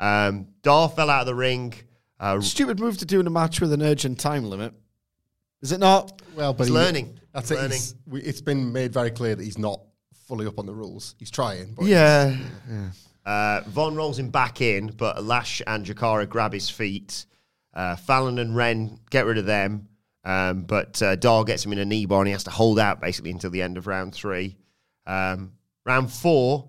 Um, 0.00 0.46
Dar 0.62 0.88
fell 0.88 1.10
out 1.10 1.20
of 1.20 1.26
the 1.26 1.34
ring. 1.34 1.74
Uh, 2.18 2.40
Stupid 2.40 2.80
move 2.80 2.96
to 2.98 3.04
do 3.04 3.20
in 3.20 3.26
a 3.26 3.30
match 3.30 3.60
with 3.60 3.74
an 3.74 3.82
urgent 3.82 4.18
time 4.18 4.44
limit. 4.48 4.72
Is 5.60 5.72
it 5.72 5.80
not? 5.80 6.22
Well, 6.34 6.54
but 6.54 6.64
He's 6.64 6.68
he- 6.68 6.74
learning. 6.74 7.18
That's 7.34 7.50
it. 7.50 7.72
He's, 7.72 7.94
we, 8.06 8.22
it's 8.22 8.40
been 8.40 8.72
made 8.72 8.92
very 8.92 9.10
clear 9.10 9.34
that 9.34 9.42
he's 9.42 9.58
not 9.58 9.80
fully 10.26 10.46
up 10.46 10.58
on 10.58 10.66
the 10.66 10.72
rules. 10.74 11.14
He's 11.18 11.30
trying, 11.30 11.74
but 11.74 11.84
Yeah. 11.86 12.36
Uh, 13.26 13.62
Von 13.68 13.94
rolls 13.96 14.18
him 14.18 14.30
back 14.30 14.60
in, 14.60 14.88
but 14.88 15.24
Lash 15.24 15.62
and 15.66 15.84
Jakara 15.84 16.28
grab 16.28 16.52
his 16.52 16.68
feet. 16.70 17.26
Uh, 17.72 17.96
Fallon 17.96 18.38
and 18.38 18.54
Wren 18.54 19.00
get 19.10 19.26
rid 19.26 19.38
of 19.38 19.46
them, 19.46 19.88
um, 20.24 20.62
but 20.62 21.02
uh, 21.02 21.16
Dar 21.16 21.42
gets 21.42 21.64
him 21.64 21.72
in 21.72 21.78
a 21.78 21.84
knee 21.84 22.06
bar 22.06 22.20
and 22.20 22.28
he 22.28 22.32
has 22.32 22.44
to 22.44 22.50
hold 22.50 22.78
out 22.78 23.00
basically 23.00 23.30
until 23.30 23.50
the 23.50 23.62
end 23.62 23.76
of 23.76 23.86
round 23.86 24.14
three. 24.14 24.56
Um, 25.06 25.52
round 25.84 26.12
four, 26.12 26.68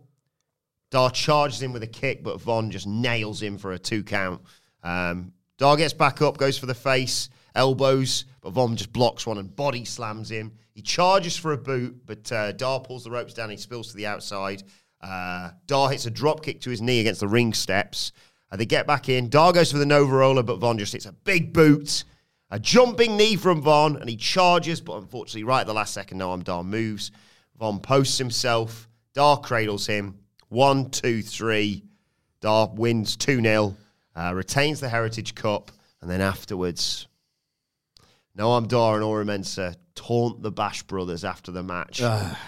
Dar 0.91 1.11
charges 1.11 1.61
him 1.61 1.73
with 1.73 1.83
a 1.83 1.87
kick, 1.87 2.23
but 2.23 2.41
Von 2.41 2.71
just 2.71 2.87
nails 2.87 3.41
him 3.41 3.57
for 3.57 3.73
a 3.73 3.77
two 3.79 4.03
count. 4.03 4.41
Um, 4.81 5.33
Dar 5.57 5.75
gets 5.77 5.93
back 5.93 6.21
up, 6.21 6.37
goes 6.37 6.57
for 6.57 6.65
the 6.65 6.73
face, 6.73 7.29
elbows, 7.55 8.25
but 8.41 8.51
Von 8.51 8.75
just 8.75 8.93
blocks 8.93 9.25
one 9.25 9.37
and 9.37 9.55
body 9.55 9.85
slams 9.85 10.29
him. 10.29 10.51
He 10.73 10.81
charges 10.81 11.37
for 11.37 11.53
a 11.53 11.57
boot, 11.57 12.01
but 12.05 12.31
uh, 12.31 12.51
Dar 12.51 12.79
pulls 12.79 13.03
the 13.03 13.11
ropes 13.11 13.33
down. 13.33 13.49
He 13.49 13.57
spills 13.57 13.89
to 13.91 13.97
the 13.97 14.07
outside. 14.07 14.63
Uh, 15.01 15.51
Dar 15.67 15.89
hits 15.89 16.05
a 16.05 16.11
drop 16.11 16.43
kick 16.43 16.61
to 16.61 16.69
his 16.69 16.81
knee 16.81 16.99
against 16.99 17.21
the 17.21 17.27
ring 17.27 17.53
steps. 17.53 18.11
Uh, 18.51 18.57
they 18.57 18.65
get 18.65 18.85
back 18.85 19.09
in. 19.09 19.29
Dar 19.29 19.53
goes 19.53 19.71
for 19.71 19.77
the 19.77 19.85
Nova 19.85 20.13
Roller, 20.13 20.43
but 20.43 20.59
Von 20.59 20.77
just 20.77 20.93
hits 20.93 21.05
a 21.05 21.11
big 21.11 21.53
boot. 21.53 22.03
A 22.51 22.59
jumping 22.59 23.17
knee 23.17 23.35
from 23.35 23.61
Von, 23.61 23.95
and 23.97 24.09
he 24.09 24.15
charges, 24.15 24.81
but 24.81 24.97
unfortunately, 24.97 25.43
right 25.43 25.61
at 25.61 25.67
the 25.67 25.73
last 25.73 25.93
second, 25.93 26.19
Noam 26.19 26.43
Dar 26.43 26.63
moves. 26.63 27.11
Von 27.57 27.79
posts 27.79 28.17
himself. 28.17 28.87
Dar 29.13 29.39
cradles 29.39 29.87
him. 29.87 30.19
One, 30.49 30.89
two, 30.89 31.21
three. 31.21 31.85
Dar 32.45 32.69
wins 32.75 33.15
2 33.15 33.41
0, 33.41 33.75
uh, 34.15 34.31
retains 34.35 34.79
the 34.79 34.87
Heritage 34.87 35.33
Cup, 35.33 35.71
and 35.99 36.07
then 36.07 36.21
afterwards, 36.21 37.07
Noam 38.37 38.67
Dar 38.67 38.95
and 38.95 39.03
Oro 39.03 39.23
Mensah 39.23 39.75
taunt 39.95 40.41
the 40.41 40.51
Bash 40.51 40.83
brothers 40.83 41.23
after 41.23 41.51
the 41.51 41.63
match. 41.63 42.01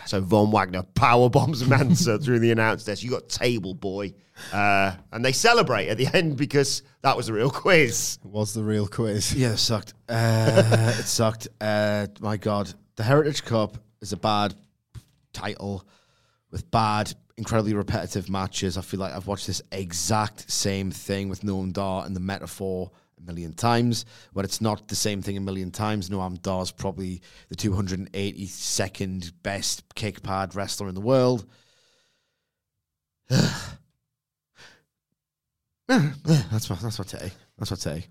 so 0.05 0.19
Von 0.21 0.51
Wagner 0.51 0.83
power 0.83 1.29
bombs 1.29 1.65
Mensa 1.67 2.19
through 2.19 2.39
the 2.39 2.51
announce 2.51 2.83
desk. 2.83 3.03
You 3.03 3.11
got 3.11 3.29
table 3.29 3.73
boy, 3.73 4.13
uh, 4.51 4.93
and 5.13 5.23
they 5.23 5.31
celebrate 5.31 5.87
at 5.87 5.97
the 5.97 6.07
end 6.13 6.35
because 6.37 6.83
that 7.03 7.15
was 7.15 7.29
a 7.29 7.33
real 7.33 7.49
quiz. 7.49 8.19
Was 8.23 8.53
the 8.53 8.63
real 8.63 8.87
quiz. 8.87 9.33
Yeah, 9.37 9.53
it 9.53 9.57
sucked. 9.57 9.93
Uh, 10.09 10.93
it 10.99 11.05
sucked. 11.05 11.47
Uh, 11.61 12.07
my 12.19 12.35
God, 12.37 12.73
the 12.97 13.03
Heritage 13.03 13.45
Cup 13.45 13.77
is 14.01 14.11
a 14.11 14.17
bad 14.17 14.53
title 15.31 15.87
with 16.51 16.69
bad, 16.71 17.13
incredibly 17.37 17.73
repetitive 17.73 18.29
matches. 18.29 18.77
I 18.77 18.81
feel 18.81 18.99
like 18.99 19.13
I've 19.13 19.27
watched 19.27 19.47
this 19.47 19.61
exact 19.71 20.51
same 20.51 20.91
thing 20.91 21.29
with 21.29 21.41
Noam 21.41 21.71
Dar 21.71 22.05
and 22.05 22.15
the 22.15 22.19
Meta-Four 22.19 22.91
a 23.17 23.21
million 23.25 23.53
times. 23.53 24.05
When 24.33 24.45
it's 24.45 24.61
not 24.61 24.87
the 24.87 24.95
same 24.95 25.21
thing 25.21 25.37
a 25.37 25.41
million 25.41 25.71
times, 25.71 26.09
Noam 26.09 26.41
Dar's 26.41 26.71
probably 26.71 27.21
the 27.49 27.55
282nd 27.55 29.31
best 29.43 29.83
kick 29.95 30.21
pad 30.23 30.55
wrestler 30.55 30.87
in 30.89 30.95
the 30.95 31.01
world. 31.01 31.45
that's 35.87 36.69
my 36.69 36.75
that's 36.81 36.99
my 36.99 37.05
take. 37.05 37.31
That's 37.57 37.71
my 37.71 37.77
take. 37.77 38.09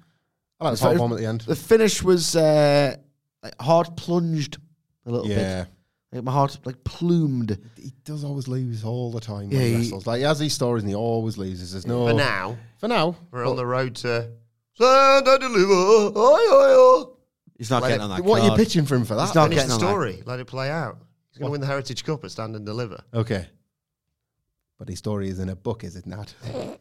I 0.60 0.64
like 0.64 0.70
the 0.70 0.72
It's 0.72 0.82
power 0.82 0.98
bomb 0.98 1.12
at 1.12 1.18
the 1.18 1.26
end. 1.26 1.42
The 1.42 1.54
finish 1.56 2.02
was 2.02 2.34
uh, 2.36 2.96
like 3.42 3.54
hard 3.60 3.96
plunged 3.96 4.58
a 5.04 5.10
little 5.10 5.28
Yeah. 5.28 5.64
bit. 5.64 5.72
Like 6.12 6.24
my 6.24 6.32
heart 6.32 6.58
like 6.64 6.82
plumed. 6.84 7.58
He 7.76 7.92
does 8.04 8.24
always 8.24 8.48
lose 8.48 8.84
all 8.84 9.10
the 9.12 9.20
time. 9.20 9.50
Yeah, 9.50 9.58
he 9.60 9.68
he- 9.70 9.76
wrestles. 9.76 10.06
Like 10.06 10.18
he 10.18 10.22
has 10.24 10.38
these 10.38 10.54
stories 10.54 10.82
and 10.82 10.88
he 10.88 10.94
always 10.96 11.36
loses. 11.36 11.72
There's 11.72 11.86
no 11.86 12.06
For 12.06 12.14
now, 12.14 12.56
For 12.78 12.88
now, 12.88 13.16
we're 13.30 13.46
on 13.46 13.56
the 13.56 13.66
road 13.66 13.96
to 13.96 14.30
send 14.78 15.26
and 15.28 15.40
deliver. 15.40 16.18
Oi, 16.18 16.40
oi, 16.52 16.78
oi. 16.78 17.04
He's 17.58 17.70
not 17.70 17.82
Let 17.82 17.88
getting 17.88 18.02
it- 18.02 18.04
on 18.04 18.10
that. 18.16 18.24
what 18.24 18.42
are 18.42 18.50
you 18.50 18.56
pitching 18.56 18.84
for 18.86 18.96
him 18.96 19.04
for 19.04 19.14
that? 19.14 19.26
He's 19.26 19.34
not 19.34 19.44
Finish 19.48 19.56
getting 19.56 19.68
the 19.68 19.74
on 19.74 19.80
that. 19.80 19.86
story. 19.86 20.22
Let 20.26 20.40
it 20.40 20.44
play 20.46 20.70
out. 20.70 20.98
He's 21.30 21.38
going 21.38 21.48
to 21.48 21.52
win 21.52 21.60
the 21.60 21.66
Heritage 21.66 22.04
Cup 22.04 22.24
at 22.24 22.30
Stand 22.30 22.54
and 22.56 22.64
Deliver. 22.66 23.02
Okay. 23.14 23.46
But 24.78 24.88
his 24.88 24.98
story 24.98 25.28
is 25.28 25.38
in 25.38 25.48
a 25.48 25.56
book, 25.56 25.84
is 25.84 25.96
it 25.96 26.06
not? 26.06 26.34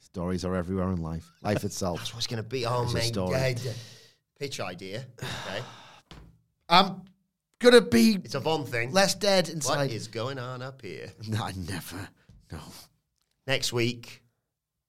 Stories 0.00 0.44
are 0.44 0.54
everywhere 0.56 0.90
in 0.90 1.02
life. 1.02 1.30
Life 1.42 1.64
itself. 1.64 1.98
That's 1.98 2.14
what's 2.14 2.26
going 2.26 2.42
to 2.42 2.48
be. 2.48 2.64
Oh, 2.66 2.84
It's 2.84 2.94
a 2.94 3.00
story. 3.02 3.32
God. 3.54 3.60
Pitch 4.38 4.58
idea. 4.60 5.04
Okay. 5.22 5.62
I'm 6.68 7.02
gonna 7.60 7.80
be 7.80 8.18
It's 8.24 8.34
a 8.34 8.40
Von 8.40 8.64
thing. 8.66 8.92
less 8.92 9.14
dead 9.14 9.46
What 9.46 9.54
inside. 9.54 9.90
is 9.90 10.06
going 10.08 10.38
on 10.38 10.62
up 10.62 10.82
here? 10.82 11.10
No, 11.28 11.42
I 11.44 11.52
never. 11.56 12.08
No. 12.52 12.58
Next 13.46 13.72
week, 13.72 14.22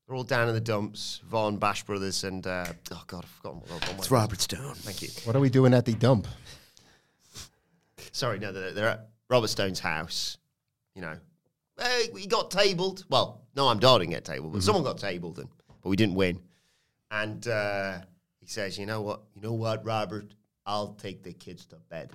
they're 0.10 0.15
all 0.15 0.23
down 0.23 0.48
in 0.49 0.56
the 0.56 0.60
dumps. 0.61 1.22
Von, 1.30 1.57
Bash 1.57 1.84
Brothers, 1.84 2.23
and 2.23 2.45
uh, 2.48 2.65
oh 2.91 3.03
god, 3.06 3.26
I've 3.26 3.30
forgotten 3.30 3.60
what 3.60 3.69
what- 3.69 3.88
what- 3.90 3.98
It's 3.99 4.10
Robert 4.11 4.41
Stone. 4.41 4.73
Thank 4.77 5.03
you. 5.03 5.10
What 5.23 5.36
are 5.36 5.40
we 5.40 5.52
doing 5.52 5.72
at 5.76 5.86
the 5.86 5.94
dump? 5.94 6.27
Sorry, 8.11 8.40
no, 8.40 8.52
they're, 8.52 8.72
they're 8.72 8.88
at 8.90 9.10
Robert 9.30 9.49
Stone's 9.49 9.80
house. 9.80 10.38
You 10.95 11.03
know, 11.03 11.15
hey, 11.80 12.10
we 12.11 12.26
got 12.26 12.49
tabled. 12.49 13.06
Well, 13.10 13.41
no, 13.56 13.68
I'm 13.68 13.77
didn't 13.99 14.10
get 14.10 14.26
tabled, 14.26 14.53
but 14.53 14.64
someone 14.64 14.84
got 14.84 14.98
tabled, 14.98 15.38
and 15.38 15.48
but 15.84 15.90
we 15.90 15.95
didn't 15.95 16.15
win. 16.15 16.41
And 17.11 17.48
uh, 17.48 17.99
he 18.40 18.48
says, 18.48 18.80
"You 18.80 18.88
know 18.88 19.02
what? 19.02 19.22
You 19.36 19.41
know 19.44 19.53
what, 19.53 19.86
Robert? 19.86 20.34
I'll 20.65 20.94
take 20.94 21.22
the 21.23 21.34
kids 21.34 21.65
to 21.68 21.76
bed." 21.90 22.11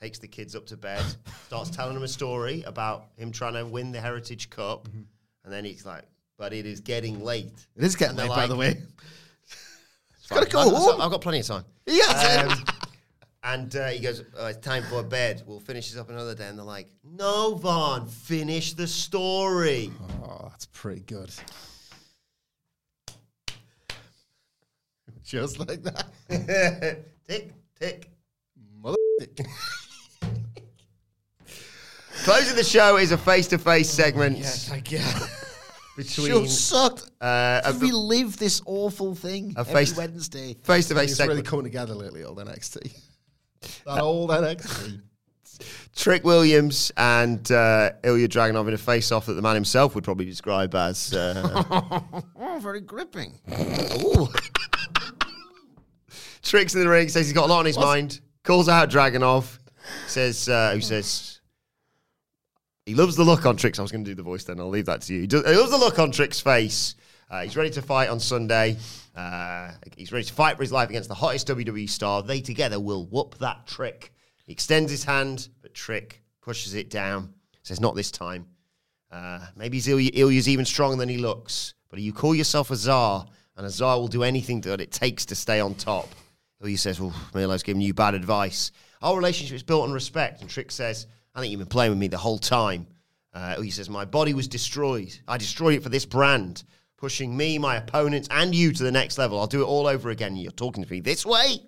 Takes 0.00 0.20
the 0.20 0.28
kids 0.28 0.54
up 0.54 0.64
to 0.66 0.76
bed, 0.76 1.02
starts 1.46 1.70
telling 1.70 1.94
them 1.94 2.04
a 2.04 2.08
story 2.08 2.62
about 2.66 3.06
him 3.16 3.32
trying 3.32 3.54
to 3.54 3.66
win 3.66 3.90
the 3.90 4.00
Heritage 4.00 4.48
Cup, 4.48 4.86
and 5.42 5.52
then 5.52 5.64
he's 5.64 5.84
like, 5.84 6.04
"But 6.38 6.52
it 6.54 6.64
is 6.64 6.80
getting 6.80 7.22
late." 7.22 7.66
It 7.76 7.84
is 7.84 7.96
getting 7.96 8.16
late, 8.16 8.28
by 8.28 8.46
the 8.46 8.54
like- 8.54 8.76
way. 8.76 8.82
Gotta 10.30 10.46
go 10.50 10.70
home. 10.70 11.00
I've 11.00 11.10
got 11.10 11.20
plenty 11.20 11.40
of 11.40 11.46
time. 11.46 11.64
Yes. 11.86 12.50
Um, 12.50 12.64
and 13.44 13.74
uh, 13.76 13.88
he 13.88 14.00
goes, 14.00 14.22
oh, 14.38 14.46
"It's 14.46 14.58
time 14.58 14.82
for 14.84 15.02
bed. 15.02 15.42
We'll 15.46 15.60
finish 15.60 15.90
this 15.90 15.98
up 15.98 16.10
another 16.10 16.34
day." 16.34 16.46
And 16.48 16.58
they're 16.58 16.64
like, 16.66 16.88
"No, 17.02 17.54
Von, 17.54 18.06
finish 18.08 18.74
the 18.74 18.86
story." 18.86 19.90
Oh, 20.22 20.48
that's 20.50 20.66
pretty 20.66 21.00
good. 21.00 21.30
Just 25.24 25.58
like 25.58 25.82
that. 25.82 26.06
tick, 27.28 27.52
tick. 27.78 28.10
Mother. 28.82 28.96
Closing 32.24 32.56
the 32.56 32.64
show 32.64 32.96
is 32.96 33.12
a 33.12 33.18
face-to-face 33.18 33.88
segment 33.90 34.38
Yes, 34.38 34.70
I 34.70 34.80
get. 34.80 35.04
Between 35.98 36.26
Show 36.28 36.44
sucked. 36.46 37.02
uh, 37.20 37.60
a 37.64 37.66
Have 37.72 37.82
we 37.82 37.90
live 37.90 38.36
this 38.38 38.62
awful 38.66 39.14
thing 39.16 39.52
A 39.56 39.60
every 39.60 39.74
face- 39.74 39.96
Wednesday? 39.96 40.54
face-to-face 40.62 41.10
It's 41.10 41.20
really 41.20 41.28
segment. 41.28 41.46
coming 41.46 41.64
together 41.64 41.94
lately, 41.94 42.22
old 42.24 42.38
NXT. 42.38 42.92
That 43.84 44.00
old 44.00 44.30
NXT. 44.30 45.00
Trick 45.96 46.22
Williams 46.22 46.92
and 46.96 47.40
uh, 47.50 47.90
Ilja 48.04 48.28
Dragunov 48.28 48.68
in 48.68 48.74
a 48.74 48.78
face-off 48.78 49.26
that 49.26 49.32
the 49.32 49.42
man 49.42 49.56
himself 49.56 49.96
would 49.96 50.04
probably 50.04 50.26
describe 50.26 50.72
as. 50.76 51.12
Uh, 51.12 52.00
Oh, 52.40 52.60
very 52.60 52.80
gripping. 52.80 53.34
Ooh. 54.04 54.28
Tricks 56.42 56.74
in 56.74 56.80
the 56.82 56.88
ring 56.88 57.08
says 57.08 57.26
he's 57.26 57.32
got 57.34 57.46
a 57.46 57.52
lot 57.52 57.58
on 57.60 57.66
his 57.66 57.76
mind. 57.78 58.20
Calls 58.44 58.68
out 58.68 58.88
Dragunov. 58.90 59.58
Says 60.06 60.48
uh, 60.48 60.72
who 60.74 60.80
says 60.80 61.37
he 62.88 62.94
loves 62.94 63.16
the 63.16 63.22
look 63.22 63.44
on 63.44 63.54
Tricks. 63.58 63.78
I 63.78 63.82
was 63.82 63.92
going 63.92 64.02
to 64.02 64.10
do 64.10 64.14
the 64.14 64.22
voice 64.22 64.44
then. 64.44 64.58
I'll 64.58 64.70
leave 64.70 64.86
that 64.86 65.02
to 65.02 65.14
you. 65.14 65.20
He, 65.20 65.26
does, 65.26 65.44
he 65.44 65.54
loves 65.54 65.70
the 65.70 65.76
look 65.76 65.98
on 65.98 66.10
Trick's 66.10 66.40
face. 66.40 66.94
Uh, 67.30 67.42
he's 67.42 67.54
ready 67.54 67.68
to 67.68 67.82
fight 67.82 68.08
on 68.08 68.18
Sunday. 68.18 68.78
Uh, 69.14 69.72
he's 69.94 70.10
ready 70.10 70.24
to 70.24 70.32
fight 70.32 70.56
for 70.56 70.62
his 70.62 70.72
life 70.72 70.88
against 70.88 71.10
the 71.10 71.14
hottest 71.14 71.46
WWE 71.48 71.86
star. 71.86 72.22
They 72.22 72.40
together 72.40 72.80
will 72.80 73.04
whoop 73.04 73.36
that 73.40 73.66
Trick. 73.66 74.14
He 74.46 74.52
extends 74.54 74.90
his 74.90 75.04
hand, 75.04 75.50
but 75.60 75.74
Trick 75.74 76.22
pushes 76.40 76.72
it 76.72 76.88
down. 76.88 77.34
Says 77.62 77.78
not 77.78 77.94
this 77.94 78.10
time. 78.10 78.46
Uh, 79.12 79.40
maybe 79.54 79.80
Ilja, 79.80 80.14
Ilja's 80.14 80.48
even 80.48 80.64
stronger 80.64 80.96
than 80.96 81.10
he 81.10 81.18
looks. 81.18 81.74
But 81.90 82.00
you 82.00 82.14
call 82.14 82.34
yourself 82.34 82.70
a 82.70 82.76
czar, 82.76 83.26
and 83.58 83.66
a 83.66 83.70
czar 83.70 83.98
will 83.98 84.08
do 84.08 84.22
anything 84.22 84.62
that 84.62 84.80
it 84.80 84.92
takes 84.92 85.26
to 85.26 85.34
stay 85.34 85.60
on 85.60 85.74
top. 85.74 86.08
Ilja 86.62 86.78
says, 86.78 86.98
"Well, 86.98 87.14
Milo's 87.34 87.62
giving 87.62 87.82
you 87.82 87.92
bad 87.92 88.14
advice. 88.14 88.72
Our 89.02 89.14
relationship 89.14 89.56
is 89.56 89.62
built 89.62 89.82
on 89.82 89.92
respect." 89.92 90.40
And 90.40 90.48
Trick 90.48 90.70
says, 90.70 91.06
"I 91.38 91.40
think 91.40 91.52
you've 91.52 91.60
been 91.60 91.68
playing 91.68 91.90
with 91.92 91.98
me 91.98 92.08
the 92.08 92.18
whole 92.18 92.38
time." 92.38 92.86
Uh, 93.32 93.54
Ilja 93.56 93.72
says, 93.72 93.88
"My 93.88 94.04
body 94.04 94.34
was 94.34 94.48
destroyed. 94.48 95.16
I 95.28 95.38
destroyed 95.38 95.74
it 95.74 95.82
for 95.82 95.88
this 95.88 96.04
brand, 96.04 96.64
pushing 96.96 97.36
me, 97.36 97.58
my 97.58 97.76
opponents, 97.76 98.28
and 98.30 98.54
you 98.54 98.72
to 98.72 98.82
the 98.82 98.92
next 98.92 99.18
level. 99.18 99.38
I'll 99.38 99.46
do 99.46 99.62
it 99.62 99.66
all 99.66 99.86
over 99.86 100.10
again. 100.10 100.36
You're 100.36 100.50
talking 100.52 100.84
to 100.84 100.90
me 100.90 101.00
this 101.00 101.24
way." 101.24 101.60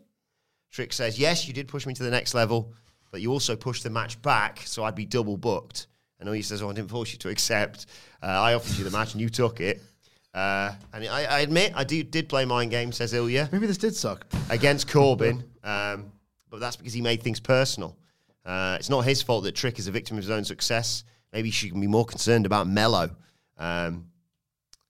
Trick 0.71 0.93
says, 0.93 1.19
Yes, 1.19 1.47
you 1.49 1.53
did 1.53 1.69
push 1.69 1.87
me 1.87 1.95
to 1.95 2.03
the 2.03 2.11
next 2.11 2.35
level, 2.35 2.73
but 3.11 3.21
you 3.21 3.33
also 3.33 3.57
pushed 3.57 3.83
the 3.83 3.91
match 3.91 4.21
back, 4.23 4.63
so 4.65 4.85
I'd 4.85 4.95
be 4.95 5.05
double 5.05 5.37
booked. 5.37 5.89
And 6.21 6.33
he 6.35 6.43
says, 6.43 6.63
Oh, 6.63 6.71
I 6.71 6.73
didn't 6.75 6.91
force 6.91 7.13
you 7.13 7.19
to 7.19 7.29
accept. 7.29 7.87
Uh, 8.23 8.27
I 8.27 8.55
offered 8.55 8.77
you 8.77 8.85
the 8.85 8.91
match 8.91 9.13
and 9.13 9.21
you 9.21 9.29
took 9.29 9.61
it. 9.61 9.83
Uh, 10.33 10.73
and 10.93 11.05
I, 11.07 11.25
I 11.25 11.41
admit, 11.41 11.73
I 11.75 11.83
do, 11.83 12.03
did 12.05 12.29
play 12.29 12.45
mind 12.45 12.71
games, 12.71 12.97
says 12.97 13.13
Ilja, 13.13 13.51
Maybe 13.51 13.67
this 13.67 13.79
did 13.79 13.97
suck. 13.97 14.27
against 14.49 14.89
Corbin. 14.89 15.43
Um, 15.65 16.13
but 16.49 16.61
that's 16.61 16.77
because 16.77 16.93
he 16.93 17.01
made 17.01 17.23
things 17.23 17.41
personal. 17.41 17.97
Uh, 18.51 18.75
it's 18.81 18.91
not 18.91 19.03
his 19.03 19.23
fault 19.23 19.45
that 19.45 19.55
Trick 19.55 19.79
is 19.79 19.87
a 19.87 19.93
victim 19.93 20.17
of 20.17 20.25
his 20.25 20.31
own 20.31 20.45
success. 20.45 21.05
Maybe 21.33 21.51
he 21.51 21.53
should 21.53 21.73
be 21.73 21.87
more 21.87 22.05
concerned 22.05 22.47
about 22.47 22.67
Melo. 22.67 23.11
Um, 23.57 24.07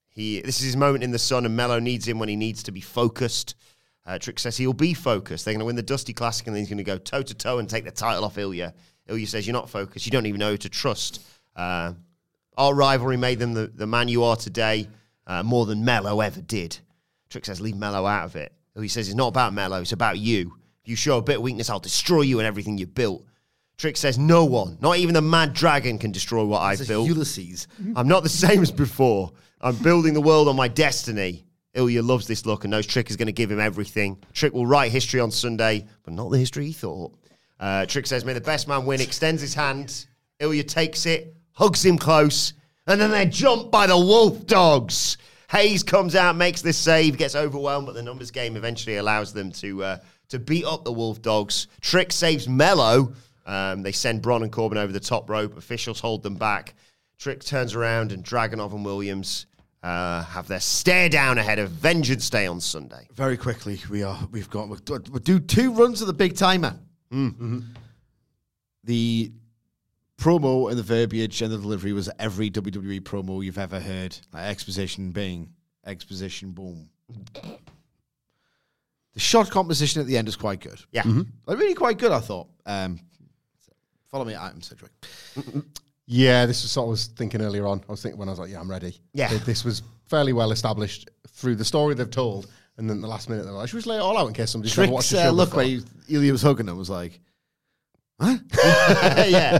he, 0.09 0.41
this 0.41 0.61
is 0.61 0.65
his 0.65 0.77
moment 0.78 1.05
in 1.05 1.11
the 1.11 1.19
sun, 1.19 1.45
and 1.45 1.55
Melo 1.55 1.78
needs 1.78 2.09
him 2.09 2.19
when 2.19 2.31
he 2.31 2.37
needs 2.37 2.62
to 2.62 2.73
be 2.73 2.81
focused. 2.81 3.57
Uh, 4.07 4.19
Trick 4.19 4.39
says 4.39 4.57
he'll 4.57 4.73
be 4.73 4.95
focused. 4.95 5.45
They're 5.45 5.53
going 5.53 5.61
to 5.61 5.66
win 5.66 5.77
the 5.77 5.82
Dusty 5.82 6.15
Classic, 6.15 6.47
and 6.47 6.57
then 6.57 6.62
he's 6.62 6.70
going 6.70 6.78
to 6.78 6.85
go 6.85 6.97
toe 6.97 7.20
to 7.20 7.35
toe 7.35 7.59
and 7.59 7.69
take 7.69 7.85
the 7.85 7.91
title 7.91 8.24
off 8.24 8.37
Ilja. 8.37 8.73
Ilja 9.11 9.28
says, 9.28 9.47
You're 9.47 9.53
not 9.53 9.69
focused. 9.69 10.07
You 10.07 10.12
don't 10.12 10.24
even 10.24 10.39
know 10.39 10.53
who 10.53 10.57
to 10.57 10.70
trust. 10.70 11.20
Uh, 11.55 11.93
our 12.57 12.74
rivalry 12.74 13.19
made 13.19 13.41
them 13.41 13.53
the, 13.53 13.66
the 13.66 13.87
man 13.87 14.09
you 14.09 14.24
are 14.24 14.37
today 14.37 14.89
uh, 15.27 15.43
more 15.43 15.66
than 15.66 15.85
Melo 15.85 16.23
ever 16.23 16.41
did. 16.41 16.78
Trick 17.28 17.45
says, 17.45 17.61
Leave 17.61 17.77
Melo 17.77 18.07
out 18.07 18.24
of 18.24 18.37
it. 18.37 18.55
Ilja 18.74 18.91
says, 18.91 19.09
It's 19.09 19.16
not 19.16 19.28
about 19.28 19.53
Melo, 19.53 19.82
it's 19.82 19.93
about 19.93 20.19
you. 20.19 20.57
If 20.82 20.89
you 20.89 20.97
show 20.97 21.19
a 21.19 21.23
bit 21.23 21.37
of 21.37 21.43
weakness, 21.43 21.69
I'll 21.69 21.78
destroy 21.78 22.23
you 22.23 22.39
and 22.39 22.47
everything 22.47 22.78
you've 22.78 22.95
built. 22.95 23.27
Trick 23.81 23.97
says, 23.97 24.19
No 24.19 24.44
one, 24.44 24.77
not 24.82 24.98
even 24.98 25.15
the 25.15 25.23
mad 25.23 25.55
dragon, 25.55 25.98
can 25.98 26.12
destroy 26.12 26.44
what 26.44 26.61
I've 26.61 26.86
built. 26.86 27.09
Ulysses. 27.09 27.66
I'm 27.97 28.07
not 28.09 28.23
the 28.23 28.28
same 28.44 28.61
as 28.61 28.70
before. 28.70 29.32
I'm 29.62 29.74
building 29.77 30.12
the 30.12 30.20
world 30.20 30.48
on 30.48 30.57
my 30.57 30.69
destiny. 30.69 31.47
Ilja 31.74 32.07
loves 32.07 32.27
this 32.27 32.44
look 32.44 32.65
and 32.65 32.73
knows 32.73 32.86
Trick 32.86 33.09
is 33.09 33.16
going 33.16 33.27
to 33.27 33.32
give 33.32 33.51
him 33.51 33.59
everything. 33.59 34.19
Trick 34.35 34.52
will 34.52 34.66
write 34.66 34.93
history 34.93 35.19
on 35.19 35.31
Sunday, 35.31 35.86
but 36.02 36.12
not 36.12 36.31
the 36.31 36.36
history 36.36 36.66
he 36.66 36.73
thought. 36.74 37.15
Uh, 37.59 37.86
Trick 37.86 38.07
says, 38.07 38.23
May 38.23 38.35
the 38.35 38.40
best 38.43 38.69
man 38.69 38.85
win, 38.85 39.01
extends 39.01 39.40
his 39.40 39.55
hand. 39.55 40.05
Ilja 40.40 40.69
takes 40.69 41.07
it, 41.07 41.35
hugs 41.52 41.82
him 41.82 41.97
close, 41.97 42.52
and 42.86 43.01
then 43.01 43.11
they're 43.11 43.24
jumped 43.24 43.70
by 43.70 43.86
the 43.86 43.97
Wolf 43.97 44.44
Dogs. 44.47 45.16
Hayes 45.52 45.82
comes 45.82 46.15
out, 46.15 46.36
makes 46.36 46.61
this 46.61 46.77
save, 46.77 47.16
gets 47.16 47.35
overwhelmed, 47.35 47.86
but 47.86 47.94
the 47.94 48.02
numbers 48.02 48.31
game 48.31 48.57
eventually 48.57 48.97
allows 48.97 49.32
them 49.32 49.51
to 49.52 49.82
uh, 49.85 49.98
to 50.28 50.39
beat 50.39 50.66
up 50.66 50.85
the 50.85 50.93
Wolf 50.93 51.23
Dogs. 51.23 51.66
Trick 51.81 52.12
saves 52.12 52.47
Melo. 52.47 53.15
Um, 53.51 53.82
they 53.82 53.90
send 53.90 54.22
Bron 54.22 54.44
and 54.44 54.52
Corbin 54.52 54.78
over 54.78 54.93
the 54.93 55.01
top 55.01 55.28
rope. 55.28 55.56
Officials 55.56 55.98
hold 55.98 56.22
them 56.22 56.36
back. 56.36 56.74
Trick 57.18 57.43
turns 57.43 57.74
around 57.74 58.12
and 58.12 58.24
Dragunov 58.24 58.72
and 58.72 58.85
Williams 58.85 59.47
uh, 59.82 60.22
have 60.22 60.47
their 60.47 60.60
stare 60.60 61.09
down 61.09 61.36
ahead 61.36 61.59
of 61.59 61.68
Vengeance 61.70 62.31
Day 62.31 62.47
on 62.47 62.60
Sunday. 62.60 63.09
Very 63.12 63.36
quickly, 63.36 63.81
we 63.90 64.05
are. 64.05 64.20
We've 64.31 64.48
got. 64.48 64.68
We'll 64.68 65.18
do, 65.18 65.40
two 65.40 65.72
runs 65.72 66.01
of 66.01 66.06
the 66.06 66.12
big 66.12 66.36
timer. 66.36 66.78
Mm-hmm. 67.12 67.60
The 68.85 69.32
promo 70.16 70.70
and 70.70 70.78
the 70.78 70.85
verbiage 70.85 71.43
and 71.43 71.52
the 71.52 71.59
delivery 71.59 71.93
was 71.93 72.09
every 72.20 72.51
WWE 72.52 73.01
promo 73.01 73.44
you've 73.44 73.59
ever 73.59 73.81
heard. 73.81 74.16
Like 74.32 74.44
exposition, 74.44 75.10
being 75.10 75.52
exposition, 75.85 76.52
boom. 76.52 76.89
The 79.12 79.20
shot 79.20 79.51
composition 79.51 80.01
at 80.01 80.06
the 80.06 80.16
end 80.16 80.28
is 80.28 80.36
quite 80.36 80.60
good. 80.60 80.81
Yeah. 80.93 81.02
Like, 81.47 81.59
really 81.59 81.74
quite 81.74 81.98
good, 81.98 82.12
I 82.12 82.20
thought. 82.20 82.47
Um, 82.64 83.01
follow 84.11 84.24
me 84.24 84.35
at 84.35 84.43
Item 84.43 84.62
Sedgwick. 84.62 84.93
Yeah, 86.07 86.47
this 86.47 86.62
was 86.62 86.77
what 86.77 86.85
I 86.85 86.89
was 86.89 87.07
thinking 87.07 87.41
earlier 87.41 87.66
on. 87.66 87.82
I 87.89 87.93
was 87.93 88.03
thinking 88.03 88.19
when 88.19 88.28
I 88.28 88.32
was 88.32 88.39
like, 88.41 88.51
yeah, 88.51 88.61
I'm 88.61 88.70
ready. 88.70 88.97
Yeah. 89.15 89.28
Th- 89.28 89.43
This 89.43 89.65
was 89.65 89.82
fairly 90.09 90.32
well 90.32 90.51
established 90.51 91.09
through 91.28 91.55
the 91.57 91.65
story 91.65 91.95
they've 91.95 92.11
told. 92.11 92.49
And 92.78 92.89
then 92.91 93.01
the 93.01 93.07
last 93.09 93.28
minute, 93.28 93.45
they're 93.45 93.53
like, 93.53 93.69
should 93.69 93.74
we 93.77 93.78
just 93.78 93.87
lay 93.87 93.97
it 93.97 94.01
all 94.01 94.16
out 94.19 94.27
in 94.27 94.32
case 94.35 94.51
somebody's 94.51 94.77
never 94.77 94.91
watched 94.91 95.11
Trick's 95.11 95.23
the 95.23 95.28
show 95.28 95.31
uh, 95.31 95.32
look 95.32 95.51
before? 95.51 95.59
where 95.59 95.66
he, 96.09 96.16
Ilya 96.16 96.32
was 96.32 96.43
hugging 96.43 96.66
him 96.69 96.77
was 96.78 96.91
like, 96.91 97.20
huh? 98.20 98.39
yeah. 99.28 99.59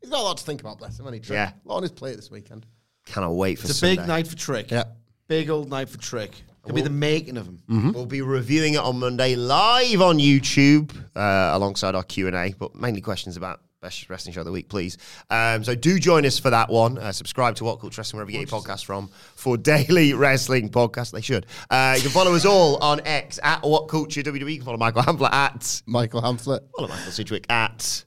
He's 0.00 0.10
got 0.10 0.20
a 0.20 0.22
lot 0.22 0.38
to 0.38 0.44
think 0.44 0.60
about, 0.60 0.78
bless 0.78 0.98
him, 0.98 1.06
any 1.06 1.20
Trick? 1.20 1.34
Yeah. 1.36 1.52
A 1.64 1.68
lot 1.68 1.76
on 1.76 1.82
his 1.82 1.92
plate 1.92 2.16
this 2.16 2.30
weekend. 2.30 2.66
Cannot 3.06 3.32
wait 3.34 3.58
for 3.58 3.66
it's 3.66 3.72
a 3.72 3.74
Sunday. 3.74 3.96
big 3.96 4.08
night 4.08 4.26
for 4.26 4.36
Trick. 4.36 4.70
Yeah. 4.70 4.84
Big 5.28 5.50
old 5.50 5.68
night 5.70 5.88
for 5.88 5.98
Trick. 5.98 6.32
Could 6.62 6.74
be 6.76 6.82
the 6.82 6.90
making 6.90 7.36
of 7.36 7.46
him. 7.46 7.92
We'll 7.92 8.06
be 8.06 8.22
reviewing 8.22 8.74
it 8.74 8.80
on 8.80 8.98
Monday 9.00 9.34
live 9.34 10.00
on 10.00 10.18
YouTube 10.18 10.92
uh, 11.16 11.50
alongside 11.56 11.94
our 11.96 12.04
Q 12.04 12.28
and 12.28 12.36
A, 12.36 12.54
but 12.58 12.74
mainly 12.76 13.00
questions 13.00 13.36
about 13.36 13.60
best 13.82 14.08
wrestling 14.08 14.32
show 14.32 14.40
of 14.40 14.46
the 14.46 14.52
week, 14.52 14.68
please. 14.68 14.96
Um, 15.28 15.62
so 15.64 15.74
do 15.74 15.98
join 15.98 16.24
us 16.24 16.38
for 16.38 16.48
that 16.50 16.70
one. 16.70 16.96
Uh, 16.96 17.12
subscribe 17.12 17.56
to 17.56 17.64
What 17.64 17.80
Culture 17.80 18.00
Wrestling 18.00 18.18
wherever 18.18 18.30
you 18.30 18.38
get 18.38 18.50
your 18.50 18.60
podcast 18.60 18.84
from 18.86 19.08
for 19.34 19.58
daily 19.58 20.14
wrestling 20.14 20.70
podcasts. 20.70 21.10
They 21.10 21.20
should. 21.20 21.44
Uh, 21.68 21.94
you 21.96 22.02
can 22.02 22.10
follow 22.12 22.34
us 22.34 22.46
all 22.46 22.76
on 22.82 23.00
X 23.04 23.38
at 23.42 23.62
What 23.62 23.88
Culture 23.88 24.22
WWE. 24.22 24.50
You 24.52 24.56
can 24.56 24.64
follow 24.64 24.78
Michael 24.78 25.02
Hamflett 25.02 25.32
at 25.32 25.82
Michael 25.86 26.22
Hamflett. 26.22 26.60
follow 26.74 26.88
Michael 26.88 27.12
Sidgwick 27.12 27.44
at 27.50 28.04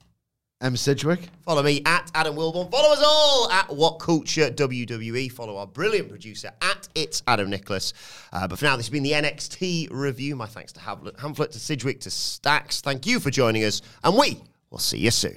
M. 0.62 0.74
Sidgwick. 0.74 1.28
Follow 1.44 1.62
me 1.62 1.82
at 1.84 2.10
Adam 2.14 2.34
Wilbourn. 2.34 2.70
Follow 2.70 2.94
us 2.94 3.02
all 3.04 3.50
at 3.50 3.68
What 3.68 3.98
Culture 3.98 4.50
WWE. 4.50 5.30
Follow 5.30 5.58
our 5.58 5.66
brilliant 5.66 6.08
producer 6.08 6.50
at 6.62 6.88
It's 6.94 7.22
Adam 7.26 7.50
Nicholas. 7.50 7.92
Uh, 8.32 8.48
but 8.48 8.58
for 8.58 8.64
now, 8.64 8.76
this 8.76 8.86
has 8.86 8.90
been 8.90 9.02
the 9.02 9.12
NXT 9.12 9.88
review. 9.90 10.34
My 10.34 10.46
thanks 10.46 10.72
to 10.72 10.80
Hamlet, 10.80 11.18
Hamflett, 11.18 11.50
to 11.50 11.58
Sidgwick, 11.58 12.00
to 12.00 12.10
Stacks. 12.10 12.80
Thank 12.80 13.06
you 13.06 13.20
for 13.20 13.30
joining 13.30 13.64
us, 13.64 13.82
and 14.02 14.16
we 14.16 14.40
will 14.70 14.78
see 14.78 14.98
you 14.98 15.10
soon. 15.10 15.36